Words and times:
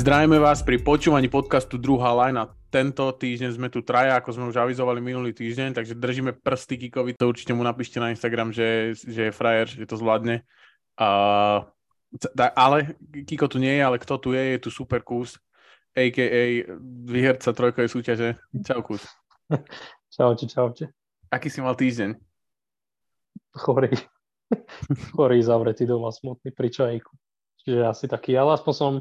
Zdravíme 0.00 0.40
vás 0.40 0.64
pri 0.64 0.80
počúvaní 0.80 1.28
podcastu 1.28 1.76
Druhá 1.76 2.16
lajna. 2.16 2.48
Tento 2.72 3.04
týždeň 3.12 3.52
sme 3.52 3.68
tu 3.68 3.84
traja, 3.84 4.16
ako 4.16 4.32
sme 4.32 4.48
už 4.48 4.56
avizovali 4.56 4.96
minulý 4.96 5.36
týždeň, 5.36 5.76
takže 5.76 5.92
držíme 5.92 6.40
prsty 6.40 6.80
Kikovi, 6.80 7.12
to 7.12 7.28
určite 7.28 7.52
mu 7.52 7.60
napíšte 7.60 8.00
na 8.00 8.08
Instagram, 8.08 8.48
že, 8.48 8.96
že 8.96 9.28
je 9.28 9.36
frajer, 9.36 9.68
že 9.68 9.84
to 9.84 10.00
zvládne. 10.00 10.40
Uh, 10.96 11.68
ale 12.56 12.96
Kiko 13.28 13.44
tu 13.44 13.60
nie 13.60 13.76
je, 13.76 13.82
ale 13.84 14.00
kto 14.00 14.16
tu 14.16 14.32
je, 14.32 14.56
je 14.56 14.58
tu 14.64 14.72
super 14.72 15.04
kus, 15.04 15.36
a.k.a. 15.92 16.64
výherca 17.04 17.52
trojkovej 17.52 17.92
súťaže. 17.92 18.40
Čau 18.64 18.80
kus. 18.80 19.04
Čaute, 20.16 20.48
čaute. 20.48 20.96
Aký 21.28 21.52
si 21.52 21.60
mal 21.60 21.76
týždeň? 21.76 22.16
Chorý. 23.52 23.92
Chorý, 25.12 25.44
zavretý 25.44 25.84
doma, 25.84 26.08
smutný 26.08 26.56
pri 26.56 26.72
čajku. 26.72 27.12
Čiže 27.68 27.84
asi 27.84 28.08
taký, 28.08 28.32
ale 28.40 28.56
aspoň 28.56 28.72
som 28.72 28.92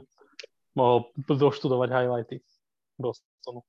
mohol 0.80 1.12
doštudovať 1.28 1.90
highlighty 1.92 2.40
Bostonu. 2.96 3.68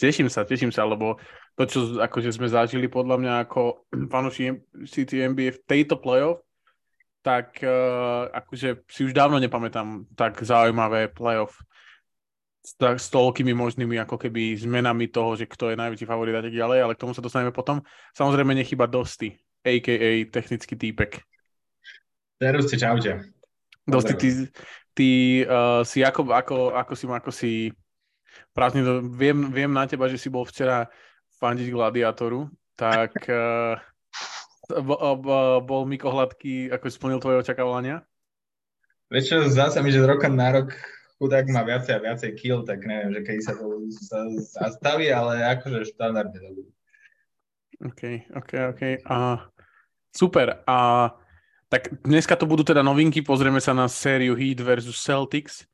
Teším 0.00 0.26
sa, 0.26 0.42
teším 0.42 0.74
sa, 0.74 0.82
lebo 0.82 1.20
to, 1.54 1.62
čo 1.68 1.78
akože 2.02 2.34
sme 2.34 2.50
zažili 2.50 2.90
podľa 2.90 3.16
mňa 3.22 3.32
ako 3.46 3.86
fanúši 4.12 4.58
City 4.90 5.22
NBA 5.22 5.54
v 5.54 5.62
tejto 5.70 6.02
playoff, 6.02 6.42
tak 7.24 7.56
uh, 7.64 8.28
akože 8.28 8.84
si 8.84 9.00
už 9.08 9.16
dávno 9.16 9.40
nepamätám 9.40 10.04
tak 10.12 10.36
zaujímavé 10.44 11.08
playoff 11.08 11.56
s, 12.64 12.76
tak, 12.76 13.00
s 13.00 13.08
toľkými 13.08 13.56
možnými 13.56 13.96
ako 14.00 14.16
keby 14.16 14.56
zmenami 14.60 15.08
toho, 15.08 15.36
že 15.36 15.48
kto 15.48 15.72
je 15.72 15.80
najväčší 15.80 16.04
favorit 16.08 16.36
a 16.36 16.44
tak 16.44 16.52
ďalej, 16.52 16.78
ale 16.84 16.92
k 16.96 17.00
tomu 17.00 17.16
sa 17.16 17.24
dostaneme 17.24 17.52
potom. 17.52 17.80
Samozrejme 18.12 18.52
nechyba 18.56 18.84
Dosty, 18.88 19.36
a.k.a. 19.64 20.28
technický 20.28 20.76
týpek. 20.76 21.24
Servus, 22.40 22.72
čaute. 22.76 23.12
Dosti, 23.84 24.14
ty, 24.16 24.28
ty 24.94 25.42
uh, 25.44 25.82
si 25.82 26.00
ako, 26.00 26.30
ako, 26.30 26.56
ako 26.72 26.92
si, 26.94 27.04
ako 27.10 27.30
si 27.34 27.52
prázdne, 28.54 28.82
viem, 29.14 29.50
viem 29.50 29.70
na 29.70 29.84
teba, 29.90 30.06
že 30.06 30.16
si 30.16 30.30
bol 30.30 30.46
včera 30.46 30.86
fandiť 31.42 31.68
gladiátoru, 31.68 32.46
tak 32.78 33.12
uh, 33.28 33.76
bol 35.60 35.82
Miko 35.84 36.08
Hladký, 36.08 36.70
ako 36.70 36.84
splnil 36.88 37.20
tvoje 37.20 37.42
očakávania? 37.42 38.06
Vieš 39.12 39.24
čo, 39.28 39.36
zdá 39.52 39.68
sa 39.68 39.84
mi, 39.84 39.92
že 39.92 40.00
z 40.00 40.08
roka 40.08 40.30
na 40.30 40.62
rok 40.62 40.72
chudák 41.18 41.46
má 41.52 41.62
viacej 41.62 41.92
a 41.98 42.04
viacej 42.04 42.30
kill, 42.34 42.66
tak 42.66 42.82
neviem, 42.82 43.14
že 43.14 43.20
keď 43.22 43.36
sa 43.42 43.52
to 43.54 43.86
zastaví, 44.40 45.12
ale 45.12 45.44
akože 45.58 45.92
štandardne 45.94 46.38
to 46.38 46.50
bude. 46.56 46.72
OK, 47.84 48.02
OK, 48.32 48.52
OK. 48.74 48.82
Uh, 49.04 49.38
super. 50.14 50.62
A 50.64 51.10
tak 51.74 51.90
dneska 52.06 52.38
to 52.38 52.46
budú 52.46 52.62
teda 52.62 52.86
novinky, 52.86 53.18
pozrieme 53.18 53.58
sa 53.58 53.74
na 53.74 53.90
sériu 53.90 54.38
Heat 54.38 54.62
versus 54.62 54.94
Celtics. 55.02 55.66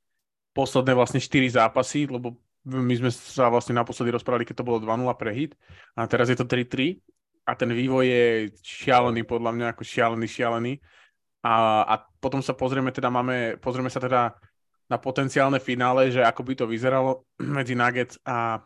Posledné 0.57 0.97
vlastne 0.97 1.21
4 1.21 1.61
zápasy, 1.61 2.09
lebo 2.09 2.41
my 2.65 2.95
sme 2.97 3.13
sa 3.13 3.53
vlastne 3.53 3.77
naposledy 3.77 4.09
rozprávali, 4.09 4.49
keď 4.49 4.65
to 4.65 4.67
bolo 4.67 4.81
2-0 4.81 5.05
pre 5.21 5.37
Heat 5.37 5.53
a 6.01 6.09
teraz 6.09 6.33
je 6.33 6.41
to 6.41 6.49
3-3 6.49 6.97
a 7.45 7.53
ten 7.53 7.69
vývoj 7.69 8.05
je 8.09 8.25
šialený 8.65 9.29
podľa 9.29 9.53
mňa, 9.53 9.67
ako 9.77 9.83
šialený, 9.85 10.25
šialený. 10.25 10.73
A, 11.45 11.85
a 11.85 11.95
potom 12.17 12.41
sa 12.41 12.57
pozrieme 12.57 12.97
teda, 12.97 13.13
máme, 13.13 13.61
pozrieme 13.61 13.93
sa 13.93 14.01
teda 14.01 14.41
na 14.89 14.97
potenciálne 14.97 15.61
finále, 15.61 16.09
že 16.09 16.25
ako 16.25 16.41
by 16.49 16.53
to 16.57 16.65
vyzeralo 16.65 17.29
medzi 17.61 17.77
Nuggets 17.77 18.17
a 18.25 18.65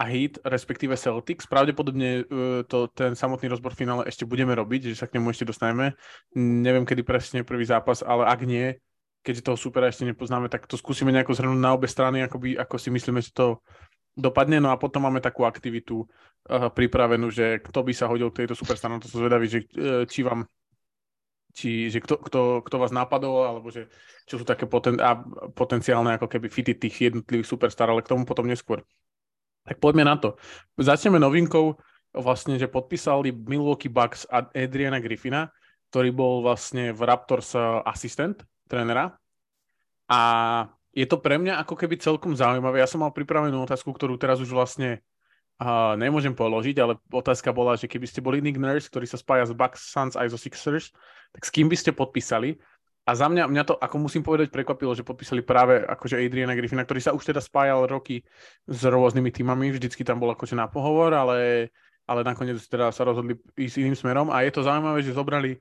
a 0.00 0.04
Heat, 0.08 0.40
respektíve 0.48 0.96
Celtics. 0.96 1.44
Pravdepodobne 1.44 2.24
uh, 2.24 2.64
to, 2.64 2.88
ten 2.88 3.12
samotný 3.12 3.52
rozbor 3.52 3.76
finále 3.76 4.08
ešte 4.08 4.24
budeme 4.24 4.56
robiť, 4.56 4.96
že 4.96 5.04
sa 5.04 5.04
k 5.04 5.20
nemu 5.20 5.28
ešte 5.28 5.44
dostaneme. 5.44 5.92
Neviem, 6.32 6.88
kedy 6.88 7.04
presne 7.04 7.44
prvý 7.44 7.68
zápas, 7.68 8.00
ale 8.00 8.24
ak 8.24 8.40
nie, 8.48 8.80
keďže 9.20 9.44
toho 9.44 9.60
supera 9.60 9.92
ešte 9.92 10.08
nepoznáme, 10.08 10.48
tak 10.48 10.64
to 10.64 10.80
skúsime 10.80 11.12
nejako 11.12 11.36
zhrnúť 11.36 11.60
na 11.60 11.76
obe 11.76 11.84
strany, 11.84 12.24
ako, 12.24 12.40
by, 12.40 12.56
ako 12.56 12.80
si 12.80 12.88
myslíme, 12.88 13.20
že 13.20 13.36
to 13.36 13.60
dopadne. 14.16 14.56
No 14.56 14.72
a 14.72 14.80
potom 14.80 15.04
máme 15.04 15.20
takú 15.20 15.44
aktivitu 15.44 16.08
uh, 16.08 16.72
pripravenú, 16.72 17.28
že 17.28 17.60
kto 17.60 17.84
by 17.84 17.92
sa 17.92 18.08
hodil 18.08 18.32
k 18.32 18.44
tejto 18.44 18.56
superstar, 18.56 18.88
to 18.96 19.12
som 19.12 19.20
zvedavý, 19.20 19.52
že 19.52 19.68
uh, 19.76 20.08
či 20.08 20.24
vám 20.24 20.48
či, 21.50 21.90
že 21.90 21.98
kto, 21.98 22.14
kto, 22.22 22.40
kto 22.62 22.76
vás 22.78 22.94
napadol, 22.94 23.42
alebo 23.42 23.74
že 23.74 23.90
čo 24.22 24.38
sú 24.38 24.46
také 24.46 24.70
poten, 24.70 25.02
a 25.02 25.18
potenciálne 25.50 26.14
ako 26.14 26.30
keby 26.30 26.46
fity 26.46 26.78
tých 26.78 27.10
jednotlivých 27.10 27.50
superstar, 27.50 27.90
ale 27.90 28.06
k 28.06 28.10
tomu 28.14 28.22
potom 28.22 28.46
neskôr. 28.46 28.86
Tak 29.64 29.76
poďme 29.78 30.08
na 30.08 30.16
to. 30.16 30.40
Začneme 30.80 31.20
novinkou, 31.20 31.76
vlastne, 32.16 32.58
že 32.58 32.66
podpísali 32.66 33.30
Milwaukee 33.30 33.92
Bucks 33.92 34.26
Adriana 34.30 34.98
Griffina, 34.98 35.50
ktorý 35.90 36.10
bol 36.14 36.34
vlastne 36.42 36.94
v 36.94 37.00
Raptors 37.02 37.54
eh, 37.54 37.62
asistent 37.86 38.42
trénera. 38.66 39.14
A 40.10 40.20
je 40.90 41.06
to 41.06 41.22
pre 41.22 41.38
mňa 41.38 41.62
ako 41.62 41.78
keby 41.78 42.02
celkom 42.02 42.34
zaujímavé. 42.34 42.82
Ja 42.82 42.90
som 42.90 43.02
mal 43.02 43.14
pripravenú 43.14 43.62
otázku, 43.62 43.94
ktorú 43.94 44.18
teraz 44.18 44.42
už 44.42 44.50
vlastne 44.50 44.98
uh, 45.62 45.94
nemôžem 45.94 46.34
položiť, 46.34 46.76
ale 46.82 46.98
otázka 47.14 47.54
bola, 47.54 47.78
že 47.78 47.86
keby 47.86 48.10
ste 48.10 48.18
boli 48.18 48.42
Nick 48.42 48.58
Nurse, 48.58 48.90
ktorý 48.90 49.06
sa 49.06 49.14
spája 49.14 49.46
s 49.46 49.54
Bucks, 49.54 49.86
Suns 49.86 50.18
aj 50.18 50.34
so 50.34 50.38
Sixers, 50.38 50.90
tak 51.30 51.46
s 51.46 51.50
kým 51.54 51.70
by 51.70 51.78
ste 51.78 51.94
podpísali? 51.94 52.58
A 53.10 53.18
za 53.18 53.26
mňa, 53.26 53.50
mňa 53.50 53.64
to, 53.66 53.74
ako 53.74 54.06
musím 54.06 54.22
povedať, 54.22 54.54
prekvapilo, 54.54 54.94
že 54.94 55.02
podpísali 55.02 55.42
práve 55.42 55.82
akože 55.82 56.14
Adriana 56.14 56.54
Griffina, 56.54 56.86
ktorý 56.86 57.02
sa 57.02 57.10
už 57.10 57.26
teda 57.26 57.42
spájal 57.42 57.90
roky 57.90 58.22
s 58.70 58.86
rôznymi 58.86 59.34
týmami, 59.34 59.74
vždycky 59.74 60.06
tam 60.06 60.22
bol 60.22 60.30
akože 60.30 60.54
na 60.54 60.70
pohovor, 60.70 61.10
ale, 61.10 61.74
ale 62.06 62.22
nakoniec 62.22 62.62
teda 62.70 62.94
sa 62.94 63.02
rozhodli 63.02 63.34
ísť 63.58 63.82
iným 63.82 63.98
smerom. 63.98 64.30
A 64.30 64.46
je 64.46 64.54
to 64.54 64.62
zaujímavé, 64.62 65.02
že 65.02 65.10
zobrali 65.10 65.58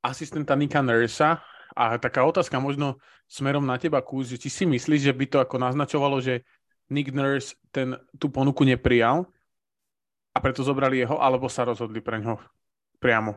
asistenta 0.00 0.56
Nika 0.56 0.80
Nursa 0.80 1.44
a 1.76 2.00
taká 2.00 2.24
otázka 2.24 2.56
možno 2.56 2.96
smerom 3.28 3.68
na 3.68 3.76
teba, 3.76 4.00
Kúz, 4.00 4.32
že 4.32 4.40
či 4.40 4.48
si 4.48 4.64
myslíš, 4.64 5.12
že 5.12 5.12
by 5.12 5.24
to 5.28 5.38
ako 5.44 5.60
naznačovalo, 5.60 6.16
že 6.24 6.48
Nick 6.88 7.12
Nurse 7.12 7.60
ten, 7.76 7.92
tú 8.16 8.32
ponuku 8.32 8.64
neprijal 8.64 9.28
a 10.32 10.40
preto 10.40 10.64
zobrali 10.64 11.04
jeho, 11.04 11.20
alebo 11.20 11.44
sa 11.52 11.68
rozhodli 11.68 12.00
pre 12.00 12.24
ňo 12.24 12.40
priamo? 13.04 13.36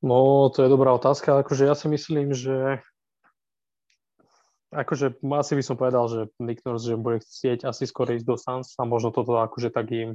No, 0.00 0.48
to 0.48 0.64
je 0.64 0.72
dobrá 0.72 0.96
otázka. 0.96 1.44
Akože 1.44 1.68
ja 1.68 1.76
si 1.76 1.86
myslím, 1.92 2.32
že 2.32 2.80
akože 4.72 5.18
asi 5.34 5.52
by 5.58 5.62
som 5.66 5.76
povedal, 5.76 6.06
že 6.06 6.20
Nick 6.38 6.62
Nurse, 6.62 6.94
že 6.94 6.96
bude 6.96 7.20
chcieť 7.20 7.66
asi 7.66 7.84
skôr 7.90 8.06
ísť 8.14 8.26
do 8.26 8.38
Suns 8.38 8.78
a 8.78 8.86
možno 8.86 9.10
toto 9.10 9.36
akože 9.36 9.74
tak 9.74 9.90
im 9.90 10.10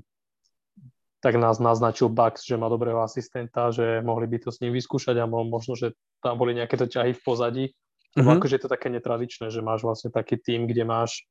tak 1.25 1.41
nás 1.41 1.57
naznačil 1.57 2.13
Bucks, 2.13 2.45
že 2.45 2.53
má 2.53 2.69
dobrého 2.69 3.01
asistenta, 3.01 3.74
že 3.74 3.97
mohli 4.06 4.29
by 4.29 4.45
to 4.45 4.53
s 4.53 4.62
ním 4.62 4.78
vyskúšať 4.78 5.18
a 5.18 5.25
možno, 5.25 5.74
že 5.74 5.97
tam 6.22 6.38
boli 6.38 6.53
nejaké 6.53 6.78
to 6.78 6.85
ťahy 6.85 7.18
v 7.18 7.22
pozadí. 7.25 7.66
Mm-hmm. 8.13 8.38
Akože 8.38 8.53
je 8.53 8.62
to 8.62 8.69
také 8.69 8.94
netradičné, 8.94 9.50
že 9.50 9.66
máš 9.66 9.81
vlastne 9.81 10.13
taký 10.13 10.38
tým, 10.38 10.69
kde 10.69 10.85
máš 10.85 11.25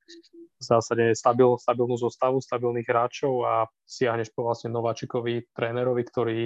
v 0.59 0.65
zásade 0.67 1.15
stabil, 1.15 1.47
stabilnú 1.63 1.95
zostavu, 1.95 2.43
stabilných 2.43 2.91
hráčov 2.91 3.47
a 3.47 3.71
siahneš 3.87 4.35
po 4.35 4.43
vlastne 4.43 4.75
nováčikovi 4.75 5.47
trénerovi, 5.55 6.03
ktorý 6.03 6.39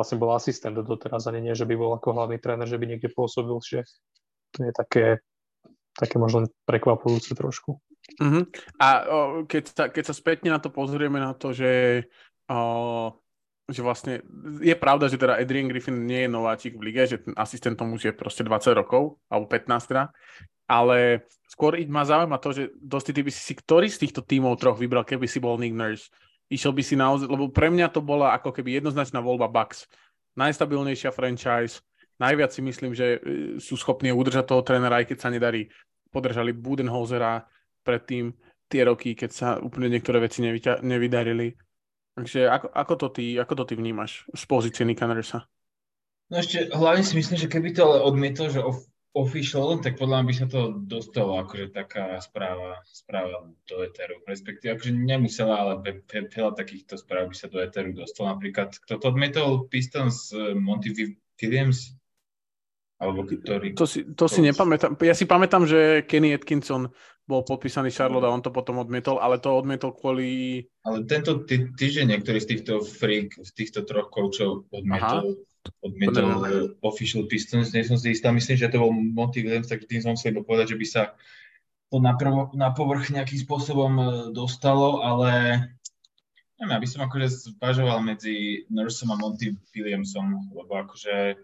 vlastne 0.00 0.16
bol 0.16 0.32
asistent 0.32 0.80
doteraz, 0.80 1.28
ani 1.28 1.44
nie, 1.44 1.52
že 1.52 1.68
by 1.68 1.76
bol 1.76 1.92
ako 1.92 2.16
hlavný 2.16 2.40
tréner, 2.40 2.64
že 2.64 2.80
by 2.80 2.88
niekde 2.88 3.12
pôsobil, 3.12 3.52
že 3.60 3.84
to 4.56 4.64
je 4.64 4.72
také, 4.72 5.04
také 5.92 6.16
možno 6.16 6.48
prekvapujúce 6.64 7.36
trošku. 7.36 7.76
Uh-huh. 8.16 8.42
A 8.80 8.88
o, 9.04 9.18
keď, 9.44 9.62
sa, 9.68 9.84
keď 9.92 10.04
sa 10.08 10.14
spätne 10.16 10.48
na 10.48 10.58
to 10.58 10.72
pozrieme 10.72 11.20
na 11.20 11.36
to, 11.36 11.52
že, 11.52 12.04
o, 12.48 13.12
že 13.68 13.84
vlastne 13.84 14.24
je 14.64 14.72
pravda, 14.74 15.12
že 15.12 15.20
teda 15.20 15.36
Adrian 15.36 15.68
Griffin 15.68 16.08
nie 16.08 16.24
je 16.24 16.32
nováčik 16.32 16.80
v 16.80 16.90
lige, 16.90 17.04
že 17.06 17.20
ten 17.20 17.36
asistentom 17.36 17.92
už 17.92 18.10
je 18.10 18.12
proste 18.16 18.40
20 18.42 18.72
rokov, 18.72 19.20
alebo 19.28 19.46
15 19.46 19.90
teda, 19.92 20.10
ale 20.66 21.28
skôr 21.46 21.76
ma 21.86 22.08
zaujíma 22.08 22.40
to, 22.40 22.50
že 22.56 22.62
dosti 22.78 23.12
ty 23.12 23.20
by 23.20 23.30
si 23.30 23.42
si 23.42 23.54
ktorý 23.54 23.86
z 23.92 24.08
týchto 24.08 24.24
tímov 24.24 24.56
troch 24.56 24.80
vybral, 24.80 25.04
keby 25.04 25.28
si 25.28 25.38
bol 25.38 25.60
Nick 25.60 25.76
Nurse 25.76 26.08
išiel 26.50 26.74
by 26.74 26.82
si 26.82 26.98
naozaj, 26.98 27.30
lebo 27.30 27.48
pre 27.48 27.70
mňa 27.70 27.88
to 27.94 28.02
bola 28.02 28.34
ako 28.34 28.50
keby 28.50 28.82
jednoznačná 28.82 29.22
voľba 29.22 29.46
Bucks. 29.46 29.86
Najstabilnejšia 30.34 31.14
franchise, 31.14 31.80
najviac 32.18 32.50
si 32.50 32.60
myslím, 32.60 32.92
že 32.92 33.06
e, 33.06 33.18
sú 33.62 33.78
schopní 33.78 34.10
udržať 34.10 34.50
toho 34.50 34.66
trénera, 34.66 35.00
aj 35.00 35.14
keď 35.14 35.18
sa 35.22 35.30
nedarí. 35.30 35.70
Podržali 36.10 36.50
Budenholzera 36.50 37.46
predtým 37.86 38.34
tie 38.66 38.82
roky, 38.82 39.14
keď 39.14 39.30
sa 39.30 39.48
úplne 39.62 39.86
niektoré 39.90 40.18
veci 40.18 40.42
nevyťa- 40.42 40.82
nevydarili. 40.82 41.54
Takže 42.18 42.50
ako, 42.50 42.66
ako, 42.74 42.94
to 42.98 43.08
ty, 43.14 43.24
ako 43.38 43.54
to 43.62 43.64
ty 43.70 43.74
vnímaš 43.78 44.26
z 44.34 44.42
pozície 44.50 44.82
Nika 44.82 45.06
Nursa? 45.06 45.46
No 46.30 46.38
ešte 46.38 46.70
hlavne 46.70 47.02
si 47.02 47.18
myslím, 47.18 47.38
že 47.38 47.50
keby 47.50 47.74
to 47.74 47.82
ale 47.86 48.06
odmietol, 48.06 48.50
že 48.50 48.62
official, 49.10 49.82
tak 49.82 49.98
podľa 49.98 50.22
mňa 50.22 50.28
by 50.30 50.34
sa 50.38 50.46
to 50.46 50.60
dostalo 50.86 51.42
akože 51.42 51.74
taká 51.74 52.22
správa, 52.22 52.78
správa 52.86 53.50
do 53.66 53.82
Eteru. 53.82 54.22
Respektíve, 54.22 54.78
akože 54.78 54.94
nemusela, 54.94 55.58
ale 55.58 56.02
veľa 56.06 56.54
takýchto 56.54 56.94
správ 56.94 57.26
by 57.26 57.34
sa 57.34 57.50
do 57.50 57.58
Eteru 57.58 57.90
dostalo. 57.90 58.38
Napríklad, 58.38 58.78
kto 58.78 59.02
to 59.02 59.06
odmietol? 59.10 59.66
Pistons 59.66 60.30
uh, 60.30 60.54
Monty 60.54 60.94
Williams? 61.42 61.90
Alebo 63.00 63.24
ktorý... 63.24 63.74
To 63.74 63.88
si, 63.88 64.04
to 64.12 64.28
si 64.28 64.44
nepamätám. 64.44 64.94
Ja 65.00 65.16
si 65.16 65.24
pamätám, 65.24 65.64
že 65.64 66.04
Kenny 66.04 66.36
Atkinson 66.36 66.92
bol 67.24 67.40
podpísaný 67.42 67.88
Charlotte 67.90 68.28
a 68.28 68.34
on 68.34 68.44
to 68.44 68.52
potom 68.52 68.76
odmietol, 68.76 69.16
ale 69.18 69.40
to 69.40 69.56
odmietol 69.56 69.96
kvôli... 69.96 70.62
Ale 70.84 71.08
tento 71.08 71.46
tý, 71.48 71.72
týždeň 71.72 72.12
niektorý 72.12 72.38
z 72.44 72.46
týchto 72.52 72.84
freak, 72.84 73.40
z 73.40 73.50
týchto 73.56 73.88
troch 73.88 74.12
koučov 74.12 74.68
odmietol, 74.68 75.40
odmietol 75.84 76.28
official 76.80 77.28
Pistons, 77.28 77.72
nie 77.72 77.84
som 77.84 77.96
si 78.00 78.16
istá, 78.16 78.32
myslím, 78.32 78.56
že 78.56 78.72
to 78.72 78.80
bol 78.80 78.92
Monty 78.92 79.44
Williams, 79.44 79.68
tak 79.68 79.84
tým 79.84 80.00
som 80.00 80.16
chcel 80.16 80.40
povedať, 80.40 80.76
že 80.76 80.80
by 80.80 80.86
sa 80.88 81.02
to 81.90 81.98
na, 81.98 82.14
prvo, 82.14 82.54
na 82.54 82.70
povrch 82.70 83.10
nejakým 83.10 83.40
spôsobom 83.42 83.92
e, 83.98 84.04
dostalo, 84.30 85.02
ale 85.02 85.58
neviem, 86.62 86.76
aby 86.78 86.86
som 86.86 87.02
akože 87.02 87.56
zvažoval 87.58 87.98
medzi 88.04 88.64
Nursom 88.70 89.10
a 89.10 89.18
Monty 89.18 89.58
Williamsom, 89.74 90.54
lebo 90.54 90.78
akože 90.86 91.34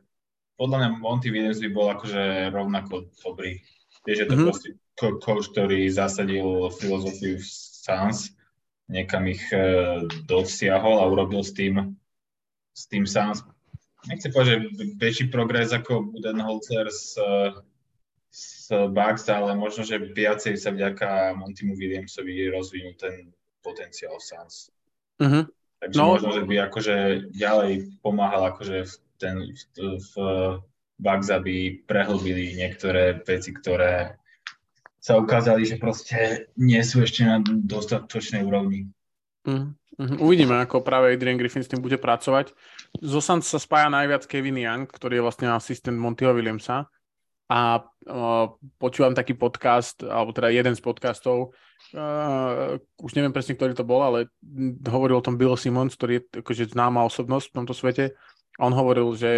podľa 0.57 0.77
mňa 0.81 0.89
Monty 1.03 1.29
Williams 1.35 1.61
by 1.61 1.71
bol 1.73 1.93
akože 1.93 2.55
rovnako 2.55 3.11
dobrý. 3.21 3.61
Vieš, 4.07 4.17
že 4.23 4.27
to 4.29 4.35
mm-hmm. 4.39 4.49
proste 4.49 4.69
coach, 4.97 5.47
ktorý 5.53 5.91
zasadil 5.91 6.73
filozofiu 6.79 7.37
v 7.37 7.45
Suns, 7.45 8.33
niekam 8.89 9.29
ich 9.29 9.43
uh, 9.53 10.07
dosiahol 10.25 11.03
a 11.03 11.11
urobil 11.11 11.43
s 11.45 11.53
tým, 11.53 11.99
s 12.73 12.87
tým 12.89 13.05
Suns. 13.05 13.45
Nechcem 14.07 14.31
povedať, 14.31 14.51
že 14.51 14.59
väčší 14.99 15.25
progres 15.29 15.75
ako 15.75 16.15
Budenholzer 16.15 16.87
s, 16.91 17.19
s 18.31 18.71
Bucks, 18.71 19.27
ale 19.27 19.59
možno, 19.59 19.83
že 19.83 19.99
viacej 19.99 20.55
sa 20.59 20.71
vďaka 20.71 21.35
Montymu 21.35 21.75
Williamsovi 21.75 22.51
rozvinul 22.51 22.95
ten 22.95 23.35
potenciál 23.67 24.19
Suns. 24.23 24.71
Mm-hmm. 25.19 25.45
Takže 25.83 25.99
no. 25.99 26.07
možno, 26.15 26.31
že 26.33 26.43
by 26.47 26.55
akože 26.71 26.97
ďalej 27.35 28.01
pomáhal 28.01 28.55
akože 28.55 28.87
v 28.87 28.95
ten, 29.17 29.37
v, 29.53 29.97
v 29.97 30.13
Bugs, 30.97 31.29
aby 31.29 31.85
prehlbili 31.85 32.57
niektoré 32.57 33.21
veci, 33.25 33.53
ktoré 33.53 34.17
sa 35.01 35.21
ukázali, 35.21 35.63
že 35.63 35.77
proste 35.79 36.51
nie 36.57 36.81
sú 36.83 37.05
ešte 37.05 37.23
na 37.23 37.39
dostatočnej 37.45 38.43
úrovni. 38.43 38.91
Mm, 39.47 39.77
uvidíme, 40.19 40.59
ako 40.59 40.83
práve 40.83 41.15
Adrian 41.15 41.39
Griffin 41.39 41.63
s 41.63 41.71
tým 41.71 41.79
bude 41.79 42.01
pracovať. 42.01 42.57
Zo 43.03 43.21
Suns 43.21 43.49
sa 43.49 43.61
spája 43.61 43.93
najviac 43.93 44.25
Kevin 44.25 44.57
Young, 44.57 44.89
ktorý 44.89 45.21
je 45.21 45.25
vlastne 45.25 45.47
asistent 45.53 45.97
Montyho 45.97 46.33
Williamsa. 46.33 46.89
A 47.47 47.79
uh, 47.79 48.47
počúvam 48.75 49.15
taký 49.15 49.39
podcast, 49.39 50.03
alebo 50.03 50.35
teda 50.35 50.51
jeden 50.51 50.75
z 50.75 50.83
podcastov, 50.83 51.55
uh, 51.95 52.75
už 52.99 53.15
neviem 53.15 53.31
presne, 53.31 53.55
ktorý 53.55 53.71
to 53.71 53.87
bol, 53.87 54.03
ale 54.03 54.27
hovoril 54.83 55.23
o 55.23 55.27
tom 55.27 55.39
Bill 55.39 55.55
Simmons, 55.55 55.95
ktorý 55.95 56.19
je 56.19 56.43
akože 56.43 56.75
známa 56.75 57.07
osobnosť 57.07 57.47
v 57.47 57.57
tomto 57.63 57.71
svete. 57.71 58.05
On 58.59 58.75
hovoril, 58.75 59.15
že 59.15 59.33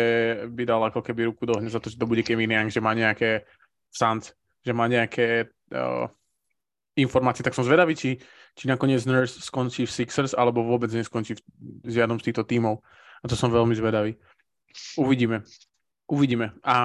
by 0.49 0.63
dal 0.65 0.81
ako 0.89 1.05
keby 1.05 1.29
ruku 1.29 1.45
do 1.45 1.61
ohňa 1.61 1.69
za 1.69 1.83
to, 1.85 1.93
že 1.93 2.01
to 2.01 2.09
bude 2.09 2.25
Kevin 2.25 2.49
Young, 2.49 2.73
že 2.73 2.81
má 2.81 2.97
nejaké 2.97 3.45
Suns, 3.93 4.33
že 4.65 4.73
má 4.73 4.89
nejaké 4.89 5.53
uh, 5.77 6.09
informácie, 6.97 7.45
tak 7.45 7.53
som 7.53 7.67
zvedavý, 7.67 7.93
či, 7.93 8.17
či 8.57 8.65
nakoniec 8.73 9.05
Nurse 9.05 9.39
skončí 9.45 9.85
v 9.85 9.93
Sixers, 9.93 10.33
alebo 10.33 10.65
vôbec 10.65 10.89
neskončí 10.91 11.37
v 11.61 11.91
žiadnom 11.93 12.17
z 12.17 12.33
týchto 12.33 12.49
tímov. 12.49 12.81
A 13.23 13.25
to 13.27 13.35
som 13.35 13.51
veľmi 13.51 13.75
zvedavý. 13.75 14.15
Uvidíme. 14.99 15.43
Uvidíme. 16.09 16.57
A, 16.65 16.77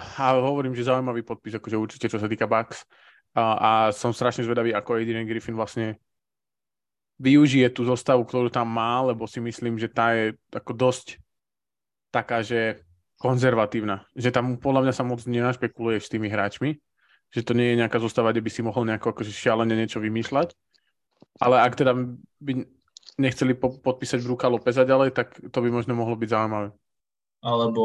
a 0.00 0.24
hovorím, 0.40 0.72
že 0.72 0.88
zaujímavý 0.88 1.20
podpis, 1.20 1.56
akože 1.58 1.76
určite, 1.76 2.06
čo 2.08 2.16
sa 2.16 2.30
týka 2.30 2.48
Bucks. 2.48 2.88
A, 3.36 3.42
a 3.42 3.70
som 3.92 4.10
strašne 4.10 4.42
zvedavý, 4.42 4.72
ako 4.72 4.98
Adrian 4.98 5.28
Griffin 5.28 5.54
vlastne 5.54 6.00
využije 7.20 7.68
tú 7.76 7.84
zostavu, 7.84 8.24
ktorú 8.24 8.48
tam 8.48 8.72
má, 8.72 9.04
lebo 9.04 9.28
si 9.28 9.44
myslím, 9.44 9.76
že 9.76 9.92
tá 9.92 10.16
je 10.16 10.32
ako 10.56 10.72
dosť 10.72 11.20
taká, 12.08 12.40
že 12.40 12.80
konzervatívna. 13.20 14.08
Že 14.16 14.32
tam 14.32 14.46
podľa 14.56 14.88
mňa 14.88 14.94
sa 14.96 15.04
moc 15.04 15.20
nenašpekuluje 15.28 16.00
s 16.00 16.08
tými 16.08 16.32
hráčmi. 16.32 16.80
Že 17.30 17.40
to 17.44 17.52
nie 17.52 17.76
je 17.76 17.80
nejaká 17.84 18.00
zostava, 18.00 18.32
kde 18.32 18.42
by 18.42 18.50
si 18.50 18.64
mohol 18.64 18.88
nejako 18.88 19.12
akože 19.12 19.30
šialene 19.30 19.76
niečo 19.76 20.00
vymýšľať. 20.00 20.56
Ale 21.38 21.60
ak 21.60 21.76
teda 21.76 21.92
by 22.40 22.52
nechceli 23.16 23.56
po- 23.56 23.80
podpísať 23.80 24.20
Bruka 24.22 24.46
Lopeza 24.46 24.86
ďalej, 24.86 25.10
tak 25.16 25.38
to 25.38 25.58
by 25.58 25.68
možno 25.72 25.96
mohlo 25.96 26.14
byť 26.14 26.28
zaujímavé. 26.30 26.68
Alebo, 27.40 27.84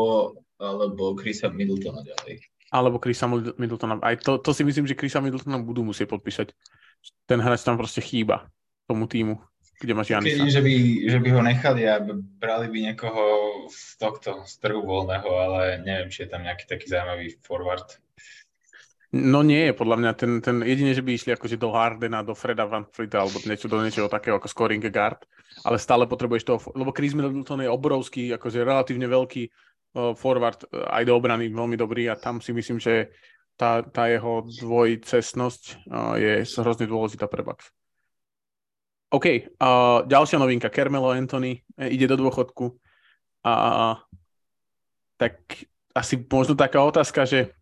alebo 0.59 1.15
Chrisa 1.15 1.47
Middletona 1.49 2.03
ďalej. 2.03 2.43
Alebo 2.69 2.99
Chrisa 2.99 3.31
Middletona. 3.31 4.01
Aj 4.03 4.19
to, 4.19 4.37
to 4.41 4.51
si 4.51 4.67
myslím, 4.67 4.85
že 4.85 4.99
Chrisa 4.99 5.23
Middletona 5.23 5.61
budú 5.61 5.85
musieť 5.87 6.11
podpísať. 6.11 6.51
Ten 7.29 7.39
hráč 7.39 7.63
tam 7.63 7.79
proste 7.79 8.03
chýba 8.03 8.49
tomu 8.85 9.07
týmu 9.09 9.39
kde 9.75 9.91
máš 9.91 10.07
Janisa. 10.07 10.39
Keď, 10.39 10.51
že, 10.51 10.61
by, 10.63 10.73
že 11.11 11.17
by 11.19 11.29
ho 11.35 11.41
nechali 11.43 11.81
a 11.83 11.99
brali 12.39 12.71
by 12.71 12.77
niekoho 12.91 13.23
z 13.67 13.99
tohto, 13.99 14.47
z 14.47 14.53
trhu 14.63 14.79
voľného, 14.79 15.27
ale 15.27 15.61
neviem, 15.83 16.07
či 16.07 16.23
je 16.23 16.29
tam 16.31 16.47
nejaký 16.47 16.63
taký 16.63 16.87
zaujímavý 16.87 17.35
forward. 17.43 17.99
No 19.15 19.47
nie 19.47 19.71
je, 19.71 19.73
podľa 19.79 19.95
mňa 19.95 20.11
ten, 20.19 20.31
ten 20.43 20.59
jedine, 20.59 20.91
že 20.91 20.99
by 20.99 21.15
išli 21.15 21.31
akože 21.31 21.55
do 21.55 21.71
Hardena, 21.71 22.19
do 22.19 22.35
Freda 22.35 22.67
Van 22.67 22.83
Fleeta 22.83 23.23
alebo 23.23 23.39
niečo, 23.47 23.71
do 23.71 23.79
niečoho 23.79 24.11
takého 24.11 24.35
ako 24.35 24.51
scoring 24.51 24.83
guard, 24.91 25.23
ale 25.63 25.79
stále 25.79 26.03
potrebuješ 26.03 26.43
toho, 26.43 26.59
lebo 26.75 26.91
Chris 26.91 27.15
Middleton 27.15 27.63
je 27.63 27.71
obrovský, 27.71 28.35
akože 28.35 28.67
relatívne 28.67 29.07
veľký 29.07 29.43
uh, 29.47 30.11
forward, 30.19 30.67
uh, 30.67 30.91
aj 30.99 31.07
do 31.07 31.15
obrany 31.15 31.47
veľmi 31.47 31.79
dobrý 31.79 32.11
a 32.11 32.19
tam 32.19 32.43
si 32.43 32.51
myslím, 32.51 32.75
že 32.75 33.15
tá, 33.55 33.87
tá 33.87 34.11
jeho 34.11 34.43
dvojcestnosť 34.51 35.63
uh, 35.87 36.19
je 36.19 36.43
hrozne 36.43 36.83
dôležitá 36.83 37.31
pre 37.31 37.39
Bucks. 37.39 37.71
OK, 39.15 39.55
uh, 39.63 40.03
ďalšia 40.03 40.43
novinka. 40.43 40.67
Kermelo 40.67 41.15
Anthony 41.15 41.63
ide 41.79 42.03
do 42.11 42.19
dôchodku. 42.19 42.67
A 43.47 43.53
uh, 43.55 43.95
tak 45.15 45.39
asi 45.95 46.19
možno 46.19 46.59
taká 46.59 46.83
otázka, 46.83 47.23
že 47.23 47.55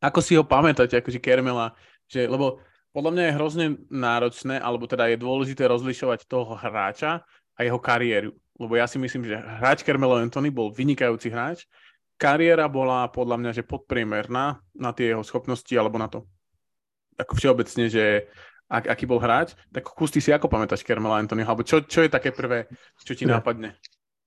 ako 0.00 0.20
si 0.24 0.34
ho 0.34 0.44
pamätáte, 0.44 0.96
akože 0.96 1.20
Kermela, 1.20 1.76
že, 2.08 2.26
lebo 2.26 2.60
podľa 2.90 3.10
mňa 3.14 3.22
je 3.22 3.36
hrozne 3.38 3.66
náročné, 3.86 4.58
alebo 4.58 4.90
teda 4.90 5.06
je 5.12 5.20
dôležité 5.20 5.70
rozlišovať 5.70 6.26
toho 6.26 6.58
hráča 6.58 7.22
a 7.54 7.60
jeho 7.62 7.78
kariéru. 7.78 8.34
Lebo 8.58 8.74
ja 8.74 8.90
si 8.90 8.98
myslím, 8.98 9.30
že 9.30 9.38
hráč 9.38 9.86
Kermelo 9.86 10.18
Anthony 10.18 10.50
bol 10.50 10.74
vynikajúci 10.74 11.30
hráč, 11.30 11.70
kariéra 12.18 12.66
bola 12.66 13.06
podľa 13.08 13.36
mňa, 13.38 13.50
že 13.56 13.68
podpriemerná 13.68 14.58
na 14.74 14.90
tie 14.90 15.14
jeho 15.14 15.22
schopnosti 15.22 15.72
alebo 15.72 15.96
na 15.96 16.10
to 16.10 16.26
ako 17.20 17.36
všeobecne, 17.36 17.84
že 17.92 18.32
ak, 18.70 18.88
aký 18.88 19.04
bol 19.04 19.20
hráč, 19.20 19.52
tak 19.68 19.84
Kusty 19.84 20.24
si 20.24 20.32
ako 20.32 20.48
pamätáš 20.48 20.80
Kermela 20.80 21.20
Anthony, 21.20 21.44
alebo 21.44 21.66
čo, 21.66 21.84
čo 21.84 22.00
je 22.00 22.10
také 22.10 22.32
prvé, 22.32 22.70
čo 23.04 23.12
ti 23.12 23.28
nápadne? 23.28 23.76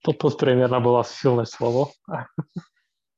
To 0.04 0.12
podpriemerná 0.12 0.84
bola 0.84 1.02
silné 1.02 1.48
slovo. 1.48 1.96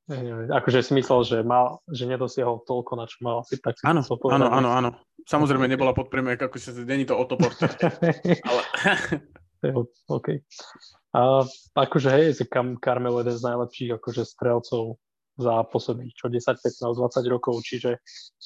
Akože 0.06 0.86
si 0.86 0.92
myslel, 0.94 1.20
že, 1.26 1.38
mal, 1.42 1.82
že 1.90 2.06
nedosiahol 2.06 2.62
toľko, 2.62 2.92
na 2.94 3.06
čo 3.10 3.18
mal 3.26 3.42
asi 3.42 3.58
tak. 3.58 3.82
Áno, 3.82 4.06
áno, 4.06 4.48
áno, 4.54 4.70
áno. 4.70 4.90
Samozrejme, 5.26 5.66
nebola 5.74 5.98
podpriemerka, 5.98 6.46
akože 6.46 6.86
není 6.86 7.10
to 7.10 7.18
Otto 7.18 7.42
Porter. 7.42 7.74
ale... 8.50 8.62
OK. 10.06 10.28
A 11.16 11.42
akože 11.74 12.10
hej, 12.12 12.38
Kam, 12.52 12.78
Carmelo 12.78 13.24
jeden 13.26 13.34
z 13.34 13.46
najlepších 13.50 13.92
akože 13.98 14.24
strelcov 14.28 15.02
za 15.36 15.64
posledných 15.68 16.16
čo 16.16 16.32
10, 16.32 16.64
15, 16.64 16.86
20 16.86 17.34
rokov, 17.34 17.60
čiže 17.66 18.00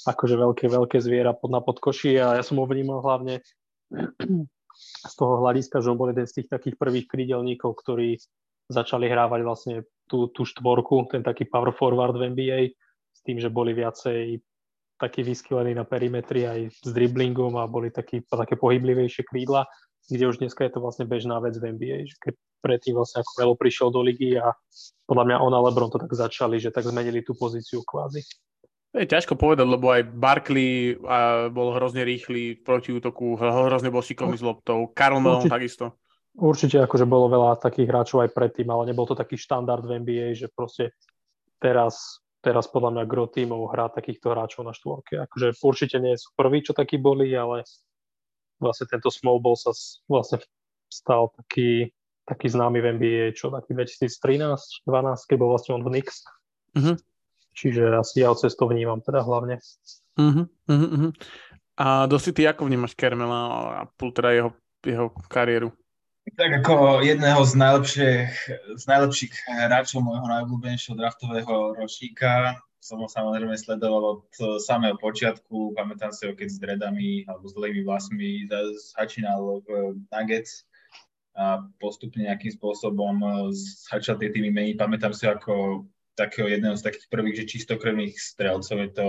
akože 0.09 0.35
veľké, 0.37 0.65
veľké 0.69 0.97
zviera 1.01 1.37
pod 1.37 1.53
na 1.53 1.61
podkoši 1.61 2.17
a 2.17 2.41
ja 2.41 2.43
som 2.45 2.57
ho 2.57 2.65
vnímal 2.65 3.05
hlavne 3.05 3.45
z 5.11 5.13
toho 5.13 5.33
hľadiska, 5.43 5.81
že 5.81 5.89
on 5.91 5.99
bol 5.99 6.09
jeden 6.09 6.25
z 6.25 6.41
tých 6.41 6.47
takých 6.49 6.75
prvých 6.81 7.05
krídelníkov, 7.05 7.77
ktorí 7.83 8.17
začali 8.69 9.09
hrávať 9.09 9.41
vlastne 9.41 9.75
tú, 10.05 10.29
tú 10.29 10.45
štvorku, 10.45 11.09
ten 11.09 11.25
taký 11.25 11.49
power 11.49 11.73
forward 11.73 12.13
v 12.15 12.33
NBA, 12.33 12.59
s 13.13 13.19
tým, 13.25 13.41
že 13.41 13.49
boli 13.49 13.73
viacej 13.73 14.39
takí 14.99 15.23
vyskylení 15.23 15.73
na 15.73 15.87
perimetri 15.87 16.45
aj 16.45 16.59
s 16.85 16.89
driblingom 16.91 17.57
a 17.57 17.67
boli 17.67 17.89
taký, 17.89 18.21
také 18.27 18.59
pohyblivejšie 18.59 19.25
krídla, 19.25 19.65
kde 20.11 20.27
už 20.27 20.43
dneska 20.43 20.67
je 20.67 20.75
to 20.75 20.83
vlastne 20.83 21.07
bežná 21.07 21.39
vec 21.39 21.55
v 21.55 21.75
NBA, 21.75 21.97
že 22.09 22.15
keď 22.19 22.33
predtým 22.59 22.99
vlastne 22.99 23.23
ako 23.23 23.31
Melo 23.39 23.55
prišiel 23.55 23.89
do 23.93 24.03
ligy 24.03 24.35
a 24.35 24.51
podľa 25.07 25.23
mňa 25.25 25.37
on 25.39 25.53
a 25.55 25.59
Lebron 25.63 25.87
to 25.87 26.01
tak 26.03 26.11
začali, 26.11 26.59
že 26.59 26.75
tak 26.75 26.83
zmenili 26.83 27.23
tú 27.23 27.31
pozíciu 27.31 27.79
kvázi. 27.87 28.23
Je 28.89 29.05
ťažko 29.05 29.37
povedať, 29.37 29.69
lebo 29.69 29.93
aj 29.93 30.01
Barkley 30.17 30.97
bol 31.53 31.77
hrozne 31.77 32.01
rýchly 32.01 32.57
proti 32.57 32.89
útoku, 32.89 33.37
hrozne 33.37 33.93
bol 33.93 34.01
šikovný 34.01 34.35
s 34.35 34.43
loptou, 34.43 34.89
Karl 34.91 35.21
Malone 35.21 35.45
takisto. 35.45 35.93
Určite 36.39 36.79
akože 36.79 37.03
bolo 37.03 37.27
veľa 37.27 37.59
takých 37.59 37.91
hráčov 37.91 38.23
aj 38.23 38.31
predtým, 38.31 38.67
ale 38.71 38.89
nebol 38.89 39.03
to 39.03 39.13
taký 39.13 39.35
štandard 39.35 39.83
v 39.83 39.99
NBA, 39.99 40.39
že 40.39 40.47
proste 40.47 40.95
teraz, 41.59 42.23
teraz 42.39 42.65
podľa 42.71 42.95
mňa 42.95 43.03
gro 43.11 43.27
tímov 43.27 43.75
hrá 43.75 43.91
takýchto 43.91 44.31
hráčov 44.31 44.63
na 44.63 44.71
štvorke. 44.71 45.19
Akože 45.27 45.59
určite 45.59 45.99
nie 45.99 46.15
sú 46.15 46.31
prví, 46.39 46.63
čo 46.63 46.71
takí 46.71 46.95
boli, 46.95 47.35
ale 47.35 47.67
vlastne 48.63 48.87
tento 48.87 49.11
small 49.11 49.43
ball 49.43 49.59
sa 49.59 49.75
vlastne 50.07 50.39
stal 50.87 51.35
taký 51.35 51.91
taký 52.29 52.45
známy 52.53 52.77
v 52.77 52.87
NBA, 53.01 53.23
čo 53.33 53.49
taký 53.49 53.73
2013, 53.73 54.85
12, 54.85 55.25
keď 55.25 55.35
bol 55.41 55.49
vlastne 55.49 55.73
on 55.73 55.81
v 55.81 55.97
Knicks. 55.97 56.21
Uh-huh. 56.77 56.93
Čiže 57.57 57.97
asi 57.97 58.21
ja 58.21 58.29
cez 58.37 58.53
to 58.53 58.69
vnímam 58.69 59.01
teda 59.01 59.25
hlavne. 59.25 59.57
Uh-huh, 60.21 60.45
uh-huh. 60.69 61.11
A 61.81 62.05
dosi 62.05 62.29
ty 62.29 62.45
ako 62.45 62.69
vnímaš 62.69 62.93
Kermela 62.93 63.41
a 63.81 63.89
teda 63.97 64.29
jeho, 64.37 64.49
jeho 64.85 65.09
kariéru? 65.25 65.73
Tak 66.35 66.51
ako 66.65 67.05
jedného 67.05 67.41
z 67.45 67.53
najlepších, 67.55 68.31
z 68.75 68.83
najlepších 68.85 69.33
hráčov 69.47 70.03
môjho 70.03 70.27
najobľúbenejšieho 70.27 70.99
draftového 70.99 71.79
ročníka 71.79 72.59
som 72.79 73.03
ho 73.03 73.11
samozrejme 73.11 73.53
sledoval 73.59 74.19
od 74.19 74.23
samého 74.63 74.95
počiatku. 74.97 75.75
Pamätám 75.75 76.15
si 76.15 76.25
ho, 76.25 76.33
keď 76.33 76.47
s 76.47 76.59
dredami 76.63 77.27
alebo 77.27 77.45
s 77.45 77.53
dlhými 77.53 77.83
vlasmi 77.83 78.47
začínal 78.95 79.61
v 79.67 79.99
Nuggets 80.09 80.63
a 81.35 81.59
postupne 81.77 82.23
nejakým 82.23 82.55
spôsobom 82.55 83.19
začal 83.87 84.15
tie 84.17 84.31
týmy 84.31 84.49
meniť. 84.51 84.75
Pamätám 84.79 85.11
si 85.11 85.27
ako 85.27 85.85
takého 86.15 86.47
jedného 86.51 86.75
z 86.75 86.83
takých 86.83 87.07
prvých, 87.11 87.43
že 87.43 87.51
čistokrvných 87.59 88.15
strelcov 88.15 88.75
je 88.79 88.89
to 88.91 89.07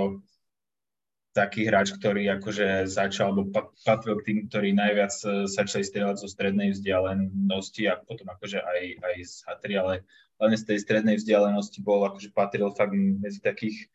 taký 1.41 1.65
hráč, 1.65 1.97
ktorý 1.97 2.29
akože 2.37 2.85
začal, 2.85 3.33
alebo 3.33 3.49
patril 3.81 4.21
k 4.21 4.27
tým, 4.29 4.39
ktorí 4.53 4.77
najviac 4.77 5.13
e, 5.25 5.49
začali 5.49 5.81
strieľať 5.81 6.17
zo 6.21 6.29
strednej 6.29 6.77
vzdialenosti 6.77 7.89
a 7.89 7.97
potom 7.97 8.29
akože 8.29 8.61
aj, 8.61 8.81
aj 9.01 9.17
z 9.25 9.35
hatry, 9.49 9.75
ale 9.81 9.95
hlavne 10.37 10.61
z 10.61 10.69
tej 10.69 10.79
strednej 10.85 11.17
vzdialenosti 11.17 11.81
bol, 11.81 12.05
akože 12.05 12.37
patril 12.37 12.69
fakt 12.77 12.93
medzi 12.93 13.41
takých 13.41 13.89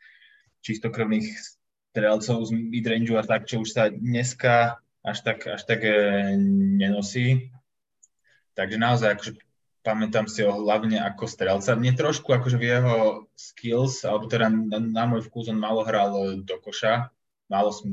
čistokrvných 0.66 1.30
strelcov 1.94 2.50
z 2.50 2.52
midrange 2.58 3.14
a 3.14 3.22
tak, 3.22 3.46
čo 3.46 3.62
už 3.62 3.70
sa 3.70 3.94
dneska 3.94 4.82
až 5.06 5.18
tak, 5.22 5.46
až 5.46 5.62
tak 5.70 5.86
e, 5.86 6.34
nenosí. 6.82 7.54
Takže 8.58 8.82
naozaj 8.82 9.10
akože 9.22 9.32
pamätám 9.86 10.26
si 10.26 10.42
ho 10.42 10.50
hlavne 10.50 10.98
ako 10.98 11.30
strelca. 11.30 11.78
Mne 11.78 11.94
trošku 11.94 12.34
akože 12.34 12.58
v 12.58 12.66
jeho 12.74 12.98
skills, 13.38 14.02
alebo 14.02 14.26
teda 14.26 14.50
na, 14.50 14.82
na 14.82 15.04
môj 15.06 15.30
vkus 15.30 15.54
on 15.54 15.62
malo 15.62 15.86
hral 15.86 16.42
do 16.42 16.58
koša, 16.58 17.14
málo 17.52 17.70
som. 17.72 17.90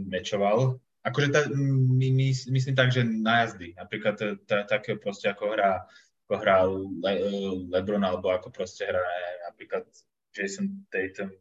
Akože 1.02 1.28
tá, 1.34 1.50
my, 1.50 2.08
my, 2.14 2.28
myslím 2.30 2.74
tak, 2.78 2.94
že 2.94 3.02
na 3.02 3.42
jazdy. 3.42 3.74
Napríklad 3.74 4.38
také 4.46 4.94
proste 4.94 5.26
ako 5.26 5.50
hrá, 5.50 5.82
ako 6.26 6.34
hrá 6.38 6.62
Le, 6.70 7.12
Lebron, 7.74 8.06
alebo 8.06 8.30
ako 8.30 8.54
proste 8.54 8.86
hrá 8.86 9.02
napríklad 9.50 9.82
Jason 10.30 10.86
Tatum. 10.94 11.34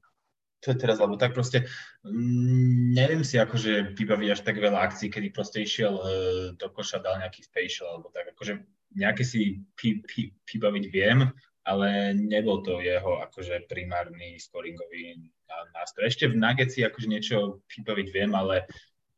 To 0.61 0.73
je 0.73 0.77
teraz, 0.77 1.01
lebo 1.01 1.17
tak 1.17 1.33
proste 1.33 1.65
mm, 2.05 2.93
neviem 2.93 3.25
si 3.25 3.41
akože 3.41 3.97
vybaviť 3.97 4.29
až 4.29 4.41
tak 4.45 4.61
veľa 4.61 4.77
akcií, 4.77 5.09
kedy 5.09 5.33
proste 5.33 5.65
išiel 5.65 5.93
uh, 5.97 6.47
do 6.53 6.67
koša, 6.69 7.01
dal 7.01 7.17
nejaký 7.17 7.45
facial, 7.49 7.97
alebo 7.97 8.13
tak. 8.13 8.29
Akože 8.37 8.61
nejaké 8.93 9.25
si 9.25 9.65
vybaviť 10.45 10.85
viem, 10.93 11.33
ale 11.71 12.11
nebol 12.11 12.59
to 12.59 12.83
jeho 12.83 13.23
akože 13.23 13.71
primárny 13.71 14.35
scoringový 14.35 15.31
nástroj. 15.71 16.11
Ešte 16.11 16.27
v 16.27 16.35
Nuggets 16.35 16.75
akože 16.75 17.07
niečo 17.07 17.63
vybaviť 17.71 18.07
viem, 18.11 18.31
ale 18.35 18.67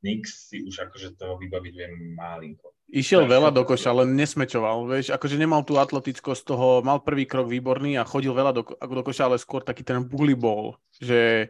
Nix 0.03 0.51
si 0.51 0.60
už 0.60 0.83
akože 0.83 1.15
toho 1.15 1.39
vybaviť 1.39 1.74
viem 1.74 2.13
malinko. 2.13 2.75
Išiel 2.91 3.25
veľa 3.25 3.55
do 3.55 3.63
koša, 3.63 3.95
ale 3.95 4.03
nesmečoval, 4.05 4.86
vieš, 4.86 5.15
akože 5.15 5.39
nemal 5.39 5.63
tú 5.63 5.79
atletickosť 5.79 6.43
toho, 6.43 6.67
mal 6.83 7.00
prvý 7.00 7.24
krok 7.24 7.48
výborný 7.48 7.95
a 7.98 8.05
chodil 8.05 8.36
veľa 8.36 8.51
do, 8.53 8.67
do 8.67 9.01
koša, 9.01 9.31
ale 9.31 9.39
skôr 9.39 9.63
taký 9.63 9.81
ten 9.81 10.03
bully 10.03 10.36
ball, 10.36 10.75
že 11.00 11.50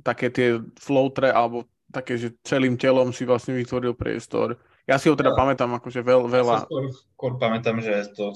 také 0.00 0.30
tie 0.30 0.62
floatre 0.78 1.34
alebo 1.34 1.66
také, 1.90 2.16
že 2.16 2.38
celým 2.46 2.78
telom 2.78 3.10
si 3.10 3.26
vlastne 3.26 3.58
vytvoril 3.58 3.98
priestor 3.98 4.56
ja 4.88 4.96
si 4.96 5.12
ho 5.12 5.14
teda 5.14 5.30
ja, 5.30 5.38
pamätám 5.38 5.68
akože 5.76 6.00
veľ, 6.00 6.32
veľa. 6.32 6.56
Ja 6.58 6.64
skôr, 6.64 6.84
skôr 7.12 7.32
pamätám, 7.36 7.84
že 7.84 8.08
to 8.16 8.32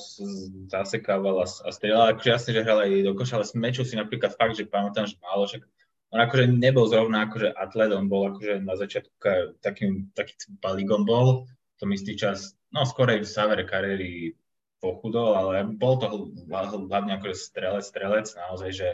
zasekával 0.69 1.41
a, 1.41 1.49
a 1.49 1.69
strieľal. 1.73 2.13
Akože 2.13 2.29
jasne, 2.29 2.51
že 2.53 2.61
hral 2.61 2.85
aj 2.85 3.09
do 3.09 3.13
koša, 3.17 3.41
ale 3.41 3.49
smečil 3.49 3.89
si 3.89 3.97
napríklad 3.97 4.37
fakt, 4.37 4.61
že 4.61 4.69
pamätám, 4.69 5.09
že 5.09 5.17
málo, 5.25 5.49
že 5.49 5.65
on 6.13 6.21
akože 6.21 6.45
nebol 6.53 6.85
zrovna 6.85 7.25
akože 7.25 7.57
atlet, 7.57 7.89
on 7.97 8.13
bol 8.13 8.29
akože 8.29 8.61
na 8.61 8.77
začiatku 8.77 9.17
takým, 9.65 10.13
taký 10.13 10.37
balíkom 10.61 11.09
bol, 11.09 11.49
v 11.49 11.77
tom 11.81 11.89
istý 11.97 12.21
čas, 12.21 12.53
no 12.69 12.85
skorej 12.85 13.25
v 13.25 13.33
závere 13.33 13.65
kariéry 13.65 14.37
pochudol, 14.77 15.33
ale 15.33 15.65
bol 15.65 15.97
to 15.97 16.29
hlavne 16.53 17.17
akože 17.17 17.33
strelec, 17.33 17.89
strelec, 17.89 18.29
naozaj, 18.37 18.71
že 18.77 18.89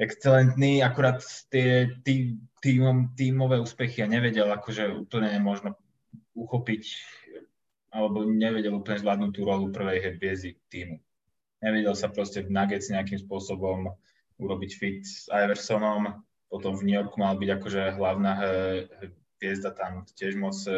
excelentný, 0.00 0.80
akurát 0.80 1.20
tie 1.52 1.92
tý, 2.00 2.40
tým, 2.64 3.12
tímové 3.12 3.60
úspechy 3.60 4.00
a 4.00 4.08
nevedel 4.08 4.48
akože 4.48 5.06
úplne 5.06 5.28
možno 5.44 5.76
uchopiť 6.34 6.84
alebo 7.94 8.26
nevedel 8.26 8.74
úplne 8.74 8.98
zvládnuť 8.98 9.30
tú 9.30 9.40
rolu 9.46 9.70
prvej 9.70 10.18
hviezdy 10.18 10.58
týmu. 10.66 10.98
Nevedel 11.62 11.94
sa 11.94 12.10
proste 12.10 12.42
v 12.42 12.50
Nuggets 12.50 12.90
nejakým 12.90 13.22
spôsobom 13.22 13.94
urobiť 14.42 14.70
fit 14.74 15.00
s 15.06 15.30
Iversonom, 15.30 16.26
potom 16.50 16.74
v 16.74 16.90
New 16.90 16.96
Yorku 16.98 17.22
mal 17.22 17.38
byť 17.38 17.50
akože 17.54 17.82
hlavná 17.94 18.32
hviezda 19.38 19.70
tam 19.78 20.02
tiež 20.18 20.34
moc 20.40 20.56
e, 20.66 20.74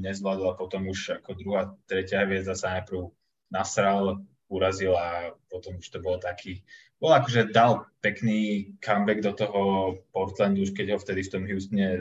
nezvládol 0.00 0.54
a 0.54 0.58
potom 0.58 0.88
už 0.90 1.22
ako 1.22 1.36
druhá, 1.38 1.70
tretia 1.86 2.26
hviezda 2.26 2.58
sa 2.58 2.78
najprv 2.80 3.12
nasral, 3.52 4.24
urazil 4.50 4.94
a 4.96 5.36
potom 5.50 5.78
už 5.78 5.86
to 5.90 5.98
bolo 6.02 6.18
taký, 6.18 6.62
bol 6.96 7.12
akože 7.12 7.52
dal 7.52 7.86
pekný 8.00 8.72
comeback 8.80 9.20
do 9.20 9.36
toho 9.36 9.62
Portlandu, 10.10 10.64
už 10.64 10.72
keď 10.72 10.96
ho 10.96 10.98
vtedy 10.98 11.26
v 11.26 11.32
tom 11.32 11.42
Houstone 11.44 12.00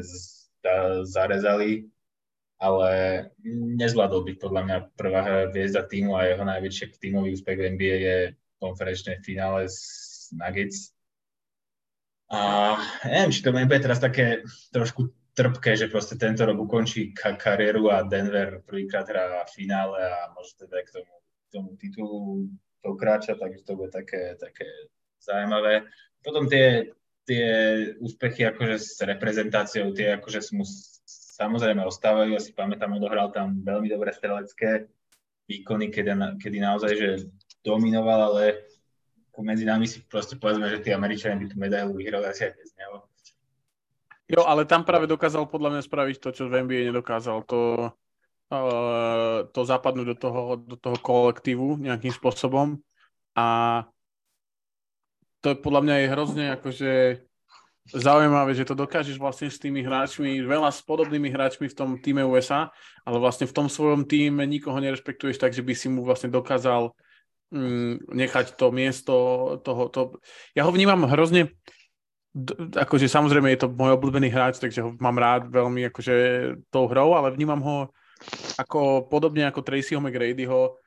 zarezali, 1.04 1.90
ale 2.60 2.90
nezvládol 3.76 4.22
byť 4.32 4.36
podľa 4.40 4.62
mňa 4.64 4.78
prvá 4.96 5.22
hviezda 5.52 5.84
týmu 5.84 6.16
a 6.16 6.28
jeho 6.28 6.44
najväčší 6.48 6.96
tímový 6.98 7.36
úspech 7.36 7.58
v 7.60 7.68
NBA 7.76 7.98
je 8.00 8.18
konferenčné 8.60 9.20
finále 9.22 9.68
z 9.68 9.80
Nuggets. 10.32 10.96
A 12.32 12.40
neviem, 13.06 13.32
či 13.32 13.44
to 13.46 13.54
bude 13.54 13.70
teraz 13.70 14.02
také 14.02 14.42
trošku 14.74 15.14
trpké, 15.36 15.76
že 15.76 15.92
proste 15.92 16.16
tento 16.16 16.48
rok 16.48 16.58
ukončí 16.58 17.12
ka- 17.12 17.36
kariéru 17.36 17.92
a 17.92 18.08
Denver 18.08 18.64
prvýkrát 18.64 19.06
hrá 19.06 19.44
finále 19.52 20.00
a 20.00 20.32
môže 20.34 20.56
teda 20.56 20.80
k 20.82 20.90
tomu, 20.96 21.14
k 21.22 21.48
tomu 21.52 21.70
titulu 21.76 22.20
pokráča, 22.82 23.36
takže 23.36 23.62
to 23.68 23.76
bude 23.76 23.92
také, 23.92 24.40
také 24.40 24.66
zaujímavé. 25.20 25.86
Potom 26.24 26.48
tie, 26.48 26.96
tie 27.28 27.48
úspechy 28.00 28.48
akože 28.48 28.76
s 28.80 28.98
reprezentáciou, 29.04 29.92
tie 29.92 30.18
akože 30.18 30.40
sú 30.42 30.64
samozrejme 31.36 31.84
ostávajú. 31.84 32.32
Ja 32.32 32.40
si 32.40 32.56
pamätám, 32.56 32.96
odohral 32.96 33.36
tam 33.36 33.60
veľmi 33.60 33.92
dobré 33.92 34.16
strelecké 34.16 34.88
výkony, 35.52 35.92
kedy, 35.92 36.40
kedy 36.40 36.58
naozaj 36.64 36.92
že 36.96 37.10
dominoval, 37.62 38.32
ale 38.32 38.64
medzi 39.44 39.68
nami 39.68 39.84
si 39.84 40.00
proste 40.08 40.40
povedzme, 40.40 40.72
že 40.72 40.80
tí 40.80 40.96
Američania 40.96 41.36
by 41.36 41.46
tú 41.52 41.56
medailu 41.60 41.92
vyhrali 41.92 42.32
asi 42.32 42.48
aj 42.48 42.54
bez 42.56 42.72
neho. 42.80 43.04
Jo, 44.26 44.42
ale 44.48 44.66
tam 44.66 44.88
práve 44.88 45.06
dokázal 45.06 45.46
podľa 45.46 45.78
mňa 45.78 45.82
spraviť 45.86 46.18
to, 46.18 46.30
čo 46.34 46.44
v 46.50 46.66
NBA 46.66 46.90
nedokázal. 46.90 47.46
To, 47.46 47.94
uh, 48.50 49.46
to 49.54 49.62
zapadnúť 49.62 50.08
do 50.08 50.18
toho, 50.18 50.42
do 50.58 50.76
toho 50.80 50.98
kolektívu 50.98 51.78
nejakým 51.78 52.10
spôsobom. 52.10 52.82
A 53.38 53.46
to 55.46 55.54
je 55.54 55.62
podľa 55.62 55.82
mňa 55.86 55.96
je 56.02 56.08
hrozne 56.10 56.46
akože 56.58 56.92
zaujímavé, 57.94 58.58
že 58.58 58.66
to 58.66 58.74
dokážeš 58.74 59.22
vlastne 59.22 59.52
s 59.52 59.62
tými 59.62 59.86
hráčmi, 59.86 60.42
veľa 60.42 60.74
s 60.74 60.82
podobnými 60.82 61.30
hráčmi 61.30 61.70
v 61.70 61.78
tom 61.78 61.90
týme 62.02 62.26
USA, 62.26 62.74
ale 63.06 63.18
vlastne 63.22 63.46
v 63.46 63.54
tom 63.54 63.68
svojom 63.70 64.10
týme 64.10 64.42
nikoho 64.50 64.82
nerespektuješ 64.82 65.38
tak, 65.38 65.54
že 65.54 65.62
by 65.62 65.74
si 65.78 65.88
mu 65.94 66.02
vlastne 66.02 66.34
dokázal 66.34 66.90
mm, 67.54 68.10
nechať 68.10 68.58
to 68.58 68.74
miesto 68.74 69.14
toho. 69.62 69.94
To... 69.94 70.02
Ja 70.58 70.66
ho 70.66 70.74
vnímam 70.74 71.06
hrozne, 71.06 71.54
akože 72.74 73.06
samozrejme 73.06 73.54
je 73.54 73.62
to 73.62 73.70
môj 73.70 73.96
obľúbený 74.02 74.34
hráč, 74.34 74.58
takže 74.58 74.82
ho 74.82 74.90
mám 74.98 75.22
rád 75.22 75.54
veľmi 75.54 75.86
akože 75.94 76.16
tou 76.74 76.90
hrou, 76.90 77.14
ale 77.14 77.38
vnímam 77.38 77.62
ho 77.62 77.78
ako 78.58 79.06
podobne 79.12 79.46
ako 79.46 79.62
Tracyho 79.62 80.02
McGradyho 80.02 80.82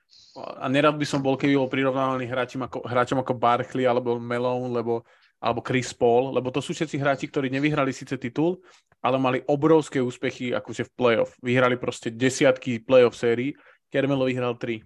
a 0.59 0.67
nerad 0.67 0.99
by 0.99 1.07
som 1.07 1.23
bol, 1.23 1.38
keby 1.38 1.55
bol 1.55 1.71
prirovnávaný 1.71 2.26
hráčom 2.26 2.62
ako, 2.67 2.78
hráčom 2.85 3.19
ako 3.23 3.33
Barkley 3.38 3.87
alebo 3.87 4.19
Melon, 4.19 4.71
lebo 4.75 5.07
alebo 5.38 5.62
Chris 5.62 5.95
Paul, 5.95 6.35
lebo 6.35 6.50
to 6.50 6.59
sú 6.59 6.75
všetci 6.75 6.99
hráči, 6.99 7.30
ktorí 7.30 7.47
nevyhrali 7.49 7.95
síce 7.95 8.18
titul, 8.18 8.59
ale 8.99 9.16
mali 9.23 9.38
obrovské 9.47 10.02
úspechy 10.02 10.50
akože 10.50 10.90
v 10.90 10.95
playoff. 10.99 11.30
Vyhrali 11.38 11.78
proste 11.78 12.11
desiatky 12.11 12.83
playoff 12.83 13.14
sérií, 13.14 13.54
Kermelo 13.88 14.26
vyhral 14.26 14.59
tri. 14.59 14.83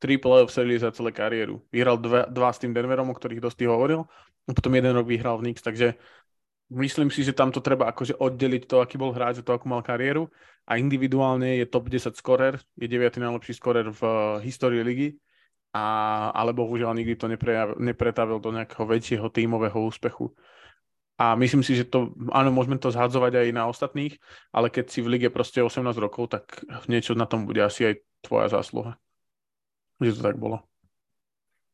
Tri 0.00 0.16
playoff 0.16 0.54
série 0.54 0.80
za 0.80 0.94
celé 0.94 1.12
kariéru. 1.12 1.60
Vyhral 1.68 2.00
dva, 2.00 2.24
dva 2.24 2.48
s 2.54 2.62
tým 2.62 2.72
Denverom, 2.72 3.10
o 3.10 3.14
ktorých 3.18 3.42
dosť 3.42 3.68
hovoril, 3.68 4.06
a 4.48 4.50
potom 4.56 4.72
jeden 4.72 4.96
rok 4.96 5.04
vyhral 5.04 5.36
v 5.36 5.50
Knicks, 5.50 5.60
takže 5.60 5.98
myslím 6.72 7.10
si, 7.10 7.26
že 7.26 7.36
tam 7.36 7.52
to 7.52 7.60
treba 7.60 7.90
akože 7.90 8.16
oddeliť 8.16 8.62
to, 8.64 8.80
aký 8.80 8.96
bol 8.96 9.12
hráč 9.12 9.42
a 9.42 9.44
to, 9.44 9.52
akú 9.52 9.66
mal 9.68 9.82
kariéru 9.82 10.30
a 10.64 10.78
individuálne 10.78 11.58
je 11.60 11.66
top 11.66 11.90
10 11.90 12.14
skorer, 12.14 12.62
je 12.78 12.86
9. 12.86 13.18
najlepší 13.18 13.58
skorer 13.58 13.90
v 13.90 14.00
uh, 14.06 14.38
histórii 14.40 14.80
ligy 14.86 15.08
a, 15.70 15.84
ale 16.34 16.50
bohužiaľ 16.50 16.94
nikdy 16.98 17.14
to 17.14 17.30
nepretavil 17.78 18.42
do 18.42 18.50
nejakého 18.50 18.84
väčšieho 18.86 19.26
tímového 19.30 19.78
úspechu. 19.78 20.34
A 21.20 21.36
myslím 21.36 21.60
si, 21.60 21.76
že 21.76 21.84
to, 21.84 22.16
áno, 22.32 22.48
môžeme 22.48 22.80
to 22.80 22.88
zhadzovať 22.88 23.44
aj 23.44 23.48
na 23.52 23.68
ostatných, 23.68 24.16
ale 24.56 24.72
keď 24.72 24.88
si 24.88 25.04
v 25.04 25.18
lige 25.18 25.28
proste 25.28 25.60
18 25.60 25.92
rokov, 26.00 26.32
tak 26.32 26.64
niečo 26.88 27.12
na 27.12 27.28
tom 27.28 27.44
bude 27.44 27.60
asi 27.60 27.92
aj 27.92 27.94
tvoja 28.24 28.48
zásluha. 28.48 28.96
Že 30.00 30.16
to 30.16 30.22
tak 30.24 30.36
bolo. 30.40 30.64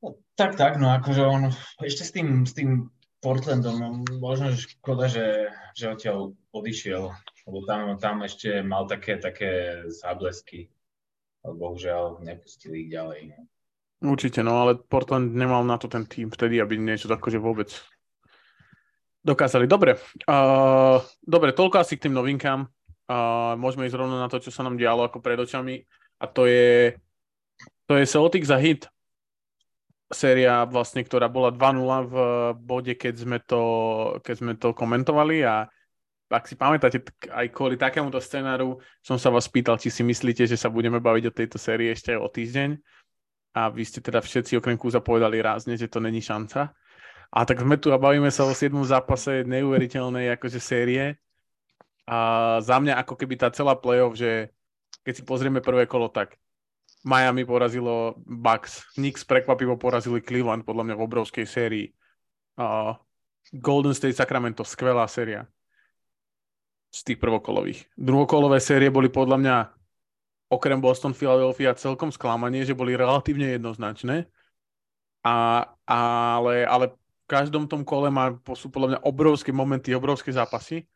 No, 0.03 0.19
tak, 0.35 0.59
tak, 0.59 0.83
no 0.83 0.91
akože 0.91 1.23
on 1.23 1.43
ešte 1.79 2.03
s 2.03 2.11
tým, 2.11 2.43
s 2.43 2.59
tým 2.59 2.91
Portlandom, 3.23 3.77
no, 3.79 3.89
možno 4.19 4.51
škoda, 4.51 5.07
že, 5.07 5.55
že 5.79 5.95
odtiaľ 5.95 6.35
odišiel, 6.51 7.07
lebo 7.47 7.59
tam, 7.65 7.97
tam 8.03 8.27
ešte 8.27 8.67
mal 8.67 8.91
také, 8.91 9.17
také 9.17 9.87
záblesky 9.89 10.75
ale 11.47 11.55
bohužiaľ 11.55 12.27
nepustili 12.27 12.87
ich 12.87 12.91
ďalej. 12.91 13.39
Určite, 13.97 14.45
no 14.45 14.61
ale 14.61 14.77
Portland 14.77 15.33
nemal 15.33 15.65
na 15.65 15.81
to 15.81 15.89
ten 15.89 16.05
tým 16.05 16.29
vtedy, 16.29 16.61
aby 16.61 16.77
niečo 16.77 17.09
akože 17.09 17.41
vôbec 17.41 17.73
dokázali. 19.25 19.65
Dobre, 19.65 19.97
uh, 20.29 21.01
dobre, 21.25 21.57
toľko 21.57 21.81
asi 21.81 21.97
k 21.97 22.07
tým 22.07 22.15
novinkám. 22.15 22.69
Uh, 23.07 23.57
môžeme 23.57 23.89
ísť 23.89 23.97
rovno 23.97 24.21
na 24.21 24.29
to, 24.29 24.37
čo 24.37 24.53
sa 24.53 24.67
nám 24.67 24.77
dialo 24.77 25.07
ako 25.07 25.23
pred 25.23 25.39
očami 25.39 25.81
a 26.21 26.25
to 26.27 26.45
je, 26.45 26.99
to 27.89 27.97
je 27.97 28.05
Celtics 28.05 28.53
a 28.53 28.59
Hit. 28.61 28.91
Séria 30.07 30.63
vlastne, 30.69 31.03
ktorá 31.03 31.27
bola 31.27 31.51
2-0 31.51 32.07
v 32.07 32.17
bode, 32.63 32.95
keď 32.95 33.15
sme 33.19 33.39
to, 33.43 33.63
keď 34.23 34.35
sme 34.39 34.53
to 34.55 34.71
komentovali 34.71 35.43
a 35.43 35.67
ak 36.27 36.47
si 36.47 36.59
pamätáte, 36.59 37.03
aj 37.31 37.47
kvôli 37.55 37.79
takémuto 37.79 38.19
scenáru 38.19 38.83
som 39.03 39.19
sa 39.19 39.31
vás 39.31 39.47
pýtal, 39.47 39.79
či 39.79 39.91
si 39.91 40.03
myslíte, 40.03 40.47
že 40.47 40.59
sa 40.59 40.71
budeme 40.71 40.99
baviť 40.99 41.25
o 41.31 41.35
tejto 41.35 41.59
sérii 41.59 41.91
ešte 41.91 42.15
o 42.19 42.27
týždeň 42.27 42.79
a 43.57 43.73
vy 43.73 43.89
ste 43.89 44.05
teda 44.05 44.21
všetci 44.21 44.61
okrem 44.61 44.77
Kúza 44.77 45.01
povedali 45.01 45.41
rázne, 45.41 45.81
že 45.81 45.89
to 45.89 45.97
není 45.97 46.21
šanca. 46.21 46.77
A 47.33 47.39
tak 47.49 47.65
sme 47.65 47.81
tu 47.81 47.89
a 47.89 47.97
bavíme 47.97 48.29
sa 48.29 48.45
o 48.45 48.53
7. 48.53 48.69
zápase 48.85 49.49
neuveriteľnej 49.49 50.37
akože 50.37 50.61
série. 50.61 51.17
A 52.05 52.19
za 52.61 52.77
mňa 52.77 53.01
ako 53.01 53.17
keby 53.17 53.41
tá 53.41 53.49
celá 53.49 53.73
playoff, 53.73 54.15
že 54.15 54.53
keď 55.03 55.13
si 55.17 55.23
pozrieme 55.25 55.65
prvé 55.65 55.89
kolo, 55.89 56.13
tak 56.13 56.37
Miami 57.03 57.49
porazilo 57.49 58.21
Bucks, 58.29 58.93
Knicks 59.01 59.25
prekvapivo 59.25 59.81
porazili 59.81 60.21
Cleveland 60.21 60.69
podľa 60.69 60.93
mňa 60.93 60.95
v 61.01 61.05
obrovskej 61.09 61.47
sérii. 61.49 61.87
Uh, 62.61 62.93
Golden 63.57 63.97
State 63.97 64.21
Sacramento, 64.21 64.69
skvelá 64.69 65.09
séria 65.09 65.49
z 66.93 67.01
tých 67.07 67.19
prvokolových. 67.19 67.89
Druhokolové 67.97 68.61
série 68.61 68.93
boli 68.93 69.09
podľa 69.09 69.37
mňa 69.41 69.57
okrem 70.47 70.79
Boston, 70.79 71.15
Philadelphia 71.15 71.75
celkom 71.75 72.15
sklamanie, 72.15 72.63
že 72.63 72.77
boli 72.77 72.95
relatívne 72.95 73.59
jednoznačné. 73.59 74.31
A, 75.27 75.67
ale, 75.87 76.63
ale 76.63 76.95
v 76.95 77.27
každom 77.27 77.67
tom 77.67 77.83
kole 77.83 78.07
má, 78.15 78.39
sú 78.55 78.71
podľa 78.71 78.89
mňa 78.95 79.01
obrovské 79.03 79.51
momenty, 79.51 79.91
obrovské 79.91 80.31
zápasy. 80.31 80.87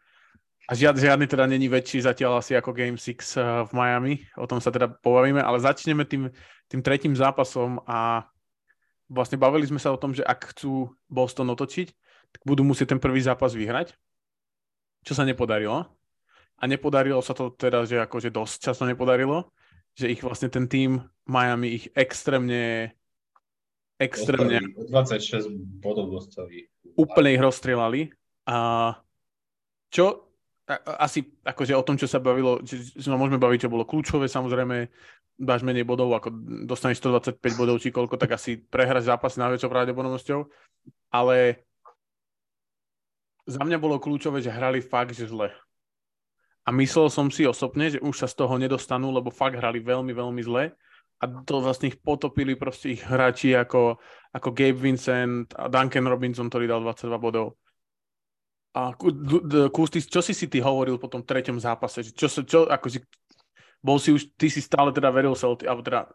A 0.70 0.78
žiad, 0.78 0.94
žiadny 0.94 1.26
teda 1.26 1.50
není 1.50 1.66
väčší 1.66 2.06
zatiaľ 2.06 2.38
asi 2.38 2.54
ako 2.54 2.70
Game 2.70 2.94
6 2.94 3.10
eh, 3.10 3.18
v 3.66 3.70
Miami. 3.74 4.14
O 4.38 4.46
tom 4.46 4.62
sa 4.62 4.70
teda 4.70 4.86
pobavíme, 4.86 5.42
ale 5.42 5.58
začneme 5.58 6.06
tým, 6.06 6.30
tým 6.70 6.80
tretím 6.86 7.18
zápasom 7.18 7.82
a 7.90 8.22
vlastne 9.10 9.34
bavili 9.34 9.66
sme 9.66 9.82
sa 9.82 9.90
o 9.90 9.98
tom, 9.98 10.14
že 10.14 10.22
ak 10.22 10.54
chcú 10.54 10.94
Boston 11.10 11.50
otočiť, 11.50 11.90
tak 12.30 12.42
budú 12.46 12.62
musieť 12.62 12.94
ten 12.94 13.02
prvý 13.02 13.18
zápas 13.18 13.50
vyhrať, 13.50 13.98
čo 15.02 15.18
sa 15.18 15.26
nepodarilo 15.26 15.90
a 16.60 16.64
nepodarilo 16.68 17.24
sa 17.24 17.32
to 17.32 17.56
teda, 17.56 17.88
že 17.88 18.04
akože 18.04 18.28
dosť 18.28 18.70
často 18.70 18.84
nepodarilo, 18.84 19.48
že 19.96 20.12
ich 20.12 20.20
vlastne 20.20 20.52
ten 20.52 20.68
tým 20.68 21.00
Miami 21.24 21.80
ich 21.80 21.86
extrémne 21.96 22.92
extrémne 24.00 24.64
26 24.88 25.48
bodov 25.80 26.08
dostali. 26.08 26.68
Úplne 26.96 27.36
ich 27.36 27.42
rozstrelali. 27.42 28.00
A 28.48 28.92
čo 29.92 30.30
asi 30.96 31.26
akože 31.44 31.76
o 31.76 31.84
tom, 31.84 32.00
čo 32.00 32.08
sa 32.08 32.22
bavilo, 32.22 32.62
že 32.64 32.96
sa 32.96 33.18
môžeme 33.18 33.42
baviť, 33.42 33.66
čo 33.66 33.72
bolo 33.72 33.84
kľúčové, 33.84 34.30
samozrejme 34.30 34.88
dáš 35.40 35.64
menej 35.66 35.88
bodov, 35.88 36.12
ako 36.14 36.30
dostaneš 36.68 37.00
125 37.00 37.60
bodov 37.60 37.80
či 37.80 37.90
koľko, 37.90 38.16
tak 38.20 38.36
asi 38.36 38.60
prehráš 38.60 39.08
zápas 39.08 39.34
s 39.34 39.40
najväčšou 39.40 39.72
pravdepodobnosťou, 39.72 40.40
ale 41.10 41.64
za 43.48 43.60
mňa 43.64 43.78
bolo 43.82 43.98
kľúčové, 43.98 44.44
že 44.44 44.52
hrali 44.52 44.84
fakt, 44.84 45.16
že 45.16 45.26
zle. 45.26 45.50
A 46.64 46.70
myslel 46.76 47.08
som 47.08 47.32
si 47.32 47.48
osobne, 47.48 47.88
že 47.88 48.02
už 48.04 48.14
sa 48.14 48.28
z 48.28 48.36
toho 48.44 48.54
nedostanú, 48.60 49.08
lebo 49.10 49.32
fakt 49.32 49.56
hrali 49.56 49.80
veľmi, 49.80 50.12
veľmi 50.12 50.42
zle. 50.44 50.76
A 51.20 51.24
to 51.28 51.60
vlastne 51.60 51.92
ich 51.92 52.00
potopili 52.00 52.56
proste 52.56 52.96
ich 52.96 53.02
hráči 53.04 53.52
ako, 53.52 54.00
ako 54.32 54.48
Gabe 54.56 54.80
Vincent 54.80 55.52
a 55.56 55.68
Duncan 55.68 56.08
Robinson, 56.08 56.48
ktorý 56.48 56.64
dal 56.68 56.80
22 56.80 57.16
bodov. 57.20 57.60
A 58.76 58.94
Kusty, 59.68 60.00
čo 60.00 60.22
si 60.22 60.32
si 60.32 60.46
ty 60.46 60.62
hovoril 60.62 60.96
po 60.96 61.10
tom 61.10 61.26
treťom 61.26 61.58
zápase? 61.58 62.06
Čo, 62.06 62.30
čo, 62.46 62.58
ako 62.70 62.86
si, 62.86 63.02
bol 63.82 63.98
si 63.98 64.14
už, 64.14 64.32
ty 64.38 64.46
si 64.48 64.62
stále 64.62 64.94
teda 64.94 65.10
veril 65.10 65.34
Celtic, 65.34 65.66
alebo 65.66 65.82
teda 65.82 66.08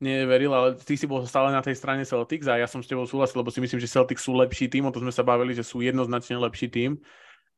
neveril, 0.00 0.50
ale 0.56 0.68
ty 0.80 0.96
si 0.96 1.04
bol 1.04 1.20
stále 1.28 1.52
na 1.52 1.60
tej 1.60 1.76
strane 1.76 2.08
Celtics 2.08 2.48
a 2.48 2.56
ja 2.56 2.64
som 2.64 2.80
s 2.80 2.88
tebou 2.88 3.04
súhlasil, 3.04 3.44
lebo 3.44 3.52
si 3.52 3.60
myslím, 3.60 3.78
že 3.78 3.92
Celtics 3.92 4.24
sú 4.24 4.32
lepší 4.32 4.72
tým, 4.72 4.88
o 4.88 4.90
to 4.90 5.04
sme 5.04 5.12
sa 5.12 5.20
bavili, 5.20 5.52
že 5.52 5.60
sú 5.60 5.84
jednoznačne 5.84 6.40
lepší 6.40 6.72
tým, 6.72 6.96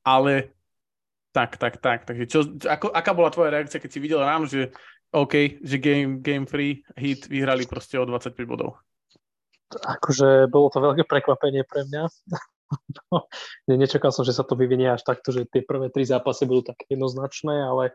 ale 0.03 0.51
tak, 1.33 1.57
tak, 1.57 1.81
tak. 1.81 2.05
Takže 2.05 2.25
čo, 2.29 2.39
ako, 2.69 2.93
aká 2.93 3.13
bola 3.17 3.33
tvoja 3.33 3.51
reakcia, 3.57 3.81
keď 3.81 3.91
si 3.91 4.01
videl 4.05 4.21
ráno, 4.21 4.45
že 4.45 4.71
OK, 5.13 5.61
že 5.61 5.77
game, 5.77 6.21
game 6.25 6.49
free 6.49 6.85
hit 6.97 7.29
vyhrali 7.29 7.69
proste 7.69 8.01
o 8.01 8.05
25 8.05 8.37
bodov? 8.45 8.81
Akože 9.73 10.53
bolo 10.53 10.69
to 10.69 10.81
veľké 10.81 11.09
prekvapenie 11.09 11.65
pre 11.65 11.89
mňa. 11.89 12.05
Nečakal 13.69 14.13
som, 14.13 14.25
že 14.25 14.37
sa 14.37 14.45
to 14.45 14.57
vyvinie 14.57 14.89
až 14.89 15.05
takto, 15.05 15.33
že 15.33 15.49
tie 15.49 15.65
prvé 15.65 15.93
tri 15.93 16.05
zápasy 16.05 16.49
budú 16.49 16.73
také 16.73 16.93
jednoznačné, 16.93 17.65
ale, 17.65 17.93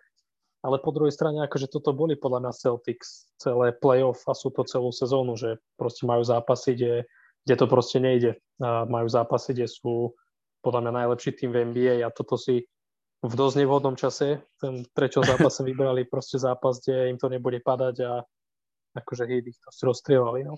ale 0.62 0.78
po 0.82 0.94
druhej 0.94 1.14
strane, 1.14 1.42
akože 1.46 1.70
toto 1.70 1.94
boli 1.94 2.18
podľa 2.18 2.46
mňa 2.50 2.58
Celtics 2.58 3.34
celé 3.38 3.74
playoff 3.74 4.22
a 4.30 4.38
sú 4.38 4.54
to 4.54 4.66
celú 4.66 4.94
sezónu, 4.94 5.38
že 5.38 5.58
proste 5.78 6.06
majú 6.06 6.22
zápasy, 6.22 6.78
kde, 6.78 6.94
kde 7.46 7.56
to 7.58 7.66
proste 7.70 7.98
nejde. 7.98 8.38
A 8.62 8.86
majú 8.86 9.10
zápasy, 9.10 9.58
kde 9.58 9.70
sú 9.70 10.14
podľa 10.62 10.86
mňa 10.86 10.94
najlepší 11.06 11.32
tým 11.38 11.50
v 11.54 11.58
NBA 11.74 11.96
a 12.06 12.14
toto 12.14 12.38
si 12.38 12.66
v 13.24 13.34
dosť 13.34 13.56
nevhodnom 13.66 13.98
čase. 13.98 14.46
Ten 14.62 14.86
treťom 14.86 15.26
zápase 15.26 15.66
vybrali 15.66 16.06
proste 16.06 16.38
zápas, 16.38 16.78
kde 16.82 17.10
im 17.14 17.18
to 17.18 17.28
nebude 17.30 17.58
padať 17.62 17.96
a 18.06 18.12
akože 18.98 19.24
hej, 19.26 19.42
ich 19.50 19.58
to 19.58 19.70
rozstrievali. 19.90 20.46
No. 20.46 20.58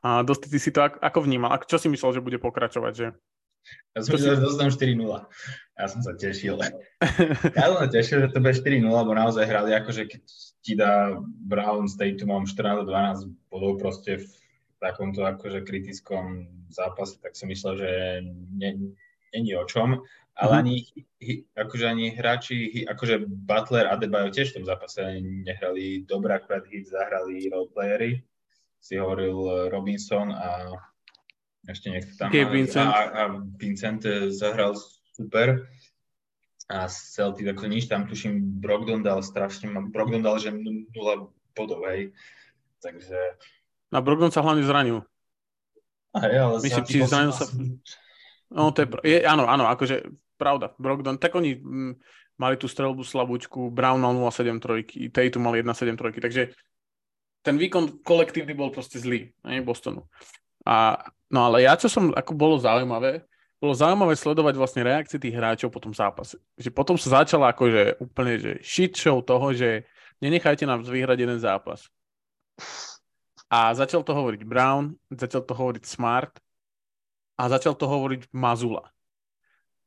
A 0.00 0.24
Dosti, 0.24 0.48
ty 0.48 0.56
si 0.56 0.72
to 0.72 0.80
ako, 0.80 0.96
ako 1.04 1.18
vnímal? 1.28 1.60
Čo 1.68 1.76
si 1.76 1.92
myslel, 1.92 2.16
že 2.16 2.24
bude 2.24 2.40
pokračovať? 2.40 2.92
Že... 2.96 3.06
Ja 3.92 4.00
som 4.00 4.10
myslel, 4.16 4.40
že 4.40 4.44
dostanú 4.48 4.70
4-0. 4.72 4.96
Ja 5.76 5.86
som 5.88 6.00
sa 6.00 6.12
tešil. 6.16 6.56
ja 7.60 7.64
som 7.68 7.78
sa 7.84 7.88
tešil, 7.92 8.24
že 8.24 8.32
to 8.32 8.40
bude 8.40 8.56
4-0, 8.56 8.80
lebo 8.88 9.12
naozaj 9.12 9.44
hrali 9.44 9.76
akože 9.76 10.08
keď 10.08 10.22
ti 10.64 10.72
dá 10.76 11.20
Brown 11.20 11.84
s 11.84 12.00
Tatumom 12.00 12.48
14-12 12.48 13.28
bodov 13.52 13.76
proste 13.76 14.24
v 14.24 14.28
takomto 14.80 15.20
akože 15.28 15.68
kritickom 15.68 16.48
zápase, 16.72 17.20
tak 17.20 17.36
som 17.36 17.52
myslel, 17.52 17.76
že 17.76 17.90
není 19.34 19.56
o 19.56 19.64
čom 19.64 20.02
ale 20.40 20.52
mm-hmm. 20.56 20.60
ani, 20.64 20.76
akože 21.52 21.84
ani 21.84 22.06
hráči, 22.16 22.56
akože 22.88 23.28
Butler 23.28 23.92
a 23.92 24.00
Debajo 24.00 24.32
tiež 24.32 24.50
v 24.50 24.56
tom 24.60 24.64
zápase 24.64 25.20
nehrali 25.20 26.08
dobré, 26.08 26.40
akurát 26.40 26.64
hit 26.64 26.88
zahrali 26.88 27.52
roleplayery, 27.52 28.24
si 28.80 28.96
hovoril 28.96 29.36
eh, 29.36 29.54
Robinson 29.68 30.32
a 30.32 30.72
ešte 31.68 31.92
niekto 31.92 32.16
tam. 32.16 32.32
Okay, 32.32 32.48
Vincent. 32.48 32.88
A, 32.88 33.00
a 33.12 33.22
Vincent 33.60 34.00
eh, 34.08 34.32
zahral 34.32 34.80
super 35.12 35.68
a 36.72 36.88
Celtic 36.88 37.50
ako 37.52 37.68
nič, 37.68 37.92
tam 37.92 38.08
tuším 38.08 38.62
Brogdon 38.62 39.04
dal 39.04 39.20
strašne, 39.20 39.68
Brogdon 39.92 40.24
dal, 40.24 40.40
že 40.40 40.54
0 40.54 40.88
bodov, 41.52 41.84
hej. 41.90 42.14
Takže... 42.80 43.18
A 43.92 43.98
Brogdon 44.00 44.32
sa 44.32 44.40
hlavne 44.40 44.64
zranil. 44.64 45.02
A 46.14 46.30
je, 46.30 46.38
ale 46.38 46.56
Myslím, 46.62 46.84
či 46.88 47.04
zranil 47.04 47.34
sa... 47.36 47.44
No, 48.50 48.74
to 48.74 48.82
je, 48.82 48.88
je, 49.06 49.18
áno, 49.22 49.46
áno, 49.46 49.70
akože 49.70 50.10
pravda. 50.34 50.74
Brogdon, 50.74 51.18
tak 51.22 51.38
oni 51.38 51.54
m, 51.54 51.62
mm, 51.62 51.92
mali 52.40 52.56
tú 52.58 52.66
strelbu 52.66 53.04
slabúčku, 53.06 53.70
Brown 53.70 54.00
mal 54.02 54.16
0,7 54.16 54.58
trojky, 54.58 55.12
Tatum 55.12 55.46
mal 55.46 55.54
1,7 55.54 55.94
trojky, 55.94 56.18
takže 56.18 56.42
ten 57.44 57.56
výkon 57.56 58.00
kolektívny 58.00 58.52
bol 58.56 58.72
proste 58.72 58.96
zlý, 58.96 59.30
ne, 59.44 59.60
Bostonu. 59.60 60.08
A, 60.64 60.96
no 61.32 61.48
ale 61.48 61.64
ja, 61.64 61.76
čo 61.76 61.88
som, 61.88 62.12
ako 62.12 62.32
bolo 62.36 62.56
zaujímavé, 62.60 63.24
bolo 63.60 63.76
zaujímavé 63.76 64.16
sledovať 64.16 64.54
vlastne 64.56 64.82
reakcie 64.84 65.20
tých 65.20 65.36
hráčov 65.36 65.68
po 65.68 65.84
tom 65.84 65.92
zápase. 65.92 66.40
Že 66.56 66.72
potom 66.72 66.96
sa 66.96 67.20
začala 67.20 67.52
akože 67.52 68.00
úplne 68.00 68.40
že 68.40 68.52
shit 68.64 68.96
show 68.96 69.20
toho, 69.20 69.52
že 69.52 69.84
nenechajte 70.24 70.64
nám 70.64 70.80
vyhrať 70.80 71.28
jeden 71.28 71.36
zápas. 71.36 71.84
A 73.52 73.76
začal 73.76 74.00
to 74.00 74.16
hovoriť 74.16 74.48
Brown, 74.48 74.96
začal 75.12 75.44
to 75.44 75.52
hovoriť 75.52 75.84
Smart 75.84 76.32
a 77.40 77.48
začal 77.48 77.72
to 77.72 77.88
hovoriť 77.88 78.28
Mazula. 78.36 78.92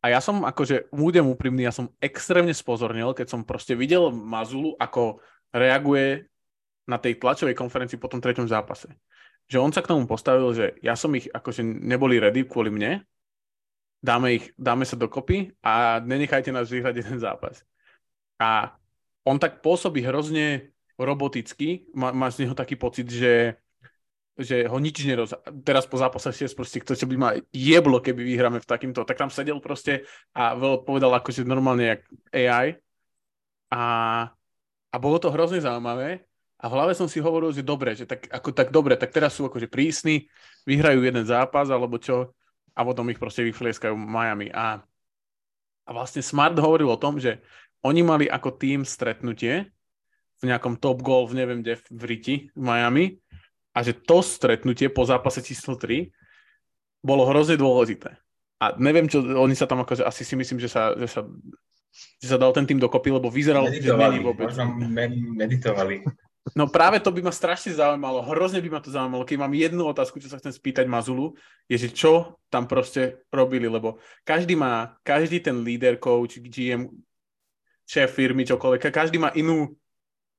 A 0.02 0.10
ja 0.10 0.20
som 0.20 0.42
akože, 0.42 0.90
budem 0.90 1.30
úprimný, 1.30 1.70
ja 1.70 1.72
som 1.72 1.94
extrémne 2.02 2.52
spozornil, 2.52 3.14
keď 3.14 3.30
som 3.30 3.46
proste 3.46 3.78
videl 3.78 4.10
Mazulu, 4.10 4.74
ako 4.82 5.22
reaguje 5.54 6.26
na 6.90 6.98
tej 6.98 7.22
tlačovej 7.22 7.54
konferencii 7.54 8.02
po 8.02 8.10
tom 8.10 8.20
treťom 8.20 8.50
zápase. 8.50 8.90
Že 9.48 9.62
on 9.62 9.72
sa 9.72 9.86
k 9.86 9.94
tomu 9.94 10.10
postavil, 10.10 10.50
že 10.52 10.66
ja 10.82 10.98
som 10.98 11.14
ich 11.14 11.30
akože 11.30 11.64
neboli 11.64 12.18
ready 12.18 12.44
kvôli 12.44 12.74
mne, 12.74 13.06
dáme, 14.04 14.42
ich, 14.42 14.52
dáme 14.60 14.84
sa 14.84 15.00
dokopy 15.00 15.56
a 15.64 16.04
nenechajte 16.04 16.52
nás 16.52 16.68
vyhrať 16.68 17.06
jeden 17.06 17.22
zápas. 17.22 17.64
A 18.42 18.76
on 19.24 19.40
tak 19.40 19.64
pôsobí 19.64 20.04
hrozne 20.04 20.76
roboticky, 21.00 21.88
má, 21.96 22.12
má 22.12 22.28
z 22.28 22.44
neho 22.44 22.58
taký 22.58 22.76
pocit, 22.76 23.08
že 23.08 23.56
že 24.38 24.66
ho 24.66 24.78
nič 24.82 25.06
neroz... 25.06 25.38
Teraz 25.62 25.86
po 25.86 26.02
zápase 26.02 26.34
si 26.34 26.50
proste, 26.58 26.82
kto 26.82 26.98
by 27.06 27.18
ma 27.18 27.30
jeblo, 27.54 28.02
keby 28.02 28.26
vyhráme 28.26 28.60
v 28.62 28.70
takýmto, 28.70 29.06
tak 29.06 29.22
tam 29.22 29.30
sedel 29.30 29.62
proste 29.62 30.10
a 30.34 30.58
veľa 30.58 30.82
povedal 30.82 31.14
akože 31.14 31.46
normálne 31.46 31.98
jak 31.98 32.02
AI 32.34 32.68
a, 33.70 33.84
A 34.90 34.96
bolo 34.98 35.22
to 35.22 35.30
hrozne 35.30 35.62
zaujímavé. 35.62 36.26
A 36.64 36.72
v 36.72 36.76
hlave 36.80 36.94
som 36.96 37.12
si 37.12 37.20
hovoril, 37.20 37.52
že 37.52 37.60
dobre, 37.60 37.92
že 37.94 38.08
tak, 38.08 38.26
ako, 38.32 38.56
tak 38.56 38.72
dobre, 38.72 38.96
tak 38.96 39.12
teraz 39.12 39.36
sú 39.36 39.52
akože 39.52 39.68
prísni, 39.68 40.32
vyhrajú 40.64 41.04
jeden 41.04 41.28
zápas 41.28 41.68
alebo 41.68 42.00
čo 42.00 42.32
a 42.74 42.80
potom 42.82 43.06
ich 43.12 43.20
proste 43.20 43.44
vyflieskajú 43.44 43.94
Miami. 43.94 44.48
A, 44.50 44.80
a 45.84 45.90
vlastne 45.92 46.24
Smart 46.24 46.56
hovoril 46.56 46.88
o 46.88 46.98
tom, 46.98 47.20
že 47.20 47.44
oni 47.84 48.02
mali 48.02 48.26
ako 48.32 48.56
tým 48.56 48.88
stretnutie 48.88 49.70
v 50.40 50.44
nejakom 50.48 50.80
top 50.80 51.04
golf, 51.04 51.36
neviem 51.36 51.60
kde, 51.60 51.84
v 51.92 52.04
Riti, 52.08 52.36
v 52.56 52.64
Miami 52.64 53.23
a 53.74 53.80
že 53.82 53.98
to 53.98 54.22
stretnutie 54.22 54.88
po 54.94 55.04
zápase 55.04 55.42
číslo 55.42 55.76
3 55.76 56.14
bolo 57.04 57.26
hrozne 57.28 57.58
dôležité. 57.58 58.16
A 58.64 58.78
neviem, 58.80 59.12
čo 59.12 59.20
oni 59.20 59.58
sa 59.58 59.68
tam 59.68 59.84
akože, 59.84 60.08
asi 60.08 60.24
si 60.24 60.40
myslím, 60.40 60.62
že 60.62 60.72
sa, 60.72 60.96
že 60.96 61.10
sa, 61.10 61.28
že 62.22 62.28
sa 62.32 62.38
dal 62.40 62.56
ten 62.56 62.64
tým 62.64 62.80
dokopy, 62.80 63.12
lebo 63.12 63.28
vyzeral, 63.28 63.68
meditovali, 63.68 63.84
že 63.84 63.92
není 64.16 64.20
vôbec. 64.24 64.48
Možno 64.48 64.66
meditovali. 65.36 65.96
No 66.56 66.68
práve 66.68 67.00
to 67.00 67.08
by 67.08 67.24
ma 67.24 67.32
strašne 67.32 67.72
zaujímalo, 67.72 68.20
hrozne 68.28 68.60
by 68.60 68.68
ma 68.68 68.80
to 68.84 68.92
zaujímalo, 68.92 69.24
keď 69.24 69.38
mám 69.40 69.56
jednu 69.56 69.84
otázku, 69.88 70.20
čo 70.20 70.28
sa 70.28 70.36
chcem 70.44 70.52
spýtať 70.52 70.92
Mazulu, 70.92 71.40
je, 71.72 71.80
že 71.80 71.90
čo 71.96 72.36
tam 72.52 72.68
proste 72.68 73.24
robili, 73.32 73.72
lebo 73.72 74.04
každý 74.28 74.60
má, 74.60 75.00
každý 75.08 75.40
ten 75.40 75.64
líder, 75.64 75.96
coach, 75.96 76.44
GM, 76.44 76.92
šéf 77.88 78.12
firmy, 78.12 78.44
čokoľvek, 78.44 78.92
každý 78.92 79.24
má 79.24 79.32
inú, 79.40 79.72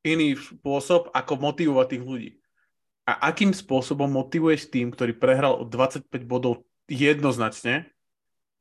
iný 0.05 0.37
spôsob, 0.37 1.09
ako 1.09 1.40
motivovať 1.40 1.87
tých 1.97 2.05
ľudí. 2.05 2.31
A 3.05 3.29
akým 3.29 3.53
spôsobom 3.53 4.09
motivuješ 4.09 4.73
tým, 4.73 4.88
ktorý 4.88 5.12
prehral 5.12 5.61
o 5.61 5.64
25 5.69 6.09
bodov 6.25 6.64
jednoznačne, 6.88 7.88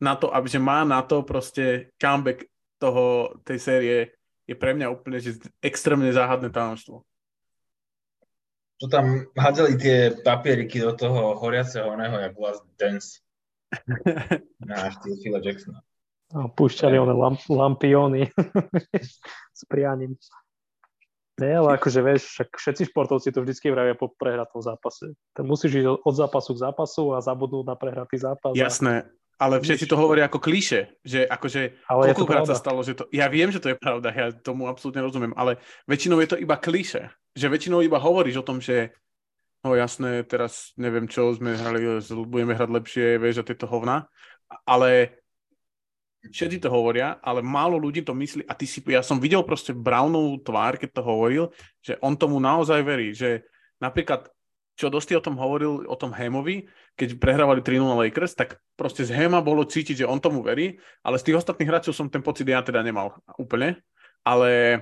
na 0.04 0.20
to, 0.20 0.28
aby 0.28 0.52
že 0.52 0.60
má 0.60 0.84
na 0.84 1.00
to 1.00 1.24
proste 1.24 1.96
comeback 1.96 2.52
toho, 2.76 3.36
tej 3.48 3.60
série 3.60 3.96
je 4.44 4.56
pre 4.60 4.76
mňa 4.76 4.92
úplne 4.92 5.24
že 5.24 5.40
extrémne 5.64 6.12
záhadné 6.12 6.52
tajomstvo 6.52 7.08
to 8.84 8.92
tam 8.92 9.32
hádzali 9.32 9.80
tie 9.80 9.98
papieriky 10.12 10.84
do 10.84 10.92
toho 10.92 11.40
horiaceho 11.40 11.88
oného, 11.88 12.20
jak 12.20 12.36
Last 12.36 12.68
Dance 12.76 13.24
na 14.68 14.92
štýl 14.92 15.16
Phila 15.24 15.40
Jacksona. 15.40 15.80
No, 16.36 16.52
púšťali 16.52 17.00
one 17.00 17.16
lamp, 17.16 17.40
lampiony 17.48 18.28
s 19.60 19.62
prianím. 19.72 20.20
Nie, 21.42 21.58
ale 21.58 21.82
akože 21.82 22.00
vieš, 22.06 22.22
však 22.38 22.50
všetci 22.62 22.84
športovci 22.94 23.34
to 23.34 23.42
vždycky 23.42 23.74
vravia 23.74 23.98
po 23.98 24.14
prehratom 24.14 24.62
zápase. 24.62 25.18
Ty 25.34 25.42
musíš 25.42 25.82
ísť 25.82 25.90
od 26.06 26.14
zápasu 26.14 26.54
k 26.54 26.62
zápasu 26.70 27.04
a 27.14 27.26
zabudnúť 27.26 27.66
na 27.66 27.76
prehratý 27.78 28.22
zápas. 28.22 28.54
Jasné, 28.54 29.10
ale 29.42 29.58
všetci 29.58 29.90
to 29.90 29.98
hovoria 29.98 30.30
ako 30.30 30.38
klíše, 30.38 30.94
že 31.02 31.26
akože 31.26 31.90
ale 31.90 32.14
koľkokrát 32.14 32.46
sa 32.46 32.54
stalo, 32.54 32.86
že 32.86 32.94
to... 32.94 33.10
Ja 33.10 33.34
viem, 33.34 33.50
že 33.50 33.58
to 33.58 33.74
je 33.74 33.78
pravda, 33.82 34.14
ja 34.14 34.30
tomu 34.30 34.70
absolútne 34.70 35.02
rozumiem, 35.02 35.34
ale 35.34 35.58
väčšinou 35.90 36.22
je 36.22 36.30
to 36.30 36.38
iba 36.38 36.54
klíše 36.54 37.10
že 37.34 37.50
väčšinou 37.50 37.82
iba 37.82 37.98
hovoríš 37.98 38.42
o 38.42 38.48
tom, 38.48 38.62
že 38.62 38.94
no 39.66 39.74
jasné, 39.74 40.22
teraz 40.26 40.72
neviem 40.78 41.10
čo, 41.10 41.34
sme 41.34 41.58
hrali, 41.58 42.02
budeme 42.30 42.54
hrať 42.54 42.70
lepšie, 42.70 43.06
vieš, 43.18 43.42
a 43.42 43.48
tieto 43.48 43.66
hovna, 43.66 44.06
ale 44.70 45.23
všetci 46.32 46.64
to 46.64 46.70
hovoria, 46.72 47.20
ale 47.20 47.44
málo 47.44 47.76
ľudí 47.76 48.00
to 48.06 48.16
myslí 48.16 48.48
a 48.48 48.54
ty 48.56 48.64
si, 48.64 48.80
ja 48.88 49.04
som 49.04 49.20
videl 49.20 49.44
proste 49.44 49.76
Brownovú 49.76 50.40
tvár, 50.40 50.80
keď 50.80 50.90
to 50.96 51.02
hovoril, 51.04 51.44
že 51.84 52.00
on 52.00 52.16
tomu 52.16 52.40
naozaj 52.40 52.80
verí, 52.84 53.12
že 53.12 53.44
napríklad 53.84 54.32
čo 54.74 54.90
dosť 54.90 55.22
o 55.22 55.22
tom 55.22 55.38
hovoril, 55.38 55.86
o 55.86 55.96
tom 56.00 56.10
Hemovi, 56.10 56.66
keď 56.98 57.22
prehrávali 57.22 57.62
3-0 57.62 57.94
Lakers, 57.94 58.34
tak 58.34 58.58
proste 58.74 59.06
z 59.06 59.14
Hema 59.14 59.38
bolo 59.38 59.62
cítiť, 59.62 60.02
že 60.02 60.10
on 60.10 60.18
tomu 60.18 60.42
verí, 60.42 60.82
ale 61.06 61.22
z 61.22 61.30
tých 61.30 61.46
ostatných 61.46 61.70
hráčov 61.70 61.94
som 61.94 62.10
ten 62.10 62.26
pocit 62.26 62.50
ja 62.50 62.58
teda 62.66 62.82
nemal 62.82 63.14
úplne, 63.38 63.78
ale, 64.26 64.82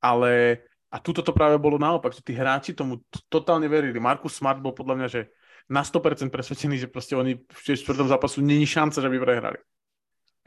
ale 0.00 0.64
a 0.88 0.96
tuto 0.96 1.20
to 1.20 1.36
práve 1.36 1.60
bolo 1.60 1.76
naopak, 1.76 2.16
že 2.16 2.24
tí 2.24 2.32
hráči 2.32 2.72
tomu 2.72 3.04
totálne 3.28 3.68
verili. 3.68 4.00
Markus 4.00 4.40
Smart 4.40 4.64
bol 4.64 4.72
podľa 4.72 4.94
mňa, 4.96 5.08
že 5.12 5.20
na 5.68 5.84
100% 5.84 6.32
presvedčený, 6.32 6.80
že 6.80 6.88
proste 6.88 7.12
oni 7.12 7.36
v 7.36 7.60
čtvrtom 7.60 8.08
zápasu 8.08 8.40
není 8.40 8.64
šanca, 8.64 9.04
že 9.04 9.12
by 9.12 9.18
prehrali. 9.20 9.60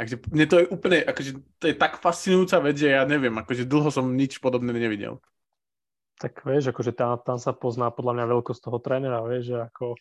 Takže 0.02 0.18
mne 0.34 0.46
to 0.50 0.58
je 0.58 0.66
úplne, 0.66 0.98
akože 1.06 1.32
to 1.62 1.66
je 1.70 1.76
tak 1.78 2.02
fascinujúca 2.02 2.58
vec, 2.66 2.74
že 2.74 2.90
ja 2.90 3.06
neviem, 3.06 3.38
akože 3.38 3.70
dlho 3.70 3.94
som 3.94 4.10
nič 4.10 4.42
podobné 4.42 4.74
nevidel. 4.74 5.22
Tak 6.18 6.42
vieš, 6.42 6.74
akože 6.74 6.98
tam, 6.98 7.22
tam 7.22 7.38
sa 7.38 7.54
pozná 7.54 7.94
podľa 7.94 8.18
mňa 8.18 8.26
veľkosť 8.34 8.62
toho 8.66 8.82
trénera, 8.82 9.22
vieš, 9.22 9.54
že 9.54 9.58
ako 9.62 9.94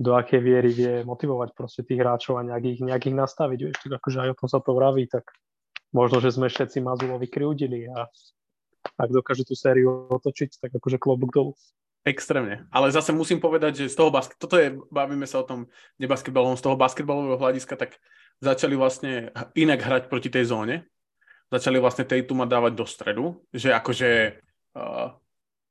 do 0.00 0.16
akej 0.16 0.40
viery 0.40 0.72
vie 0.72 0.92
motivovať 1.04 1.52
proste 1.52 1.84
tých 1.84 2.00
hráčov 2.00 2.40
a 2.40 2.48
nejak 2.48 2.80
ich, 3.04 3.12
nastaviť, 3.12 3.58
vieš, 3.60 3.76
tak 3.84 4.00
akože 4.00 4.18
aj 4.24 4.28
o 4.32 4.38
tom 4.40 4.48
sa 4.48 4.64
to 4.64 4.72
vraví, 4.72 5.04
tak 5.04 5.28
možno, 5.92 6.24
že 6.24 6.32
sme 6.32 6.48
všetci 6.48 6.80
Mazulovi 6.80 7.28
kryudili 7.28 7.92
a 7.92 8.08
ak 8.96 9.10
dokáže 9.12 9.44
tú 9.44 9.52
sériu 9.52 10.08
otočiť, 10.08 10.64
tak 10.64 10.80
akože 10.80 10.96
klobúk 10.96 11.28
dolu. 11.28 11.52
Extrémne. 12.02 12.66
Ale 12.74 12.90
zase 12.90 13.14
musím 13.14 13.38
povedať, 13.38 13.86
že 13.86 13.94
z 13.94 13.94
toho 13.94 14.10
basket, 14.10 14.34
toto 14.34 14.58
je, 14.58 14.74
bavíme 14.90 15.22
sa 15.22 15.38
o 15.38 15.46
tom 15.46 15.70
nebasketbalovom, 16.02 16.58
z 16.58 16.64
toho 16.66 16.74
basketbalového 16.74 17.38
hľadiska, 17.38 17.78
tak 17.78 18.02
začali 18.42 18.74
vlastne 18.74 19.30
inak 19.54 19.78
hrať 19.78 20.02
proti 20.10 20.26
tej 20.26 20.50
zóne. 20.50 20.90
Začali 21.54 21.78
vlastne 21.78 22.02
Tatuma 22.02 22.42
dávať 22.42 22.72
do 22.74 22.86
stredu, 22.88 23.46
že 23.54 23.70
akože 23.70 24.40
uh, 24.74 25.14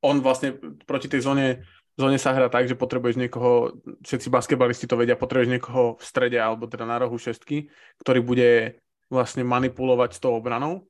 on 0.00 0.24
vlastne 0.24 0.56
proti 0.88 1.12
tej 1.12 1.20
zóne, 1.20 1.68
zóne 2.00 2.16
sa 2.16 2.32
hrá 2.32 2.48
tak, 2.48 2.64
že 2.64 2.80
potrebuješ 2.80 3.20
niekoho, 3.20 3.76
všetci 4.00 4.32
basketbalisti 4.32 4.88
to 4.88 4.96
vedia, 4.96 5.20
potrebuješ 5.20 5.52
niekoho 5.52 6.00
v 6.00 6.04
strede 6.06 6.40
alebo 6.40 6.64
teda 6.64 6.88
na 6.88 6.96
rohu 6.96 7.20
šestky, 7.20 7.68
ktorý 8.00 8.24
bude 8.24 8.80
vlastne 9.12 9.44
manipulovať 9.44 10.16
s 10.16 10.22
tou 10.24 10.32
obranou 10.32 10.88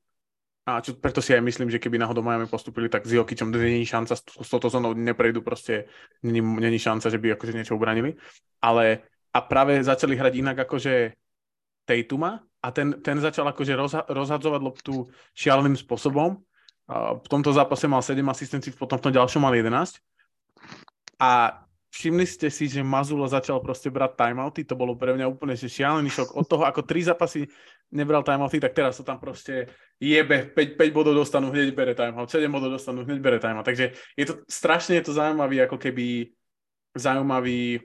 a 0.62 0.78
čo, 0.78 0.94
preto 0.94 1.18
si 1.18 1.34
aj 1.34 1.42
myslím, 1.42 1.74
že 1.74 1.82
keby 1.82 1.98
náhodou 1.98 2.22
Miami 2.22 2.46
postupili, 2.46 2.86
tak 2.86 3.02
s 3.02 3.18
Jokičom 3.18 3.50
není 3.50 3.82
šanca, 3.82 4.14
s, 4.14 4.22
s 4.22 4.48
touto 4.48 4.70
zónou 4.70 4.94
neprejdú 4.94 5.42
proste, 5.42 5.90
není, 6.22 6.38
není 6.38 6.78
šanca, 6.78 7.10
že 7.10 7.18
by 7.18 7.34
akože 7.34 7.52
niečo 7.58 7.74
ubranili. 7.74 8.14
Ale 8.62 9.02
a 9.34 9.38
práve 9.42 9.82
začali 9.82 10.14
hrať 10.14 10.32
inak 10.38 10.56
akože 10.68 11.18
Tatuma 11.82 12.46
a 12.62 12.68
ten, 12.70 12.94
ten 13.02 13.18
začal 13.18 13.50
akože 13.50 13.74
rozha, 13.74 14.06
rozhadzovať 14.06 14.60
loptu 14.62 15.10
šialeným 15.34 15.74
spôsobom. 15.74 16.38
A 16.86 17.18
v 17.18 17.26
tomto 17.26 17.50
zápase 17.50 17.90
mal 17.90 18.04
7 18.04 18.22
asistencií, 18.22 18.70
potom 18.70 19.02
v 19.02 19.10
tom 19.10 19.12
ďalšom 19.18 19.42
mal 19.42 19.50
11. 19.50 19.98
A 21.18 21.58
všimli 21.90 22.22
ste 22.22 22.54
si, 22.54 22.70
že 22.70 22.86
Mazula 22.86 23.26
začal 23.26 23.58
proste 23.58 23.90
brať 23.90 24.14
timeouty, 24.14 24.62
to 24.62 24.78
bolo 24.78 24.94
pre 24.94 25.10
mňa 25.10 25.26
úplne 25.26 25.58
že 25.58 25.66
šialený 25.66 26.06
šok. 26.06 26.38
Od 26.38 26.46
toho, 26.46 26.62
ako 26.62 26.86
tri 26.86 27.02
zápasy 27.02 27.50
nebral 27.92 28.24
timeouty, 28.24 28.58
tak 28.58 28.72
teraz 28.72 28.96
to 28.96 29.04
tam 29.04 29.20
proste 29.20 29.68
jebe, 30.00 30.50
5, 30.50 30.80
5 30.80 30.96
bodov 30.96 31.14
dostanú, 31.14 31.52
hneď 31.52 31.76
bere 31.76 31.92
timeout, 31.92 32.32
7 32.32 32.48
bodov 32.48 32.74
dostanú, 32.74 33.04
hneď 33.04 33.20
bere 33.20 33.38
timeout. 33.38 33.68
Takže 33.68 33.92
je 34.16 34.24
to 34.24 34.40
strašne 34.48 34.96
je 34.98 35.04
to 35.04 35.12
zaujímavý, 35.12 35.62
ako 35.68 35.76
keby 35.76 36.32
zaujímavý 36.96 37.84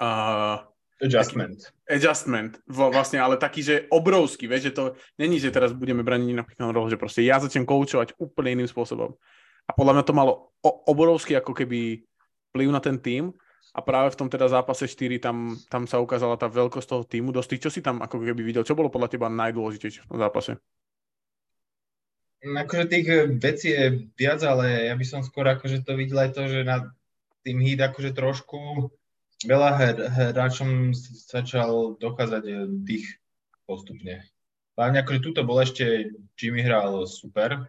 uh, 0.00 0.64
adjustment. 0.98 1.60
Taký, 1.60 1.92
adjustment, 1.92 2.52
vlastne, 2.66 3.20
ale 3.20 3.36
taký, 3.36 3.60
že 3.60 3.76
obrovský, 3.92 4.48
vieš, 4.48 4.72
že 4.72 4.76
to 4.76 4.84
není, 5.20 5.36
že 5.36 5.52
teraz 5.52 5.76
budeme 5.76 6.00
braniť 6.00 6.32
napríklad 6.32 6.72
rol, 6.72 6.88
že 6.88 7.00
proste 7.00 7.20
ja 7.22 7.36
začnem 7.36 7.68
koučovať 7.68 8.16
úplne 8.16 8.56
iným 8.56 8.68
spôsobom. 8.68 9.12
A 9.66 9.70
podľa 9.74 10.00
mňa 10.00 10.04
to 10.08 10.14
malo 10.14 10.32
obrovský 10.64 11.36
ako 11.36 11.52
keby 11.52 12.00
vplyv 12.54 12.68
na 12.72 12.80
ten 12.80 12.96
tým 12.96 13.34
a 13.76 13.80
práve 13.84 14.16
v 14.16 14.18
tom 14.24 14.28
teda 14.32 14.48
zápase 14.48 14.88
4 14.88 15.20
tam, 15.20 15.52
tam 15.68 15.84
sa 15.84 16.00
ukázala 16.00 16.40
tá 16.40 16.48
veľkosť 16.48 16.88
toho 16.88 17.04
týmu. 17.04 17.28
Dosti, 17.28 17.60
čo 17.60 17.68
si 17.68 17.84
tam 17.84 18.00
ako 18.00 18.24
keby 18.24 18.40
videl? 18.40 18.64
Čo 18.64 18.72
bolo 18.72 18.88
podľa 18.88 19.12
teba 19.12 19.28
najdôležitejšie 19.28 20.08
v 20.08 20.08
tom 20.08 20.16
zápase? 20.16 20.56
Akože 22.40 22.84
tých 22.88 23.06
eh, 23.12 23.28
vecí 23.36 23.76
je 23.76 24.08
viac, 24.16 24.40
ale 24.48 24.88
ja 24.88 24.94
by 24.96 25.04
som 25.04 25.20
skôr 25.20 25.44
akože 25.52 25.84
to 25.84 25.92
videl 25.92 26.24
aj 26.24 26.32
to, 26.32 26.48
že 26.48 26.64
na 26.64 26.88
tým 27.44 27.60
hit 27.60 27.84
akože 27.84 28.16
trošku 28.16 28.88
veľa 29.44 29.70
her, 29.76 29.96
hráčom 30.32 30.96
začal 31.28 32.00
dochádzať 32.00 32.44
eh, 32.48 32.64
dých 32.80 33.06
postupne. 33.68 34.24
Hlavne 34.80 35.04
akože 35.04 35.20
tuto 35.20 35.44
bol 35.44 35.60
ešte, 35.60 36.16
Jimmy 36.40 36.64
hral 36.64 37.04
super, 37.04 37.68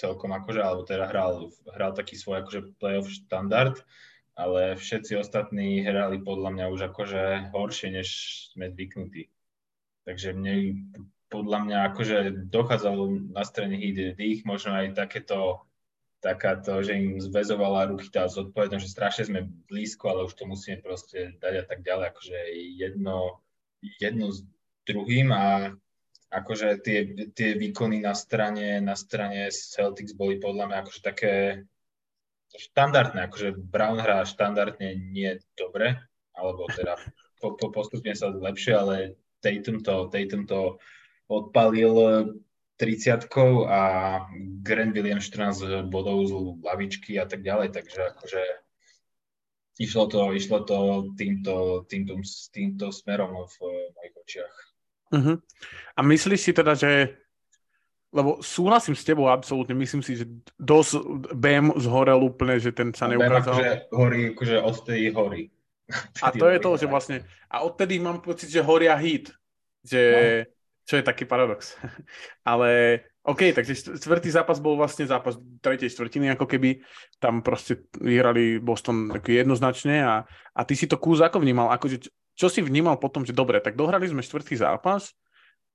celkom 0.00 0.32
akože, 0.32 0.60
alebo 0.60 0.88
teda 0.88 1.04
hral, 1.08 1.52
hral 1.72 1.92
taký 1.92 2.16
svoj 2.16 2.44
akože 2.44 2.60
playoff 2.80 3.08
štandard, 3.08 3.76
ale 4.38 4.78
všetci 4.78 5.18
ostatní 5.18 5.82
hrali 5.82 6.22
podľa 6.22 6.54
mňa 6.54 6.64
už 6.70 6.80
akože 6.94 7.50
horšie, 7.50 7.90
než 7.90 8.08
sme 8.54 8.70
zvyknutí. 8.70 9.26
Takže 10.06 10.30
mne 10.38 10.86
podľa 11.28 11.58
mňa 11.66 11.78
akože 11.92 12.18
dochádzalo 12.46 13.34
na 13.34 13.42
strane 13.42 13.76
hit 13.76 14.14
dých, 14.14 14.46
možno 14.46 14.78
aj 14.78 14.94
takéto 14.94 15.66
takáto, 16.22 16.82
že 16.82 16.98
im 16.98 17.18
zväzovala 17.18 17.90
ruky 17.90 18.10
tá 18.10 18.26
zodpovednosť, 18.26 18.82
že 18.82 18.94
strašne 18.94 19.24
sme 19.26 19.40
blízko, 19.70 20.10
ale 20.10 20.20
už 20.26 20.34
to 20.34 20.46
musíme 20.46 20.82
proste 20.82 21.34
dať 21.38 21.54
a 21.62 21.64
tak 21.66 21.82
ďalej, 21.82 22.04
akože 22.10 22.38
jedno, 22.78 23.42
jedno 24.02 24.34
s 24.34 24.42
druhým 24.86 25.30
a 25.30 25.74
akože 26.28 26.82
tie, 26.82 26.98
tie 27.34 27.50
výkony 27.54 28.02
na 28.02 28.18
strane, 28.18 28.82
na 28.82 28.98
strane 28.98 29.48
Celtics 29.50 30.12
boli 30.12 30.42
podľa 30.42 30.64
mňa 30.70 30.76
akože 30.82 31.00
také 31.00 31.34
štandardné, 32.56 33.28
akože 33.28 33.56
Brown 33.56 34.00
hrá 34.00 34.24
štandardne 34.24 34.96
nie 34.96 35.36
dobre, 35.58 36.00
alebo 36.32 36.64
teda 36.72 36.96
po, 37.42 37.54
po, 37.54 37.70
postupne 37.70 38.14
sa 38.16 38.32
lepšie, 38.32 38.74
ale 38.74 38.96
Tatum 39.44 39.84
to, 39.84 40.08
Tatum 40.10 40.48
to 40.48 40.80
odpalil 41.28 42.24
30 42.78 43.26
a 43.66 43.80
Grant 44.62 44.94
Williams 44.94 45.26
14 45.28 45.90
bodov 45.90 46.30
z 46.30 46.32
lavičky 46.62 47.18
a 47.18 47.26
tak 47.26 47.42
ďalej, 47.42 47.74
takže 47.74 48.00
akože 48.14 48.42
išlo 49.82 50.06
to, 50.06 50.20
išlo 50.34 50.62
to 50.62 50.78
týmto, 51.18 51.86
týmto, 51.90 52.18
týmto 52.54 52.86
smerom 52.94 53.34
v 53.34 53.56
mojich 53.94 54.14
očiach. 54.14 54.54
Uh-huh. 55.08 55.36
A 55.96 56.00
myslíš 56.04 56.40
si 56.40 56.52
teda, 56.54 56.78
že 56.78 57.18
lebo 58.08 58.40
súhlasím 58.40 58.96
s 58.96 59.04
tebou 59.04 59.28
absolútne, 59.28 59.76
myslím 59.76 60.00
si, 60.00 60.16
že 60.16 60.24
dosť 60.56 60.96
BM 61.36 61.76
zhorel 61.76 62.20
úplne, 62.24 62.56
že 62.56 62.72
ten 62.72 62.92
sa 62.96 63.04
neukázal. 63.04 63.28
BM 63.28 63.42
akože 63.44 63.68
horí, 63.92 64.20
akože 64.32 64.56
tej 64.88 65.00
horí. 65.12 65.42
A 66.20 66.28
to 66.32 66.46
je 66.48 66.58
to, 66.60 66.70
že 66.76 66.86
vlastne, 66.88 67.24
a 67.48 67.64
odtedy 67.64 67.96
mám 67.96 68.20
pocit, 68.20 68.52
že 68.52 68.60
horia 68.60 68.92
hit, 68.96 69.32
že, 69.80 70.02
no. 70.04 70.20
čo 70.84 70.94
je 71.00 71.04
taký 71.04 71.24
paradox. 71.24 71.76
Ale 72.48 73.00
OK, 73.28 73.52
takže 73.52 74.00
čtvrtý 74.00 74.32
zápas 74.32 74.56
bol 74.56 74.80
vlastne 74.80 75.04
zápas 75.04 75.36
tretej 75.60 75.92
štvrtiny, 75.92 76.32
ako 76.32 76.48
keby 76.48 76.80
tam 77.20 77.44
proste 77.44 77.84
vyhrali 78.00 78.56
Boston 78.56 79.12
taký 79.12 79.36
jednoznačne 79.36 80.00
a, 80.00 80.24
a 80.56 80.60
ty 80.64 80.72
si 80.72 80.88
to 80.88 80.96
kúz 80.96 81.20
ako 81.20 81.44
vnímal, 81.44 81.68
akože 81.76 82.08
čo 82.38 82.46
si 82.48 82.64
vnímal 82.64 82.96
potom, 82.96 83.28
že 83.28 83.36
dobre, 83.36 83.60
tak 83.60 83.76
dohrali 83.76 84.08
sme 84.08 84.24
štvrtý 84.24 84.56
zápas, 84.56 85.12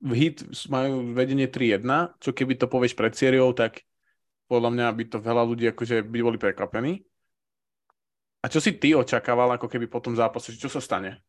v 0.04 0.12
hit 0.20 0.44
majú 0.68 1.16
vedenie 1.16 1.48
3-1, 1.48 2.20
čo 2.20 2.36
keby 2.36 2.60
to 2.60 2.68
povieš 2.68 2.94
pred 3.00 3.16
sériou, 3.16 3.56
tak 3.56 3.88
podľa 4.52 4.70
mňa 4.76 4.88
by 4.92 5.04
to 5.08 5.18
veľa 5.24 5.44
ľudí 5.48 5.66
akože 5.72 6.04
by 6.04 6.20
boli 6.20 6.36
prekvapení. 6.36 7.00
A 8.44 8.52
čo 8.52 8.60
si 8.60 8.76
ty 8.76 8.92
očakával 8.92 9.56
ako 9.56 9.72
keby 9.72 9.88
po 9.88 10.04
tom 10.04 10.20
zápase, 10.20 10.52
čo 10.60 10.68
sa 10.68 10.84
stane? 10.84 11.24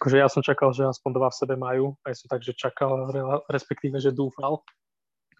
Akože 0.00 0.16
ja 0.16 0.32
som 0.32 0.40
čakal, 0.40 0.72
že 0.72 0.88
aspoň 0.88 1.10
dva 1.12 1.28
v 1.28 1.36
sebe 1.36 1.54
majú, 1.60 1.92
aj 2.08 2.24
som 2.24 2.26
tak, 2.32 2.40
že 2.40 2.56
čakal, 2.56 3.12
respektíve, 3.52 4.00
že 4.00 4.10
dúfal. 4.10 4.64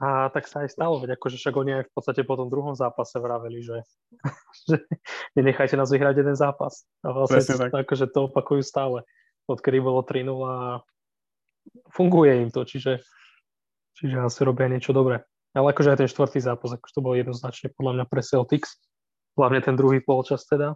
A 0.03 0.29
tak 0.29 0.45
sa 0.51 0.67
aj 0.67 0.75
stalo, 0.75 1.01
veď 1.01 1.17
akože 1.17 1.39
však 1.41 1.55
oni 1.55 1.71
aj 1.81 1.85
v 1.89 1.93
podstate 1.95 2.23
po 2.27 2.37
tom 2.37 2.53
druhom 2.53 2.77
zápase 2.77 3.17
vraveli, 3.17 3.65
že, 3.65 3.79
že 4.69 4.85
nenechajte 5.33 5.81
nás 5.81 5.89
vyhrať 5.89 6.21
jeden 6.21 6.37
zápas. 6.37 6.85
A 7.01 7.17
vlastne 7.17 7.41
tak. 7.41 7.73
akože 7.73 8.13
to 8.13 8.29
opakujú 8.29 8.61
stále. 8.61 9.07
Odkedy 9.49 9.81
bolo 9.81 10.05
3 10.05 10.29
a 10.29 10.85
funguje 11.95 12.43
im 12.43 12.51
to, 12.51 12.67
čiže, 12.67 13.01
čiže 13.95 14.19
asi 14.19 14.43
robia 14.43 14.67
niečo 14.67 14.91
dobré. 14.91 15.23
Ale 15.55 15.71
akože 15.71 15.95
aj 15.95 15.99
ten 16.03 16.11
štvrtý 16.11 16.43
zápas, 16.43 16.75
akože 16.75 16.95
to 16.99 17.05
bolo 17.05 17.15
jednoznačne 17.15 17.71
podľa 17.79 18.03
mňa 18.03 18.05
pre 18.11 18.23
Celtics, 18.27 18.83
hlavne 19.39 19.63
ten 19.63 19.79
druhý 19.79 20.03
polčas 20.03 20.43
teda. 20.51 20.75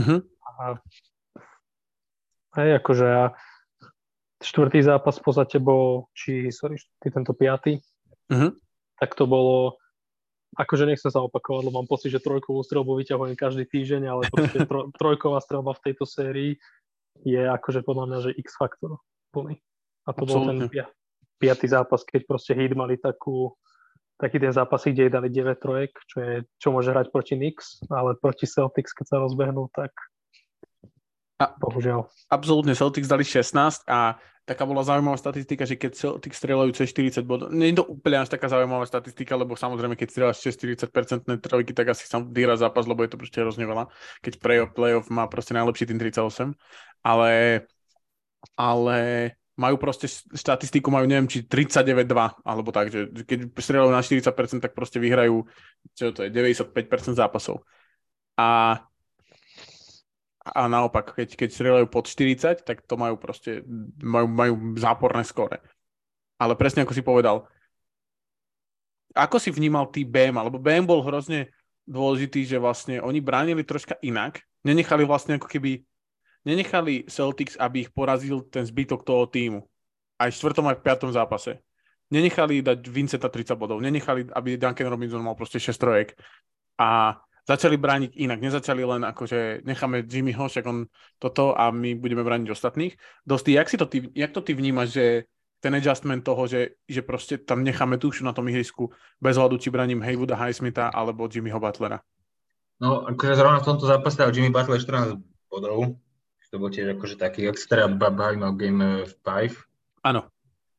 Uh-huh. 0.00 0.24
A 0.56 0.80
aj 2.56 2.68
akože 2.80 3.06
a 3.06 3.24
štvrtý 4.40 4.80
zápas 4.80 5.20
v 5.20 5.24
podstate 5.28 5.60
bol, 5.60 6.08
či, 6.16 6.48
sorry, 6.48 6.80
tento 7.04 7.36
piatý, 7.36 7.76
uh-huh. 8.32 8.56
tak 8.96 9.12
to 9.12 9.28
bolo, 9.28 9.76
akože 10.56 10.88
nechcem 10.88 11.12
sa 11.12 11.20
opakovať, 11.20 11.68
lebo 11.68 11.84
mám 11.84 11.88
pocit, 11.90 12.08
že 12.08 12.24
trojkovú 12.24 12.64
strelbu 12.64 12.96
vyťahujem 13.04 13.36
každý 13.36 13.68
týždeň, 13.68 14.02
ale 14.08 14.22
proste 14.32 14.64
tro, 14.64 14.88
trojková 14.96 15.44
strelba 15.44 15.76
v 15.76 15.84
tejto 15.92 16.08
sérii 16.08 16.56
je 17.20 17.42
akože 17.44 17.84
podľa 17.84 18.04
mňa, 18.08 18.18
že 18.24 18.30
X 18.40 18.56
faktor 18.56 18.96
plný. 19.36 19.60
A 20.06 20.10
to 20.16 20.24
Absolutne. 20.24 20.68
bol 20.68 20.68
ten 20.72 20.88
piatý 21.40 21.66
zápas, 21.72 22.04
keď 22.04 22.28
proste 22.28 22.52
Heat 22.52 22.76
mali 22.76 23.00
takú, 23.00 23.56
taký 24.20 24.36
ten 24.36 24.52
zápas, 24.52 24.84
kde 24.84 25.08
jej 25.08 25.12
dali 25.12 25.32
9 25.32 25.56
trojek, 25.56 25.92
čo, 26.04 26.16
je, 26.20 26.34
čo 26.60 26.68
môže 26.72 26.92
hrať 26.92 27.08
proti 27.08 27.34
Knicks, 27.40 27.80
ale 27.88 28.16
proti 28.20 28.44
Celtics, 28.44 28.92
keď 28.92 29.06
sa 29.08 29.16
rozbehnú, 29.24 29.72
tak 29.72 29.90
a, 31.40 31.56
bohužiaľ. 31.56 32.04
Absolútne, 32.28 32.76
Celtics 32.76 33.08
dali 33.08 33.24
16 33.24 33.88
a 33.88 34.20
taká 34.44 34.68
bola 34.68 34.84
zaujímavá 34.84 35.16
statistika, 35.16 35.64
že 35.64 35.80
keď 35.80 35.96
Celtics 35.96 36.36
strieľajú 36.36 36.70
cez 36.76 36.92
40 36.92 37.24
bodov, 37.24 37.48
nie 37.48 37.72
je 37.72 37.80
to 37.80 37.88
úplne 37.88 38.20
až 38.20 38.28
taká 38.28 38.52
zaujímavá 38.52 38.84
statistika, 38.84 39.40
lebo 39.40 39.56
samozrejme, 39.56 39.96
keď 39.96 40.08
strieľaš 40.12 40.44
cez 40.44 40.60
40% 40.60 41.24
trojky, 41.40 41.72
tak 41.72 41.96
asi 41.96 42.04
sa 42.04 42.20
dýra 42.20 42.60
zápas, 42.60 42.84
lebo 42.84 43.00
je 43.00 43.16
to 43.16 43.16
proste 43.16 43.40
hrozne 43.40 43.64
veľa. 43.64 43.88
Keď 44.20 44.36
playoff, 44.36 44.70
playoff 44.76 45.06
má 45.08 45.24
proste 45.32 45.56
najlepší 45.56 45.88
tým 45.88 45.96
38, 45.96 46.52
ale 47.00 47.64
ale 48.56 48.98
majú 49.60 49.76
proste 49.76 50.08
štatistiku, 50.32 50.88
majú 50.88 51.04
neviem, 51.04 51.28
či 51.28 51.44
39-2, 51.44 52.40
alebo 52.40 52.72
tak, 52.72 52.88
že 52.88 53.12
keď 53.28 53.52
strieľajú 53.52 53.92
na 53.92 54.00
40%, 54.00 54.64
tak 54.64 54.72
proste 54.72 54.96
vyhrajú, 54.96 55.44
čo 55.92 56.16
to 56.16 56.24
je, 56.24 56.32
95% 56.32 56.72
zápasov. 57.12 57.60
A, 58.40 58.80
a 60.40 60.60
naopak, 60.64 61.12
keď, 61.12 61.36
keď 61.36 61.48
strieľajú 61.52 61.86
pod 61.92 62.08
40, 62.08 62.64
tak 62.64 62.80
to 62.88 62.96
majú 62.96 63.20
proste, 63.20 63.60
majú, 64.00 64.26
majú 64.32 64.54
záporné 64.80 65.28
skore. 65.28 65.60
Ale 66.40 66.56
presne 66.56 66.88
ako 66.88 66.96
si 66.96 67.04
povedal, 67.04 67.44
ako 69.12 69.36
si 69.36 69.52
vnímal 69.52 69.92
ty 69.92 70.08
BM, 70.08 70.40
alebo 70.40 70.56
BM 70.56 70.88
bol 70.88 71.04
hrozne 71.04 71.52
dôležitý, 71.84 72.48
že 72.48 72.56
vlastne 72.56 73.02
oni 73.04 73.20
bránili 73.20 73.60
troška 73.60 74.00
inak, 74.00 74.40
nenechali 74.64 75.04
vlastne 75.04 75.36
ako 75.36 75.50
keby 75.50 75.84
nenechali 76.44 77.04
Celtics, 77.08 77.56
aby 77.56 77.86
ich 77.86 77.90
porazil 77.92 78.44
ten 78.48 78.64
zbytok 78.64 79.04
toho 79.04 79.26
týmu. 79.26 79.60
Aj 80.20 80.28
v 80.28 80.36
štvrtom, 80.36 80.68
aj 80.68 80.76
v 80.80 80.84
piatom 80.84 81.10
zápase. 81.12 81.60
Nenechali 82.10 82.60
dať 82.60 82.80
Vincenta 82.90 83.30
30 83.30 83.54
bodov. 83.54 83.78
Nenechali, 83.78 84.26
aby 84.34 84.58
Duncan 84.58 84.90
Robinson 84.90 85.22
mal 85.22 85.38
proste 85.38 85.62
6 85.62 85.78
trojek. 85.78 86.18
A 86.80 87.16
začali 87.46 87.76
brániť 87.76 88.18
inak. 88.18 88.38
Nezačali 88.42 88.82
len 88.84 89.06
ako, 89.06 89.26
že 89.26 89.40
necháme 89.64 90.04
Jimmyho, 90.04 90.48
však 90.48 90.64
on 90.66 90.86
toto 91.22 91.54
a 91.54 91.70
my 91.70 91.94
budeme 91.94 92.26
brániť 92.26 92.48
ostatných. 92.50 92.94
Dosti, 93.24 93.54
jak, 93.54 93.70
si 93.70 93.76
to 93.78 93.86
ty, 93.86 94.10
jak 94.12 94.34
to 94.34 94.40
ty 94.42 94.52
vnímaš, 94.52 94.94
že 94.94 95.04
ten 95.60 95.76
adjustment 95.76 96.24
toho, 96.24 96.48
že, 96.48 96.80
že 96.88 97.04
proste 97.04 97.36
tam 97.36 97.60
necháme 97.60 98.00
dušu 98.00 98.24
na 98.24 98.32
tom 98.32 98.48
ihrisku 98.48 98.88
bez 99.20 99.36
hľadu, 99.36 99.60
či 99.60 99.68
braním 99.68 100.00
Haywooda, 100.00 100.34
Highsmitha 100.34 100.88
alebo 100.88 101.28
Jimmyho 101.28 101.60
Butlera? 101.60 102.00
No, 102.80 103.04
akože 103.04 103.36
zrovna 103.36 103.60
v 103.60 103.68
tomto 103.68 103.84
zápase 103.84 104.16
dal 104.16 104.32
Jimmy 104.32 104.48
Butler 104.48 104.80
14 104.80 105.20
bodov, 105.52 106.00
to 106.50 106.58
bol 106.58 106.70
tiež 106.70 106.98
akože 106.98 107.16
taký, 107.16 107.46
ak 107.46 107.56
sa 107.56 107.66
teda 107.78 107.86
bavíme 107.94 108.50
o 108.50 108.58
Game 108.58 109.06
5. 109.06 110.06
Áno. 110.06 110.26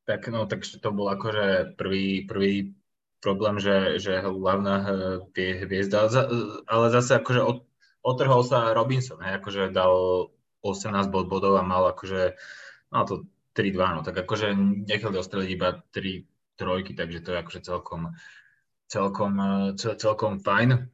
Tak, 0.03 0.27
no, 0.27 0.43
tak 0.43 0.67
to 0.67 0.89
bol 0.91 1.07
akože 1.07 1.79
prvý, 1.79 2.27
prvý 2.27 2.75
problém, 3.23 3.62
že, 3.62 4.01
že 4.01 4.19
hlavná 4.19 4.75
eh, 5.31 5.63
hviezda, 5.63 6.12
ale 6.67 6.86
zase 6.91 7.21
akože 7.21 7.41
od, 7.45 7.57
otrhol 8.03 8.41
sa 8.43 8.75
Robinson, 8.75 9.21
hej, 9.23 9.39
akože 9.39 9.71
dal 9.71 10.27
18 10.65 11.07
bod 11.13 11.29
bodov 11.29 11.55
a 11.55 11.63
mal 11.63 11.88
akože, 11.93 12.36
mal 12.91 13.05
to 13.07 13.29
3-2, 13.55 13.95
no 13.95 14.01
tak 14.01 14.17
akože 14.25 14.53
nechali 14.89 15.15
ostreliť 15.21 15.49
iba 15.53 15.79
3 15.93 16.60
trojky, 16.60 16.91
takže 16.97 17.23
to 17.23 17.29
je 17.31 17.38
akože 17.45 17.62
celkom, 17.63 18.01
celkom, 18.89 19.34
eh, 19.39 19.69
cel, 19.79 19.95
celkom 19.95 20.41
fajn. 20.41 20.91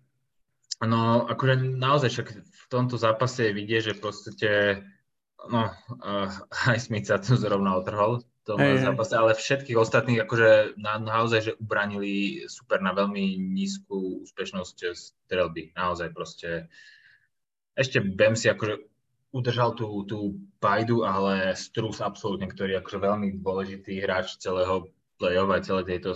No, 0.86 1.26
akože 1.26 1.58
naozaj 1.58 2.10
však 2.14 2.28
v 2.68 2.72
tomto 2.76 3.00
zápase 3.00 3.48
je 3.48 3.56
vidieť, 3.56 3.82
že 3.92 3.98
v 3.98 4.04
podstate 4.04 4.52
no, 5.48 5.72
uh, 5.72 6.30
aj 6.72 6.78
Smith 6.84 7.08
sa 7.08 7.18
tu 7.18 7.40
zrovna 7.40 7.80
otrhol 7.80 8.20
v 8.20 8.26
tom 8.44 8.60
hey, 8.60 8.84
zápase, 8.84 9.16
ale 9.16 9.40
všetkých 9.40 9.80
ostatných 9.80 10.24
akože 10.28 10.76
na, 10.76 11.00
naozaj, 11.00 11.40
že 11.52 11.58
ubranili 11.60 12.44
super 12.52 12.84
na 12.84 12.92
veľmi 12.92 13.40
nízku 13.40 14.24
úspešnosť 14.28 14.78
strelby. 14.96 15.72
Naozaj 15.76 16.12
proste 16.12 16.68
ešte 17.76 18.04
Bem 18.04 18.36
si 18.36 18.52
akože 18.52 18.84
udržal 19.32 19.76
tú, 19.76 20.04
tú 20.08 20.40
pajdu, 20.60 21.04
ale 21.08 21.56
Strus 21.56 22.00
absolútne, 22.04 22.48
ktorý 22.48 22.76
je 22.76 22.82
akože 22.84 23.00
veľmi 23.00 23.28
dôležitý 23.44 24.00
hráč 24.02 24.40
celého 24.40 24.90
play-off 25.20 25.52
aj 25.52 25.66
celej 25.68 25.86
tejto 25.92 26.12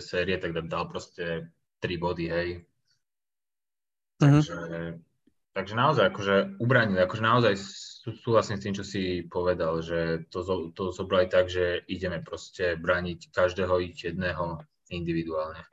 série, 0.00 0.36
tak 0.40 0.56
dal 0.66 0.88
proste 0.88 1.52
3 1.80 1.96
body, 2.00 2.26
hej. 2.28 2.48
Mhm. 4.18 4.42
Takže, 4.42 4.54
mm-hmm. 4.56 5.07
Takže 5.58 5.74
naozaj, 5.74 6.04
akože 6.14 6.34
ubranili, 6.62 7.02
akože 7.02 7.24
naozaj 7.26 7.54
súhlasím 8.22 8.56
s 8.56 8.62
tým, 8.62 8.74
čo 8.78 8.84
si 8.86 9.26
povedal, 9.26 9.82
že 9.82 10.30
to, 10.30 10.70
to 10.70 10.94
zobrali 10.94 11.26
tak, 11.26 11.50
že 11.50 11.82
ideme 11.90 12.22
proste 12.22 12.78
braniť 12.78 13.34
každého 13.34 13.74
ich 13.82 13.98
jedného 13.98 14.62
individuálne. 14.94 15.66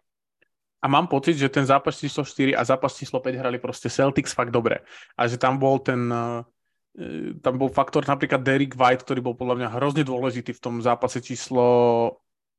A 0.81 0.85
mám 0.89 1.05
pocit, 1.05 1.37
že 1.37 1.53
ten 1.53 1.65
zápas 1.65 2.01
číslo 2.01 2.25
4 2.25 2.57
a 2.57 2.61
zápas 2.65 2.97
číslo 2.97 3.21
5 3.21 3.41
hrali 3.41 3.57
proste 3.61 3.89
Celtics 3.89 4.33
fakt 4.33 4.49
dobre. 4.53 4.81
A 5.17 5.29
že 5.29 5.37
tam 5.37 5.57
bol 5.57 5.81
ten, 5.81 6.09
e, 6.09 7.37
tam 7.41 7.57
bol 7.57 7.69
faktor 7.69 8.05
napríklad 8.05 8.41
Derek 8.41 8.73
White, 8.77 9.05
ktorý 9.05 9.21
bol 9.21 9.37
podľa 9.37 9.65
mňa 9.65 9.69
hrozne 9.77 10.03
dôležitý 10.05 10.53
v 10.57 10.61
tom 10.61 10.75
zápase 10.81 11.21
číslo 11.21 11.65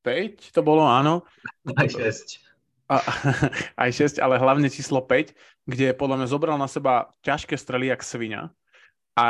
5, 0.03 0.55
to 0.55 0.63
bolo, 0.63 0.87
áno. 0.87 1.27
Aj 1.79 1.91
6 1.91 2.46
a, 2.87 2.97
aj 3.83 3.91
6, 4.19 4.23
ale 4.23 4.39
hlavne 4.39 4.71
číslo 4.71 5.03
5, 5.03 5.35
kde 5.67 5.95
podľa 5.95 6.23
mňa 6.23 6.29
zobral 6.31 6.57
na 6.59 6.71
seba 6.71 7.11
ťažké 7.27 7.59
strely 7.59 7.91
jak 7.91 8.03
svinia 8.07 8.55
a 9.17 9.29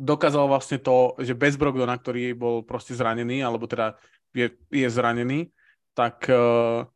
dokázal 0.00 0.48
vlastne 0.48 0.80
to, 0.80 1.12
že 1.20 1.36
bez 1.36 1.60
Brogdona, 1.60 2.00
ktorý 2.00 2.32
bol 2.32 2.64
proste 2.64 2.96
zranený, 2.96 3.44
alebo 3.44 3.68
teda 3.68 4.00
je, 4.32 4.48
je 4.72 4.88
zranený, 4.88 5.52
tak 5.92 6.24
uh, 6.32 6.88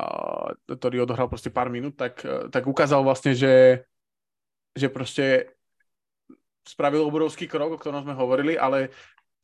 uh, 0.00 0.48
ktorý 0.64 1.04
odohral 1.04 1.28
proste 1.28 1.52
pár 1.52 1.68
minút, 1.68 2.00
tak, 2.00 2.24
uh, 2.24 2.48
tak 2.48 2.64
ukázal 2.64 3.04
vlastne, 3.04 3.36
že, 3.36 3.84
že 4.72 4.88
proste 4.88 5.52
spravil 6.64 7.04
obrovský 7.04 7.44
krok, 7.44 7.76
o 7.76 7.78
ktorom 7.78 8.08
sme 8.08 8.16
hovorili, 8.16 8.56
ale 8.56 8.88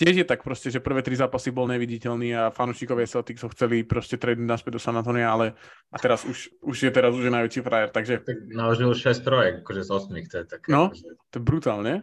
tiež 0.01 0.25
je 0.25 0.27
tak 0.27 0.43
proste, 0.43 0.73
že 0.73 0.81
prvé 0.81 1.05
tri 1.05 1.15
zápasy 1.15 1.53
bol 1.53 1.69
neviditeľný 1.69 2.29
a 2.35 2.43
fanúšikovia 2.55 3.09
Celtics 3.09 3.43
ho 3.45 3.51
chceli 3.53 3.85
proste 3.85 4.17
tradiť 4.17 4.45
naspäť 4.45 4.79
do 4.79 4.81
San 4.83 4.97
Antonia, 4.97 5.31
ale 5.31 5.55
a 5.93 5.97
teraz 6.01 6.25
už, 6.25 6.53
už 6.65 6.77
je 6.89 6.91
teraz 6.91 7.13
už 7.13 7.29
je 7.29 7.33
najväčší 7.33 7.61
frajer, 7.61 7.89
takže... 7.93 8.15
Tak 8.25 8.39
naložil 8.51 8.91
6 8.95 9.27
trojek, 9.27 9.55
akože 9.63 9.83
z 9.85 9.91
8, 9.91 10.31
to 10.31 10.37
je 10.43 10.47
také. 10.49 10.69
No, 10.73 10.91
akože... 10.91 11.09
to 11.31 11.35
je 11.39 11.43
brutálne. 11.43 11.95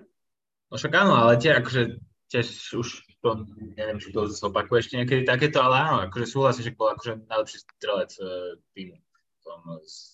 No 0.69 0.73
však 0.77 0.93
áno, 0.93 1.13
ale 1.17 1.41
tie 1.41 1.57
akože 1.57 1.81
tiež 2.29 2.77
už 2.77 2.87
to, 3.19 3.29
neviem, 3.75 3.99
či 3.99 4.13
to 4.13 4.29
zopakuje 4.29 4.85
ešte 4.85 4.95
niekedy 5.01 5.21
takéto, 5.25 5.59
ale 5.59 5.75
áno, 5.81 5.97
akože 6.07 6.25
súhlasím, 6.29 6.71
že 6.71 6.77
bol 6.77 6.93
akože 6.93 7.25
najlepší 7.25 7.57
strelec 7.57 8.11
uh, 8.21 8.55
týmu 8.77 8.95
v 8.95 9.39
tom 9.43 9.59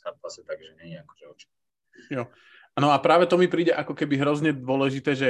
zápase, 0.01 0.41
takže 0.47 0.79
nie 0.81 0.95
je 0.95 0.97
akože 1.03 1.23
oči. 1.29 1.47
Jo. 2.09 2.23
No 2.75 2.91
a 2.91 2.99
práve 2.99 3.23
to 3.27 3.39
mi 3.39 3.47
príde 3.47 3.71
ako 3.71 3.95
keby 3.95 4.19
hrozne 4.19 4.51
dôležité, 4.51 5.15
že 5.15 5.29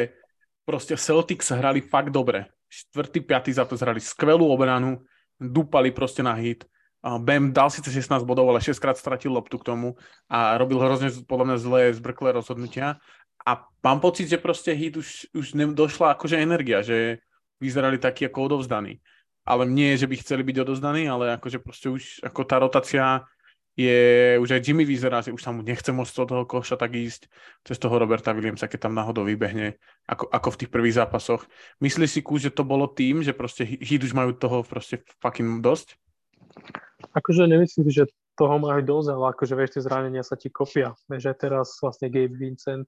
proste 0.65 0.97
Celtics 0.97 1.54
hrali 1.54 1.80
fakt 1.80 2.10
dobre. 2.10 2.49
Štvrtý, 2.67 3.21
piatý 3.21 3.54
zápas 3.54 3.80
hrali 3.80 4.01
skvelú 4.01 4.49
obranu, 4.49 5.06
dúpali 5.38 5.93
proste 5.93 6.25
na 6.25 6.34
hit. 6.34 6.65
Bam 7.06 7.54
dal 7.54 7.69
síce 7.69 7.93
16 7.93 8.25
bodov, 8.25 8.49
ale 8.49 8.58
6 8.58 8.82
krát 8.82 8.97
stratil 8.97 9.30
loptu 9.30 9.62
k 9.62 9.67
tomu 9.69 9.93
a 10.25 10.58
robil 10.58 10.82
hrozne 10.82 11.13
podľa 11.30 11.45
mňa 11.54 11.58
zlé, 11.62 11.82
zbrklé 11.93 12.34
rozhodnutia. 12.34 12.97
A 13.45 13.62
mám 13.86 14.01
pocit, 14.01 14.25
že 14.25 14.41
proste 14.41 14.73
hit 14.73 14.97
už, 14.97 15.30
už 15.38 15.54
došla 15.78 16.17
akože 16.17 16.41
energia, 16.41 16.82
že 16.82 17.21
vyzerali 17.62 18.01
takí 18.01 18.25
ako 18.25 18.49
odovzdaní. 18.49 19.06
Ale 19.45 19.69
nie, 19.69 19.93
že 19.93 20.10
by 20.10 20.17
chceli 20.17 20.41
byť 20.41 20.65
odovzdaní, 20.65 21.06
ale 21.06 21.38
akože 21.38 21.62
proste 21.62 21.93
už 21.93 22.25
ako 22.25 22.41
tá 22.41 22.58
rotácia 22.58 23.21
je, 23.76 24.00
už 24.40 24.56
aj 24.56 24.64
Jimmy 24.64 24.88
vyzerá, 24.88 25.20
že 25.20 25.36
už 25.36 25.44
sa 25.44 25.52
mu 25.52 25.60
nechce 25.60 25.92
moc 25.92 26.08
z 26.08 26.16
toho 26.16 26.48
koša 26.48 26.80
tak 26.80 26.96
ísť 26.96 27.28
cez 27.68 27.76
toho 27.76 28.00
Roberta 28.00 28.32
Williamsa, 28.32 28.72
keď 28.72 28.88
tam 28.88 28.96
náhodou 28.96 29.28
vybehne, 29.28 29.76
ako, 30.08 30.32
ako 30.32 30.48
v 30.56 30.60
tých 30.64 30.72
prvých 30.72 30.96
zápasoch. 30.96 31.44
Myslíš 31.84 32.10
si, 32.10 32.22
Kú, 32.24 32.40
že 32.40 32.56
to 32.56 32.64
bolo 32.64 32.88
tým, 32.88 33.20
že 33.20 33.36
proste 33.36 33.68
Heat 33.68 34.08
už 34.08 34.16
majú 34.16 34.32
toho 34.32 34.64
proste 34.64 35.04
fucking 35.20 35.60
dosť? 35.60 36.00
Akože 37.12 37.52
nemyslím, 37.52 37.92
že 37.92 38.08
toho 38.40 38.56
majú 38.64 38.80
dosť, 38.80 39.08
ale 39.12 39.26
akože 39.36 39.54
vieš, 39.60 39.72
tie 39.76 39.84
zranenia 39.84 40.24
sa 40.24 40.40
ti 40.40 40.48
kopia. 40.48 40.96
Aj 40.96 41.36
teraz 41.36 41.76
vlastne 41.84 42.08
Gabe 42.08 42.36
Vincent 42.36 42.88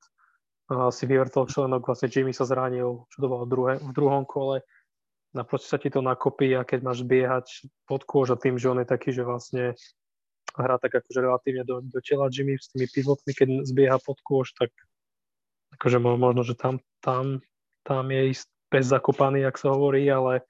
uh, 0.72 0.88
si 0.88 1.04
vyvrtol 1.04 1.52
členok, 1.52 1.84
vlastne 1.84 2.08
Jimmy 2.08 2.32
sa 2.32 2.48
zranil, 2.48 3.08
čo 3.12 3.18
to 3.20 3.28
bolo 3.28 3.44
druhé, 3.44 3.80
v 3.80 3.92
druhom 3.92 4.24
kole. 4.24 4.64
Naprosto 5.36 5.68
sa 5.68 5.80
ti 5.80 5.92
to 5.92 6.00
nakopí 6.00 6.56
a 6.56 6.64
keď 6.64 6.80
máš 6.84 7.04
biehať 7.04 7.68
pod 7.84 8.08
kôž 8.08 8.32
a 8.32 8.40
tým, 8.40 8.56
že 8.56 8.72
on 8.72 8.80
je 8.80 8.88
taký, 8.88 9.12
že 9.12 9.28
vlastne 9.28 9.76
hrá 10.58 10.76
tak 10.82 10.98
akože 10.98 11.20
relatívne 11.22 11.64
do, 11.64 11.82
do 11.86 12.00
tela 12.02 12.28
Jimmy 12.28 12.58
s 12.58 12.74
tými 12.74 12.90
pivotmi, 12.90 13.32
keď 13.32 13.48
zbieha 13.70 13.98
pod 14.02 14.18
kôž, 14.26 14.54
tak 14.58 14.74
akože 15.78 16.02
možno, 16.02 16.42
že 16.42 16.58
tam, 16.58 16.82
tam, 17.00 17.40
tam 17.86 18.04
je 18.10 18.34
ísť 18.34 18.48
bez 18.68 18.86
zakopaný, 18.90 19.46
ak 19.46 19.56
sa 19.56 19.72
hovorí, 19.72 20.04
ale 20.10 20.44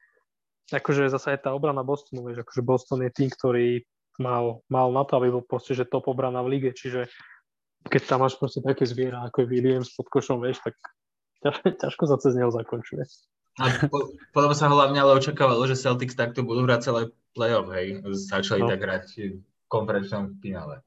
akože 0.71 1.11
zase 1.11 1.37
je 1.37 1.43
tá 1.43 1.53
obrana 1.53 1.83
Bostonu, 1.85 2.25
vieš, 2.25 2.43
akože 2.47 2.61
Boston 2.63 2.99
je 3.05 3.11
tým, 3.13 3.29
ktorý 3.29 3.85
mal, 4.17 4.65
mal 4.71 4.89
na 4.89 5.05
to, 5.05 5.21
aby 5.21 5.29
bol 5.29 5.45
proste, 5.45 5.77
že 5.77 5.85
top 5.85 6.09
obrana 6.09 6.41
v 6.41 6.57
lige, 6.57 6.71
čiže 6.73 7.07
keď 7.87 8.01
tam 8.03 8.25
máš 8.25 8.35
proste 8.35 8.59
také 8.59 8.83
zviera, 8.83 9.23
ako 9.29 9.45
je 9.45 9.47
Williams 9.47 9.93
pod 9.93 10.09
košom, 10.11 10.43
vieš, 10.43 10.59
tak 10.65 10.75
ťažko 11.83 12.03
sa 12.09 12.17
cez 12.19 12.33
neho 12.35 12.49
zakončuje. 12.51 13.05
A 13.57 13.89
po, 13.89 14.13
potom 14.37 14.53
sa 14.53 14.69
hlavne 14.69 15.01
ale 15.01 15.17
očakávalo, 15.17 15.65
že 15.65 15.79
Celtics 15.79 16.13
takto 16.13 16.45
budú 16.45 16.69
hrať 16.69 16.81
celé 16.85 17.01
playoff, 17.33 17.65
hej. 17.73 18.05
Začali 18.05 18.61
no. 18.61 18.69
tak 18.69 18.79
hrať 18.85 19.05
konferenčnom 19.67 20.39
finále. 20.41 20.81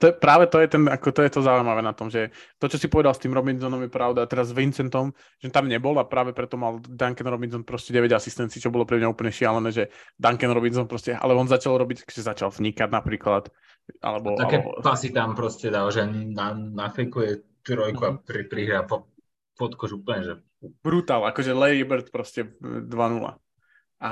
to 0.00 0.04
je, 0.08 0.12
práve 0.16 0.48
to 0.48 0.56
je, 0.64 0.68
ten, 0.72 0.88
ako 0.88 1.12
to 1.12 1.20
je 1.20 1.30
to 1.36 1.40
zaujímavé 1.44 1.84
na 1.84 1.92
tom, 1.92 2.08
že 2.08 2.32
to, 2.56 2.72
čo 2.72 2.80
si 2.80 2.88
povedal 2.88 3.12
s 3.12 3.20
tým 3.20 3.36
Robinsonom 3.36 3.84
je 3.84 3.92
pravda, 3.92 4.24
a 4.24 4.30
teraz 4.30 4.48
s 4.48 4.56
Vincentom, 4.56 5.12
že 5.36 5.52
tam 5.52 5.68
nebol 5.68 5.92
a 6.00 6.08
práve 6.08 6.32
preto 6.32 6.56
mal 6.56 6.80
Duncan 6.80 7.28
Robinson 7.28 7.60
proste 7.60 7.92
9 7.92 8.08
asistencií, 8.16 8.64
čo 8.64 8.72
bolo 8.72 8.88
pre 8.88 8.96
mňa 8.96 9.12
úplne 9.12 9.28
šialené, 9.28 9.68
že 9.76 9.92
Duncan 10.16 10.56
Robinson 10.56 10.88
proste, 10.88 11.12
ale 11.12 11.36
on 11.36 11.44
začal 11.44 11.76
robiť, 11.76 12.08
že 12.08 12.24
začal 12.24 12.48
vnikať 12.48 12.88
napríklad, 12.88 13.52
alebo... 14.00 14.40
Také 14.40 14.64
alebo... 14.64 14.80
pasy 14.80 15.12
tam 15.12 15.36
proste 15.36 15.68
dal, 15.68 15.92
že 15.92 16.08
na, 16.08 16.56
nafekuje 16.56 17.44
trojku 17.60 18.02
a 18.08 18.16
pri, 18.16 18.48
prihrá 18.48 18.88
po, 18.88 19.12
pod 19.60 19.76
kož 19.76 20.00
úplne, 20.00 20.20
že... 20.24 20.34
Brutál, 20.80 21.28
akože 21.28 21.52
Larry 21.52 21.84
Bird 21.84 22.08
proste 22.08 22.56
2-0. 22.64 22.88
A 24.00 24.10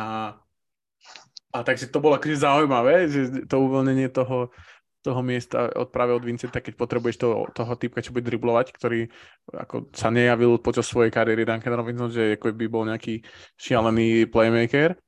a 1.48 1.64
takže 1.64 1.88
to 1.88 1.98
bolo 1.98 2.20
akože 2.20 2.44
zaujímavé, 2.44 3.08
že 3.08 3.48
to 3.48 3.56
uvoľnenie 3.56 4.12
toho, 4.12 4.52
toho 5.00 5.20
miesta 5.24 5.72
od, 5.72 5.88
práve 5.88 6.12
od 6.12 6.20
Vincenta, 6.20 6.60
keď 6.60 6.76
potrebuješ 6.76 7.16
toho, 7.16 7.48
toho 7.56 7.72
typka, 7.80 8.04
čo 8.04 8.12
bude 8.12 8.28
driblovať, 8.28 8.76
ktorý 8.76 9.08
ako 9.48 9.88
sa 9.96 10.12
nejavil 10.12 10.60
počas 10.60 10.84
svojej 10.84 11.08
kariéry 11.08 11.48
Duncan 11.48 11.78
Robinson, 11.78 12.12
že 12.12 12.36
ako 12.36 12.52
by 12.52 12.66
bol 12.68 12.84
nejaký 12.84 13.24
šialený 13.56 14.28
playmaker. 14.28 15.00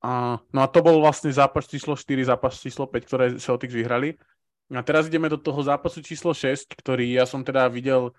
A, 0.00 0.38
no 0.54 0.58
a 0.62 0.66
to 0.70 0.80
bol 0.80 1.02
vlastne 1.02 1.28
zápas 1.28 1.68
číslo 1.68 1.98
4, 1.98 2.32
zápas 2.32 2.56
číslo 2.56 2.86
5, 2.86 3.08
ktoré 3.08 3.24
Celtics 3.36 3.74
vyhrali. 3.74 4.16
A 4.72 4.80
teraz 4.80 5.08
ideme 5.08 5.28
do 5.28 5.40
toho 5.40 5.60
zápasu 5.60 6.00
číslo 6.00 6.32
6, 6.32 6.78
ktorý 6.80 7.18
ja 7.18 7.28
som 7.28 7.44
teda 7.44 7.68
videl 7.68 8.14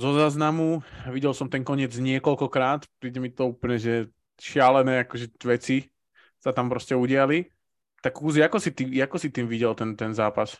zo 0.00 0.10
záznamu, 0.16 0.80
videl 1.12 1.36
som 1.36 1.50
ten 1.50 1.60
koniec 1.60 1.92
niekoľkokrát, 1.92 2.88
príde 2.96 3.20
mi 3.20 3.28
to 3.28 3.52
úplne, 3.52 3.76
že 3.76 4.08
šialené 4.40 5.04
akože 5.04 5.36
veci, 5.44 5.90
sa 6.40 6.50
tam 6.56 6.72
proste 6.72 6.96
udiali. 6.96 7.46
Tak 8.00 8.16
Kúzi, 8.16 8.40
ako 8.40 8.56
si, 8.56 8.72
ty, 8.72 8.88
ako 8.96 9.16
si 9.20 9.28
tým 9.28 9.44
videl 9.44 9.76
ten, 9.76 9.92
ten 9.92 10.16
zápas? 10.16 10.56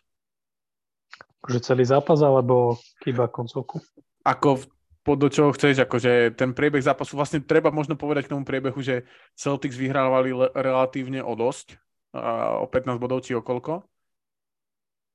Akože 1.41 1.65
celý 1.65 1.89
zápas, 1.89 2.21
alebo 2.21 2.77
iba 3.09 3.25
koncovku? 3.25 3.81
Ako 4.29 4.61
po, 5.01 5.17
do 5.17 5.33
čoho 5.33 5.57
chceš, 5.57 5.81
akože 5.81 6.37
ten 6.37 6.53
priebeh 6.53 6.85
zápasu, 6.85 7.17
vlastne 7.17 7.41
treba 7.41 7.73
možno 7.73 7.97
povedať 7.97 8.29
k 8.29 8.33
tomu 8.37 8.45
priebehu, 8.45 8.77
že 8.85 9.09
Celtics 9.33 9.81
vyhrávali 9.81 10.37
le, 10.37 10.47
relatívne 10.53 11.25
o 11.25 11.33
dosť, 11.33 11.81
a, 12.13 12.61
o 12.61 12.69
15 12.69 13.01
bodov 13.01 13.25
či 13.25 13.33
o 13.33 13.41
koľko. 13.41 13.81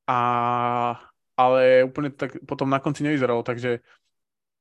A, 0.10 0.20
ale 1.38 1.86
úplne 1.86 2.10
tak 2.10 2.42
potom 2.50 2.66
na 2.66 2.82
konci 2.82 3.06
nevyzeralo, 3.06 3.46
takže 3.46 3.86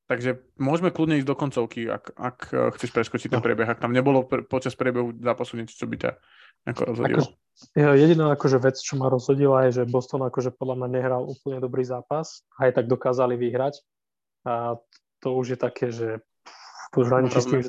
Takže 0.05 0.37
môžeme 0.61 0.93
kľudne 0.93 1.17
ísť 1.17 1.29
do 1.29 1.37
koncovky, 1.37 1.89
ak, 1.89 2.13
ak 2.13 2.39
eh, 2.53 2.69
chceš 2.77 2.91
preskočiť 2.93 3.29
ten 3.33 3.41
no. 3.41 3.45
priebeh. 3.45 3.69
Ak 3.69 3.81
tam 3.81 3.97
nebolo 3.97 4.29
pre, 4.29 4.45
počas 4.45 4.77
priebehu 4.77 5.17
zápasu 5.17 5.57
niečo, 5.57 5.81
čo 5.81 5.89
by 5.89 5.97
ťa 5.97 6.11
ako 6.69 6.83
rozhodilo. 6.93 7.25
Ako, 7.25 7.93
jediná 7.97 8.27
akože 8.37 8.59
vec, 8.61 8.77
čo 8.77 9.01
ma 9.01 9.09
rozhodila, 9.09 9.65
je, 9.69 9.81
že 9.81 9.83
Boston 9.89 10.29
akože 10.29 10.53
podľa 10.57 10.85
mňa 10.85 10.89
nehral 10.93 11.23
úplne 11.25 11.61
dobrý 11.61 11.85
zápas. 11.89 12.45
Aj 12.61 12.69
tak 12.73 12.85
dokázali 12.85 13.37
vyhrať. 13.41 13.81
A 14.45 14.77
to 15.25 15.29
už 15.41 15.57
je 15.57 15.59
také, 15.59 15.89
že 15.89 16.21
hraničí 16.93 17.41
s 17.41 17.49
tým, 17.49 17.63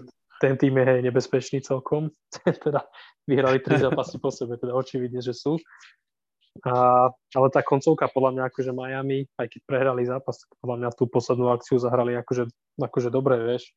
ten 0.43 0.53
tým 0.59 0.75
je 0.75 0.85
hej, 0.85 0.99
nebezpečný 1.07 1.63
celkom. 1.63 2.11
teda 2.65 2.83
vyhrali 3.23 3.63
tri 3.63 3.79
zápasy 3.79 4.19
po 4.19 4.29
sebe, 4.29 4.59
teda 4.59 4.75
očividne, 4.75 5.23
že 5.23 5.31
sú. 5.31 5.55
A, 6.63 7.11
ale 7.11 7.47
tá 7.51 7.59
koncovka 7.59 8.07
podľa 8.07 8.31
mňa 8.31 8.43
akože 8.47 8.71
Miami, 8.71 9.27
aj 9.35 9.47
keď 9.51 9.61
prehrali 9.67 10.07
zápas, 10.07 10.47
podľa 10.63 10.77
mňa 10.79 10.89
tú 10.95 11.03
poslednú 11.11 11.51
akciu 11.51 11.75
zahrali 11.75 12.15
akože, 12.15 12.47
akože 12.79 13.09
dobre, 13.11 13.35
vieš. 13.43 13.75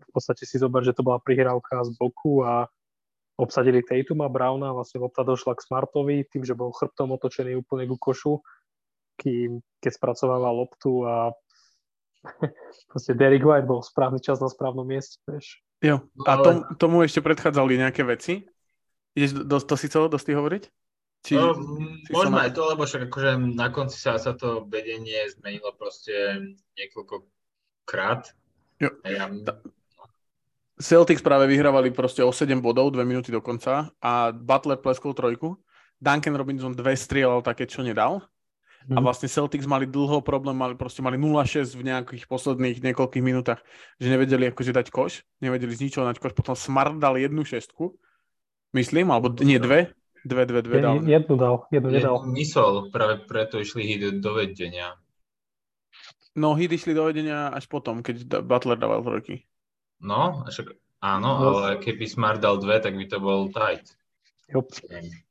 V 0.00 0.10
podstate 0.14 0.46
si 0.46 0.56
zober, 0.56 0.86
že 0.86 0.94
to 0.94 1.02
bola 1.02 1.18
prihrávka 1.18 1.82
z 1.82 1.90
boku 1.98 2.46
a 2.46 2.70
obsadili 3.40 3.82
Tatuma 3.82 4.30
Browna, 4.30 4.76
vlastne 4.76 5.02
lopta 5.02 5.26
došla 5.26 5.58
k 5.58 5.64
Smartovi, 5.64 6.28
tým, 6.28 6.46
že 6.46 6.54
bol 6.54 6.70
chrbtom 6.70 7.10
otočený 7.16 7.58
úplne 7.58 7.88
ku 7.88 7.96
košu, 7.96 8.38
kým, 9.16 9.64
keď 9.80 9.92
spracovával 9.96 10.54
loptu 10.64 11.08
a 11.08 11.32
proste 12.92 13.16
Derek 13.16 13.42
White 13.42 13.66
bol 13.66 13.80
správny 13.80 14.20
čas 14.20 14.38
na 14.38 14.52
správnom 14.52 14.84
mieste, 14.84 15.18
vieš. 15.24 15.64
Jo, 15.80 16.04
a 16.28 16.32
tom, 16.44 16.56
tomu 16.76 17.00
ešte 17.00 17.24
predchádzali 17.24 17.80
nejaké 17.80 18.04
veci? 18.04 18.44
Ideš 19.16 19.48
do, 19.48 19.56
to 19.56 19.74
si 19.80 19.88
chcel 19.88 20.12
dosť 20.12 20.36
hovoriť? 20.36 20.62
Či, 21.20 21.36
no, 21.36 21.52
môžeme 22.08 22.48
aj 22.48 22.56
to, 22.56 22.62
lebo 22.64 22.88
však 22.88 23.12
akože 23.12 23.30
na 23.52 23.68
konci 23.68 24.00
sa, 24.00 24.16
sa 24.16 24.32
to 24.32 24.64
vedenie 24.72 25.28
zmenilo 25.28 25.76
proste 25.76 26.40
niekoľko 26.80 27.28
krát. 27.84 28.32
Jo. 28.80 28.88
Ja... 29.04 29.28
Celtics 30.80 31.20
práve 31.20 31.44
vyhrávali 31.44 31.92
proste 31.92 32.24
o 32.24 32.32
7 32.32 32.56
bodov, 32.64 32.96
2 32.96 33.04
minúty 33.04 33.28
do 33.28 33.44
konca 33.44 33.92
a 34.00 34.32
Butler 34.32 34.80
pleskol 34.80 35.12
trojku. 35.12 35.60
Duncan 36.00 36.32
Robinson 36.32 36.72
dve 36.72 36.96
strieľal 36.96 37.44
také, 37.44 37.68
čo 37.68 37.84
nedal. 37.84 38.24
Mm. 38.88 38.96
A 38.96 38.98
mhm. 39.00 39.04
vlastne 39.04 39.28
Celtics 39.28 39.68
mali 39.68 39.84
dlho 39.84 40.24
problém, 40.24 40.56
mali, 40.56 40.72
proste 40.72 41.04
mali 41.04 41.20
0-6 41.20 41.76
v 41.76 41.82
nejakých 41.84 42.24
posledných 42.24 42.80
niekoľkých 42.80 43.20
minútach, 43.20 43.60
že 44.00 44.08
nevedeli 44.08 44.48
akože 44.48 44.72
dať 44.72 44.88
koš, 44.88 45.28
nevedeli 45.44 45.76
z 45.76 45.84
ničoho 45.84 46.08
dať 46.08 46.16
koš, 46.16 46.32
potom 46.32 46.56
Smart 46.56 46.96
dal 46.96 47.20
jednu 47.20 47.44
šestku, 47.44 47.92
myslím, 48.72 49.12
alebo 49.12 49.28
nie 49.44 49.60
dve, 49.60 49.92
Dve, 50.20 50.44
dve, 50.44 50.60
dve 50.60 50.76
dal. 50.84 51.00
Jednu 51.00 51.34
dal, 51.40 51.64
jednu 51.72 51.88
nedal. 51.88 52.16
Mysol, 52.28 52.92
práve 52.92 53.24
preto 53.24 53.56
išli 53.56 53.88
hit 53.88 54.20
do 54.20 54.36
vedenia. 54.36 55.00
No, 56.36 56.52
hit 56.54 56.70
išli 56.76 56.92
do 56.92 57.08
vedenia 57.08 57.48
až 57.48 57.66
potom, 57.66 58.04
keď 58.04 58.44
Butler 58.44 58.76
dával 58.76 59.00
trojky. 59.00 59.48
No, 60.00 60.44
však 60.44 60.76
áno, 61.00 61.30
no. 61.40 61.44
ale 61.56 61.80
keby 61.80 62.04
Smart 62.04 62.40
dal 62.40 62.60
dve, 62.60 62.80
tak 62.84 62.96
by 62.96 63.04
to 63.08 63.18
bol 63.20 63.48
tight. 63.48 63.96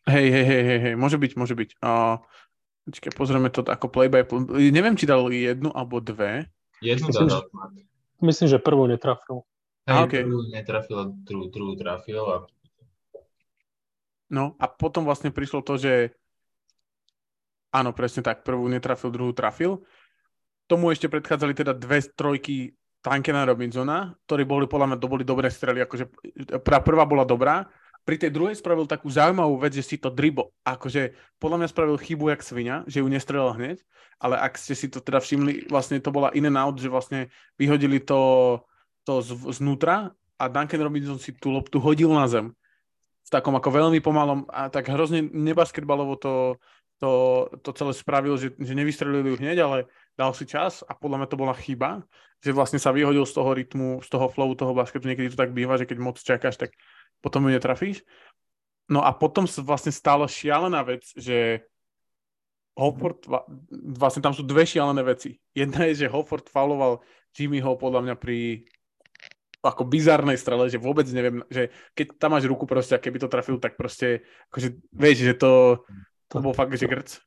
Hej, 0.09 0.27
hej, 0.31 0.45
hej, 0.45 0.63
hej, 0.63 0.79
hej, 0.79 0.93
môže 0.95 1.19
byť, 1.19 1.31
môže 1.35 1.53
byť. 1.53 1.69
Uh, 1.83 2.23
počkaj, 2.87 3.11
pozrieme 3.13 3.51
to 3.51 3.61
ako 3.67 3.91
play 3.91 4.07
by 4.07 4.23
play. 4.23 4.71
Neviem, 4.71 4.95
či 4.95 5.05
dal 5.05 5.27
jednu 5.29 5.69
alebo 5.75 5.99
dve. 5.99 6.47
Jednu 6.79 7.11
myslím, 7.11 7.27
dal. 7.27 7.43
Myslím, 8.23 8.47
že 8.47 8.57
prvú 8.57 8.87
netrafil. 8.87 9.43
Hej, 9.85 10.07
okej. 10.07 10.23
prvú 10.23 10.41
netrafil, 10.49 10.97
druhú, 11.27 11.45
druhú 11.51 11.73
trafil 11.75 12.23
a 12.25 12.35
No 14.29 14.53
a 14.61 14.69
potom 14.69 15.05
vlastne 15.05 15.33
prišlo 15.33 15.65
to, 15.65 15.77
že 15.81 16.13
áno, 17.73 17.93
presne 17.93 18.21
tak, 18.21 18.45
prvú 18.45 18.69
netrafil, 18.69 19.09
druhú 19.09 19.33
trafil. 19.33 19.81
Tomu 20.69 20.93
ešte 20.93 21.09
predchádzali 21.09 21.53
teda 21.57 21.73
dve 21.73 22.05
trojky 22.13 22.77
Tankena 23.01 23.47
Robinsona, 23.47 24.13
ktorí 24.29 24.45
boli 24.45 24.65
podľa 24.69 24.93
mňa 24.93 24.97
boli 25.01 25.25
dobré 25.25 25.49
strely, 25.49 25.81
akože 25.81 26.05
prvá 26.61 27.05
bola 27.07 27.25
dobrá, 27.25 27.65
pri 28.03 28.17
tej 28.17 28.31
druhej 28.33 28.57
spravil 28.57 28.89
takú 28.89 29.05
zaujímavú 29.05 29.61
vec, 29.61 29.75
že 29.75 29.85
si 29.85 29.95
to 30.01 30.09
dribo, 30.09 30.49
akože 30.65 31.13
podľa 31.37 31.57
mňa 31.61 31.67
spravil 31.69 31.97
chybu 31.99 32.33
jak 32.33 32.41
svinia, 32.41 32.81
že 32.89 33.05
ju 33.05 33.07
nestrelil 33.07 33.53
hneď, 33.53 33.77
ale 34.17 34.35
ak 34.39 34.57
ste 34.57 34.73
si 34.73 34.89
to 34.89 34.97
teda 34.97 35.21
všimli, 35.21 35.69
vlastne 35.69 36.01
to 36.01 36.09
bola 36.09 36.33
in 36.33 36.49
and 36.49 36.57
out, 36.57 36.75
že 36.81 36.89
vlastne 36.89 37.29
vyhodili 37.55 38.01
to, 38.01 38.19
to 39.05 39.21
z, 39.21 39.61
znútra 39.61 40.11
a 40.41 40.43
Duncan 40.49 40.81
Robinson 40.81 41.21
si 41.21 41.37
tú 41.37 41.53
loptu 41.53 41.77
hodil 41.77 42.09
na 42.11 42.25
zem 42.25 42.49
v 43.29 43.33
takom 43.37 43.53
ako 43.53 43.69
veľmi 43.69 44.01
pomalom 44.01 44.49
a 44.49 44.73
tak 44.73 44.89
hrozne 44.89 45.21
nebasketbalovo 45.21 46.17
to, 46.17 46.57
to, 46.97 47.11
to 47.61 47.69
celé 47.77 47.93
spravil, 47.93 48.33
že, 48.41 48.57
že 48.57 48.73
nevystrelili 48.73 49.29
ju 49.29 49.35
hneď, 49.37 49.57
ale 49.61 49.77
dal 50.17 50.33
si 50.33 50.49
čas 50.49 50.81
a 50.81 50.97
podľa 50.97 51.21
mňa 51.21 51.29
to 51.29 51.37
bola 51.37 51.53
chyba, 51.53 52.01
že 52.41 52.49
vlastne 52.49 52.81
sa 52.81 52.89
vyhodil 52.89 53.29
z 53.29 53.37
toho 53.37 53.53
rytmu, 53.53 54.01
z 54.01 54.09
toho 54.09 54.33
flowu 54.33 54.57
toho 54.57 54.73
basketu, 54.73 55.05
niekedy 55.05 55.29
to 55.29 55.37
tak 55.37 55.53
býva, 55.53 55.77
že 55.77 55.85
keď 55.85 55.97
moc 56.01 56.17
čakáš, 56.17 56.57
tak 56.57 56.73
potom 57.21 57.45
ju 57.45 57.53
netrafíš. 57.53 58.01
No 58.89 59.05
a 59.05 59.13
potom 59.13 59.45
sa 59.45 59.61
vlastne 59.61 59.93
stala 59.93 60.25
šialená 60.25 60.81
vec, 60.81 61.05
že 61.13 61.61
Hofford, 62.73 63.29
vlastne 63.93 64.23
tam 64.23 64.33
sú 64.33 64.41
dve 64.41 64.65
šialené 64.65 65.05
veci. 65.05 65.37
Jedna 65.53 65.85
je, 65.91 66.05
že 66.05 66.11
Hofford 66.11 66.49
fauloval 66.49 67.03
Jimmyho 67.35 67.77
podľa 67.77 68.09
mňa 68.09 68.15
pri 68.17 68.65
ako 69.59 69.83
bizarnej 69.83 70.39
strele, 70.39 70.71
že 70.71 70.79
vôbec 70.79 71.03
neviem, 71.11 71.43
že 71.51 71.67
keď 71.91 72.15
tam 72.15 72.31
máš 72.35 72.47
ruku 72.47 72.63
proste 72.63 72.95
a 72.95 73.03
keby 73.03 73.19
to 73.19 73.27
trafil, 73.27 73.59
tak 73.59 73.75
proste, 73.75 74.23
akože 74.51 74.79
vieš, 74.95 75.17
že 75.31 75.33
to, 75.35 75.83
to 76.31 76.39
bol 76.39 76.55
fakt, 76.55 76.71
že 76.75 76.87
grc. 76.87 77.19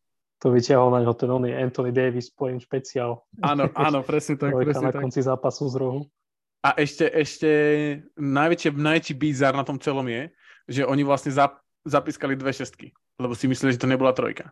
To 0.43 0.51
vyťahol 0.51 0.91
na 0.91 1.07
ňo 1.07 1.13
ten 1.15 1.31
oný 1.31 1.55
Anthony 1.55 1.95
Davis 1.95 2.33
point 2.33 2.59
špeciál. 2.59 3.23
Áno, 3.45 3.71
áno, 3.79 4.03
presne 4.03 4.35
tak, 4.35 4.57
presne 4.59 4.91
na 4.91 4.95
tak. 4.97 5.05
konci 5.07 5.23
zápasu 5.23 5.71
z 5.71 5.77
rohu. 5.79 6.01
A 6.63 6.75
ešte, 6.79 7.07
ešte 7.11 7.51
najväčšie, 8.19 8.71
najväčší 8.75 9.15
bizar 9.19 9.55
na 9.55 9.63
tom 9.63 9.79
celom 9.79 10.07
je, 10.11 10.31
že 10.67 10.83
oni 10.87 11.03
vlastne 11.07 11.31
zap, 11.31 11.63
zapískali 11.87 12.35
dve 12.35 12.55
šestky, 12.55 12.91
lebo 13.19 13.35
si 13.35 13.47
mysleli, 13.47 13.75
že 13.75 13.83
to 13.83 13.91
nebola 13.91 14.15
trojka. 14.15 14.51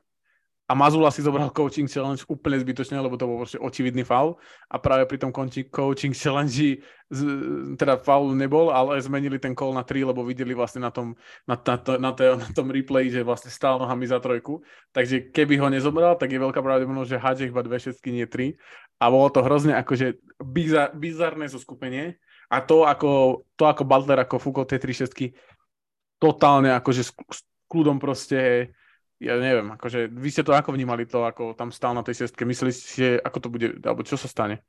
A 0.71 0.73
Mazula 0.79 1.11
si 1.11 1.19
zobral 1.19 1.51
coaching 1.51 1.91
challenge 1.91 2.23
úplne 2.31 2.55
zbytočne, 2.63 2.95
lebo 3.03 3.19
to 3.19 3.27
bol 3.27 3.43
proste 3.43 3.59
očividný 3.59 4.07
faul. 4.07 4.39
A 4.71 4.79
práve 4.79 5.03
pri 5.11 5.19
tom 5.19 5.35
konči- 5.35 5.67
coaching 5.67 6.15
challenge 6.15 6.79
teda 7.75 7.99
faul 7.99 8.31
nebol, 8.39 8.71
ale 8.71 9.03
zmenili 9.03 9.43
ten 9.43 9.51
call 9.51 9.75
na 9.75 9.83
3, 9.83 10.15
lebo 10.15 10.23
videli 10.23 10.55
vlastne 10.55 10.87
na 10.87 10.95
tom, 10.95 11.19
na, 11.43 11.59
na, 11.59 11.75
to, 11.75 11.99
na, 11.99 12.11
to, 12.15 12.23
na 12.39 12.49
tom 12.55 12.71
replay, 12.71 13.11
že 13.11 13.27
vlastne 13.27 13.51
stál 13.51 13.83
nohami 13.83 14.07
za 14.07 14.23
trojku. 14.23 14.63
Takže 14.95 15.35
keby 15.35 15.59
ho 15.59 15.67
nezobral, 15.67 16.15
tak 16.15 16.31
je 16.31 16.39
veľká 16.39 16.63
pravdepodobnosť, 16.63 17.11
že 17.11 17.19
hádže 17.19 17.45
iba 17.51 17.67
dve 17.67 17.79
šestky, 17.83 18.15
nie 18.15 18.31
tri. 18.31 18.55
A 19.03 19.11
bolo 19.11 19.27
to 19.27 19.43
hrozne 19.43 19.75
akože 19.75 20.23
bizar, 20.39 20.95
bizarné 20.95 21.51
zoskupenie. 21.51 22.23
A 22.47 22.63
to 22.63 22.87
ako, 22.87 23.43
to 23.59 23.67
ako 23.67 23.83
Butler, 23.83 24.23
ako 24.23 24.39
fúkol 24.39 24.71
tie 24.71 24.79
tri 24.79 24.95
šestky, 24.95 25.35
totálne 26.23 26.71
akože 26.79 27.03
s, 27.03 27.11
s 27.11 27.43
kľudom 27.67 27.99
proste 27.99 28.71
ja 29.21 29.37
neviem, 29.37 29.77
akože 29.77 30.09
vy 30.09 30.29
ste 30.33 30.43
to 30.43 30.57
ako 30.57 30.73
vnímali 30.73 31.05
to, 31.05 31.21
ako 31.21 31.53
tam 31.53 31.69
stál 31.69 31.93
na 31.93 32.01
tej 32.01 32.25
šestke, 32.25 32.49
mysleli 32.49 32.73
ste, 32.73 33.07
ako 33.21 33.39
to 33.39 33.49
bude, 33.53 33.69
alebo 33.85 34.01
čo 34.01 34.17
sa 34.17 34.27
stane? 34.27 34.65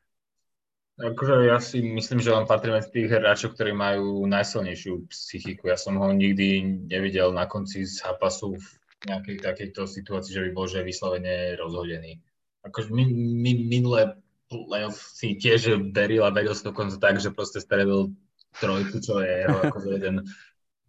Akože 1.00 1.48
ja 1.48 1.58
si 1.58 1.82
myslím, 1.82 2.20
že 2.20 2.36
on 2.36 2.46
patrí 2.46 2.70
medzi 2.70 2.92
tých 2.94 3.10
hráčov, 3.10 3.56
ktorí 3.56 3.74
majú 3.74 4.28
najsilnejšiu 4.28 5.08
psychiku. 5.10 5.72
Ja 5.72 5.80
som 5.80 5.98
ho 5.98 6.12
nikdy 6.12 6.62
nevidel 6.92 7.32
na 7.34 7.48
konci 7.48 7.88
zápasu 7.88 8.60
v 8.60 8.66
nejakej 9.10 9.42
takejto 9.42 9.88
situácii, 9.88 10.36
že 10.36 10.44
by 10.46 10.50
bol 10.54 10.70
že 10.70 10.86
vyslovene 10.86 11.58
rozhodený. 11.58 12.22
Akože 12.62 12.94
mi, 12.94 13.10
mi, 13.10 13.66
minulé 13.66 14.14
playoff 14.52 15.00
si 15.16 15.40
tiež 15.40 15.80
veril 15.96 16.28
a 16.28 16.36
veril 16.36 16.54
si 16.54 16.68
dokonca 16.68 17.00
tak, 17.00 17.18
že 17.18 17.34
proste 17.34 17.64
stredil 17.64 18.14
trojku, 18.60 19.00
čo 19.02 19.24
je 19.24 19.48
jeho 19.48 19.58
akože 19.64 19.90
jeden 19.96 20.28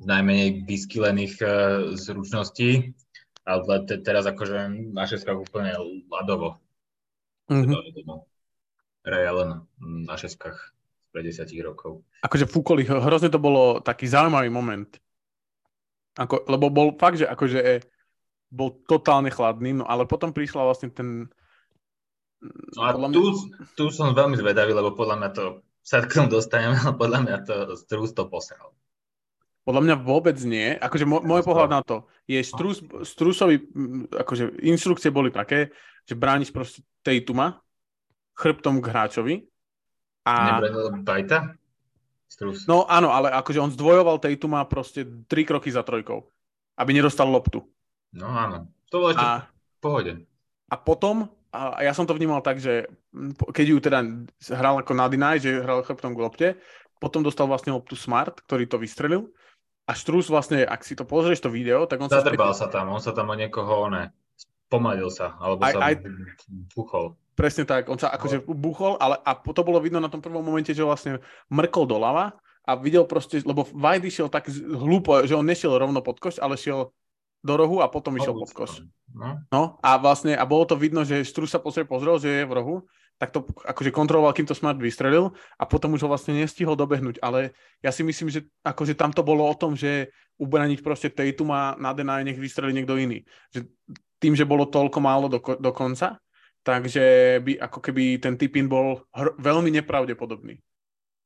z 0.02 0.04
najmenej 0.04 0.66
vyskylených 0.66 1.34
uh, 1.40 1.50
zručností. 1.94 2.92
Ale 3.42 3.82
te, 3.86 3.98
teraz 3.98 4.22
akože 4.22 4.70
na 4.94 5.04
šestkách 5.06 5.38
úplne 5.42 5.74
ľadovo. 6.06 6.62
Mm-hmm. 7.50 7.74
Allen 9.02 9.66
na 10.06 10.14
šestkách 10.14 10.72
pred 11.10 11.26
desiatich 11.26 11.60
rokov. 11.60 12.06
Akože 12.22 12.46
fúkol 12.46 12.86
ich, 12.86 12.90
hrozne 12.90 13.28
to 13.28 13.42
bolo 13.42 13.82
taký 13.82 14.06
zaujímavý 14.06 14.48
moment. 14.48 14.88
Ako, 16.16 16.48
lebo 16.48 16.70
bol 16.70 16.88
fakt, 16.96 17.20
že 17.20 17.26
akože 17.26 17.82
bol 18.52 18.78
totálne 18.84 19.32
chladný, 19.32 19.80
no 19.80 19.84
ale 19.88 20.04
potom 20.04 20.30
prišla 20.30 20.62
vlastne 20.64 20.88
ten... 20.92 21.28
No 22.76 22.80
a 22.84 22.90
tu, 23.10 23.22
tu 23.78 23.84
som 23.94 24.12
veľmi 24.12 24.34
zvedavý, 24.34 24.74
lebo 24.74 24.92
podľa 24.92 25.16
mňa 25.18 25.30
to 25.30 25.44
sa 25.82 26.02
k 26.02 26.10
tomu 26.10 26.30
dostaneme, 26.30 26.74
ale 26.78 26.94
podľa 26.94 27.20
mňa 27.26 27.36
to 27.46 27.54
Strus 27.78 28.14
to 28.14 28.26
posral. 28.26 28.74
Podľa 29.62 29.82
mňa 29.86 29.96
vôbec 30.02 30.34
nie. 30.42 30.74
Akože 30.74 31.06
môj, 31.06 31.22
môj 31.22 31.42
pohľad 31.46 31.70
na 31.70 31.80
to 31.86 32.10
je, 32.26 32.38
Strus, 32.42 32.82
Strusovi, 33.06 33.62
akože 34.10 34.62
inštrukcie 34.62 35.14
boli 35.14 35.30
také, 35.30 35.70
že 36.06 36.18
brániš 36.18 36.50
proste 36.50 36.82
Tatuma 37.02 37.62
chrbtom 38.34 38.82
k 38.82 38.86
hráčovi. 38.90 39.34
A... 40.26 40.58
Nebranil 40.58 41.02
Bajta? 41.02 41.54
Strus. 42.26 42.64
No 42.64 42.88
áno, 42.88 43.12
ale 43.12 43.28
akože 43.30 43.60
on 43.60 43.70
zdvojoval 43.74 44.18
Tatuma 44.22 44.64
proste 44.66 45.04
tri 45.28 45.44
kroky 45.44 45.68
za 45.68 45.84
trojkou, 45.84 46.26
aby 46.80 46.90
nedostal 46.96 47.28
loptu. 47.28 47.62
No 48.16 48.32
áno, 48.32 48.72
to 48.88 49.04
bolo 49.04 49.12
ešte 49.12 49.24
a, 49.24 49.44
v 49.46 49.78
pohode. 49.82 50.12
A 50.72 50.74
potom, 50.80 51.28
a 51.52 51.84
ja 51.84 51.92
som 51.92 52.08
to 52.08 52.16
vnímal 52.16 52.40
tak, 52.40 52.58
že 52.58 52.88
keď 53.52 53.66
ju 53.68 53.76
teda 53.78 53.98
hral 54.56 54.80
ako 54.80 54.92
na 54.96 55.06
deny, 55.12 55.36
že 55.36 55.60
hral 55.60 55.84
chrbtom 55.84 56.16
k 56.16 56.22
lopte, 56.22 56.48
potom 56.96 57.20
dostal 57.20 57.44
vlastne 57.50 57.74
loptu 57.76 57.98
Smart, 57.98 58.40
ktorý 58.46 58.64
to 58.64 58.80
vystrelil 58.80 59.28
a 59.92 59.94
Štrus 59.94 60.32
vlastne, 60.32 60.64
ak 60.64 60.80
si 60.88 60.96
to 60.96 61.04
pozrieš 61.04 61.44
to 61.44 61.52
video, 61.52 61.84
tak 61.84 62.00
on 62.00 62.08
Zadrbal 62.08 62.56
sa, 62.56 62.64
späť... 62.64 62.72
sa 62.72 62.80
tam, 62.80 62.86
on 62.88 63.02
sa 63.04 63.12
tam 63.12 63.28
o 63.28 63.36
niekoho, 63.36 63.92
ne, 63.92 64.08
pomalil 64.72 65.12
sa, 65.12 65.36
alebo 65.36 65.60
aj, 65.68 65.74
sa 65.76 65.84
aj... 65.84 65.94
buchol. 66.72 67.12
Presne 67.36 67.68
tak, 67.68 67.92
on 67.92 68.00
sa 68.00 68.08
akože 68.08 68.48
buchol, 68.48 68.96
ale 68.96 69.20
a 69.20 69.36
to 69.36 69.60
bolo 69.60 69.84
vidno 69.84 70.00
na 70.00 70.08
tom 70.08 70.24
prvom 70.24 70.40
momente, 70.40 70.72
že 70.72 70.80
vlastne 70.80 71.20
mrkol 71.52 71.84
doľava 71.84 72.40
a 72.64 72.70
videl 72.80 73.04
proste, 73.04 73.44
lebo 73.44 73.68
White 73.68 74.08
išiel 74.08 74.32
tak 74.32 74.48
hlúpo, 74.52 75.28
že 75.28 75.36
on 75.36 75.44
nešiel 75.44 75.76
rovno 75.76 76.00
pod 76.00 76.16
košť, 76.16 76.40
ale 76.40 76.56
šiel 76.56 76.88
do 77.42 77.54
rohu 77.58 77.84
a 77.84 77.90
potom 77.90 78.16
išiel 78.16 78.32
pod 78.32 78.54
koš. 78.54 78.86
No. 79.12 79.44
no 79.52 79.62
a 79.84 80.00
vlastne, 80.00 80.32
a 80.32 80.44
bolo 80.48 80.64
to 80.64 80.78
vidno, 80.78 81.04
že 81.04 81.26
Strus 81.26 81.52
sa 81.52 81.60
pozrie 81.60 81.84
pozrel, 81.84 82.16
že 82.16 82.30
je 82.30 82.48
v 82.48 82.52
rohu, 82.54 82.76
tak 83.22 83.30
to 83.30 83.46
akože 83.46 83.94
kontroloval, 83.94 84.34
kým 84.34 84.50
to 84.50 84.58
Smart 84.58 84.82
vystrelil 84.82 85.30
a 85.54 85.62
potom 85.62 85.94
už 85.94 86.02
ho 86.02 86.10
vlastne 86.10 86.34
nestihol 86.34 86.74
dobehnúť, 86.74 87.22
ale 87.22 87.54
ja 87.78 87.94
si 87.94 88.02
myslím, 88.02 88.34
že 88.34 88.50
akože 88.66 88.98
tam 88.98 89.14
to 89.14 89.22
bolo 89.22 89.46
o 89.46 89.54
tom, 89.54 89.78
že 89.78 90.10
ubraniť 90.42 90.82
proste 90.82 91.06
Tatuma 91.06 91.78
na 91.78 91.94
Denaj, 91.94 92.26
nech 92.26 92.42
vystrelí 92.42 92.74
niekto 92.74 92.98
iný. 92.98 93.22
Že 93.54 93.70
tým, 94.18 94.34
že 94.34 94.42
bolo 94.42 94.66
toľko 94.66 94.98
málo 94.98 95.30
do, 95.30 95.38
do 95.38 95.70
konca, 95.70 96.18
takže 96.66 97.38
by 97.46 97.62
ako 97.62 97.78
keby 97.78 98.18
ten 98.18 98.34
tipin 98.34 98.66
bol 98.66 99.06
hr- 99.14 99.38
veľmi 99.38 99.70
nepravdepodobný. 99.70 100.58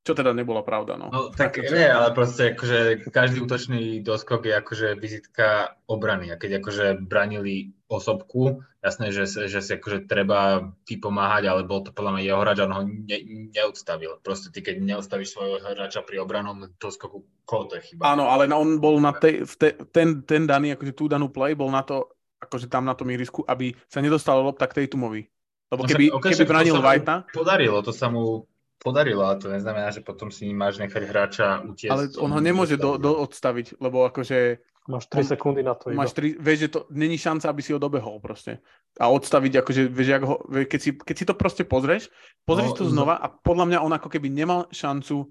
Čo 0.05 0.13
teda 0.13 0.37
nebola 0.37 0.61
pravda, 0.63 1.01
no. 1.01 1.09
no 1.09 1.33
tak 1.33 1.59
nie, 1.65 1.89
ale 1.89 2.13
proste 2.13 2.55
akože 2.55 3.09
každý 3.09 3.43
útočný 3.43 4.05
doskok 4.05 4.47
je 4.47 4.55
akože 4.55 4.89
vizitka 5.01 5.81
obrany. 5.89 6.29
A 6.31 6.37
keď 6.37 6.61
akože 6.61 7.03
branili 7.09 7.76
osobku, 7.87 8.67
jasné, 8.83 9.15
že, 9.15 9.31
že 9.47 9.63
si 9.63 9.71
akože 9.79 10.11
treba 10.11 10.71
vypomáhať, 10.91 11.43
ale 11.47 11.63
bol 11.63 11.87
to 11.87 11.95
podľa 11.95 12.19
mňa 12.19 12.23
jeho 12.27 12.41
hráč 12.43 12.59
on 12.67 12.73
ho 12.75 12.83
ne, 12.83 13.19
neodstavil. 13.55 14.19
Proste 14.27 14.51
ty, 14.51 14.59
keď 14.63 14.83
neodstavíš 14.83 15.35
svojho 15.35 15.63
hráča 15.63 16.03
pri 16.03 16.19
obranom 16.19 16.67
doskoku, 16.83 17.23
koho 17.47 17.71
to 17.71 17.79
je 17.79 17.95
chyba? 17.95 18.19
Áno, 18.19 18.27
ale 18.27 18.51
on 18.51 18.83
bol 18.83 18.99
na 18.99 19.15
tej, 19.15 19.47
te, 19.55 19.79
ten, 19.95 20.27
ten 20.27 20.51
daný, 20.51 20.75
akože 20.75 20.93
tú 20.99 21.07
danú 21.07 21.31
play, 21.31 21.55
bol 21.55 21.71
na 21.71 21.87
to, 21.87 22.11
akože 22.43 22.67
tam 22.67 22.87
na 22.87 22.99
tom 22.99 23.07
ihrisku, 23.15 23.47
aby 23.47 23.71
sa 23.87 24.03
nedostalo 24.03 24.43
lopta 24.43 24.67
k 24.67 24.83
Tatumovi. 24.83 25.23
Lebo 25.71 25.83
keby, 25.87 26.11
no, 26.11 26.19
keby 26.19 26.43
bránil 26.47 26.79
Whitea... 26.79 27.27
Podarilo, 27.35 27.83
to 27.87 27.95
sa 27.95 28.11
mu 28.11 28.47
podarilo, 28.83 29.27
ale 29.27 29.39
to 29.39 29.51
neznamená, 29.51 29.91
že 29.95 30.03
potom 30.03 30.31
si 30.31 30.51
máš 30.51 30.79
nechať 30.79 31.03
hráča 31.07 31.47
utiesť. 31.67 31.91
Ale 31.91 32.03
on 32.23 32.31
ho 32.35 32.41
nemôže 32.43 32.79
do, 32.79 32.99
do 32.99 33.15
odstaviť, 33.15 33.79
lebo 33.79 34.07
akože... 34.11 34.59
Máš 34.87 35.11
3 35.11 35.35
sekundy 35.35 35.67
na 35.67 35.75
to. 35.75 35.91
Máš 35.91 36.15
3, 36.15 36.39
vieš, 36.39 36.59
že 36.67 36.69
to 36.71 36.81
není 36.95 37.19
šanca, 37.19 37.51
aby 37.51 37.61
si 37.63 37.75
ho 37.75 37.83
dobehol 37.83 38.23
proste. 38.23 38.63
A 39.03 39.11
odstaviť, 39.11 39.63
akože, 39.63 39.83
vieš, 39.91 40.09
jak 40.15 40.23
ho, 40.23 40.39
keď, 40.47 40.81
si, 40.81 40.91
keď 40.95 41.15
si 41.19 41.25
to 41.27 41.35
proste 41.35 41.67
pozrieš, 41.67 42.07
pozrieš 42.47 42.73
no, 42.75 42.79
to 42.79 42.85
znova 42.87 43.19
a 43.19 43.27
podľa 43.27 43.67
mňa 43.67 43.79
on 43.83 43.93
ako 43.93 44.09
keby 44.09 44.31
nemal 44.31 44.71
šancu, 44.71 45.27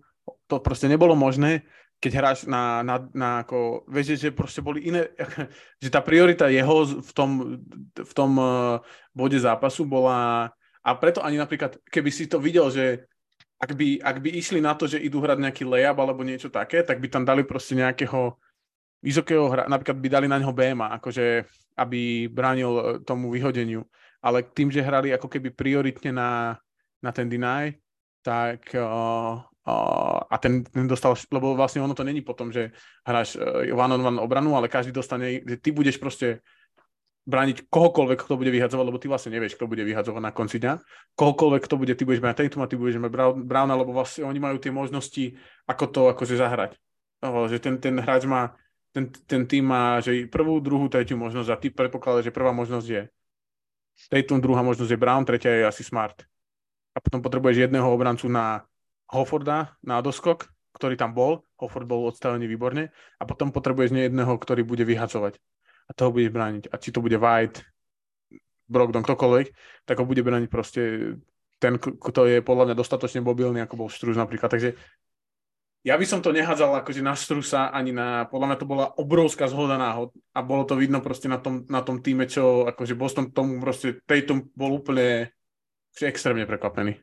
to 0.52 0.56
proste 0.60 0.92
nebolo 0.92 1.16
možné, 1.16 1.64
keď 2.04 2.12
hráš 2.20 2.40
na, 2.46 2.84
na, 2.84 3.08
na 3.16 3.30
ako, 3.48 3.88
vieš, 3.88 4.20
že 4.20 4.36
proste 4.36 4.60
boli 4.60 4.92
iné, 4.92 5.08
že 5.84 5.88
tá 5.88 6.04
priorita 6.04 6.52
jeho 6.52 7.00
v 7.00 7.12
tom, 7.16 7.30
v 7.96 8.14
tom 8.14 8.32
uh, 8.36 8.84
bode 9.16 9.40
zápasu 9.40 9.88
bola, 9.88 10.52
a 10.86 10.90
preto 10.94 11.26
ani 11.26 11.42
napríklad, 11.42 11.82
keby 11.90 12.14
si 12.14 12.30
to 12.30 12.38
videl, 12.38 12.70
že 12.70 13.10
ak 13.58 13.74
by, 13.74 14.04
ak 14.04 14.18
by 14.22 14.30
išli 14.38 14.62
na 14.62 14.78
to, 14.78 14.86
že 14.86 15.02
idú 15.02 15.18
hrať 15.18 15.42
nejaký 15.42 15.64
layup 15.66 15.98
alebo 15.98 16.22
niečo 16.22 16.54
také, 16.54 16.86
tak 16.86 17.02
by 17.02 17.10
tam 17.10 17.26
dali 17.26 17.42
proste 17.42 17.74
nejakého 17.74 18.38
vysokého 19.06 19.46
hra, 19.46 19.70
napríklad 19.70 20.02
by 20.02 20.08
dali 20.10 20.26
na 20.26 20.42
neho 20.42 20.50
BMA, 20.50 20.98
akože 20.98 21.46
aby 21.78 22.26
bránil 22.26 22.72
e, 22.74 22.84
tomu 23.06 23.30
vyhodeniu. 23.30 23.86
Ale 24.26 24.42
tým, 24.42 24.74
že 24.74 24.82
hrali 24.82 25.14
ako 25.14 25.30
keby 25.30 25.54
prioritne 25.54 26.10
na, 26.10 26.58
na 27.06 27.12
ten 27.14 27.30
deny, 27.30 27.78
tak 28.26 28.74
uh, 28.74 29.38
uh, 29.46 30.20
a 30.26 30.36
ten, 30.42 30.66
ten 30.66 30.90
dostal, 30.90 31.14
lebo 31.30 31.54
vlastne 31.54 31.86
ono 31.86 31.94
to 31.94 32.02
není 32.02 32.26
potom, 32.26 32.50
že 32.50 32.74
hráš 33.06 33.38
uh, 33.38 33.70
one 33.70 33.94
on 33.94 34.02
one 34.02 34.18
obranu, 34.18 34.58
ale 34.58 34.66
každý 34.66 34.90
dostane, 34.90 35.46
že 35.46 35.62
ty 35.62 35.70
budeš 35.70 36.02
proste 36.02 36.42
brániť 37.26 37.70
kohokoľvek, 37.70 38.20
kto 38.22 38.38
bude 38.38 38.54
vyhadzovať, 38.54 38.86
lebo 38.86 39.02
ty 39.02 39.10
vlastne 39.10 39.34
nevieš, 39.34 39.58
kto 39.58 39.66
bude 39.66 39.82
vyhadzovať 39.82 40.22
na 40.22 40.34
konci 40.34 40.62
dňa. 40.62 40.74
Kohokoľvek, 41.18 41.62
kto 41.66 41.76
bude, 41.78 41.94
ty 41.98 42.06
budeš 42.06 42.22
mať 42.22 42.46
Tatum 42.46 42.62
a 42.62 42.70
ty 42.70 42.78
budeš 42.78 43.02
mať 43.02 43.12
Browna, 43.42 43.74
lebo 43.74 43.98
vlastne 43.98 44.30
oni 44.30 44.38
majú 44.38 44.62
tie 44.62 44.70
možnosti, 44.70 45.34
ako 45.66 45.86
to 45.90 46.02
akože 46.14 46.38
zahrať. 46.38 46.78
O, 47.26 47.50
že 47.50 47.58
ten, 47.58 47.82
ten 47.82 47.98
hráč 47.98 48.30
má, 48.30 48.54
ten, 48.96 49.12
ten 49.28 49.44
tým 49.44 49.68
má, 49.68 50.00
že 50.00 50.24
prvú, 50.32 50.64
druhú, 50.64 50.88
tretiu 50.88 51.20
možnosť 51.20 51.50
a 51.52 51.60
ty 51.60 51.68
predpokladáš, 51.68 52.32
že 52.32 52.36
prvá 52.36 52.56
možnosť 52.56 52.88
je 52.88 53.02
Tatum, 54.08 54.40
druhá 54.40 54.64
možnosť 54.64 54.92
je 54.96 55.00
Brown, 55.00 55.28
tretia 55.28 55.52
je 55.52 55.64
asi 55.68 55.84
Smart. 55.84 56.24
A 56.96 57.04
potom 57.04 57.20
potrebuješ 57.20 57.68
jedného 57.68 57.84
obrancu 57.92 58.32
na 58.32 58.64
Hofforda, 59.12 59.76
na 59.84 60.00
doskok, 60.00 60.48
ktorý 60.80 60.96
tam 60.96 61.12
bol, 61.12 61.44
Hofford 61.60 61.88
bol 61.88 62.08
odstavený 62.08 62.48
výborne, 62.48 62.96
a 63.20 63.24
potom 63.28 63.52
potrebuješ 63.52 63.92
jedného, 63.92 64.32
ktorý 64.40 64.64
bude 64.64 64.88
vyhadzovať 64.88 65.40
a 65.86 65.92
toho 65.92 66.16
budeš 66.16 66.32
brániť. 66.32 66.64
A 66.72 66.76
či 66.80 66.96
to 66.96 67.04
bude 67.04 67.20
White, 67.20 67.68
Brogdon, 68.66 69.06
ktokoľvek, 69.06 69.48
tak 69.86 69.96
ho 70.02 70.06
bude 70.08 70.26
brániť 70.26 70.50
proste 70.50 70.82
ten, 71.62 71.78
kto 71.80 72.22
je 72.28 72.42
podľa 72.42 72.72
mňa 72.72 72.76
dostatočne 72.76 73.22
mobilný, 73.22 73.62
ako 73.62 73.86
bol 73.86 73.90
Štrus 73.92 74.18
napríklad. 74.18 74.50
Takže 74.50 74.74
ja 75.86 75.94
by 75.94 76.06
som 76.10 76.20
to 76.26 76.34
nehádzal 76.34 76.82
akože 76.82 77.06
na 77.06 77.14
Strusa, 77.14 77.70
ani 77.70 77.94
na, 77.94 78.26
podľa 78.26 78.48
mňa 78.50 78.58
to 78.58 78.66
bola 78.66 78.86
obrovská 78.98 79.46
zhoda 79.46 79.78
náhod 79.78 80.10
a 80.34 80.42
bolo 80.42 80.66
to 80.66 80.74
vidno 80.74 80.98
proste 81.00 81.30
na 81.30 81.38
tom, 81.38 81.62
na 81.70 81.86
tom 81.86 82.02
týme, 82.02 82.26
čo 82.26 82.66
akože 82.66 82.98
Boston 82.98 83.30
tomu 83.30 83.62
proste, 83.62 84.02
Tatum 84.10 84.50
bol 84.58 84.82
úplne 84.82 85.30
extrémne 86.02 86.50
prekvapený. 86.50 86.98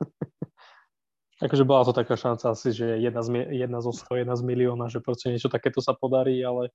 akože 1.44 1.64
bola 1.68 1.84
to 1.84 1.92
taká 1.92 2.16
šanca 2.16 2.56
asi, 2.56 2.72
že 2.72 2.96
jedna 3.04 3.20
z, 3.20 3.52
jedna 3.52 3.78
zo 3.84 3.92
100, 3.92 4.24
jedna 4.24 4.34
z 4.34 4.42
milióna, 4.48 4.88
že 4.88 5.04
proste 5.04 5.28
niečo 5.28 5.52
takéto 5.52 5.84
sa 5.84 5.92
podarí, 5.92 6.40
ale 6.40 6.72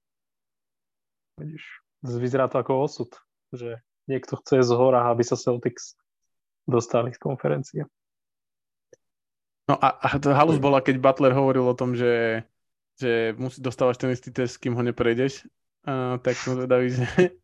Vidíš, 1.40 1.64
vyzerá 2.04 2.52
to 2.52 2.60
ako 2.60 2.84
osud, 2.84 3.10
že 3.56 3.80
niekto 4.12 4.36
chce 4.44 4.60
z 4.68 4.72
hora, 4.76 5.08
aby 5.08 5.24
sa 5.24 5.40
Celtics 5.40 5.96
dostali 6.68 7.16
z 7.16 7.20
konferencie. 7.24 7.82
No 9.70 9.78
a, 9.78 9.94
a 10.02 10.18
to 10.18 10.34
halus 10.34 10.58
bola, 10.58 10.82
keď 10.82 10.98
Butler 10.98 11.30
hovoril 11.38 11.70
o 11.70 11.78
tom, 11.78 11.94
že, 11.94 12.42
že 12.98 13.38
musí 13.38 13.62
dostávať 13.62 14.02
ten 14.02 14.10
istý 14.10 14.34
test, 14.34 14.58
kým 14.58 14.74
ho 14.74 14.82
neprejdeš. 14.82 15.46
Uh, 15.86 16.18
tak 16.26 16.36
som 16.42 16.58
zvedavý, 16.58 16.90
že, 16.90 17.06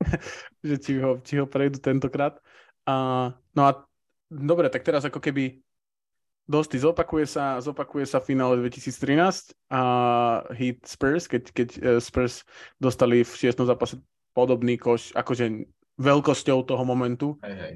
že 0.67 0.75
či, 0.81 0.97
ho, 0.97 1.21
či 1.21 1.37
ho 1.37 1.45
prejdú 1.45 1.77
tentokrát. 1.77 2.41
Uh, 2.89 3.29
no 3.53 3.69
a 3.69 3.85
dobre, 4.33 4.73
tak 4.73 4.81
teraz 4.81 5.05
ako 5.05 5.21
keby 5.21 5.61
Dosti, 6.45 6.77
zopakuje 6.77 7.25
sa, 7.25 7.57
zopakuje 7.57 8.05
sa 8.05 8.21
finále 8.21 8.61
2013 8.61 9.57
a 9.73 9.81
hit 10.53 10.77
Spurs, 10.85 11.25
keď, 11.25 11.49
keď 11.49 11.69
e, 11.73 11.79
Spurs 11.97 12.45
dostali 12.77 13.25
v 13.25 13.33
šiestnom 13.33 13.65
zápase 13.65 13.97
podobný 14.37 14.77
koš, 14.77 15.09
akože 15.17 15.65
veľkosťou 15.97 16.61
toho 16.69 16.83
momentu. 16.85 17.33
Hej, 17.41 17.55
hej. 17.57 17.73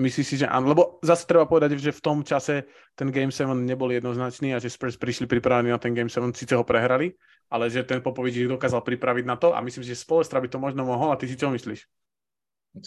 Myslíš 0.00 0.26
si, 0.26 0.36
že 0.40 0.48
áno? 0.48 0.72
Lebo 0.72 0.96
zase 1.04 1.28
treba 1.28 1.44
povedať, 1.44 1.76
že 1.76 1.92
v 1.92 2.00
tom 2.00 2.24
čase 2.24 2.64
ten 2.96 3.12
Game 3.12 3.28
7 3.28 3.52
nebol 3.52 3.92
jednoznačný 3.92 4.56
a 4.56 4.62
že 4.62 4.72
Spurs 4.72 4.96
prišli 4.96 5.28
pripravení 5.28 5.68
na 5.68 5.76
ten 5.76 5.92
Game 5.92 6.08
7, 6.08 6.32
síce 6.32 6.56
ho 6.56 6.64
prehrali, 6.64 7.12
ale 7.52 7.68
že 7.68 7.84
ten 7.84 8.00
Popovič 8.00 8.40
ich 8.40 8.48
dokázal 8.48 8.80
pripraviť 8.80 9.24
na 9.28 9.36
to 9.36 9.52
a 9.52 9.60
myslím, 9.60 9.84
že 9.84 10.00
Spolestra 10.00 10.40
by 10.40 10.48
to 10.48 10.56
možno 10.56 10.88
mohol 10.88 11.12
a 11.12 11.20
ty 11.20 11.28
si 11.28 11.36
čo 11.36 11.52
myslíš? 11.52 11.84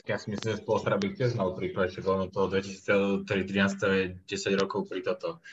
Ja 0.07 0.16
si 0.16 0.32
myslím, 0.32 0.55
že 0.55 0.64
spoločná 0.64 0.95
by 0.95 1.11
tiež 1.11 1.36
mal 1.36 1.51
pripraviť, 1.59 1.99
že 1.99 2.07
ono 2.07 2.32
toho 2.32 2.47
2013 2.47 3.28
je 3.28 4.03
10 4.16 4.61
rokov 4.64 4.88
pri 4.88 5.03
toto. 5.03 5.43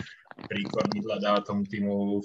Pri 0.47 0.63
kormidla 0.71 1.19
dáva 1.19 1.43
tomu 1.43 1.67
týmu 1.67 2.23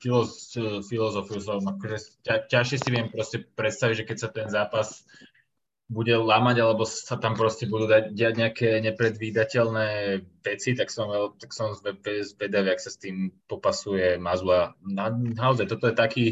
filoz, 0.00 0.56
filozofiu 0.88 1.38
akože 1.44 2.24
ťa, 2.24 2.48
ťažšie 2.48 2.78
si 2.80 2.88
viem 2.88 3.12
proste 3.12 3.44
predstaviť, 3.44 3.94
že 4.00 4.06
keď 4.08 4.16
sa 4.16 4.28
ten 4.32 4.48
zápas 4.48 5.04
bude 5.88 6.12
lamať, 6.12 6.56
alebo 6.60 6.84
sa 6.84 7.16
tam 7.16 7.32
proste 7.32 7.64
budú 7.64 7.88
dať, 7.88 8.12
diať 8.12 8.34
nejaké 8.36 8.68
nepredvídateľné 8.84 10.20
veci, 10.44 10.76
tak 10.76 10.92
som, 10.92 11.08
tak 11.40 11.50
som 11.56 11.72
zvedavý, 11.74 12.68
ak 12.76 12.80
sa 12.84 12.92
s 12.92 13.00
tým 13.00 13.32
popasuje 13.48 14.20
Mazula. 14.20 14.76
Na, 14.84 15.08
naozaj, 15.12 15.64
toto 15.66 15.88
je 15.88 15.96
taký, 15.96 16.26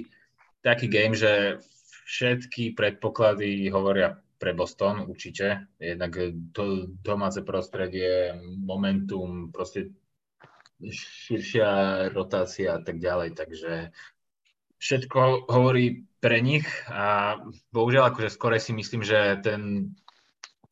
taký 0.61 0.93
game, 0.93 1.17
že 1.17 1.65
všetky 2.05 2.77
predpoklady 2.77 3.73
hovoria 3.73 4.21
pre 4.37 4.53
Boston 4.53 5.09
určite. 5.09 5.67
Jednak 5.81 6.13
to 6.53 6.93
domáce 7.01 7.41
prostredie, 7.41 8.37
momentum, 8.61 9.51
proste 9.51 9.97
širšia 10.85 11.69
rotácia 12.13 12.77
a 12.77 12.81
tak 12.85 13.01
ďalej, 13.01 13.33
takže 13.33 13.97
všetko 14.77 15.49
hovorí 15.49 16.06
pre 16.27 16.43
nich 16.43 16.66
a 16.91 17.39
bohužiaľ 17.70 18.11
akože 18.11 18.35
skôr 18.35 18.59
si 18.59 18.74
myslím, 18.74 19.07
že 19.07 19.39
ten 19.47 19.95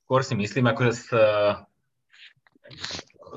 skôr 0.02 0.26
si 0.26 0.34
myslím 0.34 0.66
akože 0.66 0.92
z, 0.98 1.06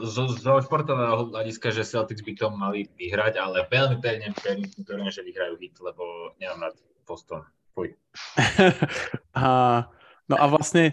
zo, 0.02 0.24
zo 0.34 0.54
športového 0.66 1.30
hľadiska, 1.30 1.70
že 1.70 1.86
Celtics 1.86 2.26
by 2.26 2.34
to 2.34 2.50
mali 2.50 2.90
vyhrať, 2.98 3.38
ale 3.38 3.70
veľmi 3.70 4.02
pevne 4.02 4.34
pevne, 4.34 5.14
že 5.14 5.22
vyhrajú 5.22 5.62
hit, 5.62 5.78
lebo 5.78 6.34
nemám 6.42 6.74
rád 6.74 6.76
Boston. 7.06 7.46
Fuj. 7.78 7.94
a 9.38 9.86
No 10.28 10.36
a 10.36 10.46
vlastne 10.52 10.92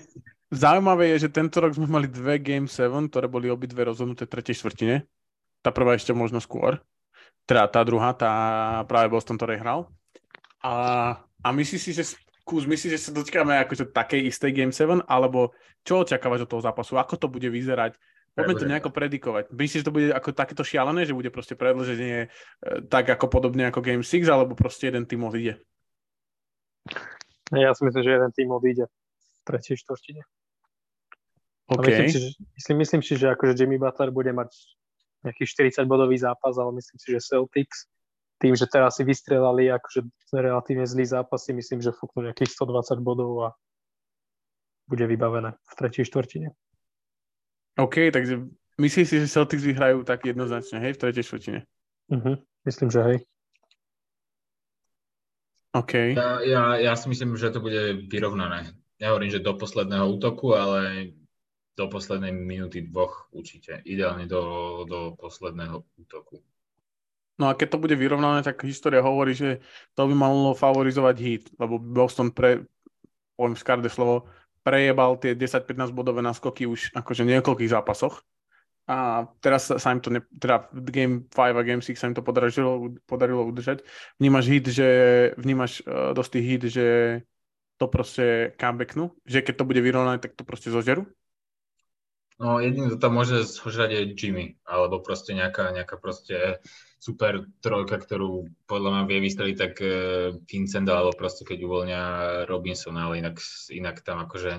zaujímavé 0.54 1.14
je, 1.14 1.26
že 1.26 1.34
tento 1.34 1.58
rok 1.58 1.74
sme 1.74 1.90
mali 1.90 2.06
dve 2.06 2.38
Game 2.38 2.70
7, 2.70 3.10
ktoré 3.10 3.26
boli 3.26 3.50
obidve 3.50 3.82
rozhodnuté 3.82 4.30
tretej 4.30 4.62
štvrtine. 4.62 5.02
Tá 5.60 5.74
prvá 5.74 5.98
ešte 5.98 6.14
možno 6.14 6.38
skôr. 6.38 6.78
Teda 7.44 7.66
tá 7.66 7.82
druhá, 7.82 8.14
tá 8.14 8.32
práve 8.86 9.10
Boston, 9.10 9.36
ktorej 9.36 9.60
hral. 9.60 9.90
A, 10.64 10.74
a 11.44 11.48
myslíš 11.52 11.82
si, 11.84 11.92
že 11.92 12.04
Kús, 12.44 12.68
myslíš, 12.68 12.92
že 12.96 13.04
sa 13.08 13.12
dočkáme 13.12 13.56
akože 13.64 13.92
takej 13.92 14.28
istej 14.28 14.52
Game 14.52 14.72
7, 14.72 15.04
alebo 15.08 15.56
čo 15.80 16.04
očakávaš 16.04 16.44
od 16.44 16.50
toho 16.56 16.62
zápasu? 16.64 16.96
Ako 17.00 17.16
to 17.16 17.28
bude 17.28 17.48
vyzerať? 17.48 17.96
Poďme 18.34 18.54
to 18.58 18.66
nejako 18.66 18.90
predikovať. 18.90 19.48
Myslíš, 19.54 19.80
že 19.80 19.86
to 19.86 19.94
bude 19.94 20.08
ako 20.10 20.34
takéto 20.34 20.66
šialené, 20.66 21.06
že 21.06 21.14
bude 21.14 21.30
proste 21.30 21.54
predlženie 21.54 22.26
e, 22.26 22.28
tak 22.90 23.06
ako 23.06 23.30
podobne 23.30 23.70
ako 23.70 23.80
Game 23.80 24.02
6, 24.02 24.26
alebo 24.26 24.58
proste 24.58 24.90
jeden 24.90 25.06
tým 25.06 25.22
odíde? 25.22 25.62
Ja 27.54 27.70
si 27.72 27.86
myslím, 27.86 28.02
že 28.02 28.10
jeden 28.10 28.32
tým 28.34 28.50
odíde 28.50 28.90
tretej 29.46 29.78
štvrtine. 29.80 30.26
Okay. 31.70 32.04
Myslím, 32.04 32.08
si, 32.10 32.18
že, 32.18 32.28
myslím, 32.58 32.76
myslím 32.82 33.02
si, 33.06 33.12
že 33.16 33.26
akože 33.32 33.56
Jimmy 33.56 33.78
Butler 33.80 34.10
bude 34.12 34.34
mať 34.34 34.52
nejaký 35.24 35.48
40 35.48 35.88
bodový 35.88 36.20
zápas, 36.20 36.58
ale 36.60 36.76
myslím 36.76 36.98
si, 37.00 37.08
že 37.14 37.24
Celtics 37.24 37.88
tým, 38.38 38.54
že 38.58 38.66
teraz 38.66 38.98
si 38.98 39.06
vystrelali 39.06 39.70
akože 39.70 40.04
relatívne 40.34 40.84
zlý 40.84 41.06
zápas, 41.06 41.46
si 41.46 41.54
myslím, 41.54 41.80
že 41.80 41.94
fúknú 41.94 42.26
nejakých 42.28 42.54
120 42.54 42.98
bodov 43.00 43.30
a 43.46 43.48
bude 44.90 45.06
vybavené 45.08 45.54
v 45.54 45.72
tretej 45.78 46.04
štvrtine. 46.10 46.52
OK, 47.80 48.12
takže 48.12 48.44
myslíš 48.78 49.06
si, 49.08 49.16
že 49.22 49.32
Celtics 49.32 49.64
vyhrajú 49.64 50.04
tak 50.04 50.26
jednoznačne, 50.26 50.78
hej, 50.82 50.94
v 50.94 51.00
tretej 51.00 51.24
štvrtine? 51.24 51.60
Uh-huh, 52.12 52.36
myslím, 52.68 52.88
že 52.90 53.00
hej. 53.02 53.18
OK. 55.74 56.14
Ja, 56.14 56.38
ja, 56.44 56.62
ja 56.78 56.92
si 56.94 57.10
myslím, 57.10 57.34
že 57.34 57.50
to 57.50 57.58
bude 57.58 58.06
vyrovnané 58.06 58.70
nehovorím, 59.00 59.30
že 59.30 59.44
do 59.44 59.54
posledného 59.54 60.06
útoku, 60.16 60.54
ale 60.54 61.12
do 61.74 61.90
poslednej 61.90 62.32
minúty 62.32 62.86
dvoch 62.86 63.28
určite. 63.34 63.82
Ideálne 63.84 64.30
do, 64.30 64.42
do 64.86 65.18
posledného 65.18 65.82
útoku. 65.98 66.38
No 67.34 67.50
a 67.50 67.58
keď 67.58 67.74
to 67.74 67.82
bude 67.82 67.96
vyrovnané, 67.98 68.46
tak 68.46 68.62
história 68.62 69.02
hovorí, 69.02 69.34
že 69.34 69.58
to 69.98 70.06
by 70.06 70.14
malo 70.14 70.54
favorizovať 70.54 71.16
hit, 71.18 71.44
lebo 71.58 71.82
Boston 71.82 72.30
pre, 72.30 72.62
poviem 73.34 73.58
skarde 73.58 73.90
slovo, 73.90 74.30
prejebal 74.62 75.18
tie 75.18 75.34
10-15 75.34 75.90
bodové 75.90 76.22
naskoky 76.22 76.64
už 76.64 76.94
akože 76.94 77.26
v 77.26 77.34
niekoľkých 77.34 77.74
zápasoch. 77.74 78.22
A 78.84 79.24
teraz 79.40 79.72
sa 79.72 79.88
im 79.96 80.00
to, 80.00 80.12
ne, 80.12 80.20
teda 80.36 80.68
Game 80.92 81.24
5 81.32 81.56
a 81.56 81.62
Game 81.64 81.80
6 81.80 81.96
sa 81.96 82.08
im 82.12 82.16
to 82.16 82.20
podarilo, 82.20 82.92
podarilo 83.08 83.48
udržať. 83.48 83.80
Vnímaš 84.20 84.44
hit, 84.44 84.68
že, 84.68 84.88
vnímaš 85.40 85.80
uh, 85.88 86.12
dosť 86.12 86.32
hit, 86.36 86.62
že 86.68 86.86
to 87.80 87.88
proste 87.88 88.52
comebacknú? 88.60 89.10
Že 89.24 89.40
keď 89.40 89.54
to 89.56 89.68
bude 89.68 89.80
vyrovnané, 89.80 90.20
tak 90.20 90.36
to 90.36 90.44
proste 90.44 90.68
zožerú? 90.68 91.08
No 92.38 92.58
jediný, 92.58 92.92
kto 92.92 92.98
to 92.98 93.08
môže 93.14 93.36
zožrať 93.46 93.90
je 93.94 94.02
Jimmy, 94.18 94.58
alebo 94.66 94.98
proste 95.00 95.32
nejaká, 95.38 95.70
nejaká 95.70 95.96
proste 95.96 96.58
super 97.04 97.44
trojka, 97.60 98.00
ktorú 98.00 98.48
podľa 98.64 98.90
mňa 98.96 99.02
vie 99.04 99.18
vystreliť 99.28 99.56
tak 99.60 99.74
uh, 99.84 99.92
Vincent, 100.48 100.88
alebo 100.88 101.12
proste 101.12 101.44
keď 101.44 101.58
uvoľňa 101.60 102.02
Robinson, 102.48 102.96
ale 102.96 103.20
inak, 103.20 103.36
inak 103.68 104.00
tam 104.00 104.24
akože 104.24 104.56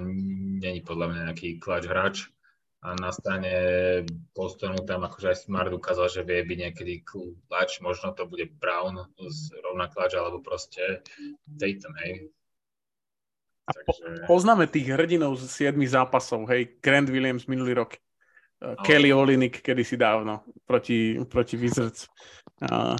není 0.61 0.85
podľa 0.85 1.09
mňa 1.09 1.21
nejaký 1.33 1.57
kláč 1.57 1.89
hráč. 1.89 2.17
a 2.85 2.93
na 3.01 3.09
strane 3.09 3.49
Bostonu 4.37 4.85
tam 4.85 5.09
akože 5.09 5.33
aj 5.33 5.37
Smart 5.49 5.73
ukázal, 5.73 6.05
že 6.05 6.21
vie 6.21 6.45
byť 6.45 6.57
niekedy 6.69 6.93
klač, 7.01 7.81
možno 7.81 8.13
to 8.13 8.29
bude 8.29 8.45
Brown 8.61 9.09
z 9.17 9.49
rovná 9.65 9.89
klač, 9.89 10.13
alebo 10.13 10.37
proste 10.37 11.01
Dayton, 11.49 11.97
hej. 12.05 12.29
A 13.65 13.73
Takže... 13.73 14.29
poznáme 14.29 14.69
tých 14.69 14.93
hrdinov 14.93 15.41
z 15.41 15.73
7 15.73 15.81
zápasov, 15.89 16.45
hej, 16.53 16.77
Grant 16.77 17.09
Williams 17.09 17.49
minulý 17.49 17.73
rok, 17.73 17.97
uh, 18.61 18.77
Kelly 18.85 19.11
Olinik 19.11 19.59
kedysi 19.59 19.97
dávno 19.97 20.45
proti, 20.63 21.17
proti 21.27 21.57
Wizards. 21.57 22.07
Uh, 22.61 22.95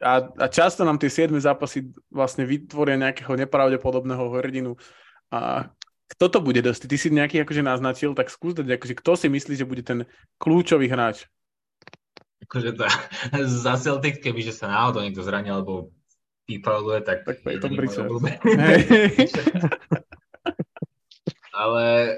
a, 0.00 0.32
a 0.32 0.48
často 0.48 0.80
nám 0.82 0.96
tie 0.96 1.12
7 1.12 1.36
zápasy 1.36 1.92
vlastne 2.08 2.48
vytvoria 2.48 2.96
nejakého 2.96 3.36
nepravdepodobného 3.36 4.32
hrdinu. 4.32 4.72
A 5.28 5.68
kto 6.10 6.26
to 6.26 6.42
bude 6.42 6.58
dosť? 6.64 6.88
Ty 6.88 6.96
si 6.96 7.12
nejaký 7.12 7.44
akože 7.44 7.62
naznačil, 7.62 8.16
tak 8.16 8.32
skús 8.32 8.56
dať, 8.56 8.66
akože 8.66 8.94
kto 8.98 9.12
si 9.14 9.28
myslí, 9.30 9.54
že 9.54 9.68
bude 9.68 9.84
ten 9.84 10.08
kľúčový 10.40 10.90
hráč? 10.90 11.28
Akože 12.48 12.72
to, 12.74 12.88
za 13.62 13.76
Celtic, 13.76 14.24
keby 14.24 14.42
že 14.42 14.56
sa 14.56 14.72
náhodou 14.72 15.04
niekto 15.04 15.22
zranil, 15.22 15.60
alebo 15.60 15.92
vypaluje, 16.48 17.04
tak... 17.06 17.22
Tak 17.22 17.46
to 17.46 17.50
je 17.52 17.58
to 17.62 17.68
Ale 21.60 22.16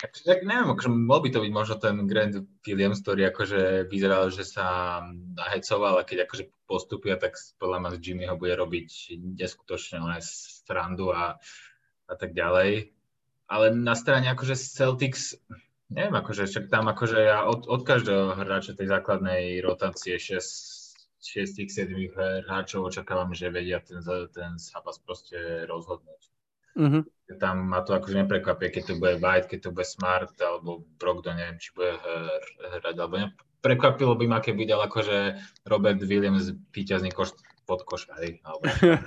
tak 0.00 0.38
neviem, 0.44 0.68
akože 0.72 0.90
mohol 0.92 1.26
by 1.26 1.30
to 1.32 1.40
byť 1.42 1.52
možno 1.52 1.74
ten 1.80 1.96
Grand 2.04 2.34
Williams, 2.66 3.00
ktorý 3.02 3.28
akože 3.32 3.90
vyzeral, 3.90 4.28
že 4.28 4.44
sa 4.46 5.00
nahecoval 5.36 6.00
a 6.00 6.06
keď 6.06 6.28
akože 6.28 6.48
postupia, 6.68 7.16
tak 7.16 7.38
podľa 7.56 7.78
mňa 7.82 7.90
Jimmy 8.02 8.24
ho 8.26 8.36
bude 8.36 8.54
robiť 8.54 9.16
neskutočne 9.38 10.02
len 10.02 10.20
strandu 10.22 11.14
a, 11.14 11.38
a 12.06 12.14
tak 12.14 12.34
ďalej. 12.34 12.92
Ale 13.46 13.74
na 13.74 13.94
strane 13.94 14.26
akože 14.32 14.58
Celtics, 14.58 15.38
neviem, 15.88 16.14
akože 16.14 16.50
však 16.50 16.66
tam 16.66 16.90
akože 16.90 17.18
ja 17.22 17.46
od, 17.46 17.70
od 17.70 17.82
každého 17.86 18.34
hráča 18.34 18.74
tej 18.74 18.90
základnej 18.90 19.62
rotácie 19.62 20.18
6 20.18 20.86
6-7 21.26 22.46
hráčov 22.46 22.86
očakávam, 22.86 23.34
že 23.34 23.50
vedia 23.50 23.82
ten, 23.82 23.98
ten 24.30 24.62
zápas 24.62 25.02
proste 25.02 25.66
rozhodnúť. 25.66 26.35
Mm-hmm. 26.76 27.02
Tam 27.40 27.66
ma 27.66 27.82
to 27.82 27.96
akože 27.96 28.22
neprekvapie, 28.22 28.70
keď 28.70 28.82
to 28.92 28.94
bude 29.00 29.18
White, 29.18 29.50
keď 29.50 29.58
to 29.66 29.70
bude 29.74 29.88
Smart, 29.88 30.36
alebo 30.38 30.86
Brogdon, 31.00 31.40
neviem, 31.40 31.58
či 31.58 31.74
bude 31.74 31.96
hrať, 32.78 32.96
alebo 33.00 33.16
ne. 33.18 33.26
Prekvapilo 33.64 34.14
by 34.14 34.26
ma, 34.30 34.38
keby 34.38 34.68
dal 34.68 34.84
akože 34.84 35.34
Robert 35.66 35.98
Williams 36.06 36.54
víťazný 36.70 37.10
koš 37.10 37.34
pod 37.66 37.82
koš, 37.82 38.06
hej, 38.22 38.38
alebo, 38.46 38.62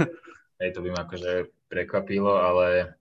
hej, 0.60 0.70
to 0.76 0.84
by 0.84 0.90
ma 0.92 1.08
akože 1.08 1.48
prekvapilo, 1.72 2.36
ale, 2.36 3.00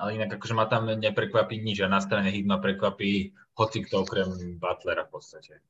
ale 0.00 0.10
inak 0.18 0.40
akože 0.40 0.58
ma 0.58 0.66
tam 0.66 0.90
neprekvapí 0.90 1.62
nič 1.62 1.86
a 1.86 1.92
na 1.92 2.02
strane 2.02 2.34
hit 2.34 2.48
ma 2.48 2.58
prekvapí 2.58 3.30
hoci 3.54 3.86
kto 3.86 4.02
okrem 4.02 4.58
Butlera 4.58 5.06
v 5.06 5.12
podstate. 5.12 5.62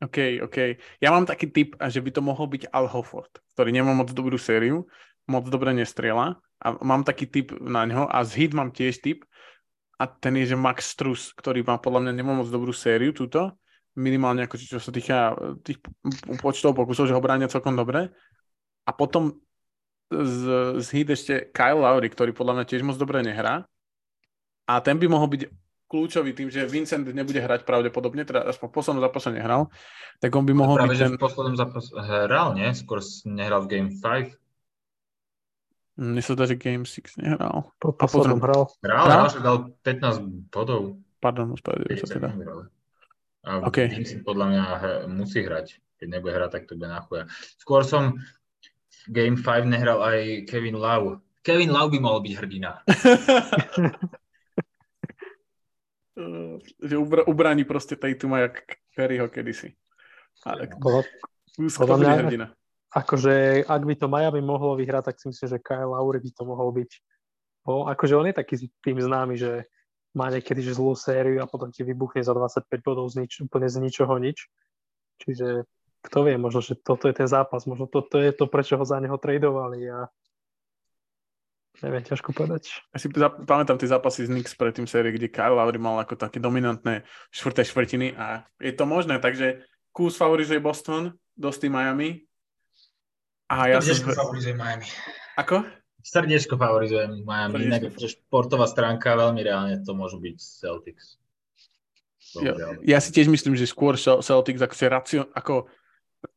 OK, 0.00 0.40
OK. 0.40 0.80
Ja 0.96 1.12
mám 1.12 1.28
taký 1.28 1.52
typ, 1.52 1.76
že 1.76 2.00
by 2.00 2.10
to 2.14 2.24
mohol 2.24 2.48
byť 2.48 2.72
Al 2.72 2.88
Hofford, 2.88 3.44
ktorý 3.52 3.68
nemá 3.68 3.92
moc 3.92 4.08
dobrú 4.16 4.40
sériu, 4.40 4.88
moc 5.30 5.46
dobre 5.46 5.70
nestrela 5.70 6.42
a 6.58 6.66
mám 6.82 7.06
taký 7.06 7.30
typ 7.30 7.54
na 7.62 7.86
ňo 7.86 8.10
a 8.10 8.26
z 8.26 8.30
hit 8.44 8.52
mám 8.52 8.74
tiež 8.74 8.98
typ 8.98 9.22
a 10.00 10.10
ten 10.10 10.34
je, 10.42 10.52
že 10.52 10.56
Max 10.58 10.90
Strus, 10.90 11.30
ktorý 11.36 11.62
má 11.62 11.78
podľa 11.78 12.08
mňa 12.08 12.12
nemá 12.16 12.32
moc 12.34 12.48
dobrú 12.50 12.74
sériu 12.74 13.14
túto, 13.14 13.54
minimálne 13.94 14.48
ako 14.48 14.56
čo 14.56 14.80
sa 14.80 14.88
týka 14.88 15.36
e, 15.36 15.60
tých 15.60 15.78
počtov 16.40 16.72
pokusov, 16.72 17.04
že 17.04 17.14
ho 17.14 17.20
bránia 17.20 17.52
celkom 17.52 17.76
dobre. 17.76 18.08
A 18.88 18.90
potom 18.96 19.36
z, 20.08 20.40
z 20.80 20.86
hit 20.96 21.08
ešte 21.12 21.34
Kyle 21.52 21.84
Lowry, 21.84 22.08
ktorý 22.08 22.32
podľa 22.32 22.60
mňa 22.60 22.64
tiež 22.66 22.82
moc 22.82 22.96
dobre 22.96 23.20
nehrá. 23.22 23.68
A 24.66 24.80
ten 24.80 24.96
by 24.96 25.06
mohol 25.06 25.28
byť 25.30 25.42
kľúčový 25.90 26.30
tým, 26.32 26.48
že 26.48 26.70
Vincent 26.70 27.02
nebude 27.02 27.42
hrať 27.42 27.66
pravdepodobne, 27.66 28.22
teda 28.22 28.46
aspoň 28.46 28.66
v 28.70 28.74
poslednom 28.78 29.02
zápase 29.02 29.28
nehral, 29.34 29.66
tak 30.22 30.30
on 30.38 30.46
by 30.46 30.54
mohol 30.54 30.78
Práve, 30.78 30.94
byť 30.94 30.98
že 31.02 31.06
ten... 31.10 31.14
v 31.18 31.22
poslednom 31.26 31.56
zápase 31.58 31.90
hral, 31.98 32.54
nie? 32.54 32.70
Skôr 32.70 33.02
nehral 33.26 33.66
v 33.66 33.68
Game 33.74 33.90
5. 33.98 34.39
Mne 36.00 36.24
sa 36.24 36.32
zdá, 36.32 36.48
že 36.48 36.56
Game 36.56 36.88
6 36.88 37.20
nehral. 37.20 37.68
Po 37.76 37.92
poslednom 37.92 38.40
hral. 38.40 38.72
Hral, 38.80 39.04
hral, 39.04 39.28
že 39.28 39.44
dal 39.44 39.68
15 39.84 40.48
bodov. 40.48 40.96
Pardon, 41.20 41.52
ospravedlňujem 41.52 42.00
sa 42.00 42.16
teda. 42.16 42.30
A 43.44 43.68
okay. 43.68 43.92
Vincent 43.92 44.24
podľa 44.24 44.46
mňa 44.48 44.64
musí 45.12 45.44
hrať. 45.44 45.76
Keď 46.00 46.08
nebude 46.08 46.32
hrať, 46.32 46.50
tak 46.56 46.62
to 46.64 46.80
bude 46.80 46.88
na 46.88 47.04
chuja. 47.04 47.28
Skôr 47.60 47.84
som 47.84 48.16
v 49.04 49.08
Game 49.12 49.36
5 49.36 49.68
nehral 49.68 50.00
aj 50.00 50.48
Kevin 50.48 50.80
Lau. 50.80 51.20
Kevin 51.44 51.68
Lau 51.68 51.92
by 51.92 51.98
mohol 52.00 52.24
byť 52.24 52.32
hrdina. 52.40 52.80
Eh, 56.20 56.56
že 56.84 57.00
ubr- 57.00 57.24
ubraní 57.24 57.64
proste 57.64 57.96
Tatuma 57.96 58.44
jak 58.44 58.60
Kerryho 58.92 59.32
kedysi. 59.32 59.72
Ale 60.44 60.68
podľa, 60.68 61.02
podľa 61.56 61.96
mňa, 61.96 62.12
hrdina. 62.20 62.46
Akože 62.90 63.64
ak 63.70 63.82
by 63.86 63.94
to 63.94 64.10
Miami 64.10 64.42
mohlo 64.42 64.74
vyhrať, 64.74 65.14
tak 65.14 65.16
si 65.22 65.30
myslím, 65.30 65.46
že 65.46 65.62
Kyle 65.62 65.94
Lowry 65.94 66.18
by 66.18 66.30
to 66.34 66.42
mohol 66.42 66.74
byť. 66.74 66.90
Bo, 67.62 67.86
akože 67.86 68.14
on 68.18 68.26
je 68.30 68.34
taký 68.34 68.54
tým 68.82 68.98
známy, 68.98 69.38
že 69.38 69.68
má 70.10 70.26
niekedy 70.26 70.58
že 70.58 70.74
zlú 70.74 70.98
sériu 70.98 71.38
a 71.38 71.46
potom 71.46 71.70
ti 71.70 71.86
vybuchne 71.86 72.24
za 72.24 72.34
25 72.34 72.66
bodov 72.82 73.06
z 73.14 73.22
nič, 73.22 73.46
úplne 73.46 73.70
z 73.70 73.78
ničoho 73.78 74.18
nič. 74.18 74.50
Čiže 75.22 75.70
kto 76.02 76.18
vie, 76.26 76.34
možno, 76.40 76.64
že 76.64 76.74
toto 76.80 77.06
je 77.06 77.14
ten 77.14 77.28
zápas, 77.30 77.68
možno 77.68 77.86
toto 77.86 78.18
je 78.18 78.34
to, 78.34 78.50
prečo 78.50 78.74
ho 78.74 78.82
za 78.82 78.98
neho 78.98 79.14
tradovali 79.20 79.86
a 79.86 80.10
Neviem, 81.80 82.04
ťažko 82.04 82.36
povedať. 82.36 82.84
Ja 82.92 82.98
si 83.00 83.08
pamätám 83.46 83.80
tie 83.80 83.88
zápasy 83.88 84.28
z 84.28 84.32
Knicks 84.36 84.52
pred 84.52 84.76
tým 84.76 84.84
série, 84.84 85.16
kde 85.16 85.32
Kyle 85.32 85.56
Lowry 85.56 85.80
mal 85.80 85.96
ako 86.02 86.12
také 86.12 86.36
dominantné 86.36 87.08
štvrté 87.32 87.64
štvrtiny 87.64 88.20
a 88.20 88.44
je 88.60 88.74
to 88.76 88.84
možné, 88.84 89.16
takže 89.16 89.64
Kuz 89.88 90.12
favorizuje 90.20 90.60
Boston, 90.60 91.16
Dosti 91.32 91.72
Miami. 91.72 92.28
A 93.50 93.66
ja 93.66 93.82
Srdiečko 93.82 94.14
som... 94.14 94.18
favorizuje 94.24 94.54
Miami. 94.54 94.86
Ako? 95.34 95.66
Srdiečko 96.00 96.54
favorizuje 96.54 97.26
Miami, 97.26 97.66
inak 97.66 97.90
športová 97.98 98.70
stránka 98.70 99.18
veľmi 99.18 99.42
reálne 99.42 99.76
to 99.82 99.92
môžu 99.92 100.22
byť 100.22 100.36
Celtics. 100.38 101.18
Ja, 102.38 102.54
ja 102.86 102.98
si 103.02 103.10
tiež 103.10 103.26
myslím, 103.26 103.58
že 103.58 103.66
skôr 103.66 103.98
Celtics 103.98 104.62
ako, 104.62 104.74
racio, 104.86 105.20
ako 105.34 105.66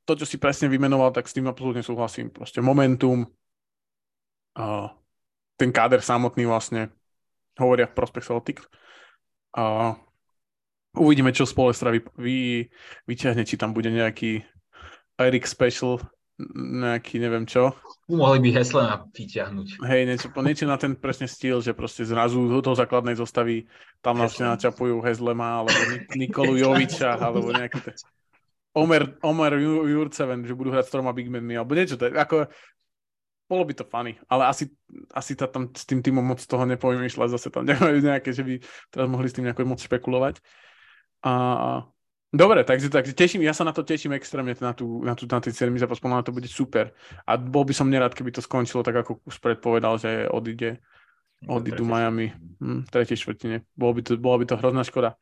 to, 0.10 0.14
čo 0.18 0.26
si 0.26 0.42
presne 0.42 0.66
vymenoval, 0.68 1.14
tak 1.14 1.30
s 1.30 1.38
tým 1.38 1.46
absolútne 1.46 1.86
súhlasím. 1.86 2.34
Proste 2.34 2.66
momentum, 2.66 3.30
uh, 4.58 4.90
ten 5.54 5.70
káder 5.70 6.02
samotný 6.02 6.50
vlastne 6.50 6.90
hovoria 7.62 7.86
v 7.86 7.94
prospech 7.94 8.26
Celtic. 8.26 8.58
A 9.54 9.94
uvidíme, 10.98 11.30
čo 11.30 11.46
Spolestra 11.46 11.94
vy, 11.94 12.02
vy, 12.18 12.38
vyťahne, 13.06 13.46
či 13.46 13.54
tam 13.62 13.78
bude 13.78 13.94
nejaký 13.94 14.42
Eric 15.22 15.46
Special, 15.46 16.02
nejaký 16.42 17.22
neviem 17.22 17.46
čo. 17.46 17.78
Mohli 18.10 18.40
by 18.44 18.50
Heslena 18.58 18.96
vyťahnuť. 19.14 19.68
Hej, 19.86 20.02
niečo, 20.10 20.28
niečo 20.42 20.66
na 20.66 20.78
ten 20.82 20.98
presne 20.98 21.30
styl, 21.30 21.62
že 21.62 21.78
proste 21.78 22.04
zrazu 22.04 22.42
do 22.50 22.60
toho 22.60 22.74
základnej 22.74 23.14
zostavy 23.14 23.70
tam 24.02 24.20
vlastne 24.20 24.50
načapujú 24.50 25.00
Hezlema, 25.06 25.64
alebo 25.64 25.78
Nikolu 26.18 26.58
Joviča, 26.58 27.16
alebo 27.26 27.54
nejaký 27.54 27.80
ten... 27.80 27.96
Omer, 28.74 29.22
Omer 29.22 29.54
Jurceven, 29.62 30.50
že 30.50 30.58
budú 30.58 30.74
hrať 30.74 30.90
s 30.90 30.94
troma 30.98 31.14
bigmenmi, 31.14 31.54
alebo 31.54 31.78
niečo. 31.78 31.94
To 32.02 32.10
je, 32.10 32.18
ako, 32.18 32.50
bolo 33.46 33.64
by 33.70 33.74
to 33.78 33.86
funny, 33.86 34.18
ale 34.26 34.50
asi, 34.50 34.74
asi 35.14 35.38
ta 35.38 35.46
tam 35.46 35.70
s 35.70 35.86
tým 35.86 36.02
týmom 36.02 36.26
moc 36.26 36.42
toho 36.42 36.66
nepomýšľať, 36.66 37.30
zase 37.38 37.54
tam 37.54 37.70
nemajú 37.70 38.02
nejaké, 38.02 38.34
že 38.34 38.42
by 38.42 38.58
teraz 38.90 39.06
mohli 39.06 39.30
s 39.30 39.36
tým 39.38 39.46
nejako 39.46 39.70
moc 39.70 39.80
špekulovať. 39.80 40.42
A, 41.22 41.34
dobre, 42.34 42.66
takže, 42.66 42.90
takže 42.90 43.14
teším, 43.14 43.46
ja 43.46 43.54
sa 43.54 43.64
na 43.64 43.72
to 43.72 43.86
teším 43.86 44.18
extrémne 44.18 44.58
na, 44.58 44.74
tú, 44.74 45.06
na, 45.06 45.14
tú, 45.14 45.30
na 45.30 45.38
ten 45.38 45.54
celý 45.54 45.78
zápas, 45.78 46.02
na 46.02 46.26
to 46.26 46.34
bude 46.34 46.50
super. 46.50 46.92
A 47.30 47.38
bol 47.38 47.64
by 47.64 47.72
som 47.78 47.88
nerad, 47.88 48.12
keby 48.12 48.34
to 48.34 48.42
skončilo 48.42 48.82
tak, 48.82 49.06
ako 49.06 49.22
už 49.24 49.38
predpovedal, 49.38 50.02
že 50.02 50.26
odíde, 50.28 50.82
odídu 51.46 51.86
Miami 51.86 52.34
hm, 52.60 52.90
tretej 52.90 53.22
štvrtine. 53.22 53.62
Bolo 53.78 53.96
by 53.96 54.02
to, 54.02 54.12
bola 54.18 54.38
by 54.42 54.46
to 54.50 54.58
hrozná 54.58 54.82
škoda. 54.82 55.16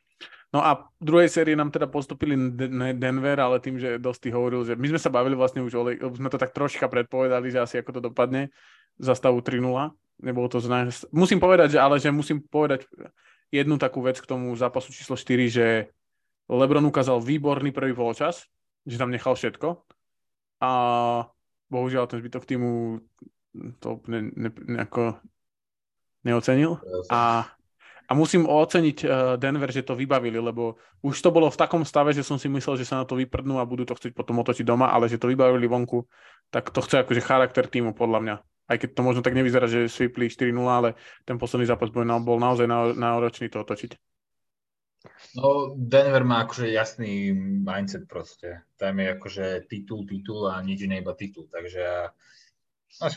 No 0.51 0.59
a 0.59 0.91
v 0.99 1.03
druhej 1.03 1.31
sérii 1.31 1.55
nám 1.55 1.71
teda 1.71 1.87
postupili 1.87 2.35
Denver, 2.99 3.39
ale 3.39 3.63
tým, 3.63 3.79
že 3.79 3.95
Dosti 3.95 4.27
hovoril, 4.35 4.67
že 4.67 4.75
my 4.75 4.91
sme 4.91 4.99
sa 4.99 5.07
bavili 5.07 5.31
vlastne 5.31 5.63
už, 5.63 5.71
ale 5.79 5.95
sme 5.95 6.27
to 6.27 6.35
tak 6.35 6.51
troška 6.51 6.91
predpovedali, 6.91 7.47
že 7.47 7.63
asi 7.63 7.75
ako 7.79 7.91
to 7.95 8.01
dopadne 8.11 8.51
za 8.99 9.15
stavu 9.15 9.39
3-0. 9.39 9.63
Nebolo 10.21 10.47
to 10.51 10.59
zna... 10.59 10.91
Musím 11.15 11.39
povedať, 11.39 11.75
že 11.75 11.79
ale 11.79 12.03
že 12.03 12.11
musím 12.11 12.43
povedať 12.43 12.83
jednu 13.47 13.79
takú 13.79 14.03
vec 14.03 14.19
k 14.19 14.27
tomu 14.27 14.51
zápasu 14.59 14.91
číslo 14.91 15.15
4, 15.15 15.47
že 15.47 15.65
Lebron 16.51 16.83
ukázal 16.83 17.23
výborný 17.23 17.71
prvý 17.71 17.95
polčas, 17.95 18.47
že 18.83 18.99
tam 18.99 19.13
nechal 19.13 19.39
všetko 19.39 19.79
a 20.61 20.71
bohužiaľ 21.71 22.11
ten 22.11 22.19
zbytok 22.19 22.43
týmu 22.43 22.99
to 23.79 24.03
ne, 24.11 24.31
ne, 24.35 24.51
nejako 24.51 25.19
neocenil 26.27 26.79
a 27.07 27.47
a 28.11 28.11
musím 28.11 28.43
oceniť 28.43 28.97
uh, 29.07 29.39
Denver, 29.39 29.71
že 29.71 29.87
to 29.87 29.95
vybavili, 29.95 30.35
lebo 30.35 30.75
už 30.99 31.23
to 31.23 31.31
bolo 31.31 31.47
v 31.47 31.55
takom 31.55 31.87
stave, 31.87 32.11
že 32.11 32.27
som 32.27 32.35
si 32.35 32.51
myslel, 32.51 32.75
že 32.75 32.83
sa 32.83 32.99
na 32.99 33.05
to 33.07 33.15
vyprdnú 33.15 33.55
a 33.55 33.63
budú 33.63 33.87
to 33.87 33.95
chcieť 33.95 34.11
potom 34.11 34.43
otočiť 34.43 34.67
doma, 34.67 34.91
ale 34.91 35.07
že 35.07 35.15
to 35.15 35.31
vybavili 35.31 35.63
vonku, 35.63 36.03
tak 36.51 36.75
to 36.75 36.83
chce 36.83 37.07
akože 37.07 37.23
charakter 37.23 37.71
týmu 37.71 37.95
podľa 37.95 38.19
mňa. 38.19 38.35
Aj 38.67 38.75
keď 38.75 38.99
to 38.99 39.01
možno 39.07 39.23
tak 39.23 39.31
nevyzerá, 39.31 39.63
že 39.63 39.87
svipli 39.87 40.27
4-0, 40.27 40.51
ale 40.67 40.99
ten 41.23 41.39
posledný 41.39 41.71
zápas 41.71 41.87
bol 41.87 42.03
naozaj 42.35 42.67
náročný 42.99 43.47
to 43.47 43.63
otočiť. 43.63 43.95
No, 45.33 45.73
Denver 45.77 46.21
má 46.21 46.45
akože 46.45 46.69
jasný 46.69 47.33
mindset 47.63 48.05
proste. 48.05 48.61
Tam 48.77 48.99
je 48.99 49.07
akože 49.17 49.45
titul, 49.65 50.05
titul 50.05 50.45
a 50.45 50.61
nič 50.61 50.85
iné 50.85 51.01
iba 51.01 51.17
titul. 51.17 51.49
Takže 51.49 52.13
no, 53.01 53.07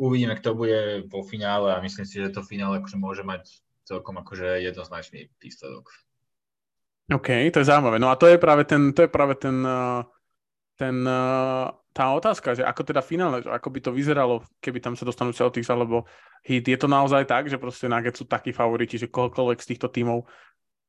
uvidíme, 0.00 0.36
kto 0.36 0.56
bude 0.56 1.04
vo 1.12 1.20
finále 1.26 1.76
a 1.76 1.82
myslím 1.84 2.06
si, 2.08 2.22
že 2.22 2.32
to 2.32 2.46
finále 2.46 2.80
akože 2.80 2.96
môže 2.96 3.22
mať 3.26 3.60
celkom 3.84 4.16
akože 4.18 4.64
jednoznačný 4.64 5.28
výsledok. 5.38 5.90
OK, 7.12 7.28
to 7.54 7.62
je 7.62 7.68
zaujímavé. 7.70 8.02
No 8.02 8.10
a 8.10 8.18
to 8.18 8.26
je 8.26 8.38
práve 8.40 8.66
ten, 8.66 8.90
to 8.90 9.06
je 9.06 9.10
práve 9.10 9.38
ten, 9.38 9.62
ten, 10.74 10.96
tá 11.94 12.04
otázka, 12.10 12.58
že 12.58 12.66
ako 12.66 12.82
teda 12.82 12.98
finále, 12.98 13.46
ako 13.46 13.68
by 13.70 13.78
to 13.78 13.94
vyzeralo, 13.94 14.42
keby 14.58 14.82
tam 14.82 14.98
sa 14.98 15.06
dostanú 15.06 15.30
Celtics 15.30 15.70
alebo 15.70 16.02
Heat. 16.42 16.66
Je 16.66 16.74
to 16.74 16.90
naozaj 16.90 17.22
tak, 17.30 17.46
že 17.46 17.62
proste 17.62 17.86
Nuggets 17.86 18.18
sú 18.18 18.26
takí 18.26 18.50
favoriti, 18.50 18.98
že 18.98 19.06
kohokoľvek 19.06 19.58
z 19.62 19.68
týchto 19.70 19.86
tímov 19.86 20.26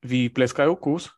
vypleskajú 0.03 0.73
kus? 0.77 1.09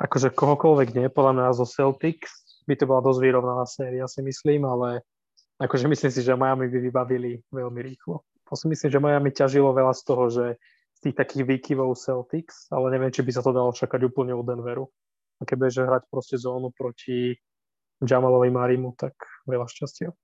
Akože 0.00 0.32
kohokoľvek 0.32 0.88
nie, 0.96 1.06
podľa 1.12 1.32
mňa 1.36 1.58
zo 1.58 1.66
Celtics 1.68 2.62
by 2.66 2.74
to 2.78 2.88
bola 2.88 3.02
dosť 3.04 3.20
vyrovnaná 3.22 3.64
séria, 3.68 4.06
si 4.08 4.22
myslím, 4.24 4.66
ale 4.66 5.04
akože 5.62 5.86
myslím 5.90 6.10
si, 6.10 6.20
že 6.22 6.38
Miami 6.38 6.66
by 6.70 6.78
vybavili 6.78 7.30
veľmi 7.50 7.80
rýchlo. 7.82 8.22
To 8.50 8.54
si 8.58 8.66
myslím, 8.68 8.90
že 8.90 9.02
Miami 9.02 9.30
ťažilo 9.30 9.70
veľa 9.70 9.94
z 9.94 10.02
toho, 10.02 10.24
že 10.30 10.46
z 10.96 10.98
tých 11.08 11.16
takých 11.18 11.44
výkyvov 11.48 11.98
Celtics, 11.98 12.70
ale 12.70 12.94
neviem, 12.94 13.10
či 13.14 13.22
by 13.22 13.30
sa 13.34 13.42
to 13.42 13.54
dalo 13.54 13.70
čakať 13.74 14.00
úplne 14.06 14.34
od 14.34 14.46
Denveru. 14.46 14.86
A 15.38 15.46
keď 15.46 15.56
budeš 15.58 15.76
hrať 15.82 16.02
proste 16.06 16.36
zónu 16.38 16.70
proti 16.70 17.34
Jamalovi 18.02 18.50
Marimu, 18.50 18.94
tak 18.94 19.14
veľa 19.46 19.66
šťastia. 19.66 20.14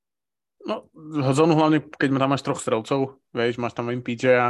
No, 0.66 0.90
zónu 1.34 1.54
hlavne, 1.54 1.82
keď 1.86 2.08
tam 2.18 2.30
máš 2.30 2.42
troch 2.42 2.58
strelcov, 2.62 3.22
vieš, 3.30 3.62
máš 3.62 3.78
tam 3.78 3.94
MPJ 3.94 4.24
a 4.38 4.48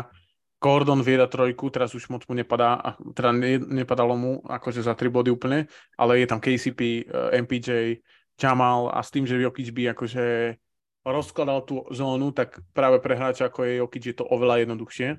Gordon 0.59 1.07
vieda 1.07 1.31
trojku, 1.31 1.71
teraz 1.71 1.95
už 1.95 2.11
moc 2.11 2.27
mu 2.27 2.35
nepadá, 2.35 2.99
teda 3.15 3.31
ne, 3.31 3.63
nepadalo 3.63 4.19
mu 4.19 4.33
akože 4.43 4.83
za 4.83 4.99
tri 4.99 5.07
body 5.07 5.31
úplne, 5.31 5.71
ale 5.95 6.19
je 6.19 6.27
tam 6.27 6.43
KCP, 6.43 6.81
eh, 7.07 7.39
MPJ, 7.39 8.03
Jamal 8.39 8.91
a 8.91 9.03
s 9.03 9.11
tým, 9.11 9.27
že 9.27 9.39
Jokic 9.39 9.71
by 9.75 9.95
akože 9.95 10.55
rozkladal 11.03 11.67
tú 11.67 11.87
zónu, 11.91 12.31
tak 12.31 12.63
práve 12.71 13.03
pre 13.03 13.19
hráča 13.19 13.51
ako 13.51 13.67
je 13.67 13.83
Jokic 13.83 14.05
je 14.11 14.15
to 14.15 14.25
oveľa 14.27 14.63
jednoduchšie. 14.63 15.19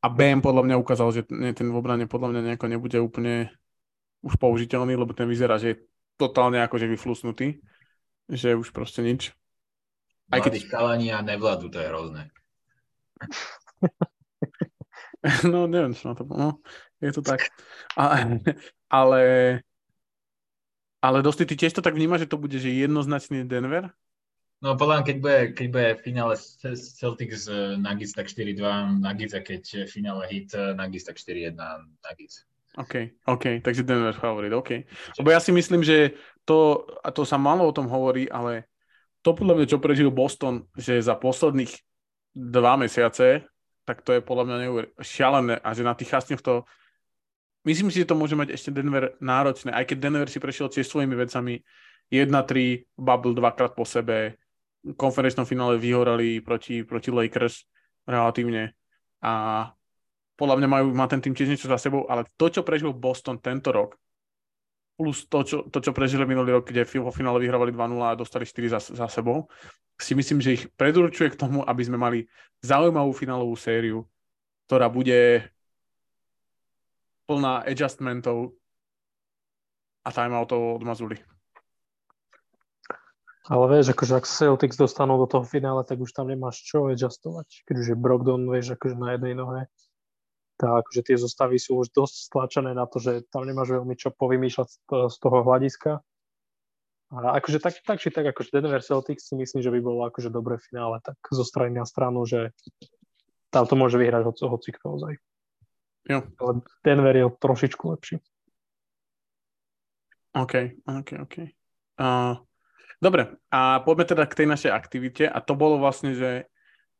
A 0.00 0.06
BM 0.08 0.40
podľa 0.40 0.64
mňa 0.64 0.76
ukázal, 0.80 1.08
že 1.12 1.22
ten 1.28 1.68
v 1.68 1.76
obrane 1.76 2.08
podľa 2.08 2.32
mňa 2.32 2.40
nejako 2.52 2.66
nebude 2.68 2.98
úplne 3.00 3.52
už 4.24 4.36
použiteľný, 4.36 4.96
lebo 4.96 5.12
ten 5.12 5.28
vyzerá, 5.28 5.60
že 5.60 5.76
je 5.76 5.80
totálne 6.20 6.60
akože 6.60 6.88
vyflusnutý, 6.88 7.60
že 8.28 8.56
už 8.56 8.72
proste 8.72 9.04
nič. 9.04 9.32
Aj 10.32 10.40
keď... 10.40 10.68
Mladí 10.72 11.08
a 11.12 11.20
nevládu, 11.24 11.68
to 11.72 11.80
je 11.80 11.88
hrozné. 11.88 12.22
No, 15.52 15.68
neviem, 15.68 15.92
čo 15.92 16.10
na 16.10 16.14
to 16.16 16.24
no, 16.24 16.64
je 17.04 17.12
to 17.12 17.20
tak. 17.20 17.52
A, 17.92 18.24
ale, 18.88 19.22
ale 21.04 21.18
dosti, 21.20 21.44
ty 21.44 21.60
tiež 21.60 21.76
to 21.76 21.84
tak 21.84 21.92
vnímaš, 21.92 22.24
že 22.24 22.32
to 22.32 22.40
bude 22.40 22.56
že 22.56 22.72
jednoznačný 22.72 23.44
Denver? 23.44 23.92
No 24.60 24.76
podľa 24.76 25.00
mňa, 25.00 25.04
keď 25.08 25.16
bude, 25.20 25.38
keď 25.56 25.66
bude 25.72 25.88
finále 26.04 26.34
Celtics 26.76 27.48
Nuggets, 27.80 28.12
tak 28.12 28.28
4-2 28.28 29.00
Nuggets 29.00 29.32
a 29.32 29.40
keď 29.40 29.88
finále 29.88 30.28
Heat 30.28 30.52
Nuggets, 30.76 31.08
tak 31.08 31.16
4-1 31.16 31.56
Nuggets. 32.04 32.44
OK, 32.76 33.24
OK, 33.26 33.64
takže 33.64 33.82
Denver 33.82 34.14
favorit, 34.14 34.52
OK. 34.52 34.84
Lebo 35.18 35.28
ja 35.32 35.40
si 35.40 35.50
myslím, 35.50 35.82
že 35.82 36.14
to, 36.44 36.86
a 37.02 37.08
to 37.10 37.26
sa 37.26 37.34
malo 37.34 37.66
o 37.66 37.74
tom 37.74 37.88
hovorí, 37.88 38.28
ale 38.30 38.68
to 39.24 39.34
podľa 39.34 39.58
mňa, 39.58 39.66
čo 39.66 39.82
prežil 39.82 40.12
Boston, 40.12 40.68
že 40.76 41.02
za 41.02 41.16
posledných 41.18 41.72
dva 42.36 42.78
mesiace 42.78 43.48
tak 43.90 44.06
to 44.06 44.14
je 44.14 44.22
podľa 44.22 44.44
mňa 44.46 44.56
neuver- 44.62 44.90
šialené. 45.02 45.58
A 45.66 45.74
že 45.74 45.82
na 45.82 45.98
tých 45.98 46.14
chastňoch 46.14 46.38
to 46.38 46.62
myslím 47.66 47.90
si, 47.90 48.06
že 48.06 48.08
to 48.08 48.14
môže 48.14 48.38
mať 48.38 48.54
ešte 48.54 48.70
Denver 48.70 49.18
náročné, 49.18 49.74
aj 49.74 49.90
keď 49.90 49.96
Denver 49.98 50.30
si 50.30 50.38
prešiel 50.38 50.70
tiež 50.70 50.86
svojimi 50.86 51.18
vecami 51.18 51.58
1-3, 52.14 52.86
bubble 52.94 53.34
dvakrát 53.34 53.74
po 53.74 53.82
sebe, 53.82 54.38
v 54.86 54.94
konferenčnom 54.94 55.44
finále 55.44 55.76
vyhorali 55.76 56.38
proti, 56.40 56.86
proti 56.86 57.10
Lakers 57.10 57.66
relatívne. 58.06 58.72
A 59.20 59.66
podľa 60.38 60.56
mňa 60.56 60.68
majú, 60.70 60.86
má 60.96 61.04
ten 61.04 61.20
tým 61.20 61.36
tiež 61.36 61.52
niečo 61.52 61.68
za 61.68 61.76
sebou, 61.76 62.08
ale 62.08 62.24
to, 62.38 62.48
čo 62.48 62.64
prežil 62.64 62.96
Boston 62.96 63.36
tento 63.36 63.74
rok, 63.74 63.98
plus 65.00 65.24
to, 65.32 65.40
čo, 65.48 65.58
to, 65.72 65.80
čo 65.80 65.96
prežili 65.96 66.28
minulý 66.28 66.60
rok, 66.60 66.68
kde 66.68 66.84
vo 67.00 67.08
finále 67.08 67.40
vyhrávali 67.40 67.72
2-0 67.72 68.04
a 68.04 68.20
dostali 68.20 68.44
4 68.44 68.68
za, 68.76 68.80
za 69.00 69.08
sebou, 69.08 69.48
si 69.96 70.12
myslím, 70.12 70.44
že 70.44 70.60
ich 70.60 70.64
predurčuje 70.76 71.32
k 71.32 71.40
tomu, 71.40 71.64
aby 71.64 71.80
sme 71.80 71.96
mali 71.96 72.28
zaujímavú 72.60 73.16
finálovú 73.16 73.56
sériu, 73.56 74.04
ktorá 74.68 74.92
bude 74.92 75.48
plná 77.24 77.64
adjustmentov 77.64 78.52
a 80.04 80.12
timeoutov 80.12 80.76
od 80.76 80.82
Mazuli. 80.84 81.16
Ale 83.48 83.64
vieš, 83.72 83.96
akože 83.96 84.20
ak 84.20 84.28
Celtics 84.28 84.76
dostanú 84.76 85.16
do 85.16 85.24
toho 85.24 85.48
finále, 85.48 85.80
tak 85.88 85.96
už 85.96 86.12
tam 86.12 86.28
nemáš 86.28 86.60
čo 86.60 86.92
adjustovať. 86.92 87.64
Keď 87.64 87.74
už 87.80 87.86
je 87.88 87.96
Brogdon, 87.96 88.44
vieš, 88.52 88.76
akože 88.76 89.00
na 89.00 89.16
jednej 89.16 89.32
nohe 89.32 89.64
tak 90.60 90.84
akože 90.84 91.00
tie 91.08 91.16
zostavy 91.16 91.56
sú 91.56 91.80
už 91.80 91.88
dosť 91.96 92.28
stlačené 92.28 92.76
na 92.76 92.84
to, 92.84 93.00
že 93.00 93.24
tam 93.32 93.48
nemáš 93.48 93.80
veľmi 93.80 93.96
čo 93.96 94.12
povymýšľať 94.12 94.68
z 95.08 95.16
toho 95.16 95.40
hľadiska. 95.40 96.04
A 97.10 97.16
akože 97.40 97.58
tak, 97.64 97.80
tak 97.80 97.98
či 97.98 98.12
tak, 98.12 98.28
akože 98.28 98.52
Denver 98.52 98.84
Celtics 98.84 99.32
si 99.32 99.34
myslím, 99.40 99.64
že 99.64 99.72
by 99.72 99.80
bolo 99.80 100.04
akože 100.06 100.28
dobré 100.28 100.60
finále, 100.60 101.00
tak 101.00 101.16
zo 101.32 101.42
strany 101.42 101.80
na 101.80 101.88
stranu, 101.88 102.28
že 102.28 102.52
tam 103.48 103.64
to 103.64 103.74
môže 103.74 103.96
vyhrať 103.96 104.22
hoci, 104.28 104.42
hoci 104.46 104.70
kto 104.76 104.86
ozaj. 105.00 105.12
Jo. 106.06 106.28
Ale 106.38 106.52
Denver 106.84 107.16
je 107.16 107.26
trošičku 107.40 107.84
lepší. 107.88 108.16
OK, 110.38 110.78
OK, 110.86 111.10
OK. 111.26 111.36
Uh, 111.98 112.38
dobre, 113.02 113.34
a 113.50 113.82
poďme 113.82 114.04
teda 114.06 114.24
k 114.30 114.38
tej 114.44 114.46
našej 114.46 114.70
aktivite 114.70 115.24
a 115.26 115.42
to 115.42 115.58
bolo 115.58 115.82
vlastne, 115.82 116.14
že 116.14 116.46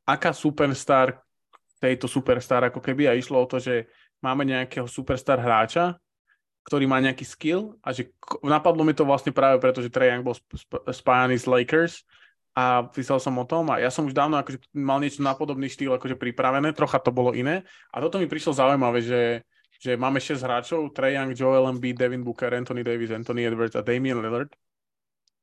aká 0.08 0.34
superstar 0.34 1.22
tejto 1.81 2.07
superstar 2.07 2.61
ako 2.68 2.78
keby 2.78 3.09
a 3.09 3.16
išlo 3.16 3.41
o 3.41 3.49
to, 3.49 3.57
že 3.57 3.89
máme 4.20 4.45
nejakého 4.45 4.85
superstar 4.85 5.41
hráča, 5.41 5.97
ktorý 6.68 6.85
má 6.85 7.01
nejaký 7.01 7.24
skill 7.24 7.81
a 7.81 7.91
že 7.91 8.12
napadlo 8.45 8.85
mi 8.85 8.93
to 8.93 9.09
vlastne 9.09 9.33
práve 9.33 9.57
preto, 9.59 9.81
že 9.81 9.89
Trae 9.89 10.12
Young 10.12 10.22
bol 10.22 10.37
spájaný 10.93 11.41
s 11.41 11.49
Lakers 11.49 12.05
a 12.53 12.85
písal 12.85 13.16
som 13.16 13.33
o 13.41 13.49
tom 13.49 13.72
a 13.72 13.81
ja 13.81 13.89
som 13.89 14.05
už 14.05 14.12
dávno 14.12 14.37
akože 14.37 14.61
mal 14.76 15.01
niečo 15.01 15.24
na 15.24 15.33
podobný 15.33 15.72
štýl 15.72 15.97
akože 15.97 16.20
pripravené, 16.20 16.76
trocha 16.76 17.01
to 17.01 17.09
bolo 17.09 17.33
iné 17.33 17.64
a 17.89 17.97
toto 18.05 18.20
mi 18.20 18.28
prišlo 18.28 18.53
zaujímavé, 18.53 19.01
že, 19.01 19.22
že 19.81 19.97
máme 19.97 20.20
6 20.20 20.37
hráčov, 20.45 20.93
Trae 20.93 21.16
Young, 21.16 21.33
Joel 21.33 21.64
Embiid, 21.72 21.97
Devin 21.97 22.20
Booker, 22.20 22.53
Anthony 22.53 22.85
Davis, 22.85 23.09
Anthony 23.09 23.49
Edwards 23.49 23.74
a 23.74 23.81
Damian 23.81 24.20
Lillard. 24.20 24.53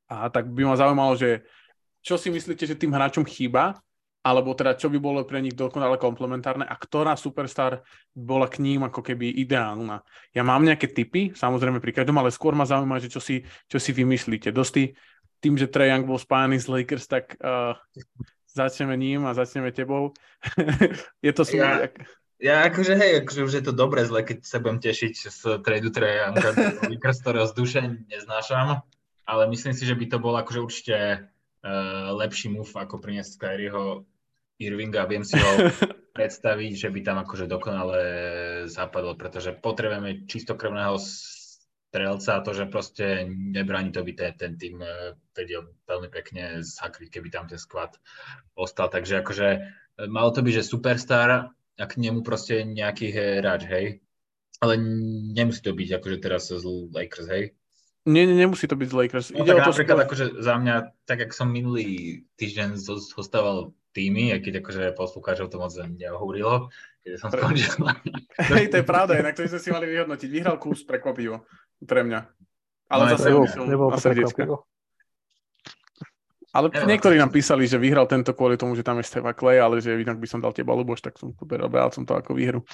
A 0.07 0.31
tak 0.31 0.47
by 0.47 0.63
ma 0.63 0.79
zaujímalo, 0.79 1.19
že 1.19 1.43
čo 1.99 2.15
si 2.15 2.31
myslíte, 2.31 2.63
že 2.63 2.79
tým 2.79 2.95
hráčom 2.95 3.27
chýba 3.27 3.75
alebo 4.27 4.51
teda 4.51 4.75
čo 4.75 4.91
by 4.91 4.99
bolo 4.99 5.23
pre 5.23 5.39
nich 5.39 5.55
dokonale 5.55 5.95
komplementárne 5.95 6.67
a 6.67 6.75
ktorá 6.75 7.15
superstar 7.15 7.87
bola 8.11 8.51
k 8.51 8.59
ním 8.59 8.83
ako 8.83 8.99
keby 8.99 9.31
ideálna. 9.39 10.03
Ja 10.35 10.43
mám 10.43 10.67
nejaké 10.67 10.91
typy, 10.91 11.31
samozrejme 11.31 11.79
pri 11.79 12.03
každom, 12.03 12.19
ale 12.19 12.35
skôr 12.35 12.51
ma 12.51 12.67
zaujíma, 12.67 12.99
že 12.99 13.07
čo 13.07 13.23
si, 13.23 13.47
čo 13.71 13.79
si 13.79 13.95
vymyslíte. 13.95 14.51
Dosti 14.51 14.91
tým, 15.39 15.55
že 15.55 15.71
Trae 15.71 15.95
Young 15.95 16.03
bol 16.03 16.19
spájaný 16.19 16.59
s 16.59 16.67
Lakers, 16.67 17.07
tak 17.07 17.39
uh, 17.39 17.77
začneme 18.51 18.99
ním 18.99 19.23
a 19.23 19.37
začneme 19.37 19.71
tebou. 19.71 20.11
je 21.25 21.31
to 21.31 21.47
super. 21.47 21.87
Ja, 21.87 21.87
ja 22.37 22.55
akože 22.67 22.93
hej, 22.99 23.23
akože 23.23 23.41
už 23.47 23.53
je 23.61 23.63
to 23.63 23.73
dobre 23.73 24.03
zle, 24.03 24.25
keď 24.25 24.43
sa 24.43 24.59
budem 24.59 24.83
tešiť 24.83 25.13
z 25.29 25.39
tradu 25.63 25.89
Trae 25.93 26.19
Younga, 26.19 26.49
Lakers, 26.91 27.23
ktorého 27.23 27.47
z 27.47 27.53
duše 27.55 27.79
neznášam, 28.11 28.83
ale 29.23 29.43
myslím 29.53 29.71
si, 29.71 29.87
že 29.87 29.95
by 29.95 30.05
to 30.09 30.17
bol 30.19 30.33
akože 30.35 30.59
určite 30.59 30.97
uh, 31.63 32.09
lepší 32.17 32.49
move, 32.49 32.73
ako 32.73 32.97
priniesť 32.97 33.37
Kyrieho 33.37 34.03
Irvinga, 34.57 35.05
viem 35.05 35.21
si 35.21 35.37
ho 35.37 35.51
predstaviť, 36.17 36.73
že 36.73 36.89
by 36.89 36.99
tam 37.05 37.17
akože 37.21 37.45
dokonale 37.45 38.01
zapadol, 38.65 39.13
pretože 39.13 39.53
potrebujeme 39.53 40.25
čistokrvného 40.25 40.97
strelca 41.87 42.29
a 42.37 42.43
to, 42.43 42.51
že 42.51 42.65
proste 42.67 43.29
nebráni 43.29 43.93
to 43.93 44.03
by 44.03 44.11
ten, 44.17 44.33
ten 44.35 44.53
tým 44.59 44.81
e, 44.81 45.15
vedel 45.31 45.71
veľmi 45.87 46.09
pekne 46.11 46.59
zakryť, 46.65 47.09
keby 47.13 47.29
tam 47.31 47.45
ten 47.47 47.61
squad 47.61 47.95
ostal. 48.57 48.91
Takže 48.91 49.23
akože 49.23 49.47
e, 49.55 49.59
malo 50.09 50.33
to 50.33 50.43
byť, 50.43 50.53
že 50.61 50.67
superstar 50.67 51.53
a 51.77 51.85
k 51.85 51.93
nemu 52.01 52.25
proste 52.25 52.65
nejaký 52.65 53.13
hráč, 53.13 53.61
hej. 53.69 53.85
Ale 54.57 54.81
nemusí 55.37 55.61
to 55.61 55.77
byť 55.77 55.89
akože 56.01 56.17
teraz 56.17 56.49
z 56.49 56.65
Lakers, 56.91 57.29
hej. 57.29 57.43
Nie, 58.07 58.23
nie, 58.23 58.39
nemusí 58.39 58.65
to 58.65 58.79
byť 58.79 58.87
z 58.89 58.95
Lakers. 58.95 59.27
No, 59.35 59.43
Ide 59.43 59.51
tak 59.51 59.57
o 59.57 59.63
to, 59.67 59.71
napríklad, 59.75 59.97
skôr... 59.99 60.07
akože 60.07 60.25
za 60.39 60.55
mňa, 60.57 60.75
tak 61.03 61.17
ako 61.27 61.33
som 61.35 61.47
minulý 61.51 61.87
týždeň 62.39 62.79
zostával 62.79 63.75
týmy, 63.97 64.37
aj 64.37 64.45
keď 64.45 64.53
akože 64.61 64.83
poslucháčov 64.93 65.49
to 65.49 65.57
moc 65.57 65.73
neohúrilo, 65.73 66.69
keď 67.01 67.11
som 67.17 67.29
skončil. 67.33 67.81
Hej, 68.53 68.69
to 68.69 68.75
je 68.77 68.85
pravda, 68.85 69.17
inak 69.17 69.33
to 69.33 69.49
sme 69.49 69.57
si 69.57 69.69
mali 69.73 69.89
vyhodnotiť. 69.89 70.29
Vyhral 70.29 70.61
kus 70.61 70.85
prekvapivo 70.85 71.49
pre 71.81 72.05
mňa. 72.05 72.19
Ale 72.93 73.01
no, 73.03 73.09
zase 73.17 73.33
nebol, 73.33 73.45
nebol 73.65 73.87
to 73.89 73.99
prekvapivo. 74.05 74.55
Ale 76.55 76.73
ja, 76.73 76.89
niektorí 76.89 77.19
nám 77.19 77.29
písali, 77.29 77.69
že 77.69 77.77
vyhral 77.77 78.07
tento 78.09 78.31
kvôli 78.31 78.57
tomu, 78.57 78.73
že 78.73 78.81
tam 78.81 78.97
je 78.97 79.05
Steva 79.05 79.35
Clay, 79.35 79.59
ale 79.61 79.83
že 79.83 79.93
inak 79.93 80.17
by 80.17 80.25
som 80.25 80.39
dal 80.41 80.55
teba 80.55 80.73
Luboš, 80.73 81.03
tak 81.05 81.19
som 81.19 81.35
bral 81.37 81.91
som 81.91 82.07
to 82.07 82.17
ako 82.17 82.33
výhru. 82.33 82.65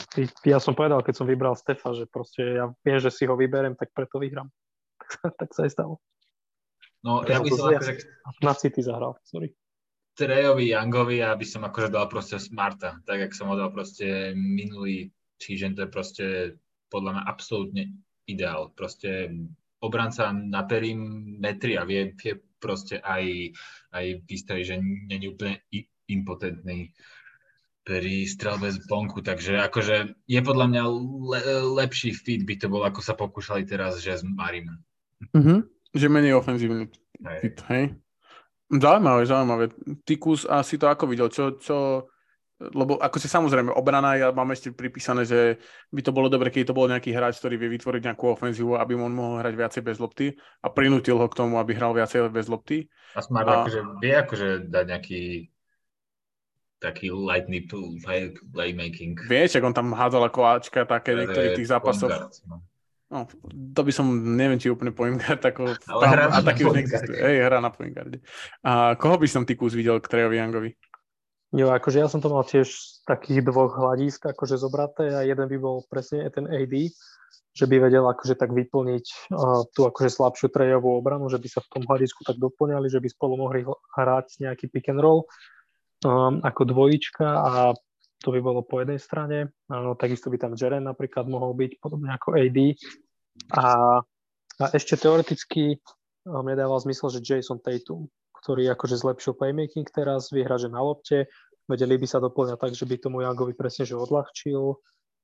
Ja 0.45 0.61
som 0.61 0.71
povedal, 0.71 1.01
keď 1.03 1.15
som 1.19 1.27
vybral 1.27 1.57
Stefa, 1.57 1.91
že 1.91 2.07
proste 2.07 2.63
ja 2.63 2.71
viem, 2.85 2.99
že 3.01 3.11
si 3.11 3.27
ho 3.27 3.35
vyberem, 3.35 3.73
tak 3.75 3.91
preto 3.91 4.21
vyhrám. 4.21 4.47
tak 5.39 5.49
sa 5.51 5.65
aj 5.65 5.71
stalo. 5.73 5.99
No, 7.03 7.27
ja 7.27 7.43
by 7.43 7.49
som 7.51 7.75
akože... 7.75 7.93
Na 8.39 8.53
City 8.55 8.79
zahral, 8.79 9.19
sorry. 9.27 9.51
Trejovi 10.13 10.69
Youngovi 10.69 11.25
ja 11.25 11.33
by 11.33 11.45
som 11.45 11.65
akože 11.65 11.89
dal 11.89 12.05
proste 12.05 12.37
Smarta, 12.37 13.01
tak 13.05 13.17
jak 13.25 13.33
som 13.33 13.49
ho 13.49 13.57
dal 13.57 13.73
proste 13.73 14.37
minulý 14.37 15.09
týždeň, 15.41 15.71
to 15.73 15.81
je 15.85 15.89
proste 15.89 16.25
podľa 16.93 17.17
mňa 17.17 17.23
absolútne 17.25 17.83
ideál. 18.29 18.69
Proste 18.77 19.33
obranca 19.81 20.29
na 20.31 20.63
perimetri 20.63 21.75
a 21.75 21.83
vie, 21.83 22.13
vie 22.13 22.37
proste 22.61 23.01
aj, 23.01 23.51
aj 23.91 24.05
vystaviť, 24.23 24.63
že 24.63 24.75
není 24.79 25.27
úplne 25.27 25.59
impotentný 26.07 26.93
pri 27.83 28.23
strelbe 28.23 28.71
z 28.71 28.79
bonku, 28.87 29.19
takže 29.19 29.59
akože 29.59 30.15
je 30.23 30.39
podľa 30.39 30.65
mňa 30.71 30.83
le, 31.27 31.39
lepší 31.83 32.15
fit 32.15 32.47
by 32.47 32.55
to 32.55 32.71
bol, 32.71 32.79
ako 32.87 33.03
sa 33.03 33.11
pokúšali 33.11 33.67
teraz, 33.67 33.99
že 33.99 34.15
s 34.15 34.23
Marim. 34.23 34.71
Mm-hmm. 35.35 35.59
Že 35.91 36.07
menej 36.07 36.39
ofenzívny 36.39 36.87
fit, 37.43 37.59
hej? 37.67 37.99
Zaujímavé, 38.73 39.21
zaujímavé. 39.29 39.65
Tykus 40.01 40.49
asi 40.49 40.81
to 40.81 40.89
ako 40.89 41.05
videl? 41.05 41.29
Čo, 41.29 41.61
čo, 41.61 42.09
lebo 42.57 42.97
ako 42.97 43.17
si 43.21 43.29
samozrejme 43.29 43.69
obrana, 43.69 44.17
ja 44.17 44.27
mám 44.33 44.49
ešte 44.49 44.73
pripísané, 44.73 45.29
že 45.29 45.61
by 45.93 46.01
to 46.01 46.09
bolo 46.09 46.25
dobre, 46.25 46.49
keď 46.49 46.73
to 46.73 46.77
bol 46.77 46.89
nejaký 46.89 47.13
hráč, 47.13 47.37
ktorý 47.37 47.61
vie 47.61 47.77
vytvoriť 47.77 48.01
nejakú 48.01 48.33
ofenzívu, 48.33 48.73
aby 48.81 48.97
on 48.97 49.13
mohol 49.13 49.45
hrať 49.45 49.53
viacej 49.53 49.81
bez 49.85 49.97
lopty 50.01 50.33
a 50.65 50.67
prinútil 50.73 51.21
ho 51.21 51.27
k 51.29 51.37
tomu, 51.37 51.61
aby 51.61 51.77
hral 51.77 51.93
viacej 51.93 52.33
bez 52.33 52.49
lopty. 52.49 52.89
A 53.13 53.21
Smart 53.21 53.45
a... 53.45 53.53
akože 53.61 53.79
vie 54.01 54.13
akože 54.17 54.47
dať 54.73 54.85
nejaký 54.89 55.21
taký 56.83 57.07
lightning 57.15 57.63
playmaking. 58.51 59.15
Vieš, 59.31 59.55
ak 59.55 59.63
on 59.63 59.71
tam 59.71 59.95
hádzal 59.95 60.27
ako 60.27 60.39
Ačka 60.43 60.83
také 60.83 61.15
niektorých 61.15 61.55
tých 61.55 61.71
zápasov. 61.71 62.11
No. 62.43 62.59
No. 63.13 63.29
to 63.77 63.81
by 63.85 63.91
som, 63.93 64.09
neviem, 64.09 64.57
či 64.57 64.73
úplne 64.73 64.89
point 64.89 65.13
guard, 65.21 65.45
ako 65.45 65.77
tam, 65.77 66.01
a 66.01 66.41
taký 66.41 66.65
už 66.65 66.81
neexistuje. 66.81 67.21
Hej, 67.21 67.45
hra 67.45 67.61
na 67.61 67.69
point 67.69 67.93
guarde. 67.93 68.25
A 68.65 68.97
koho 68.97 69.21
by 69.21 69.29
som 69.29 69.45
ty 69.45 69.53
kus 69.53 69.77
videl 69.77 70.01
k 70.01 70.09
Trejovi 70.09 70.41
Youngovi? 70.41 70.73
Jo, 71.53 71.69
akože 71.69 72.01
ja 72.01 72.09
som 72.09 72.17
to 72.17 72.33
mal 72.33 72.41
tiež 72.41 72.65
z 72.65 73.05
takých 73.05 73.45
dvoch 73.45 73.77
hľadisk 73.77 74.25
akože 74.25 74.57
zobraté 74.57 75.13
a 75.13 75.21
jeden 75.21 75.45
by 75.45 75.57
bol 75.61 75.85
presne 75.85 76.25
ten 76.33 76.49
AD, 76.49 76.73
že 77.53 77.65
by 77.69 77.77
vedel 77.77 78.01
akože 78.09 78.33
tak 78.33 78.49
vyplniť 78.49 79.05
uh, 79.29 79.61
tú 79.69 79.85
akože 79.85 80.09
slabšiu 80.09 80.49
trejovú 80.49 80.97
obranu, 80.97 81.29
že 81.29 81.37
by 81.37 81.45
sa 81.45 81.61
v 81.61 81.69
tom 81.77 81.83
hľadisku 81.85 82.25
tak 82.25 82.41
doplňali, 82.41 82.89
že 82.89 82.97
by 82.97 83.05
spolu 83.05 83.37
mohli 83.37 83.61
hrať 83.69 84.41
nejaký 84.41 84.65
pick 84.73 84.89
and 84.89 84.97
roll 84.97 85.29
um, 86.01 86.41
ako 86.41 86.73
dvojička 86.73 87.21
a 87.21 87.77
to 88.23 88.31
by 88.31 88.39
bolo 88.39 88.63
po 88.63 88.79
jednej 88.79 88.97
strane. 88.97 89.51
Uh, 89.67 89.91
takisto 89.99 90.31
by 90.31 90.39
tam 90.39 90.55
Jeren 90.55 90.87
napríklad 90.87 91.27
mohol 91.27 91.51
byť, 91.59 91.83
podobne 91.83 92.15
ako 92.15 92.39
AD. 92.39 92.79
A, 93.59 93.65
a 94.63 94.65
ešte 94.71 94.95
teoreticky 94.95 95.83
um, 96.23 96.47
nedával 96.47 96.79
zmysel, 96.79 97.11
že 97.11 97.19
Jason 97.19 97.59
Tatum, 97.59 98.07
ktorý 98.39 98.71
akože 98.71 98.95
zlepšil 98.95 99.35
playmaking 99.35 99.85
teraz, 99.91 100.31
vyhra, 100.31 100.55
že 100.55 100.71
na 100.71 100.79
lopte, 100.79 101.27
vedeli 101.67 101.99
by 101.99 102.07
sa 102.07 102.23
doplňať 102.23 102.57
tak, 102.59 102.71
že 102.71 102.87
by 102.87 102.95
tomu 102.99 103.23
Jangovi 103.23 103.55
presne 103.55 103.83
že 103.83 103.99
odľahčil, 103.99 104.61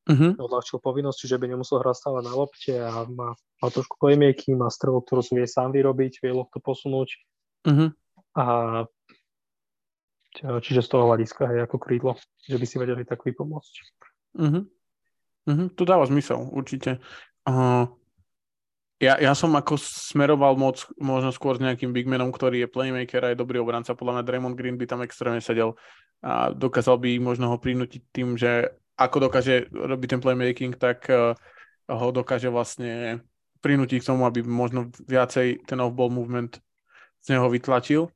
uh-huh. 0.07 0.31
odľahčil 0.39 0.77
povinnosti, 0.83 1.27
že 1.27 1.39
by 1.39 1.51
nemusel 1.51 1.79
hrať 1.79 1.95
stále 1.95 2.19
na 2.23 2.31
lopte 2.35 2.75
a 2.75 3.07
má, 3.07 3.35
má 3.35 3.67
trošku 3.71 3.95
playmaking, 3.99 4.59
má 4.59 4.67
strelu, 4.71 4.99
ktorú 5.03 5.23
si 5.23 5.35
vie 5.35 5.47
sám 5.47 5.71
vyrobiť, 5.75 6.19
vie 6.19 6.31
to 6.35 6.59
posunúť. 6.59 7.09
Uh-huh. 7.67 7.89
A 8.35 8.45
čiže 10.39 10.81
z 10.85 10.89
toho 10.89 11.09
hľadiska 11.11 11.43
je 11.51 11.59
ako 11.67 11.77
krídlo, 11.77 12.15
že 12.47 12.55
by 12.55 12.65
si 12.65 12.75
vedeli 12.79 13.03
tak 13.03 13.23
vypomôcť. 13.23 13.73
Uh-huh. 14.39 14.63
Uh-huh. 15.49 15.67
To 15.75 15.83
dáva 15.83 16.05
zmysel, 16.07 16.39
určite. 16.53 17.01
Uh, 17.43 17.89
ja, 18.99 19.15
ja 19.15 19.31
som 19.31 19.55
ako 19.55 19.79
smeroval 19.79 20.59
moc, 20.59 20.83
možno 20.99 21.31
skôr 21.31 21.55
s 21.55 21.63
nejakým 21.63 21.95
bigmanom, 21.95 22.35
ktorý 22.35 22.67
je 22.67 22.71
playmaker 22.71 23.23
a 23.23 23.31
je 23.31 23.39
dobrý 23.39 23.59
obranca. 23.63 23.95
Podľa 23.95 24.19
mňa 24.19 24.27
Draymond 24.27 24.55
Green 24.59 24.75
by 24.75 24.85
tam 24.87 25.01
extrémne 25.03 25.39
sedel 25.39 25.79
a 26.19 26.51
dokázal 26.51 26.99
by 26.99 27.15
možno 27.23 27.47
ho 27.47 27.57
prinútiť 27.57 28.11
tým, 28.11 28.35
že 28.35 28.75
ako 28.99 29.31
dokáže 29.31 29.71
robiť 29.71 30.07
ten 30.11 30.21
playmaking, 30.21 30.75
tak 30.75 31.07
uh, 31.07 31.31
ho 31.87 32.07
dokáže 32.11 32.51
vlastne 32.51 33.23
prinútiť 33.63 34.03
k 34.03 34.07
tomu, 34.11 34.27
aby 34.27 34.43
možno 34.43 34.91
viacej 35.07 35.63
ten 35.63 35.79
off-ball 35.79 36.11
movement 36.11 36.59
z 37.23 37.35
neho 37.35 37.47
vytlačil. 37.47 38.11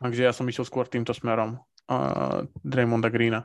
Takže 0.00 0.24
ja 0.24 0.32
som 0.32 0.48
išiel 0.48 0.64
skôr 0.64 0.88
týmto 0.88 1.12
smerom 1.12 1.60
uh, 1.92 2.48
Draymonda 2.64 3.12
Greena. 3.12 3.44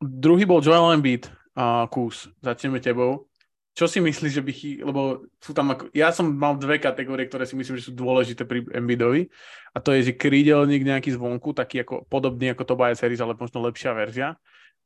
Druhý 0.00 0.44
bol 0.44 0.60
Joel 0.60 0.96
Embiid, 0.96 1.28
uh, 1.56 1.88
Kús. 1.88 2.28
Začneme 2.44 2.80
tebou. 2.80 3.28
Čo 3.72 3.88
si 3.88 4.02
myslíš, 4.02 4.32
že 4.32 4.42
by 4.44 4.52
chy... 4.52 4.70
lebo 4.84 5.24
sú 5.40 5.56
tam 5.56 5.72
ako... 5.72 5.88
Ja 5.96 6.12
som 6.12 6.28
mal 6.36 6.58
dve 6.60 6.76
kategórie, 6.76 7.24
ktoré 7.24 7.48
si 7.48 7.56
myslím, 7.56 7.80
že 7.80 7.88
sú 7.88 7.92
dôležité 7.96 8.44
pri 8.44 8.66
Embiidovi 8.76 9.30
a 9.72 9.78
to 9.80 9.96
je, 9.96 10.12
že 10.12 10.18
krídelník 10.20 10.84
nejaký 10.84 11.16
zvonku, 11.16 11.56
taký 11.56 11.86
ako 11.86 12.04
podobný 12.10 12.52
ako 12.52 12.66
Tobias 12.66 13.00
Harris, 13.00 13.22
ale 13.22 13.38
možno 13.38 13.62
lepšia 13.64 13.96
verzia 13.96 14.36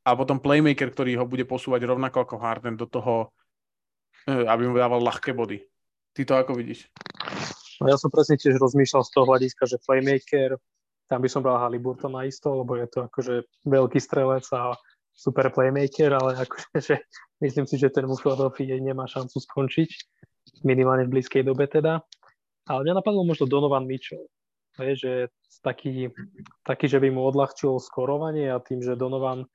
a 0.04 0.10
potom 0.12 0.36
playmaker, 0.36 0.92
ktorý 0.92 1.16
ho 1.16 1.24
bude 1.24 1.48
posúvať 1.48 1.88
rovnako 1.88 2.28
ako 2.28 2.34
Harden 2.36 2.76
do 2.76 2.84
toho, 2.84 3.32
e, 4.28 4.36
aby 4.44 4.68
mu 4.68 4.76
dával 4.76 5.00
ľahké 5.00 5.32
body. 5.32 5.64
Ty 6.12 6.22
to 6.28 6.34
ako 6.36 6.52
vidíš? 6.60 6.92
No 7.82 7.90
ja 7.90 7.96
som 7.98 8.12
presne 8.12 8.38
tiež 8.38 8.58
rozmýšľal 8.60 9.02
z 9.02 9.10
toho 9.10 9.24
hľadiska, 9.26 9.66
že 9.66 9.82
playmaker, 9.82 10.58
tam 11.10 11.20
by 11.20 11.28
som 11.28 11.42
bral 11.44 11.60
Haliburtona 11.60 12.24
isto, 12.24 12.52
lebo 12.54 12.78
je 12.78 12.86
to 12.88 13.06
akože 13.06 13.34
veľký 13.66 14.00
strelec 14.00 14.46
a 14.54 14.74
super 15.14 15.50
playmaker, 15.50 16.14
ale 16.14 16.38
akože, 16.42 16.70
že 16.80 16.94
myslím 17.42 17.66
si, 17.66 17.76
že 17.78 17.92
ten 17.92 18.06
mu 18.06 18.18
Philadelphia 18.18 18.78
nemá 18.78 19.06
šancu 19.06 19.38
skončiť, 19.38 19.90
minimálne 20.66 21.06
v 21.06 21.18
blízkej 21.18 21.46
dobe 21.46 21.70
teda. 21.70 22.02
Ale 22.64 22.80
mňa 22.88 22.94
napadlo 23.04 23.22
možno 23.28 23.44
Donovan 23.44 23.84
Mitchell, 23.84 24.24
je, 24.80 24.94
že 24.96 25.12
taký, 25.62 26.10
taký, 26.66 26.86
že 26.90 26.98
by 26.98 27.08
mu 27.14 27.22
odľahčil 27.30 27.78
skorovanie 27.78 28.50
a 28.50 28.58
tým, 28.58 28.82
že 28.82 28.98
Donovan 28.98 29.46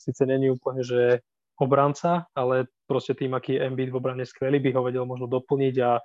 síce 0.00 0.24
není 0.24 0.48
úplne, 0.48 0.80
že 0.80 1.20
obranca, 1.60 2.26
ale 2.32 2.66
proste 2.88 3.14
tým, 3.14 3.36
aký 3.36 3.60
Embiid 3.60 3.92
v 3.92 3.98
obrane 3.98 4.24
skvelý, 4.24 4.58
by 4.58 4.70
ho 4.74 4.82
vedel 4.82 5.04
možno 5.04 5.28
doplniť 5.28 5.74
a 5.84 6.00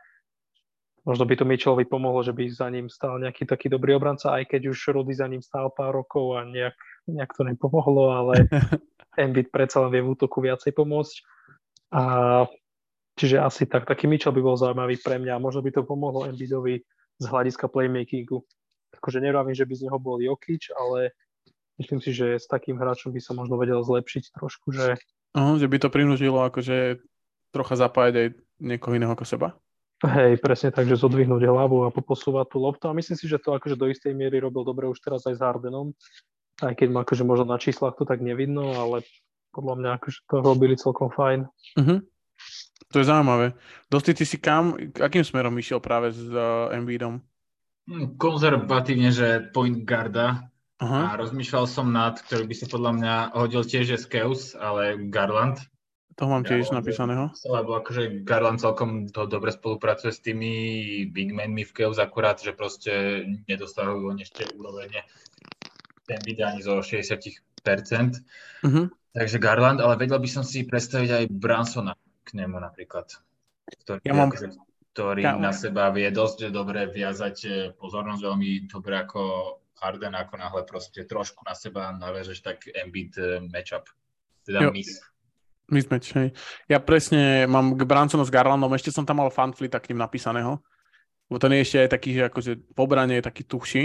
možno 1.08 1.24
by 1.24 1.40
to 1.40 1.48
Mitchellovi 1.48 1.88
pomohlo, 1.88 2.20
že 2.20 2.36
by 2.36 2.44
za 2.52 2.68
ním 2.68 2.92
stal 2.92 3.16
nejaký 3.16 3.48
taký 3.48 3.72
dobrý 3.72 3.96
obranca, 3.96 4.36
aj 4.36 4.52
keď 4.52 4.76
už 4.76 4.92
Rudy 4.92 5.16
za 5.16 5.32
ním 5.32 5.40
stál 5.40 5.72
pár 5.72 5.96
rokov 5.96 6.36
a 6.36 6.44
nejak, 6.44 6.76
nejak 7.08 7.32
to 7.32 7.48
nepomohlo, 7.48 8.12
ale 8.12 8.52
Embiid 9.24 9.48
predsa 9.48 9.88
len 9.88 9.96
vie 9.96 10.04
v 10.04 10.12
útoku 10.12 10.44
viacej 10.44 10.76
pomôcť. 10.76 11.16
A 11.96 12.04
čiže 13.16 13.40
asi 13.40 13.64
tak, 13.64 13.88
taký 13.88 14.04
Mitchell 14.12 14.36
by 14.36 14.44
bol 14.44 14.60
zaujímavý 14.60 15.00
pre 15.00 15.16
mňa. 15.16 15.40
Možno 15.40 15.64
by 15.64 15.72
to 15.80 15.88
pomohlo 15.88 16.28
Embiidovi 16.28 16.84
z 17.18 17.26
hľadiska 17.26 17.72
playmakingu. 17.72 18.44
Takže 19.00 19.24
nerovím, 19.24 19.56
že 19.56 19.64
by 19.64 19.74
z 19.80 19.84
neho 19.88 19.98
bol 20.04 20.20
Jokic, 20.20 20.68
ale 20.76 21.16
myslím 21.80 22.04
si, 22.04 22.12
že 22.12 22.36
s 22.36 22.52
takým 22.52 22.76
hráčom 22.76 23.16
by 23.16 23.24
sa 23.24 23.32
možno 23.32 23.56
vedel 23.56 23.80
zlepšiť 23.80 24.36
trošku, 24.36 24.76
že... 24.76 25.00
Uh, 25.32 25.56
že 25.56 25.72
by 25.72 25.78
to 25.80 25.88
prinútilo 25.88 26.44
akože 26.44 27.00
trocha 27.56 27.76
zapájať 27.80 28.14
aj 28.20 28.28
niekoho 28.60 29.00
iného 29.00 29.16
ako 29.16 29.24
seba? 29.24 29.56
Hej, 29.98 30.38
presne 30.46 30.70
tak, 30.70 30.86
že 30.86 31.00
zodvihnúť 31.00 31.42
hlavu 31.50 31.88
a 31.88 31.90
poposúvať 31.90 32.54
tú 32.54 32.62
loptu. 32.62 32.86
A 32.86 32.94
myslím 32.94 33.18
si, 33.18 33.26
že 33.26 33.42
to 33.42 33.58
akože 33.58 33.74
do 33.74 33.90
istej 33.90 34.14
miery 34.14 34.38
robil 34.38 34.62
dobre 34.62 34.86
už 34.86 35.02
teraz 35.02 35.26
aj 35.26 35.38
s 35.38 35.42
Hardenom 35.42 35.98
aj 36.62 36.74
keď 36.74 36.88
ma 36.90 37.06
akože 37.06 37.24
možno 37.26 37.46
na 37.46 37.58
číslach 37.62 37.94
to 37.94 38.06
tak 38.08 38.22
nevidno, 38.22 38.74
ale 38.74 39.06
podľa 39.54 39.76
mňa 39.78 39.90
akože 40.02 40.20
to 40.26 40.36
robili 40.42 40.76
celkom 40.78 41.10
fajn. 41.14 41.40
Uh-huh. 41.78 42.00
To 42.94 42.96
je 42.98 43.06
zaujímavé. 43.06 43.54
Dosti, 43.90 44.14
ty 44.18 44.24
si 44.26 44.38
kam, 44.42 44.78
akým 44.98 45.26
smerom 45.26 45.54
išiel 45.58 45.82
práve 45.82 46.14
s 46.14 46.22
uh, 46.30 46.74
Embiidom? 46.74 47.22
Hm, 47.90 48.18
konzervatívne, 48.18 49.10
že 49.14 49.50
point 49.54 49.86
guarda. 49.86 50.50
Uh-huh. 50.78 51.10
A 51.10 51.18
rozmýšľal 51.18 51.66
som 51.66 51.90
nad, 51.90 52.22
ktorý 52.22 52.46
by 52.46 52.56
sa 52.58 52.68
podľa 52.70 52.92
mňa 53.02 53.14
hodil 53.38 53.66
tiež 53.66 53.98
je 53.98 54.00
Skeus, 54.02 54.54
ale 54.54 54.98
Garland. 55.10 55.62
To 56.18 56.26
mám 56.26 56.42
tiež 56.42 56.74
ja, 56.74 56.82
napísaného. 56.82 57.30
Lebo 57.46 57.78
akože 57.78 58.26
Garland 58.26 58.58
celkom 58.58 59.06
to 59.06 59.30
dobre 59.30 59.54
spolupracuje 59.54 60.10
s 60.10 60.26
tými 60.26 60.52
bigmenmi 61.14 61.62
v 61.62 61.72
Keus, 61.78 62.02
akurát, 62.02 62.42
že 62.42 62.58
proste 62.58 63.22
nedostávajú 63.46 64.18
oni 64.18 64.26
ešte 64.26 64.50
úroveň 64.58 65.06
ten 66.10 66.20
ani 66.42 66.66
zo 66.66 66.82
60%. 66.82 67.38
Mm-hmm. 67.62 68.86
Takže 69.14 69.38
Garland, 69.38 69.78
ale 69.78 69.94
vedel 69.98 70.18
by 70.18 70.30
som 70.30 70.42
si 70.42 70.66
predstaviť 70.66 71.10
aj 71.10 71.24
Bransona 71.38 71.94
k 72.26 72.30
nemu 72.38 72.58
napríklad, 72.58 73.14
ktorý, 73.86 74.02
ja 74.02 74.14
mám... 74.14 74.30
ktorý 74.94 75.22
ja 75.22 75.38
na 75.38 75.54
seba 75.54 75.90
vie 75.94 76.10
dosť 76.10 76.50
dobre 76.50 76.90
viazať 76.90 77.38
eh, 77.46 77.54
pozornosť, 77.74 78.22
veľmi 78.24 78.50
dobre 78.70 78.94
ako 79.06 79.22
Harden, 79.78 80.18
ako 80.18 80.34
náhle 80.38 80.62
proste 80.66 81.06
trošku 81.06 81.46
na 81.46 81.54
seba 81.54 81.94
navežeš 81.94 82.40
tak 82.42 82.66
Embiid 82.70 83.14
eh, 83.18 83.42
matchup, 83.42 83.90
teda 84.46 84.70
jo. 84.70 84.72
miss. 84.74 85.02
Mismatch, 85.68 86.16
hej. 86.16 86.30
Ja 86.72 86.80
presne 86.80 87.44
mám 87.44 87.76
k 87.76 87.84
Bransonu 87.84 88.24
s 88.24 88.32
Garlandom, 88.32 88.72
ešte 88.72 88.96
som 88.96 89.04
tam 89.04 89.20
mal 89.20 89.28
fanflita 89.28 89.84
k 89.84 89.92
ním 89.92 90.00
napísaného. 90.00 90.64
lebo 91.28 91.38
ten 91.44 91.52
je 91.60 91.64
ešte 91.64 91.78
aj 91.84 91.90
taký, 91.92 92.10
že 92.16 92.24
akože 92.32 92.52
v 92.72 92.80
obrane 92.80 93.20
je 93.20 93.28
taký 93.28 93.44
tuchší, 93.44 93.84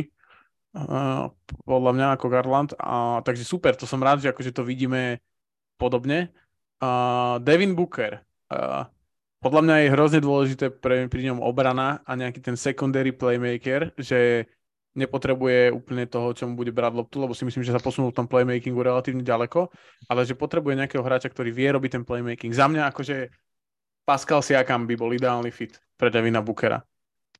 uh, 0.78 1.26
podľa 1.66 1.93
mňa 1.93 2.07
ako 2.14 2.26
Garland. 2.30 2.70
A, 2.78 3.18
takže 3.26 3.43
super, 3.43 3.74
to 3.74 3.83
som 3.83 3.99
rád, 3.99 4.22
že 4.22 4.30
akože 4.30 4.55
to 4.55 4.62
vidíme 4.62 5.18
podobne. 5.74 6.30
Uh, 6.78 7.43
Devin 7.43 7.74
Booker. 7.74 8.22
Uh, 8.47 8.87
podľa 9.43 9.62
mňa 9.66 9.76
je 9.83 9.93
hrozne 9.99 10.20
dôležité 10.22 10.70
pre, 10.70 11.11
pri 11.11 11.35
ňom 11.35 11.43
obrana 11.43 11.99
a 12.07 12.14
nejaký 12.14 12.39
ten 12.39 12.55
secondary 12.55 13.11
playmaker, 13.11 13.91
že 13.99 14.47
nepotrebuje 14.93 15.72
úplne 15.72 16.05
toho, 16.05 16.36
čo 16.36 16.45
mu 16.45 16.55
bude 16.57 16.68
brať 16.68 16.93
loptu, 17.01 17.16
lebo 17.24 17.32
si 17.32 17.49
myslím, 17.49 17.64
že 17.64 17.72
sa 17.72 17.80
posunul 17.80 18.12
v 18.12 18.18
tom 18.20 18.28
playmakingu 18.28 18.84
relatívne 18.84 19.24
ďaleko, 19.24 19.72
ale 20.09 20.28
že 20.28 20.36
potrebuje 20.36 20.76
nejakého 20.76 21.01
hráča, 21.01 21.32
ktorý 21.32 21.49
vie 21.49 21.68
robiť 21.72 21.90
ten 22.01 22.05
playmaking. 22.05 22.53
Za 22.53 22.68
mňa 22.68 22.93
akože 22.93 23.32
Pascal 24.05 24.45
Siakam 24.45 24.84
by 24.84 24.95
bol 24.99 25.14
ideálny 25.14 25.49
fit 25.49 25.80
pre 25.97 26.12
Devina 26.12 26.45
Bookera. 26.45 26.84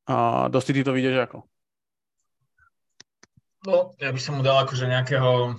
A 0.09 0.49
dosti 0.49 0.73
ty 0.73 0.81
to 0.83 0.97
vidíš 0.97 1.29
ako? 1.29 1.39
No, 3.63 3.95
ja 4.01 4.11
by 4.11 4.19
som 4.19 4.39
mu 4.39 4.43
dal 4.43 4.59
akože 4.67 4.91
nejakého, 4.91 5.55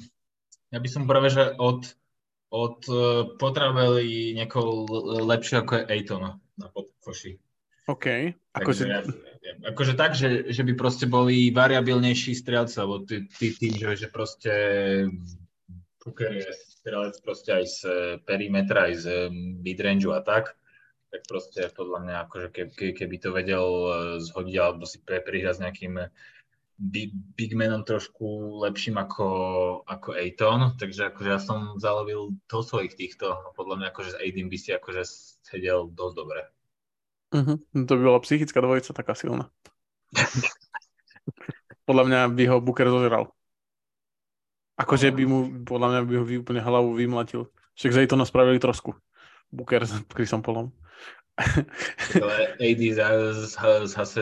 ja 0.75 0.79
by 0.81 0.89
som 0.91 1.07
práve, 1.07 1.31
že 1.31 1.55
od, 1.55 1.87
od 2.51 2.77
uh, 2.91 3.31
potrebovali 3.39 4.35
niekoho 4.35 4.83
lepšieho 5.23 5.63
ako 5.63 5.73
je 5.79 5.87
Aiton 5.87 6.23
na 6.59 6.67
podkoši. 6.67 7.39
OK. 7.87 8.31
Akože, 8.55 8.83
ja, 8.87 9.03
akože 9.67 9.93
tak, 9.99 10.15
že, 10.15 10.47
že 10.47 10.63
by 10.63 10.73
proste 10.79 11.03
boli 11.03 11.51
variabilnejší 11.51 12.31
strelci, 12.31 12.79
alebo 12.79 13.03
ty, 13.03 13.27
ty 13.27 13.51
tým, 13.51 13.75
že, 13.75 14.05
že 14.05 14.07
proste 14.07 14.53
Booker 15.99 16.31
je 16.31 16.47
strelec 16.79 17.15
proste 17.23 17.51
aj 17.51 17.65
z 17.67 17.79
perimetra, 18.27 18.91
aj 18.91 18.93
z 18.99 19.05
midrange 19.33 20.07
a 20.11 20.23
tak, 20.23 20.55
tak 21.11 21.21
proste 21.27 21.67
podľa 21.71 21.99
mňa, 22.03 22.15
akože 22.27 22.47
keby, 22.51 22.91
keby 22.95 23.15
to 23.19 23.29
vedel 23.31 23.67
eh, 23.87 23.95
zhodiť 24.19 24.55
alebo 24.59 24.83
si 24.87 24.99
prihrať 25.03 25.55
s 25.59 25.63
nejakým 25.63 25.93
big, 26.79 27.13
big 27.37 27.53
manom 27.55 27.85
trošku 27.85 28.59
lepším 28.65 28.99
ako, 28.99 29.27
ako 29.87 30.17
Aiton, 30.17 30.75
takže 30.75 31.13
akože 31.13 31.29
ja 31.29 31.39
som 31.39 31.77
zalovil 31.79 32.35
do 32.49 32.59
svojich 32.59 32.97
týchto, 32.97 33.53
podľa 33.55 33.75
mňa 33.79 33.87
akože 33.93 34.09
s 34.15 34.19
Aidin 34.19 34.49
by 34.49 34.57
si 34.57 34.73
akože 34.73 35.03
sedel 35.45 35.87
dosť 35.93 36.15
dobre. 36.17 36.41
Uh-huh. 37.33 37.57
To 37.73 37.91
by 37.97 38.01
bola 38.05 38.21
psychická 38.21 38.61
dvojica 38.61 38.93
taká 38.93 39.17
silná. 39.17 39.49
podľa 41.87 42.03
mňa 42.07 42.19
by 42.31 42.43
ho 42.47 42.57
Booker 42.63 42.87
zožral. 42.89 43.33
Akože 44.77 45.13
by 45.13 45.23
mu, 45.25 45.39
podľa 45.65 45.87
mňa 45.89 45.99
by 46.05 46.13
ho 46.17 46.23
úplne 46.41 46.61
hlavu 46.61 46.97
vymlatil. 46.97 47.49
Však 47.77 47.93
z 47.93 47.99
Aitona 48.05 48.25
spravili 48.25 48.57
trosku. 48.57 48.97
Booker 49.53 49.85
s 49.85 49.93
Chrisom 50.09 50.41
Polom. 50.41 50.73
Ale 52.13 52.53
AD 52.61 52.81
zase 53.89 54.21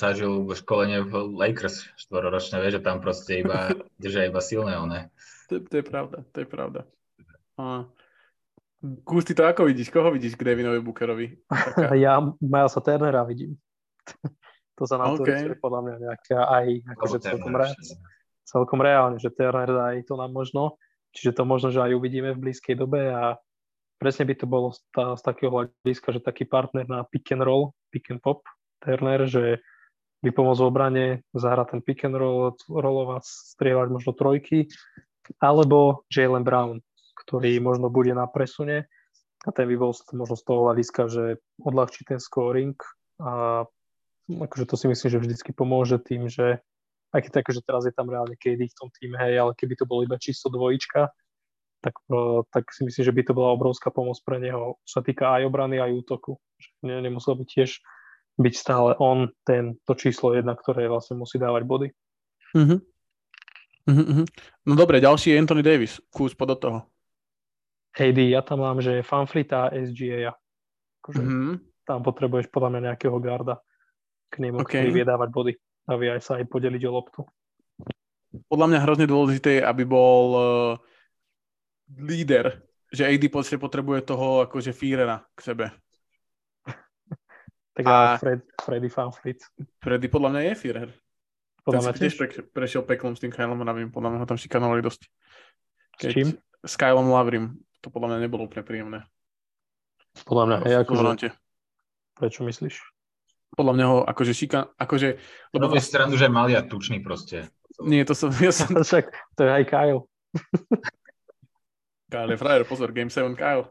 zažil 0.00 0.48
školenie 0.56 1.04
v 1.04 1.12
Lakers 1.36 1.84
štvoročné, 2.00 2.64
vieš, 2.64 2.80
že 2.80 2.84
tam 2.84 3.04
proste 3.04 3.44
iba 3.44 3.76
držia 4.02 4.32
iba 4.32 4.40
silné 4.40 4.76
one. 4.80 5.12
To, 5.52 5.60
to 5.60 5.74
je 5.80 5.84
pravda, 5.84 6.24
to 6.32 6.44
je 6.44 6.48
pravda. 6.48 6.80
A... 7.60 7.84
Kus, 9.04 9.24
ty 9.24 9.32
to 9.32 9.42
ako 9.48 9.72
vidíš? 9.72 9.88
Koho 9.88 10.12
vidíš 10.12 10.36
k 10.36 10.52
Devinovi 10.52 10.84
Bookerovi? 10.84 11.40
Taká... 11.48 11.96
Ja 11.96 12.20
Milesa 12.38 12.80
Turnera 12.84 13.24
vidím. 13.24 13.56
to 14.76 14.84
sa 14.84 15.00
nám 15.00 15.16
okay. 15.16 15.48
to 15.48 15.56
podľa 15.58 15.80
mňa 15.82 15.94
nejaká 16.04 16.38
aj 16.44 16.66
akože 16.94 17.18
celkom, 17.24 17.52
re, 17.56 17.68
celkom 18.44 18.80
reálne, 18.84 19.16
že 19.16 19.32
Turner 19.32 19.66
dá 19.66 19.96
aj 19.96 20.04
to 20.06 20.14
nám 20.20 20.30
možno. 20.30 20.76
Čiže 21.16 21.40
to 21.40 21.42
možno, 21.48 21.72
že 21.72 21.80
aj 21.80 21.96
uvidíme 21.96 22.36
v 22.36 22.42
blízkej 22.48 22.76
dobe 22.76 23.08
a 23.08 23.40
presne 23.96 24.28
by 24.28 24.34
to 24.36 24.44
bolo 24.44 24.76
z, 24.76 24.84
tá, 24.92 25.16
z 25.16 25.22
takého 25.24 25.48
hľadiska, 25.48 26.12
že 26.12 26.20
taký 26.20 26.44
partner 26.44 26.84
na 26.84 27.08
pick 27.08 27.32
and 27.32 27.40
roll, 27.40 27.72
pick 27.88 28.12
and 28.12 28.20
pop, 28.20 28.44
Turner, 28.84 29.24
že 29.24 29.64
by 30.20 30.28
pomôcť 30.28 30.60
v 30.60 30.68
obrane, 30.68 31.06
zahrať 31.32 31.66
ten 31.72 31.80
pick 31.80 32.04
and 32.04 32.16
roll, 32.20 32.52
rollovať, 32.68 33.24
strieľať 33.24 33.88
možno 33.88 34.12
trojky, 34.12 34.68
alebo 35.40 36.04
Jalen 36.12 36.44
Brown, 36.44 36.84
ktorý 37.26 37.58
možno 37.58 37.90
bude 37.90 38.14
na 38.14 38.30
presune 38.30 38.86
a 39.42 39.50
ten 39.50 39.66
by 39.66 39.76
bol 39.76 39.92
možno 40.14 40.38
z 40.38 40.44
toho 40.46 40.60
hľadiska, 40.70 41.02
že 41.10 41.24
odľahčí 41.60 42.06
ten 42.06 42.22
scoring 42.22 42.78
a 43.18 43.66
akože 44.30 44.66
to 44.66 44.74
si 44.78 44.86
myslím, 44.86 45.10
že 45.10 45.22
vždycky 45.22 45.50
pomôže 45.50 45.98
tým, 46.02 46.30
že 46.30 46.62
aj 47.14 47.20
keď 47.26 47.30
tak, 47.30 47.46
že 47.50 47.62
teraz 47.62 47.82
je 47.86 47.94
tam 47.94 48.10
reálne 48.10 48.34
KD 48.34 48.70
v 48.70 48.78
tom 48.78 48.88
týme, 48.90 49.18
hej, 49.18 49.38
ale 49.38 49.52
keby 49.54 49.74
to 49.78 49.86
bolo 49.86 50.02
iba 50.02 50.18
čisto 50.18 50.50
dvojička, 50.50 51.10
tak, 51.80 51.94
tak 52.50 52.64
si 52.74 52.82
myslím, 52.82 53.02
že 53.06 53.14
by 53.14 53.22
to 53.22 53.32
bola 53.36 53.54
obrovská 53.54 53.94
pomoc 53.94 54.18
pre 54.26 54.42
neho. 54.42 54.74
Čo 54.82 55.00
sa 55.00 55.02
týka 55.06 55.38
aj 55.38 55.46
obrany, 55.46 55.78
aj 55.78 55.94
útoku. 55.94 56.42
Že 56.82 56.98
nemusel 57.06 57.38
by 57.38 57.44
tiež 57.46 57.78
byť 58.42 58.54
stále 58.58 58.98
on 58.98 59.30
ten, 59.46 59.78
to 59.86 59.94
číslo 59.94 60.34
jedna, 60.34 60.58
ktoré 60.58 60.90
vlastne 60.90 61.14
musí 61.14 61.38
dávať 61.38 61.62
body. 61.62 61.88
Uh-huh. 62.58 62.82
Uh-huh. 63.86 64.26
No 64.66 64.72
dobre, 64.74 64.98
ďalší 64.98 65.30
je 65.30 65.38
Anthony 65.38 65.62
Davis. 65.62 66.02
Kús 66.10 66.34
pod 66.34 66.58
toho. 66.58 66.90
AD, 67.96 68.18
ja 68.28 68.44
tam 68.44 68.60
mám, 68.60 68.78
že 68.84 69.00
Fanfleet 69.00 69.48
a 69.56 69.72
SGA. 69.72 70.36
Akože 71.00 71.22
uh-huh. 71.24 71.56
Tam 71.86 72.04
potrebuješ 72.04 72.52
podľa 72.52 72.76
mňa 72.76 72.80
nejakého 72.92 73.16
garda 73.22 73.62
k 74.28 74.42
nemu, 74.42 74.60
okay. 74.60 74.82
ktorý 74.82 74.90
vie 74.90 75.04
dávať 75.06 75.28
body 75.30 75.52
a 75.86 75.92
vie 75.96 76.10
aj 76.10 76.20
sa 76.20 76.32
aj 76.42 76.50
podeliť 76.50 76.82
o 76.84 76.90
loptu. 76.90 77.20
Podľa 78.50 78.66
mňa 78.68 78.78
hrozne 78.84 79.06
dôležité, 79.06 79.62
aby 79.62 79.86
bol 79.86 80.24
uh, 80.34 80.44
líder, 81.94 82.58
že 82.90 83.06
AD 83.06 83.30
potrebuje 83.32 84.02
toho 84.02 84.44
akože 84.44 84.74
Führera 84.74 85.22
k 85.32 85.40
sebe. 85.40 85.66
tak 87.78 87.84
a 87.86 88.18
Fred, 88.18 88.42
Freddy 88.60 88.90
Fanfleet. 88.90 89.40
Freddy 89.80 90.10
podľa 90.10 90.30
mňa 90.36 90.42
je 90.42 90.54
Führer. 90.58 90.90
Podľa 91.66 91.82
mňa 91.82 91.92
tiež 91.98 92.14
pre, 92.14 92.28
prešiel 92.50 92.82
peklom 92.86 93.18
s 93.18 93.22
tým 93.22 93.34
Kylom 93.34 93.58
Lavrim, 93.66 93.90
podľa 93.90 94.10
mňa 94.14 94.18
ho 94.22 94.26
tam 94.30 94.38
šikanovali 94.38 94.86
dosť. 94.86 95.02
Keď, 95.98 96.10
s 96.10 96.14
čím? 96.14 96.28
S 96.62 96.74
Kylom 96.78 97.10
Lavrim. 97.10 97.58
To 97.86 97.94
podľa 97.94 98.18
mňa 98.18 98.18
nebolo 98.26 98.50
úplne 98.50 98.66
príjemné. 98.66 98.98
Podľa 100.26 100.44
mňa, 100.50 100.56
hej, 100.66 100.76
akože, 100.82 101.30
prečo 102.18 102.42
myslíš? 102.42 102.82
Podľa 103.54 103.72
mňa 103.78 103.86
ho 103.86 103.98
akože 104.02 104.34
šika, 104.34 104.74
akože... 104.74 105.08
Lebo 105.54 105.70
to... 105.70 105.78
stranu, 105.78 106.18
že 106.18 106.26
mali 106.26 106.58
a 106.58 106.66
tučný 106.66 106.98
proste. 106.98 107.46
Nie, 107.78 108.02
to 108.02 108.18
som... 108.18 108.34
Ja 108.42 108.50
som... 108.50 108.74
Však, 108.82 109.14
to 109.38 109.40
je 109.46 109.50
aj 109.54 109.64
Kyle. 109.70 110.02
Kyle 112.10 112.32
je 112.34 112.38
frajer, 112.42 112.66
pozor, 112.66 112.90
Game 112.90 113.06
7 113.06 113.38
Kyle. 113.38 113.70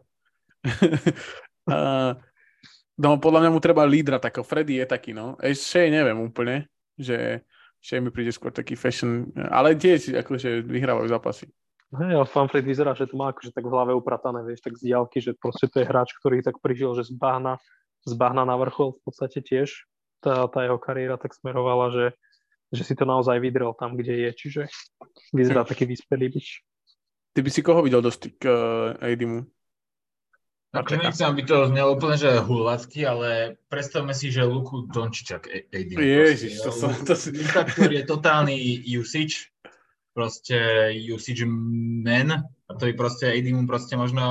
uh, 1.68 2.16
no, 2.96 3.20
podľa 3.20 3.40
mňa 3.44 3.52
mu 3.52 3.60
treba 3.60 3.84
lídra 3.84 4.24
takého. 4.24 4.48
Freddy 4.48 4.80
je 4.80 4.88
taký, 4.88 5.12
no. 5.12 5.36
Ešte 5.44 5.92
neviem 5.92 6.24
úplne, 6.24 6.72
že 6.96 7.44
Shea 7.84 8.00
mi 8.00 8.16
príde 8.16 8.32
skôr 8.32 8.56
taký 8.56 8.80
fashion, 8.80 9.28
ale 9.52 9.76
tiež 9.76 10.24
akože 10.24 10.64
vyhrávajú 10.64 11.12
zápasy. 11.12 11.52
Hej, 11.94 12.12
ale 12.18 12.26
Fanfred 12.26 12.66
vyzerá, 12.66 12.98
že 12.98 13.06
to 13.06 13.14
má 13.14 13.30
akože 13.30 13.54
tak 13.54 13.62
v 13.62 13.72
hlave 13.72 13.94
upratané, 13.94 14.42
vieš, 14.42 14.66
tak 14.66 14.74
z 14.74 14.90
diálky, 14.90 15.22
že 15.22 15.38
proste 15.38 15.70
to 15.70 15.80
je 15.80 15.86
hráč, 15.86 16.18
ktorý 16.18 16.42
tak 16.42 16.58
prižil, 16.58 16.98
že 16.98 17.06
zbahna, 17.06 17.62
zbahna 18.10 18.42
na 18.42 18.58
vrchol 18.58 18.98
v 18.98 19.02
podstate 19.06 19.46
tiež. 19.46 19.86
Tá, 20.26 20.50
tá 20.50 20.66
jeho 20.66 20.82
kariéra 20.82 21.22
tak 21.22 21.38
smerovala, 21.38 21.94
že, 21.94 22.06
že 22.74 22.82
si 22.82 22.98
to 22.98 23.06
naozaj 23.06 23.38
vydrel 23.38 23.78
tam, 23.78 23.94
kde 23.94 24.26
je, 24.26 24.30
čiže 24.34 24.62
vyzerá 25.30 25.62
hm. 25.62 25.70
taký 25.70 25.86
vyspelý 25.86 26.34
byč. 26.34 26.48
Ty 27.36 27.40
by 27.46 27.50
si 27.54 27.62
koho 27.62 27.84
videl 27.86 28.02
do 28.02 28.10
styk 28.10 28.42
uh, 28.48 28.98
Aidimu? 29.04 29.46
Akože 30.76 31.00
nechcem, 31.00 31.28
aby 31.32 31.44
to 31.48 31.72
znelo 31.72 31.96
úplne, 31.96 32.20
že 32.20 32.44
hulacky, 32.44 33.08
ale 33.08 33.56
predstavme 33.72 34.12
si, 34.12 34.28
že 34.28 34.44
Luku 34.44 34.92
Dončičak 34.92 35.48
Aidimu. 35.72 36.04
Ježiš, 36.04 36.60
to 36.64 36.72
som... 36.76 36.92
To 36.92 37.16
si... 37.16 37.32
Ktorý 37.32 38.04
je 38.04 38.06
totálny 38.08 38.56
usage, 39.00 39.55
proste 40.16 40.58
usage 41.12 41.44
man 41.44 42.48
a 42.66 42.72
to 42.80 42.88
by 42.88 42.94
proste 42.96 43.28
Aidimu 43.28 43.68
proste 43.68 44.00
možno 44.00 44.24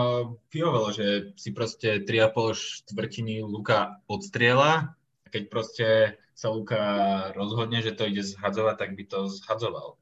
vyhovelo, 0.49 0.91
že 0.97 1.37
si 1.37 1.53
proste 1.53 2.01
3,5 2.03 2.89
štvrtiny 2.89 3.45
Luka 3.45 4.01
odstriela 4.09 4.97
a 4.97 5.27
keď 5.29 5.43
proste 5.53 5.87
sa 6.33 6.49
Luka 6.49 6.81
rozhodne, 7.37 7.85
že 7.85 7.93
to 7.93 8.09
ide 8.09 8.25
zhadzovať, 8.25 8.75
tak 8.81 8.91
by 8.97 9.05
to 9.05 9.29
zhadzoval. 9.29 10.01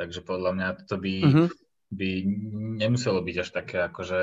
Takže 0.00 0.24
podľa 0.24 0.50
mňa 0.56 0.68
to 0.88 0.96
by 0.96 1.14
mm-hmm 1.22 1.48
by 1.88 2.20
nemuselo 2.84 3.24
byť 3.24 3.36
až 3.40 3.48
také 3.48 3.78
akože 3.88 4.18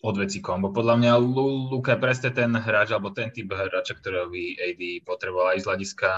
od 0.00 0.14
veci 0.16 0.42
kombo. 0.42 0.74
Podľa 0.74 0.94
mňa 0.98 1.12
Luka 1.70 1.94
je 1.94 2.02
presne 2.02 2.30
ten 2.34 2.50
hráč, 2.50 2.90
alebo 2.90 3.14
ten 3.14 3.30
typ 3.30 3.52
hráča, 3.52 3.94
ktorého 3.94 4.26
by 4.32 4.42
AD 4.58 4.82
potreboval 5.06 5.54
aj 5.54 5.60
z 5.62 5.66
hľadiska 5.70 6.08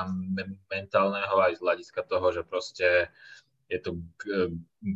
mentálneho, 0.70 1.34
aj 1.42 1.60
z 1.60 1.64
hľadiska 1.66 2.00
toho, 2.08 2.26
že 2.32 2.42
proste 2.46 3.12
je 3.72 3.78
to 3.80 3.90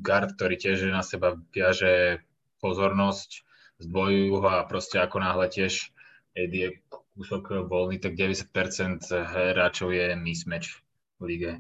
guard, 0.05 0.37
ktorý 0.37 0.61
tiež 0.61 0.93
na 0.93 1.01
seba 1.01 1.41
viaže 1.57 2.21
pozornosť, 2.61 3.41
zdvojujú 3.81 4.37
ho 4.37 4.49
a 4.53 4.69
proste 4.69 5.01
ako 5.01 5.25
náhle 5.25 5.49
tiež 5.49 5.89
AD 6.37 6.53
je 6.53 6.71
kúsok 7.17 7.65
voľný, 7.65 7.97
tak 7.97 8.13
90% 8.13 9.09
hráčov 9.09 9.89
je 9.97 10.13
mismatch 10.21 10.85
v 11.17 11.23
lige. 11.25 11.53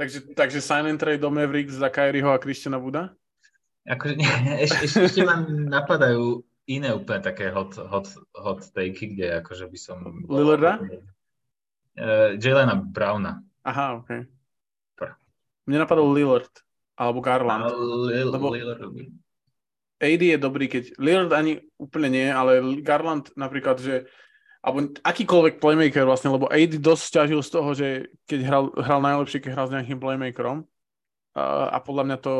Takže, 0.00 0.32
takže 0.32 0.58
sign 0.64 0.88
and 0.88 0.98
trade 0.98 1.20
do 1.20 1.28
Mavericks 1.28 1.76
za 1.76 1.92
Kyrieho 1.92 2.32
a 2.32 2.40
Christiana 2.40 2.80
Buda? 2.80 3.12
Akože, 3.84 4.16
ešte, 4.64 4.80
ešte, 4.88 5.00
ešte 5.12 5.20
ma 5.28 5.44
napadajú 5.44 6.40
iné 6.64 6.96
úplne 6.96 7.20
také 7.20 7.52
hot, 7.52 7.76
hot, 7.76 8.08
hot 8.32 8.64
takey, 8.72 9.12
kde 9.12 9.44
akože 9.44 9.68
by 9.68 9.78
som... 9.78 9.98
Lillarda? 10.24 10.80
Uh, 11.94 12.34
Jelena 12.40 12.80
Browna. 12.80 13.44
Aha, 13.68 14.00
OK. 14.00 14.24
Mne 15.64 15.84
napadol 15.84 16.12
Lillard 16.12 16.50
alebo 16.94 17.18
Garland. 17.24 17.70
Lil, 18.10 18.30
Lebo- 18.30 18.52
Lillard. 18.54 18.80
AD 20.04 20.22
je 20.22 20.38
dobrý, 20.38 20.66
keď 20.68 20.98
Lillard 21.00 21.32
ani 21.32 21.62
úplne 21.80 22.08
nie, 22.12 22.28
ale 22.28 22.60
Garland 22.82 23.30
napríklad, 23.38 23.80
že 23.80 24.04
alebo 24.64 24.96
akýkoľvek 25.04 25.60
playmaker 25.60 26.08
vlastne, 26.08 26.32
lebo 26.32 26.48
AD 26.48 26.80
dosť 26.80 27.20
ťažil 27.20 27.40
z 27.44 27.50
toho, 27.52 27.70
že 27.76 27.88
keď 28.24 28.40
hral, 28.48 28.64
hral 28.80 29.00
najlepšie, 29.04 29.44
keď 29.44 29.50
hral 29.52 29.66
s 29.68 29.74
nejakým 29.76 30.00
playmakerom 30.00 30.64
a, 31.36 31.76
podľa 31.84 32.04
mňa 32.08 32.16
to 32.24 32.34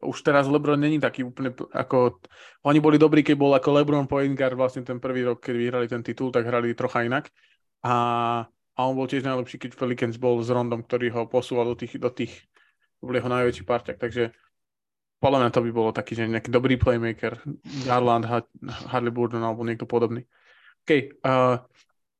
už 0.00 0.18
teraz 0.24 0.48
LeBron 0.48 0.80
není 0.80 0.96
taký 0.96 1.20
úplne 1.20 1.52
ako, 1.52 2.24
oni 2.64 2.80
boli 2.80 2.96
dobrí, 2.96 3.20
keď 3.20 3.36
bol 3.36 3.52
ako 3.52 3.76
LeBron 3.76 4.08
point 4.08 4.32
guard 4.32 4.56
vlastne 4.56 4.88
ten 4.88 4.96
prvý 4.96 5.20
rok, 5.20 5.44
keď 5.44 5.54
vyhrali 5.60 5.84
ten 5.84 6.00
titul, 6.00 6.32
tak 6.32 6.48
hrali 6.48 6.72
trocha 6.72 7.04
inak 7.04 7.28
a, 7.84 8.48
a 8.80 8.88
on 8.88 8.96
bol 8.96 9.04
tiež 9.04 9.28
najlepší, 9.28 9.60
keď 9.60 9.76
Pelicans 9.76 10.16
bol 10.16 10.40
s 10.40 10.48
Rondom, 10.48 10.80
ktorý 10.80 11.12
ho 11.12 11.22
posúval 11.28 11.68
do 11.68 11.76
tých, 11.76 12.00
do 12.00 12.08
tých 12.08 12.32
bol 13.04 13.12
jeho 13.12 13.28
najväčší 13.28 13.68
parťak, 13.68 14.00
takže 14.00 14.32
podľa 15.20 15.38
mňa 15.44 15.50
to 15.52 15.60
by 15.60 15.70
bolo 15.70 15.90
taký, 15.92 16.16
že 16.16 16.24
nejaký 16.24 16.48
dobrý 16.48 16.80
playmaker, 16.80 17.36
Garland, 17.84 18.24
Ha- 18.24 18.48
Harley 18.88 19.12
Burton 19.12 19.44
alebo 19.44 19.68
niekto 19.68 19.84
podobný. 19.84 20.24
OK, 20.88 21.20
uh, 21.20 21.60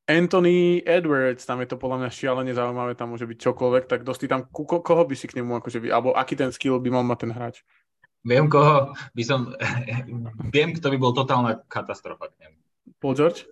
Anthony 0.05 0.85
Edwards, 0.85 1.41
tam 1.49 1.65
je 1.65 1.73
to 1.73 1.81
podľa 1.81 2.05
mňa 2.05 2.09
šialene 2.13 2.53
zaujímavé, 2.53 2.93
tam 2.93 3.17
môže 3.17 3.25
byť 3.25 3.37
čokoľvek, 3.41 3.83
tak 3.89 4.05
dosti 4.05 4.29
tam, 4.29 4.45
ku, 4.53 4.69
ko, 4.69 4.85
koho 4.85 5.01
by 5.09 5.17
si 5.17 5.25
k 5.25 5.41
nemu 5.41 5.57
akože, 5.57 5.81
vy- 5.81 5.89
alebo 5.89 6.13
aký 6.13 6.37
ten 6.37 6.53
skill 6.53 6.77
by 6.77 6.93
mal 6.93 7.01
mať 7.01 7.25
ten 7.25 7.33
hráč? 7.33 7.65
Viem, 8.21 8.45
koho 8.53 8.93
by 9.17 9.23
som... 9.25 9.49
Viem, 10.53 10.77
kto 10.77 10.93
by 10.93 10.97
bol 11.01 11.17
totálna 11.17 11.57
katastrofa 11.65 12.29
k 12.29 12.45
nemu. 12.45 12.57
Paul 13.01 13.17
George? 13.17 13.49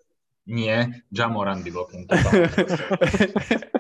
Nie, 0.50 1.06
Jamoran 1.14 1.62
by 1.62 1.70
bol 1.70 1.86
totálna 1.86 2.50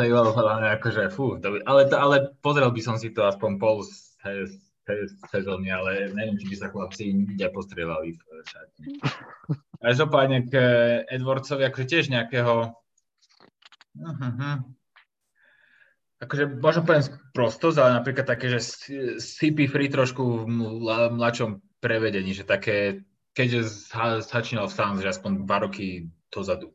To 0.00 0.08
je 0.08 0.08
mňa 0.08 0.80
akože, 0.80 1.12
fú, 1.12 1.36
to 1.36 1.52
by, 1.52 1.58
ale, 1.68 1.84
to, 1.84 1.96
ale 2.00 2.16
pozrel 2.40 2.72
by 2.72 2.80
som 2.80 2.96
si 2.96 3.12
to 3.12 3.28
aspoň 3.28 3.60
pol 3.60 3.84
se- 3.84 4.48
se- 4.88 5.12
sezóny, 5.28 5.68
ale 5.68 6.08
neviem, 6.16 6.40
či 6.40 6.48
by 6.48 6.56
sa 6.56 6.72
chlapci 6.72 7.12
nepostrelali 7.12 8.16
v 8.16 8.20
šatni. 8.40 8.96
Každopádne 9.84 10.38
k 10.48 10.52
Edwardsovi, 11.12 11.68
akože 11.68 11.86
tiež 11.86 12.08
nejakého 12.08 12.72
uh-huh. 14.00 14.56
akože 16.24 16.44
možno 16.56 16.80
poviem 16.88 17.04
prostosť, 17.36 17.76
ale 17.76 17.90
napríklad 18.00 18.26
také, 18.26 18.48
že 18.48 18.64
CP3 19.20 19.92
trošku 19.92 20.48
v 20.48 20.48
mla- 20.48 21.12
mladšom 21.12 21.60
prevedení, 21.84 22.32
že 22.32 22.48
také, 22.48 23.04
keďže 23.32 23.88
začínal 24.28 24.68
v 24.68 24.76
Suns, 24.76 25.00
že 25.00 25.12
aspoň 25.12 25.44
dva 25.44 25.58
roky 25.64 26.12
dozadu. 26.28 26.72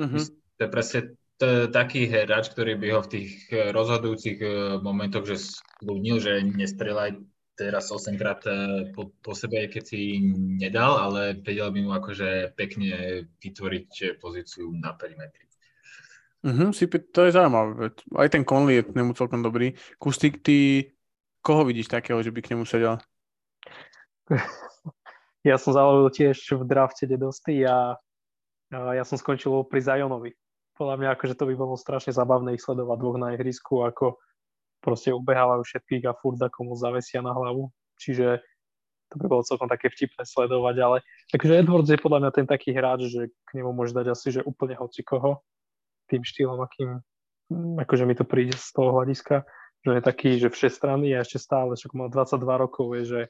Uh-huh. 0.00 0.24
To 0.58 0.60
je 0.60 0.68
presne 0.68 1.00
t- 1.38 1.68
taký 1.70 2.08
hráč, 2.08 2.50
ktorý 2.50 2.76
by 2.80 2.88
ho 2.94 3.00
v 3.04 3.10
tých 3.10 3.30
eh, 3.52 3.70
rozhodujúcich 3.70 4.38
eh, 4.40 4.50
momentoch, 4.80 5.24
že 5.28 5.38
skľudnil, 5.38 6.16
že 6.18 6.32
nestrelaj 6.44 7.20
teraz 7.54 7.92
8 7.92 8.18
krát 8.18 8.42
eh, 8.48 8.90
po, 8.90 9.14
po 9.22 9.32
sebe, 9.36 9.68
keď 9.70 9.82
si 9.84 10.18
nedal, 10.58 10.98
ale 10.98 11.38
vedel 11.38 11.70
by 11.70 11.80
mu 11.84 11.92
akože 11.94 12.56
pekne 12.58 13.22
vytvoriť 13.38 14.18
pozíciu 14.18 14.72
na 14.74 14.96
perimetri. 14.96 15.46
Uh-huh, 16.44 16.76
si, 16.76 16.84
to 16.84 17.24
je 17.24 17.32
zaujímavé. 17.32 17.88
Aj 18.20 18.28
ten 18.28 18.44
Conley 18.44 18.84
je 18.84 18.84
k 18.84 18.92
nemu 18.92 19.16
celkom 19.16 19.40
dobrý. 19.40 19.72
Kustik, 19.96 20.44
ty 20.44 20.92
koho 21.40 21.64
vidíš 21.64 21.88
takého, 21.88 22.20
že 22.20 22.28
by 22.28 22.40
k 22.44 22.52
nemu 22.52 22.64
sedel? 22.68 23.00
Ja 25.44 25.60
som 25.60 25.76
zavolil 25.76 26.08
tiež 26.08 26.40
v 26.56 26.64
drafte 26.64 27.04
Dedosty 27.04 27.68
a 27.68 28.00
ja 28.72 29.04
som 29.04 29.20
skončil 29.20 29.52
pri 29.68 29.84
Zajonovi. 29.84 30.32
Podľa 30.74 30.96
mňa 30.98 31.08
akože 31.14 31.36
to 31.36 31.44
by 31.46 31.54
bolo 31.54 31.76
strašne 31.76 32.10
zabavné 32.10 32.56
ich 32.56 32.64
sledovať 32.64 32.96
dvoch 32.98 33.18
na 33.20 33.36
ihrisku, 33.36 33.84
ako 33.84 34.18
proste 34.80 35.12
ubehávajú 35.12 35.62
všetkých 35.62 36.04
a 36.08 36.16
furt 36.16 36.40
ako 36.40 36.72
mu 36.72 36.74
zavesia 36.74 37.20
na 37.20 37.36
hlavu. 37.36 37.70
Čiže 38.00 38.42
to 39.12 39.14
by 39.20 39.26
bolo 39.30 39.46
celkom 39.46 39.68
také 39.70 39.92
vtipné 39.92 40.26
sledovať, 40.26 40.76
ale 40.82 40.96
takže 41.30 41.60
Edwards 41.62 41.92
je 41.92 42.00
podľa 42.02 42.26
mňa 42.26 42.30
ten 42.34 42.46
taký 42.48 42.74
hráč, 42.74 43.12
že 43.12 43.30
k 43.46 43.50
nemu 43.60 43.70
môže 43.70 43.94
dať 43.94 44.10
asi, 44.10 44.34
že 44.34 44.42
úplne 44.42 44.74
hoci 44.74 45.06
koho 45.06 45.44
tým 46.10 46.24
štýlom, 46.24 46.58
akým 46.58 46.98
mm, 47.52 47.84
akože 47.84 48.04
mi 48.08 48.16
to 48.18 48.26
príde 48.26 48.56
z 48.58 48.68
toho 48.74 48.90
hľadiska, 48.96 49.46
že 49.86 49.90
je 49.92 50.02
taký, 50.02 50.30
že 50.40 50.48
všestranný 50.50 51.14
a 51.14 51.22
ešte 51.22 51.38
stále, 51.38 51.76
však 51.78 51.92
má 51.94 52.10
22 52.10 52.42
rokov, 52.64 52.86
je, 52.98 53.02
že 53.04 53.20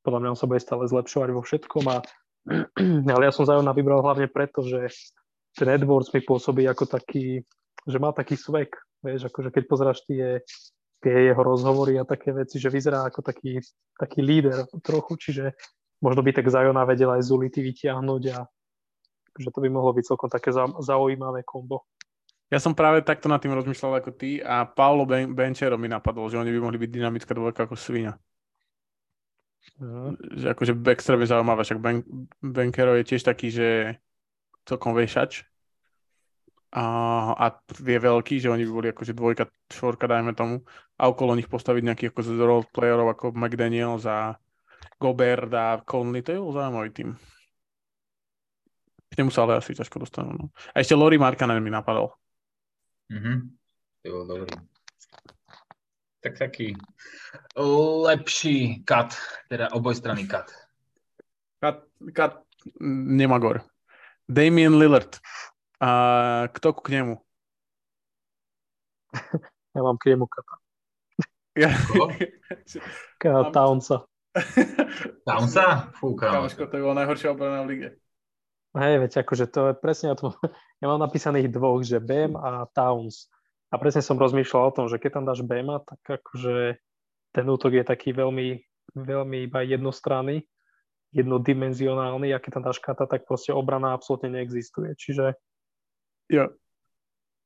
podľa 0.00 0.18
mňa 0.20 0.32
on 0.32 0.38
sa 0.38 0.48
bude 0.48 0.60
stále 0.62 0.84
zlepšovať 0.88 1.28
vo 1.32 1.42
všetkom 1.44 1.84
a 1.88 1.96
ale 3.14 3.22
ja 3.28 3.32
som 3.32 3.44
Zajona 3.44 3.76
vybral 3.76 4.00
hlavne 4.00 4.26
preto, 4.26 4.64
že 4.64 4.88
ten 5.52 5.68
Edwards 5.68 6.12
mi 6.14 6.24
pôsobí 6.24 6.64
ako 6.64 6.88
taký, 6.88 7.44
že 7.84 7.98
má 8.00 8.14
taký 8.14 8.38
svek, 8.38 8.72
vieš, 9.04 9.28
akože 9.28 9.50
keď 9.52 9.62
pozráš 9.68 10.00
tie, 10.08 10.40
tie 11.04 11.32
jeho 11.32 11.42
rozhovory 11.42 12.00
a 12.00 12.08
také 12.08 12.32
veci, 12.32 12.56
že 12.56 12.72
vyzerá 12.72 13.04
ako 13.08 13.20
taký, 13.20 13.60
taký 13.98 14.20
líder 14.24 14.64
trochu, 14.80 15.20
čiže 15.20 15.44
možno 16.00 16.24
by 16.24 16.32
tak 16.32 16.48
Zajona 16.48 16.88
vedel 16.88 17.12
aj 17.12 17.26
z 17.26 17.30
ulity 17.34 17.60
vytiahnuť 17.60 18.22
a 18.32 18.38
že 19.36 19.48
to 19.52 19.58
by 19.62 19.68
mohlo 19.68 19.94
byť 19.94 20.04
celkom 20.04 20.30
také 20.32 20.50
zau- 20.50 20.80
zaujímavé 20.80 21.44
kombo. 21.44 21.86
Ja 22.50 22.58
som 22.58 22.74
práve 22.74 23.06
takto 23.06 23.30
nad 23.30 23.38
tým 23.38 23.54
rozmýšľal 23.54 24.02
ako 24.02 24.10
ty 24.10 24.42
a 24.42 24.66
Paolo 24.66 25.06
ben- 25.06 25.30
Benchero 25.30 25.78
mi 25.78 25.86
napadol, 25.86 26.26
že 26.26 26.40
oni 26.40 26.50
by 26.50 26.58
mohli 26.58 26.78
byť 26.82 26.90
dynamická 26.90 27.30
dvojka 27.30 27.70
ako 27.70 27.78
svinia. 27.78 28.18
Mhm. 29.80 30.36
Že 30.36 30.46
akože 30.52 30.72
extrémne 30.92 31.26
zaujímavé, 31.28 31.64
však 31.64 31.80
ben- 31.80 32.06
Benkero 32.44 32.96
je 33.00 33.04
tiež 33.04 33.22
taký, 33.24 33.48
že 33.48 33.96
celkom 34.68 34.92
vešač 34.92 35.48
a, 36.70 36.84
a 37.34 37.44
je 37.66 37.98
veľký, 37.98 38.38
že 38.38 38.52
oni 38.52 38.62
by 38.62 38.72
boli 38.72 38.88
akože 38.94 39.12
dvojka, 39.16 39.50
štvorka, 39.72 40.06
dajme 40.06 40.38
tomu 40.38 40.62
a 40.94 41.10
okolo 41.10 41.34
nich 41.34 41.50
postaviť 41.50 41.82
nejakých 41.82 42.10
ako 42.14 42.20
role 42.38 42.64
playerov 42.70 43.10
ako 43.10 43.34
McDaniels 43.34 44.06
a 44.06 44.38
Gobert 45.00 45.50
a 45.50 45.82
Conley, 45.82 46.22
to 46.22 46.30
je 46.30 46.38
bol 46.38 46.54
zaujímavý 46.54 46.90
tým. 46.94 47.10
K 49.10 49.12
nemu 49.18 49.34
sa 49.34 49.42
ale 49.42 49.58
asi 49.58 49.74
ťažko 49.74 50.06
dostanú. 50.06 50.30
No. 50.38 50.44
A 50.70 50.78
ešte 50.78 50.94
Lori 50.94 51.18
Markanen 51.18 51.58
mi 51.58 51.72
napadol. 51.72 52.14
Mhm. 53.10 53.32
To 54.06 54.08
bol 54.14 54.24
dobrý. 54.30 54.69
Tak 56.20 56.36
taký 56.36 56.76
lepší 58.04 58.84
kat, 58.84 59.16
teda 59.48 59.72
obojstranný 59.72 60.28
kat. 60.28 60.52
Kat, 61.60 61.84
kat 62.12 62.32
Nemagor. 63.16 63.64
Damien 64.28 64.76
Lillard. 64.76 65.16
A 65.80 65.90
kto 66.52 66.76
ku 66.76 66.84
k 66.84 67.00
nemu? 67.00 67.16
Ja 69.70 69.86
mám 69.86 70.02
k 70.02 70.10
nemu 70.10 70.26
kata. 70.26 70.54
Ja. 71.54 71.70
Koho? 71.70 72.10
Ka- 73.22 73.54
Townsa. 73.54 74.02
Tam 75.30 75.46
sa? 75.46 75.94
Fú. 75.94 76.18
Kamoško, 76.18 76.66
to 76.66 76.74
je 76.74 76.82
bolo 76.82 76.98
najhoršia 76.98 77.30
obrana 77.30 77.62
v 77.62 77.70
lige. 77.70 77.88
Hej, 78.74 79.02
veď 79.02 79.26
akože 79.26 79.46
to 79.50 79.60
je 79.70 79.74
presne 79.78 80.14
o 80.14 80.18
tom. 80.18 80.34
Ja 80.82 80.86
mám 80.90 81.02
napísaných 81.02 81.54
dvoch, 81.54 81.82
že 81.82 81.98
Bam 82.02 82.38
a 82.38 82.66
Towns. 82.70 83.30
A 83.70 83.78
presne 83.78 84.02
som 84.02 84.18
rozmýšľal 84.18 84.62
o 84.66 84.74
tom, 84.74 84.86
že 84.90 84.98
keď 84.98 85.10
tam 85.22 85.24
dáš 85.30 85.46
Bama, 85.46 85.78
tak 85.86 86.20
akože 86.20 86.82
ten 87.30 87.46
útok 87.46 87.78
je 87.78 87.84
taký 87.86 88.10
veľmi, 88.10 88.58
veľmi 88.98 89.46
iba 89.46 89.62
jednostranný, 89.62 90.42
jednodimenzionálny 91.14 92.34
a 92.34 92.42
keď 92.42 92.50
tam 92.58 92.64
dáš 92.66 92.82
Kata, 92.82 93.06
tak 93.06 93.26
proste 93.30 93.54
obrana 93.54 93.94
absolútne 93.94 94.34
neexistuje. 94.34 94.94
Čiže, 94.98 95.38
Jo. 96.30 96.50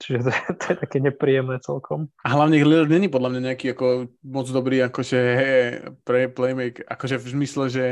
čiže 0.00 0.24
to, 0.24 0.30
je, 0.32 0.42
to 0.56 0.64
je 0.72 0.76
také 0.80 0.98
nepríjemné 1.04 1.60
celkom. 1.60 2.08
A 2.24 2.32
hlavne 2.32 2.60
Lillard 2.64 2.88
není 2.88 3.12
podľa 3.12 3.36
mňa 3.36 3.40
nejaký 3.52 3.76
ako 3.76 4.16
moc 4.24 4.46
dobrý 4.48 4.80
akože 4.80 5.20
pre 6.08 6.32
playmake, 6.32 6.80
akože 6.88 7.20
v 7.20 7.26
zmysle, 7.36 7.64
že 7.68 7.84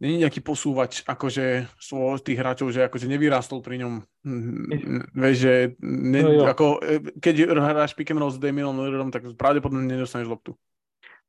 není 0.00 0.24
nejaký 0.24 0.40
posúvač 0.40 1.04
akože 1.04 1.68
svoj 1.76 2.24
tých 2.24 2.40
hráčov, 2.40 2.72
že 2.72 2.88
akože 2.88 3.06
nevyrástol 3.06 3.60
pri 3.60 3.84
ňom. 3.84 3.92
Mm, 4.24 5.12
Vieš, 5.12 5.36
že 5.36 5.54
ne, 5.84 6.20
No 6.24 6.30
jo. 6.32 6.44
ako, 6.48 6.66
e, 6.80 6.98
keď 7.20 7.52
hráš 7.52 7.92
pick 7.92 8.08
and 8.10 8.20
roll 8.20 8.32
s 8.32 8.40
Damienom 8.40 8.80
Lillardom, 8.80 9.12
tak 9.12 9.28
pravdepodobne 9.36 9.84
nedostaneš 9.84 10.32
loptu. 10.32 10.56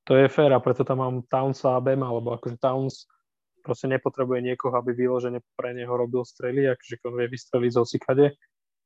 To 0.10 0.18
je 0.18 0.26
fér 0.32 0.50
a 0.56 0.64
preto 0.64 0.82
tam 0.82 0.98
mám 0.98 1.22
Townsa 1.30 1.78
a 1.78 1.84
Bema, 1.84 2.10
lebo 2.10 2.34
akože 2.34 2.58
Towns 2.58 3.06
proste 3.62 3.86
nepotrebuje 3.86 4.42
niekoho, 4.42 4.74
aby 4.74 4.98
vyložene 4.98 5.46
pre 5.54 5.78
neho 5.78 5.94
robil 5.94 6.26
strely, 6.26 6.66
akože 6.66 7.06
on 7.06 7.16
vie 7.22 7.28
vystreliť 7.30 7.72
z 7.72 7.78
hocikade. 7.78 8.26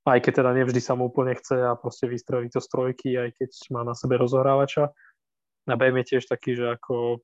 Aj 0.06 0.20
keď 0.22 0.44
teda 0.44 0.52
nevždy 0.53 0.82
sa 0.84 0.94
mu 0.94 1.07
úplne 1.10 1.34
chce 1.34 1.66
a 1.66 1.74
proste 1.80 2.06
vystrelí 2.06 2.52
to 2.52 2.60
z 2.62 2.68
trojky, 2.68 3.16
aj 3.18 3.32
keď 3.40 3.49
má 3.74 3.82
na 3.82 3.95
sebe 3.95 4.20
rozohrávača. 4.20 4.91
A 5.66 5.74
Bem 5.80 5.95
je 6.03 6.14
tiež 6.14 6.30
taký, 6.30 6.53
že 6.60 6.68
ako, 6.78 7.24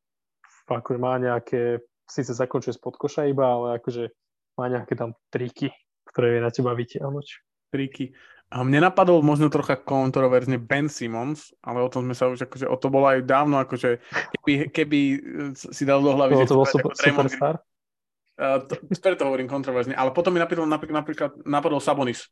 ako 0.66 0.90
má 0.98 1.20
nejaké, 1.22 1.84
síce 2.12 2.36
zakončuje 2.36 2.76
spod 2.76 3.00
koša 3.00 3.32
iba, 3.32 3.48
ale 3.48 3.80
akože 3.80 4.12
má 4.60 4.68
nejaké 4.68 5.00
tam 5.00 5.16
triky, 5.32 5.72
ktoré 6.12 6.36
vie 6.36 6.42
na 6.44 6.52
teba 6.52 6.76
vytiahnuť. 6.76 7.28
triky. 7.72 8.12
A 8.52 8.68
mne 8.68 8.84
napadol 8.84 9.24
možno 9.24 9.48
trocha 9.48 9.80
kontroverzne 9.80 10.60
Ben 10.60 10.92
Simmons, 10.92 11.56
ale 11.64 11.80
o 11.80 11.88
tom 11.88 12.04
sme 12.04 12.12
sa 12.12 12.28
už 12.28 12.52
akože, 12.52 12.68
o 12.68 12.76
to 12.76 12.92
bolo 12.92 13.08
aj 13.08 13.24
dávno, 13.24 13.64
akože 13.64 14.04
keby, 14.12 14.54
keby 14.76 15.00
si 15.56 15.88
dal 15.88 16.04
do 16.04 16.12
hlavy, 16.12 16.36
To, 16.36 16.40
že 16.44 16.52
to 16.52 16.60
bol 16.60 16.68
super, 16.68 16.92
Draymond 16.92 17.32
superstar. 17.32 17.64
Uh, 18.36 18.60
to, 18.68 18.76
preto 19.00 19.24
hovorím 19.24 19.48
kontroverzne, 19.48 19.96
ale 19.96 20.12
potom 20.12 20.36
mi 20.36 20.44
napríklad, 20.44 20.68
napríklad, 20.68 21.00
napríklad 21.00 21.32
napadol 21.48 21.80
Sabonis. 21.80 22.28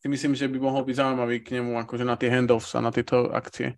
si 0.00 0.08
myslím, 0.08 0.32
že 0.32 0.48
by 0.48 0.56
mohol 0.56 0.88
byť 0.88 0.96
zaujímavý 1.04 1.44
k 1.44 1.60
nemu 1.60 1.76
akože 1.84 2.04
na 2.08 2.16
tie 2.16 2.32
handoffs 2.32 2.72
a 2.72 2.80
na 2.80 2.88
tieto 2.88 3.28
akcie. 3.28 3.76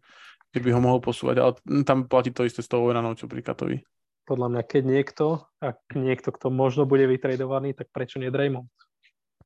Že 0.54 0.60
by 0.62 0.70
ho 0.70 0.80
mohol 0.82 1.00
posúvať, 1.02 1.36
ale 1.42 1.58
tam 1.82 2.06
platí 2.06 2.30
to 2.30 2.46
isté 2.46 2.62
s 2.62 2.70
tou 2.70 2.86
Oranou, 2.86 3.18
čo 3.18 3.26
pri 3.26 3.42
Katovi. 3.42 3.82
Podľa 4.30 4.46
mňa, 4.46 4.62
keď 4.62 4.82
niekto, 4.86 5.26
ak 5.58 5.90
niekto, 5.98 6.30
kto 6.30 6.54
možno 6.54 6.86
bude 6.86 7.02
vytredovaný, 7.10 7.74
tak 7.74 7.90
prečo 7.90 8.22
nie 8.22 8.30
Draymond? 8.30 8.70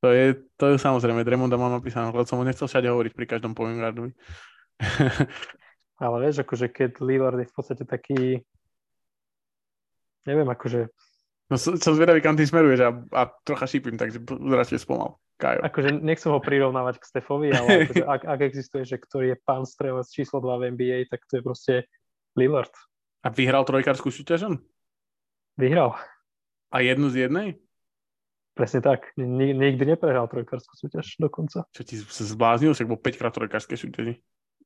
To 0.05 0.13
je, 0.13 0.37
to 0.61 0.63
je 0.69 0.75
samozrejme, 0.77 1.25
Draymonda 1.25 1.57
mám 1.57 1.73
napísané, 1.73 2.13
lebo 2.13 2.21
som 2.21 2.37
ho 2.37 2.45
nechcel 2.45 2.69
všade 2.69 2.85
hovoriť 2.85 3.13
pri 3.17 3.25
každom 3.25 3.57
point 3.57 3.73
guardovi. 3.81 4.13
ale 6.05 6.15
vieš, 6.21 6.45
akože 6.45 6.69
keď 6.69 7.01
Lillard 7.01 7.41
je 7.41 7.49
v 7.49 7.55
podstate 7.57 7.81
taký, 7.81 8.45
neviem, 10.29 10.45
akože 10.45 10.93
No 11.45 11.61
som, 11.61 11.77
som 11.77 11.93
zvedavý, 11.93 12.25
kam 12.25 12.33
ty 12.33 12.41
smeruješ 12.41 12.81
a, 12.81 12.89
a 13.13 13.21
trocha 13.45 13.69
šípim, 13.69 14.01
takže 14.01 14.17
radšej 14.33 14.81
spomal. 14.81 15.21
Kajo. 15.37 15.61
Akože 15.61 15.93
nechcem 16.01 16.33
ho 16.33 16.41
prirovnávať 16.41 16.97
k 16.97 17.05
Stefovi, 17.05 17.53
ale 17.53 17.67
akože, 17.85 18.01
ak, 18.01 18.21
ak 18.25 18.39
existuje, 18.49 18.81
že 18.81 18.97
ktorý 18.97 19.35
je 19.35 19.37
pán 19.45 19.61
strelec 19.61 20.09
číslo 20.09 20.41
2 20.41 20.57
v 20.57 20.63
NBA, 20.73 20.97
tak 21.05 21.21
to 21.29 21.37
je 21.37 21.43
proste 21.45 21.73
Lillard. 22.33 22.73
A 23.21 23.29
vyhral 23.29 23.61
trojkárskú 23.61 24.09
súťaž 24.09 24.49
on? 24.49 24.55
Vyhral. 25.55 25.95
A 26.71 26.83
jednu 26.83 27.07
z 27.07 27.27
jednej? 27.27 27.47
Presne 28.55 28.79
tak. 28.79 29.11
Ni- 29.19 29.55
nikdy 29.55 29.95
neprehral 29.95 30.27
trojkárskú 30.31 30.75
súťaž 30.79 31.19
dokonca. 31.19 31.67
Čo 31.75 31.81
ti 31.83 31.99
sa 31.99 32.23
zbláznil, 32.23 32.71
však 32.71 32.87
bol 32.87 32.99
5 32.99 33.19
krát 33.19 33.31
trojkárskej 33.35 33.77
súťaži. 33.79 34.13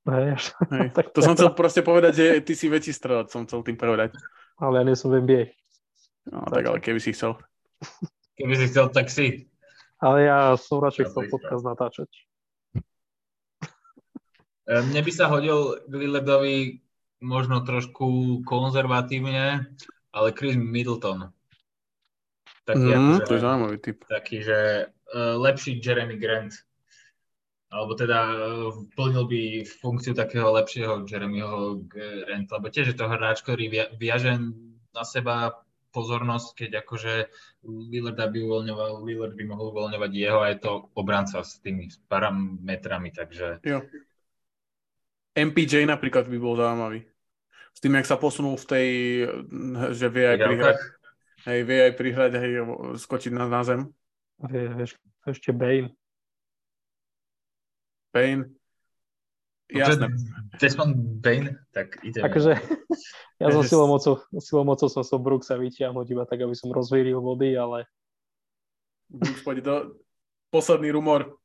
Hej. 0.09 0.53
Hej. 0.69 0.87
to 1.15 1.19
som 1.25 1.33
chcel 1.33 1.53
proste 1.53 1.81
povedať, 1.81 2.13
že 2.13 2.25
ty 2.45 2.53
si 2.53 2.69
väčší 2.69 2.93
strelec, 2.93 3.33
som 3.33 3.45
chcel 3.45 3.65
tým 3.65 3.77
povedať. 3.77 4.13
Ale 4.61 4.81
ja 4.81 4.83
nie 4.85 4.97
som 4.97 5.13
v 5.13 5.25
NBA. 5.25 5.43
No 6.29 6.45
tak 6.49 6.65
ale 6.69 6.77
keby 6.81 7.01
si 7.01 7.13
chcel. 7.13 7.37
Keby 8.37 8.53
si 8.57 8.65
chcel, 8.69 8.93
tak 8.93 9.09
si. 9.09 9.49
Ale 9.99 10.25
ja 10.25 10.55
som 10.55 10.79
radšej 10.79 11.11
chcel 11.11 11.23
podcast 11.27 11.63
natáčať. 11.65 12.09
E, 14.69 14.73
mne 14.85 15.01
by 15.01 15.11
sa 15.11 15.27
hodil 15.27 15.81
k 15.89 15.93
Lilledovi 15.93 16.79
možno 17.19 17.65
trošku 17.65 18.39
konzervatívne, 18.47 19.67
ale 20.13 20.33
Chris 20.33 20.55
Middleton. 20.57 21.29
Taký, 22.65 22.85
mm, 22.85 22.93
akože, 22.93 23.25
to 23.25 23.33
je 23.33 23.41
zaujímavý 23.41 23.77
typ. 23.81 23.97
Taký, 24.05 24.37
že 24.45 24.57
uh, 24.89 25.35
lepší 25.41 25.81
Jeremy 25.81 26.17
Grant. 26.17 26.53
Alebo 27.69 27.93
teda 27.93 28.19
uh, 28.33 28.73
plnil 28.97 29.25
by 29.29 29.41
funkciu 29.65 30.13
takého 30.13 30.53
lepšieho 30.53 31.05
Jeremyho 31.05 31.85
Granta, 31.85 32.57
lebo 32.57 32.69
tiež 32.69 32.93
je 32.93 32.97
to 32.97 33.09
hráč, 33.09 33.41
ktorý 33.45 33.69
via, 33.69 33.85
viaže 33.97 34.37
na 34.93 35.03
seba 35.05 35.65
pozornosť, 35.89 36.47
keď 36.53 36.71
akože 36.85 37.13
Lillard 37.65 38.17
by 38.17 38.39
uvoľňoval, 38.45 38.89
Lillard 39.05 39.33
by 39.33 39.43
mohol 39.49 39.73
uvoľňovať 39.73 40.11
jeho 40.13 40.39
a 40.41 40.53
je 40.53 40.57
to 40.61 40.71
obranca 40.93 41.41
s 41.41 41.57
tými 41.61 41.89
parametrami, 42.05 43.09
takže... 43.09 43.61
Jo. 43.65 43.81
MPJ 45.33 45.89
napríklad 45.89 46.29
by 46.29 46.37
bol 46.37 46.57
zaujímavý. 46.57 47.05
S 47.79 47.87
tým, 47.87 47.95
jak 47.95 48.11
sa 48.11 48.19
posunul 48.19 48.59
v 48.59 48.65
tej, 48.67 48.87
že 49.95 50.11
vie 50.11 50.25
aj 50.27 50.37
prihrať. 50.43 50.77
Hej, 51.47 51.59
vie 51.63 51.79
aj 51.79 51.93
prihrať, 51.95 52.31
hej, 52.35 52.51
skočiť 52.99 53.31
na, 53.31 53.47
na 53.47 53.63
zem. 53.63 53.87
Vie, 54.43 54.67
vieš, 54.67 54.99
ešte 55.23 55.55
Bane. 55.55 55.95
Bane. 58.11 58.51
Jasné. 59.71 60.11
Desmond 60.59 61.23
Bane, 61.23 61.55
tak 61.71 62.03
ideme. 62.03 62.27
Akože, 62.27 62.59
ja 63.39 63.47
som 63.47 63.63
silou 63.63 63.87
mocou, 63.87 64.19
silou 64.43 64.67
mocou 64.67 64.91
som 64.91 65.07
som 65.07 65.23
Brooksa 65.23 65.55
vyťahnuť 65.55 66.07
iba 66.11 66.27
tak, 66.27 66.43
aby 66.43 66.59
som 66.59 66.75
rozvíril 66.75 67.23
vody, 67.23 67.55
ale... 67.55 67.87
Brooks 69.07 69.39
pôjde 69.39 69.63
do... 69.63 69.75
Posledný 70.51 70.91
rumor. 70.91 71.39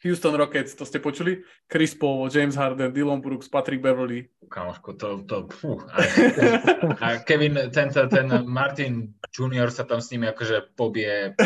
Houston 0.00 0.32
Rockets, 0.32 0.72
to 0.74 0.88
ste 0.88 0.96
počuli? 0.96 1.44
Chris 1.68 1.92
Paul, 1.92 2.32
James 2.32 2.56
Harden, 2.56 2.88
Dylan 2.88 3.20
Brooks, 3.20 3.52
Patrick 3.52 3.84
Beverly. 3.84 4.32
Kamoško, 4.48 4.96
to, 4.96 5.08
to, 5.28 5.44
fú. 5.52 5.76
A, 5.92 6.00
a 7.04 7.06
Kevin, 7.20 7.68
ten, 7.68 7.92
ten 7.92 8.26
Martin 8.48 9.12
Junior 9.28 9.68
sa 9.68 9.84
tam 9.84 10.00
s 10.00 10.08
nimi 10.08 10.24
akože 10.32 10.72
pobie. 10.72 11.36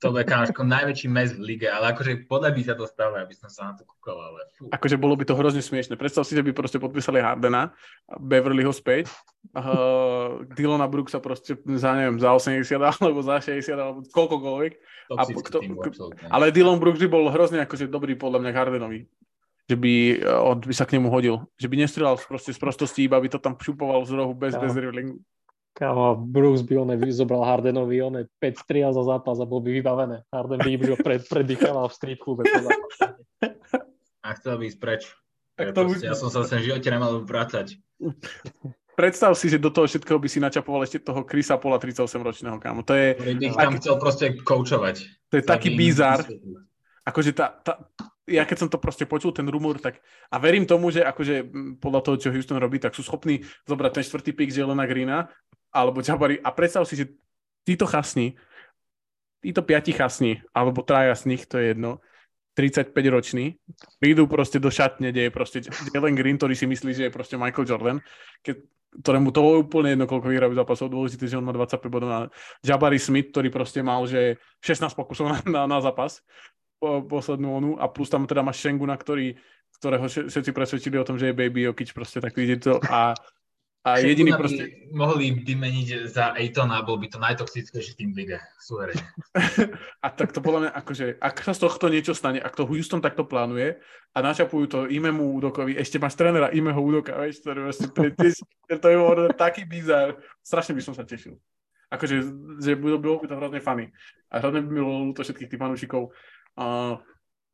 to 0.00 0.12
bude 0.12 0.24
kamoško 0.24 0.64
najväčší 0.64 1.08
mes 1.08 1.32
v 1.36 1.56
lige, 1.56 1.68
ale 1.68 1.92
akože 1.92 2.28
podľa 2.28 2.50
by 2.56 2.60
sa 2.64 2.74
to 2.76 2.84
stalo, 2.88 3.20
aby 3.20 3.32
som 3.36 3.48
sa 3.52 3.72
na 3.72 3.72
to 3.76 3.84
kúkal, 3.84 4.20
ale 4.20 4.40
fú. 4.56 4.68
Akože 4.72 4.96
bolo 4.96 5.16
by 5.16 5.24
to 5.28 5.36
hrozne 5.36 5.60
smiešne. 5.60 6.00
Predstav 6.00 6.24
si, 6.24 6.36
že 6.36 6.44
by 6.44 6.56
proste 6.56 6.80
podpísali 6.80 7.20
Hardena, 7.20 7.72
Beverly 8.16 8.64
ho 8.64 8.72
späť, 8.72 9.12
uh, 9.56 10.44
Dylana 10.56 10.88
Brooksa 10.88 11.20
proste 11.20 11.56
za, 11.56 11.90
neviem, 11.96 12.16
za 12.16 12.32
80 12.32 12.64
alebo 12.80 13.20
za 13.24 13.40
60 13.40 13.76
alebo 13.76 14.00
koľkokoľvek. 14.08 14.72
A 15.12 15.28
kto, 15.28 15.60
ale 16.32 16.48
Dylan 16.48 16.80
Brooks 16.80 17.00
by 17.04 17.08
bol 17.12 17.28
hrozne 17.28 17.60
akože 17.60 17.92
dobrý 17.92 18.16
podľa 18.16 18.40
mňa 18.40 18.50
Hardenovi. 18.56 19.04
Že 19.68 19.76
by, 19.80 19.92
eh, 20.20 20.44
on 20.44 20.60
by 20.60 20.74
sa 20.76 20.88
k 20.88 20.96
nemu 20.96 21.08
hodil. 21.12 21.44
Že 21.60 21.68
by 21.68 21.76
nestrelal 21.80 22.16
proste 22.20 22.52
z 22.52 22.60
prostosti, 22.60 23.04
iba 23.04 23.20
by 23.20 23.28
to 23.28 23.40
tam 23.40 23.56
šupoval 23.56 24.04
z 24.08 24.12
rohu 24.16 24.32
bez, 24.32 24.56
bez 24.56 24.72
driblingu. 24.72 25.20
Kámo, 25.74 26.14
Brooks 26.14 26.62
by 26.62 26.86
on 26.86 26.88
zobral 27.10 27.42
Hardenovi, 27.42 27.98
on 27.98 28.22
5 28.38 28.62
striel 28.62 28.94
za 28.94 29.02
zápas 29.02 29.42
a 29.42 29.44
bol 29.48 29.58
by 29.58 29.74
vybavené. 29.74 30.22
Harden 30.30 30.62
by 30.62 30.70
iba 30.70 30.94
pred, 30.94 31.26
predýchal 31.26 31.74
v 31.90 31.92
street 31.92 32.20
klube. 32.22 32.46
A 34.24 34.28
chcel 34.38 34.54
by 34.54 34.64
ísť 34.70 34.78
preč. 34.78 35.02
Ja, 35.58 35.74
proste, 35.74 36.06
ja 36.06 36.14
som 36.14 36.30
sa 36.30 36.46
v 36.46 36.62
živote 36.62 36.88
nemal 36.94 37.26
vrácať. 37.26 37.74
predstav 38.94 39.34
si, 39.34 39.50
že 39.50 39.58
do 39.58 39.70
toho 39.70 39.86
všetkého 39.90 40.18
by 40.18 40.28
si 40.30 40.38
načapoval 40.40 40.86
ešte 40.86 41.02
toho 41.02 41.26
Krisa 41.26 41.58
Pola 41.58 41.76
38-ročného, 41.78 42.56
kámo. 42.62 42.86
To 42.86 42.94
je... 42.94 43.14
By 43.14 43.44
ich 43.44 43.58
tam 43.58 43.76
chcel 43.78 43.98
proste 43.98 44.26
koučovať. 44.40 44.96
To 45.30 45.34
je 45.38 45.44
taký 45.44 45.74
bizar. 45.74 46.22
Akože 47.04 47.36
tá, 47.36 47.52
tá, 47.60 47.84
ja 48.24 48.48
keď 48.48 48.56
som 48.64 48.68
to 48.72 48.80
proste 48.80 49.04
počul, 49.04 49.36
ten 49.36 49.44
rumor, 49.44 49.76
tak 49.76 50.00
a 50.32 50.36
verím 50.40 50.64
tomu, 50.64 50.88
že 50.88 51.04
akože 51.04 51.52
podľa 51.76 52.00
toho, 52.00 52.16
čo 52.16 52.32
Houston 52.32 52.56
robí, 52.56 52.80
tak 52.80 52.96
sú 52.96 53.04
schopní 53.04 53.44
zobrať 53.68 54.00
ten 54.00 54.04
štvrtý 54.08 54.32
pick 54.32 54.48
Jelena 54.48 54.88
Greena 54.88 55.28
alebo 55.68 56.00
Jabari 56.00 56.40
a 56.40 56.48
predstav 56.54 56.88
si, 56.88 56.96
že 56.96 57.12
títo 57.68 57.84
chasni, 57.84 58.38
títo 59.44 59.60
piati 59.60 59.92
chasni, 59.92 60.40
alebo 60.56 60.80
traja 60.80 61.12
z 61.12 61.28
nich, 61.28 61.44
to 61.44 61.60
je 61.60 61.76
jedno, 61.76 62.00
35 62.54 62.94
roční, 63.10 63.58
prídu 63.98 64.30
proste 64.30 64.62
do 64.62 64.70
šatne, 64.70 65.10
kde 65.10 65.28
je 65.28 65.30
proste 65.34 65.58
Jalen 65.90 66.14
Green, 66.14 66.38
ktorý 66.38 66.54
si 66.54 66.70
myslí, 66.70 66.90
že 66.94 67.04
je 67.10 67.12
proste 67.12 67.34
Michael 67.34 67.66
Jordan, 67.66 67.98
keď 68.46 68.62
ktorému 69.00 69.34
to 69.34 69.40
bolo 69.42 69.56
úplne 69.66 69.98
jedno, 69.98 70.06
koľko 70.06 70.30
vyhrajú 70.30 70.54
zápasov, 70.54 70.92
dôležité, 70.92 71.26
že 71.26 71.34
on 71.34 71.46
má 71.46 71.50
25 71.50 71.90
bodov 71.90 72.08
na 72.10 72.20
Jabari 72.62 73.02
Smith, 73.02 73.34
ktorý 73.34 73.50
proste 73.50 73.82
mal, 73.82 74.06
že 74.06 74.38
16 74.62 74.94
pokusov 74.94 75.26
na, 75.26 75.38
na, 75.42 75.62
na 75.66 75.78
zápas 75.82 76.22
po, 76.78 77.02
poslednú 77.02 77.48
onu. 77.50 77.70
A 77.82 77.90
plus 77.90 78.06
tam 78.06 78.28
teda 78.28 78.46
máš 78.46 78.62
Šenguna, 78.62 78.94
ktorý, 78.94 79.34
ktorého 79.82 80.06
všetci 80.06 80.50
presvedčili 80.54 80.96
o 81.00 81.06
tom, 81.06 81.18
že 81.18 81.32
je 81.32 81.38
Baby 81.38 81.66
Jokic 81.66 81.90
proste 81.90 82.22
tak 82.22 82.38
to. 82.38 82.78
A 82.86 83.18
a 83.84 84.00
jediný 84.00 84.32
proste... 84.32 84.88
Mohli 84.96 85.44
vymeniť 85.44 86.08
za 86.08 86.32
Aitona, 86.32 86.80
bol 86.80 86.96
by 86.96 87.12
to 87.12 87.20
najtoxickejší 87.20 87.92
tým 88.00 88.16
v 88.16 88.24
lige, 88.24 88.38
suverene. 88.56 89.04
a 90.04 90.08
tak 90.08 90.32
to 90.32 90.40
podľa 90.40 90.60
mňa, 90.64 90.70
akože, 90.72 91.06
ak 91.20 91.36
sa 91.44 91.52
z 91.52 91.68
tohto 91.68 91.92
niečo 91.92 92.16
stane, 92.16 92.40
ak 92.40 92.56
to 92.56 92.64
Houston 92.64 93.04
takto 93.04 93.28
plánuje 93.28 93.76
a 94.16 94.18
načapujú 94.24 94.64
to 94.72 94.78
Imemu 94.88 95.36
údokovi, 95.36 95.76
ešte 95.76 96.00
máš 96.00 96.16
trénera 96.16 96.48
Imeho 96.56 96.80
údoka, 96.80 97.12
vieš, 97.20 97.44
to, 97.44 97.52
je, 98.08 98.32
to 98.72 98.86
je 98.88 98.96
taký 99.36 99.68
bizar. 99.68 100.16
Strašne 100.40 100.72
by 100.72 100.80
som 100.80 100.96
sa 100.96 101.04
tešil. 101.04 101.36
Akože, 101.92 102.24
že 102.64 102.80
bolo, 102.80 102.96
bolo 102.96 103.20
by 103.20 103.28
to 103.28 103.36
hrozne 103.36 103.60
funny. 103.60 103.92
A 104.32 104.40
hrozne 104.40 104.64
by 104.64 104.68
mi 104.72 104.80
bolo 104.80 105.12
to 105.12 105.20
všetkých 105.20 105.50
tých 105.52 105.60
fanúšikov. 105.60 106.08
Uh, 106.56 106.96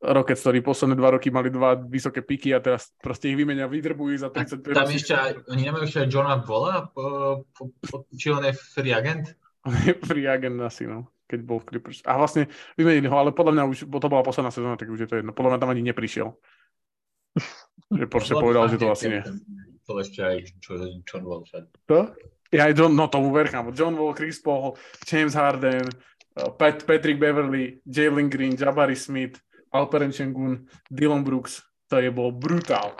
Rockets, 0.01 0.41
ktorí 0.41 0.65
posledné 0.65 0.97
dva 0.97 1.13
roky 1.13 1.29
mali 1.29 1.53
dva 1.53 1.77
vysoké 1.77 2.25
piky 2.25 2.57
a 2.57 2.59
teraz 2.59 2.89
proste 2.97 3.29
ich 3.29 3.37
vymenia, 3.37 3.69
vydrbujú 3.69 4.17
za 4.17 4.33
35 4.33 4.73
Tam 4.73 4.89
ešte 4.89 5.13
aj, 5.13 5.31
oni 5.45 5.61
nemajú 5.69 5.85
ešte 5.85 5.99
aj 6.01 6.09
Johna 6.09 6.41
Vola, 6.41 6.89
po, 6.89 7.05
po, 7.53 7.69
po, 7.85 8.09
či 8.17 8.33
on 8.33 8.41
je 8.41 8.53
free 8.57 8.97
agent? 8.97 9.37
On 9.69 9.77
je 9.77 9.93
free 10.01 10.25
agent 10.25 10.57
asi, 10.57 10.89
no, 10.89 11.13
keď 11.29 11.39
bol 11.45 11.61
v 11.61 11.69
Clippers. 11.69 12.01
A 12.09 12.17
vlastne 12.17 12.49
vymenili 12.73 13.05
ho, 13.05 13.13
ale 13.13 13.29
podľa 13.29 13.61
mňa 13.61 13.63
už, 13.69 13.77
bo 13.85 14.01
to 14.01 14.09
bola 14.09 14.25
posledná 14.25 14.49
sezóna, 14.49 14.73
tak 14.73 14.89
už 14.89 15.05
je 15.05 15.09
to 15.09 15.21
jedno. 15.21 15.37
Podľa 15.37 15.53
mňa 15.53 15.61
tam 15.61 15.69
ani 15.69 15.85
neprišiel. 15.85 16.33
že 18.01 18.05
proste 18.09 18.33
povedal, 18.33 18.73
že 18.73 18.81
to 18.81 18.89
asi 18.89 19.05
nie. 19.05 19.21
To 19.85 20.01
ešte 20.01 20.25
aj 20.25 20.35
John 21.05 21.29
Wall. 21.29 21.45
To? 21.93 22.09
Ja 22.49 22.67
aj 22.67 22.73
John, 22.73 22.97
no 22.97 23.05
tomu 23.05 23.29
verchám. 23.29 23.69
John 23.77 23.93
Wall, 23.93 24.17
Chris 24.17 24.41
Paul, 24.41 24.75
James 25.05 25.37
Harden, 25.37 25.85
Pat, 26.57 26.83
Patrick 26.89 27.21
Beverly, 27.21 27.79
Jalen 27.85 28.33
Green, 28.33 28.57
Jabari 28.57 28.97
Smith, 28.97 29.37
Alperen 29.71 30.11
Schengen, 30.11 30.67
Dylan 30.91 31.23
Brooks, 31.23 31.63
to 31.87 31.99
je 31.99 32.11
bol 32.11 32.31
brutál. 32.31 32.95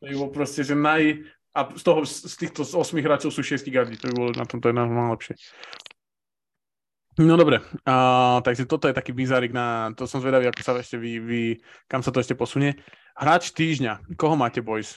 To 0.00 0.04
je 0.08 0.16
bol 0.16 0.32
proste, 0.32 0.64
že 0.64 0.76
naj... 0.76 1.24
A 1.52 1.68
z 1.76 1.84
toho, 1.84 2.00
z 2.08 2.32
týchto 2.40 2.64
8 2.64 2.96
hráčov 3.04 3.28
sú 3.28 3.44
6 3.44 3.60
gardi, 3.68 4.00
to 4.00 4.08
by 4.08 4.14
bolo 4.16 4.32
na 4.32 4.48
tomto 4.48 4.72
je 4.72 4.74
najlepšie. 4.76 5.34
No 7.20 7.36
dobre, 7.36 7.60
uh, 7.60 8.40
takže 8.40 8.64
toto 8.64 8.88
je 8.88 8.96
taký 8.96 9.12
bizárik 9.12 9.52
na, 9.52 9.92
to 9.92 10.08
som 10.08 10.24
zvedavý, 10.24 10.48
ako 10.48 10.64
sa 10.64 10.80
ešte 10.80 10.96
vy, 10.96 11.20
vy, 11.20 11.42
kam 11.84 12.00
sa 12.00 12.08
to 12.08 12.24
ešte 12.24 12.32
posunie. 12.32 12.72
Hráč 13.12 13.52
týždňa, 13.52 14.16
koho 14.16 14.32
máte, 14.32 14.64
boys? 14.64 14.96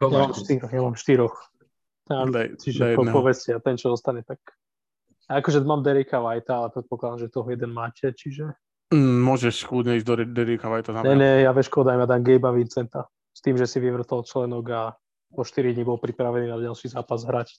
Ja 0.00 0.08
mám 0.08 0.32
štyroch, 0.32 0.72
ja 0.72 0.80
mám 0.80 0.96
štyroch. 0.96 1.36
Daj, 2.08 2.56
čiže 2.56 2.78
daj 2.80 2.94
po, 2.96 3.04
povedzte, 3.20 3.52
a 3.52 3.60
ten, 3.60 3.76
čo 3.76 3.92
zostane, 3.92 4.24
tak 4.24 4.40
Akože 5.26 5.58
mám 5.66 5.82
Derika 5.82 6.22
Whitea, 6.22 6.54
ale 6.54 6.68
predpokladám, 6.70 7.26
že 7.26 7.34
toho 7.34 7.50
jeden 7.50 7.74
máte, 7.74 8.14
čiže... 8.14 8.54
Mm, 8.94 9.26
môžeš 9.26 9.66
kľudne 9.66 9.98
ísť 9.98 10.06
do 10.06 10.14
Derika 10.22 10.70
Whitea. 10.70 11.02
Ne, 11.02 11.18
ne, 11.18 11.32
ja 11.42 11.50
vieš, 11.50 11.66
kodaj 11.66 11.98
ma 11.98 12.06
dám 12.06 12.22
Gabe'a 12.22 12.54
Vincenta. 12.54 13.10
S 13.34 13.42
tým, 13.42 13.58
že 13.58 13.66
si 13.66 13.82
vyvrtol 13.82 14.22
členok 14.22 14.64
a 14.70 14.82
po 15.34 15.42
4 15.42 15.74
dní 15.74 15.82
bol 15.82 15.98
pripravený 15.98 16.46
na 16.46 16.62
ďalší 16.62 16.94
zápas 16.94 17.26
hrať. 17.26 17.50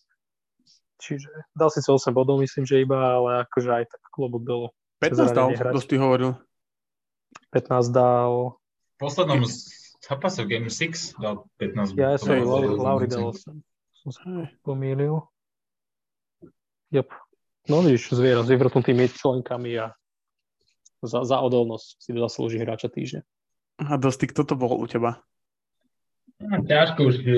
Čiže 0.97 1.29
dal 1.51 1.69
si 1.69 1.83
8 1.83 2.15
bodov, 2.15 2.39
myslím, 2.39 2.63
že 2.63 2.81
iba, 2.81 2.97
ale 2.97 3.45
akože 3.45 3.69
aj 3.69 3.83
tak 3.91 4.01
klobúk 4.15 4.47
dolu. 4.47 4.71
15 5.03 5.35
dal, 5.35 5.51
dosť 5.53 5.87
ty 5.91 5.95
hovoril. 5.99 6.31
15 7.53 7.93
dal. 7.93 8.57
V 8.97 8.97
poslednom 8.97 9.45
zápase 10.01 10.41
Game 10.47 10.71
6 10.71 11.21
dal 11.21 11.45
15 11.61 11.93
Ja 11.99 12.17
som 12.17 12.33
Lauri 12.41 13.05
dal 13.11 13.29
8. 13.29 13.61
Som 13.93 14.09
sa 14.09 14.23
pomýlil. 14.63 15.21
Jop. 16.89 17.11
No 17.67 17.83
vidíš, 17.83 18.15
zviera 18.15 18.43
s 18.43 18.49
vyvrtnutými 18.49 19.11
členkami 19.11 19.71
a 19.75 19.91
za, 21.03 21.27
za 21.27 21.37
odolnosť 21.43 21.87
si 21.99 22.11
zaslúži 22.15 22.57
hráča 22.63 22.87
týždňa. 22.87 23.21
A 23.77 23.93
dosť, 23.99 24.33
kto 24.33 24.41
to 24.47 24.55
bol 24.57 24.73
u 24.73 24.87
teba? 24.89 25.21
No, 26.37 26.61
ťažko 26.61 26.99
už 27.01 27.15
e, 27.21 27.29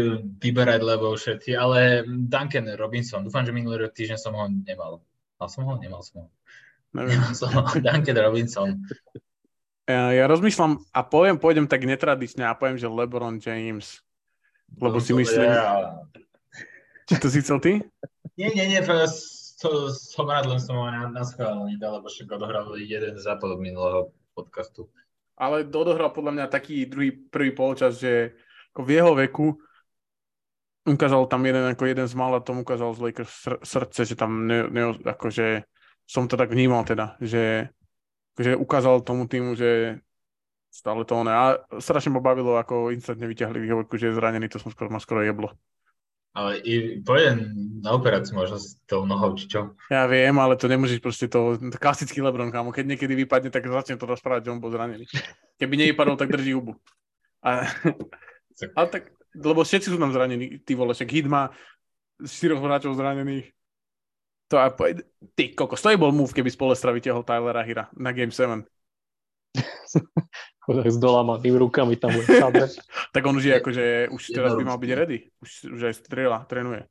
vyberať, 0.43 0.81
lebo 0.84 1.15
všetci, 1.15 1.56
ale 1.56 2.03
Duncan 2.07 2.68
Robinson, 2.76 3.23
dúfam, 3.23 3.47
že 3.47 3.56
minulý 3.56 3.88
rok 3.88 3.95
týždeň 3.95 4.19
som 4.19 4.35
ho 4.35 4.45
nemal. 4.47 4.99
Mal 5.39 5.49
som 5.49 5.64
ho? 5.64 5.80
Nemal 5.80 6.03
som 6.03 6.27
ho. 6.27 6.30
Neviem. 6.91 7.15
Nemal 7.15 7.35
som 7.35 7.49
ho. 7.49 7.61
Duncan 7.80 8.18
Robinson. 8.19 8.69
Ja, 9.89 10.14
ja 10.14 10.30
rozmýšľam 10.30 10.84
a 10.93 10.99
poviem, 11.01 11.39
pôjdem 11.41 11.65
tak 11.65 11.88
netradične 11.88 12.45
a 12.45 12.53
poviem, 12.53 12.77
že 12.77 12.91
LeBron 12.91 13.41
James. 13.41 14.03
Lebo 14.77 14.99
no, 14.99 15.03
si 15.03 15.15
myslím... 15.15 15.49
Ja. 15.49 16.06
Či 17.10 17.18
to 17.18 17.27
si 17.31 17.41
chcel 17.41 17.57
ty? 17.57 17.72
Nie, 18.38 18.53
nie, 18.53 18.69
nie, 18.69 18.85
to 19.60 19.91
som 19.91 20.26
rád, 20.26 20.48
len 20.48 20.60
som 20.60 20.80
ho 20.80 20.88
na, 20.88 21.11
na 21.11 21.23
schválenie 21.27 21.76
dal, 21.76 21.99
lebo 21.99 22.07
však 22.07 22.31
odohral 22.31 22.72
jeden 22.80 23.19
západ 23.19 23.56
od 23.56 23.61
minulého 23.61 24.02
podcastu. 24.31 24.88
Ale 25.36 25.68
odohral 25.68 26.11
podľa 26.11 26.31
mňa 26.36 26.45
taký 26.48 26.88
druhý, 26.88 27.11
prvý 27.11 27.52
polčas, 27.52 27.99
že 27.99 28.36
ako 28.72 28.81
v 28.88 28.91
jeho 28.95 29.11
veku 29.15 29.48
ukázal 30.88 31.27
tam 31.27 31.44
jeden, 31.44 31.64
ako 31.68 31.84
jeden 31.86 32.07
z 32.07 32.15
mála 32.15 32.40
tom 32.40 32.64
ukázal 32.64 32.95
z 32.95 32.99
Lakers 33.03 33.34
srdce, 33.64 34.07
že 34.07 34.15
tam 34.15 34.48
ne, 34.48 34.68
ne, 34.72 34.95
akože 34.95 35.68
som 36.10 36.26
to 36.26 36.40
tak 36.40 36.49
vnímal 36.49 36.81
teda, 36.88 37.19
že 37.22 37.69
akože 38.36 38.56
ukázal 38.57 39.03
tomu 39.03 39.27
týmu, 39.27 39.53
že 39.53 39.99
stále 40.72 41.03
to 41.03 41.19
ono. 41.19 41.30
A 41.30 41.44
strašne 41.77 42.15
ma 42.15 42.23
bavilo, 42.23 42.56
ako 42.56 42.95
instantne 42.95 43.27
vyťahli 43.27 43.60
výhovorku, 43.60 43.99
že 43.99 44.10
je 44.10 44.18
zranený, 44.18 44.48
to 44.48 44.61
som 44.61 44.72
skoro, 44.72 44.90
ma 44.90 45.03
skoro 45.03 45.22
jeblo. 45.22 45.53
Ale 46.40 46.64
i 46.64 47.03
pôjdem 47.03 47.52
na 47.84 47.91
operáciu 47.91 48.40
možno 48.40 48.56
s 48.56 48.80
tou 48.88 49.03
nohou, 49.03 49.36
či 49.36 49.52
čo? 49.52 49.76
Ja 49.91 50.07
viem, 50.07 50.32
ale 50.40 50.56
to 50.56 50.72
nemôžeš 50.72 51.03
proste 51.03 51.28
to, 51.28 51.60
klasický 51.76 52.24
Lebron, 52.24 52.48
kámo, 52.48 52.72
keď 52.72 52.95
niekedy 52.95 53.11
vypadne, 53.28 53.52
tak 53.52 53.68
začne 53.68 53.99
to 53.99 54.07
rozprávať, 54.07 54.48
že 54.48 54.52
on 54.56 54.64
bol 54.64 54.72
zranený. 54.72 55.03
Keby 55.60 55.76
nevypadol, 55.76 56.16
tak 56.16 56.32
drží 56.32 56.56
hubu. 56.56 56.80
A, 57.44 57.68
ale 58.72 58.88
tak, 58.88 59.11
lebo 59.36 59.68
všetci 59.68 59.91
sú 59.91 59.99
tam 59.99 60.16
zranení, 60.16 60.64
ty 60.64 60.80
vole, 60.80 60.95
však 60.95 61.11
Hit 61.11 61.28
má 61.28 61.52
štyroch 62.24 62.64
hráčov 62.64 62.95
zranených. 62.95 63.52
To 64.48 64.64
a 64.64 64.72
ty 65.36 65.52
kokos, 65.52 65.84
to 65.84 65.91
bol 65.99 66.16
move, 66.16 66.32
keby 66.32 66.48
Spolestra 66.48 66.95
vytiahol 66.95 67.28
Tylera 67.28 67.68
Hira 67.68 67.91
na 67.99 68.16
Game 68.16 68.32
7. 68.32 68.64
s 70.70 70.98
dolamanými 71.02 71.58
rukami 71.58 71.98
tam 71.98 72.14
bude 72.14 72.30
tak 73.16 73.22
on 73.26 73.36
už 73.38 73.46
je 73.50 73.54
akože, 73.58 73.84
už 74.14 74.24
teraz 74.30 74.54
by 74.54 74.64
mal 74.64 74.78
byť 74.78 74.91
ready. 74.94 75.30
Už, 75.41 75.74
už 75.74 75.82
aj 75.90 75.96
strieľa, 76.06 76.46
trénuje. 76.46 76.86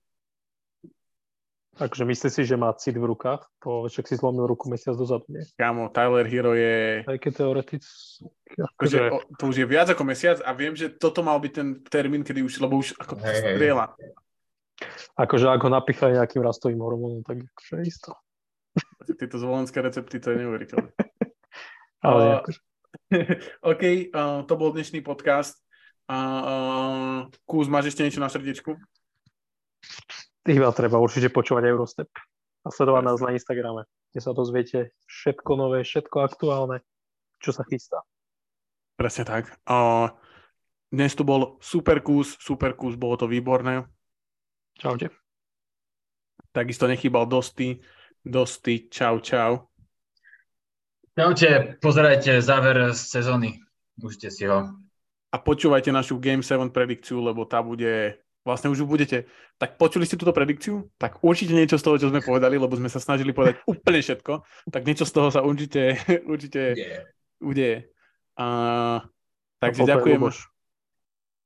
Takže 1.79 2.03
myslíš 2.03 2.33
si, 2.35 2.43
že 2.43 2.59
má 2.59 2.75
cit 2.75 2.99
v 2.99 3.07
rukách? 3.07 3.47
Po 3.63 3.87
však 3.87 4.11
si 4.11 4.19
zlomil 4.19 4.51
ruku 4.51 4.67
mesiac 4.67 4.99
dozadu, 4.99 5.31
nie? 5.31 5.47
Kámo, 5.55 5.95
Tyler 5.95 6.27
Hero 6.27 6.59
je... 6.59 7.07
Aj 7.07 7.19
keď 7.23 7.33
teoretic... 7.39 7.87
Akože, 8.75 8.99
o, 9.15 9.23
to 9.39 9.55
už 9.55 9.63
je 9.63 9.67
viac 9.71 9.87
ako 9.87 10.03
mesiac 10.03 10.43
a 10.43 10.51
viem, 10.59 10.75
že 10.75 10.91
toto 10.91 11.23
mal 11.23 11.39
byť 11.39 11.53
ten 11.55 11.69
termín, 11.87 12.27
kedy 12.27 12.43
už, 12.43 12.59
lebo 12.59 12.83
už 12.83 12.99
ako 12.99 13.23
hey, 13.23 13.55
strieľa. 13.55 13.95
Akože 15.15 15.47
ak 15.47 15.63
ho 15.63 15.71
napichajú 15.71 16.19
nejakým 16.19 16.43
rastovým 16.43 16.83
hormónom, 16.83 17.23
tak 17.23 17.47
akože 17.47 17.87
isto. 17.87 18.11
Tieto 19.15 19.39
zvolenské 19.39 19.79
recepty, 19.79 20.19
to 20.19 20.35
je 20.35 20.37
neuveriteľné. 20.43 20.91
Ale 22.07 22.23
uh, 22.27 22.35
akože. 22.43 22.59
OK, 23.73 24.13
uh, 24.13 24.45
to 24.45 24.55
bol 24.57 24.69
dnešný 24.73 25.01
podcast. 25.01 25.57
Uh, 26.09 26.17
uh, 26.17 27.19
Kúz, 27.49 27.69
máš 27.69 27.93
ešte 27.93 28.05
niečo 28.05 28.21
na 28.21 28.29
srdiečku? 28.29 28.77
Iba 30.49 30.73
treba 30.73 31.01
určite 31.01 31.29
počúvať 31.33 31.69
Eurostep 31.69 32.09
a 32.65 32.69
sledovať 32.73 33.03
nás 33.05 33.21
na 33.21 33.33
Instagrame, 33.37 33.85
kde 34.13 34.21
sa 34.21 34.33
dozviete 34.33 34.97
všetko 35.09 35.51
nové, 35.57 35.85
všetko 35.85 36.17
aktuálne, 36.25 36.85
čo 37.41 37.53
sa 37.53 37.65
chystá. 37.69 38.01
Presne 38.97 39.25
tak. 39.29 39.53
Uh, 39.69 40.13
dnes 40.89 41.13
tu 41.13 41.25
bol 41.25 41.61
super 41.61 42.01
kus, 42.01 42.37
super 42.41 42.73
kus, 42.77 42.97
bolo 42.97 43.21
to 43.21 43.29
výborné. 43.29 43.85
Čaute. 44.77 45.13
Takisto 46.53 46.89
nechýbal 46.89 47.29
Dosty. 47.29 47.81
Dosty, 48.25 48.89
čau, 48.89 49.21
čau. 49.21 49.68
Čaute, 51.19 51.75
pozerajte 51.83 52.39
záver 52.39 52.95
z 52.95 53.01
sezóny. 53.11 53.59
Užite 53.99 54.31
si 54.31 54.47
ho. 54.47 54.71
A 55.35 55.37
počúvajte 55.43 55.91
našu 55.91 56.15
Game 56.23 56.47
7 56.47 56.71
predikciu, 56.71 57.19
lebo 57.19 57.43
tá 57.43 57.59
bude, 57.59 58.23
vlastne 58.47 58.71
už 58.71 58.87
budete, 58.87 59.27
tak 59.59 59.83
počuli 59.83 60.07
ste 60.07 60.15
túto 60.15 60.31
predikciu? 60.31 60.87
Tak 60.95 61.19
určite 61.27 61.59
niečo 61.59 61.75
z 61.75 61.83
toho, 61.83 61.99
čo 61.99 62.15
sme 62.15 62.23
povedali, 62.23 62.55
lebo 62.55 62.71
sme 62.79 62.87
sa 62.87 63.03
snažili 63.03 63.35
povedať 63.35 63.59
úplne 63.67 63.99
všetko, 63.99 64.47
tak 64.71 64.87
niečo 64.87 65.11
z 65.11 65.13
toho 65.19 65.35
sa 65.35 65.43
určite, 65.43 65.99
určite 66.31 66.79
yeah. 66.79 67.03
udeje. 67.43 67.91
A, 68.39 68.47
takže 69.59 69.91
ďakujem. 69.91 70.23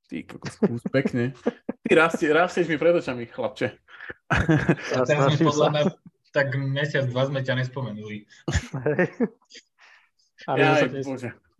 Ty 0.05 0.15
kokos, 0.29 0.85
pekne. 0.93 1.33
Ty 1.81 1.91
rastie, 1.97 2.29
rastieš 2.29 2.69
mi 2.69 2.77
pred 2.77 2.93
očami, 2.93 3.25
chlapče. 3.25 3.73
Ja 4.93 5.01
teraz 5.01 5.33
podľa 5.49 5.67
mňa 5.73 5.83
tak 6.33 6.57
mesiac, 6.57 7.05
dva 7.05 7.29
sme 7.29 7.45
ťa 7.45 7.61
nespomenuli. 7.61 8.25
Ale 10.49 10.59
ja, 10.59 10.69
aj, 10.81 10.89
dnes, 10.91 11.07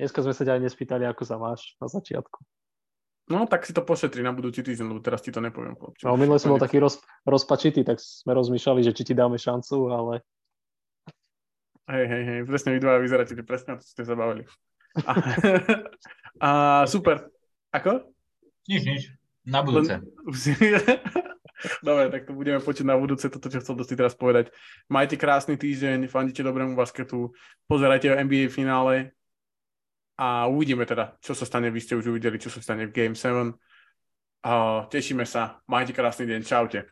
dneska 0.01 0.19
sme 0.25 0.33
sa 0.33 0.43
ťa 0.43 0.59
aj 0.59 0.61
nespýtali, 0.67 1.05
ako 1.07 1.23
sa 1.23 1.37
máš 1.39 1.77
na 1.79 1.87
začiatku. 1.87 2.41
No, 3.31 3.47
tak 3.47 3.63
si 3.63 3.71
to 3.71 3.79
pošetri 3.79 4.19
na 4.19 4.35
budúci 4.35 4.59
týždeň, 4.59 4.91
lebo 4.91 4.99
teraz 4.99 5.23
ti 5.23 5.31
to 5.31 5.39
nepoviem, 5.39 5.79
chlapče. 5.79 6.03
No, 6.03 6.19
minule 6.19 6.35
som 6.43 6.51
bol 6.51 6.59
taký 6.59 6.83
roz, 6.83 6.99
rozpačitý, 7.23 7.87
tak 7.87 8.03
sme 8.03 8.35
rozmýšľali, 8.35 8.83
že 8.83 8.91
či 8.91 9.07
ti 9.07 9.13
dáme 9.15 9.39
šancu, 9.39 9.87
ale... 9.87 10.13
Hej, 11.87 12.05
hej, 12.11 12.23
hej, 12.27 12.39
presne 12.43 12.75
vy 12.75 12.79
dvaja 12.83 12.99
vyzeráte, 12.99 13.39
presne 13.47 13.75
na 13.75 13.77
to 13.79 13.87
ste 13.87 14.03
sa 14.03 14.19
bavili. 14.19 14.43
A, 15.07 15.11
a 16.47 16.49
super. 16.83 17.31
Ako? 17.71 18.03
Nič, 18.67 18.83
nič. 18.83 19.01
Na 19.47 19.63
budúce. 19.63 20.03
Dobre, 21.79 22.11
tak 22.11 22.27
to 22.27 22.35
budeme 22.35 22.59
počuť 22.59 22.85
na 22.87 22.99
budúce, 22.99 23.31
toto, 23.31 23.47
čo 23.47 23.63
chcel 23.63 23.79
si 23.83 23.95
teraz 23.95 24.13
povedať. 24.13 24.51
Majte 24.91 25.15
krásny 25.15 25.55
týždeň, 25.55 26.11
fandite 26.11 26.43
dobrému 26.43 26.75
basketu, 26.75 27.31
pozerajte 27.67 28.11
o 28.11 28.17
NBA 28.19 28.51
finále 28.51 29.15
a 30.19 30.45
uvidíme 30.51 30.85
teda, 30.85 31.17
čo 31.23 31.33
sa 31.33 31.47
stane. 31.47 31.71
Vy 31.71 31.79
ste 31.81 31.97
už 31.97 32.13
uvideli, 32.13 32.37
čo 32.37 32.51
sa 32.51 32.61
stane 32.61 32.85
v 32.85 32.93
Game 32.93 33.15
7. 33.15 33.55
A 34.43 34.83
tešíme 34.91 35.23
sa. 35.23 35.63
Majte 35.71 35.95
krásny 35.95 36.27
deň. 36.27 36.41
Čaute. 36.43 36.91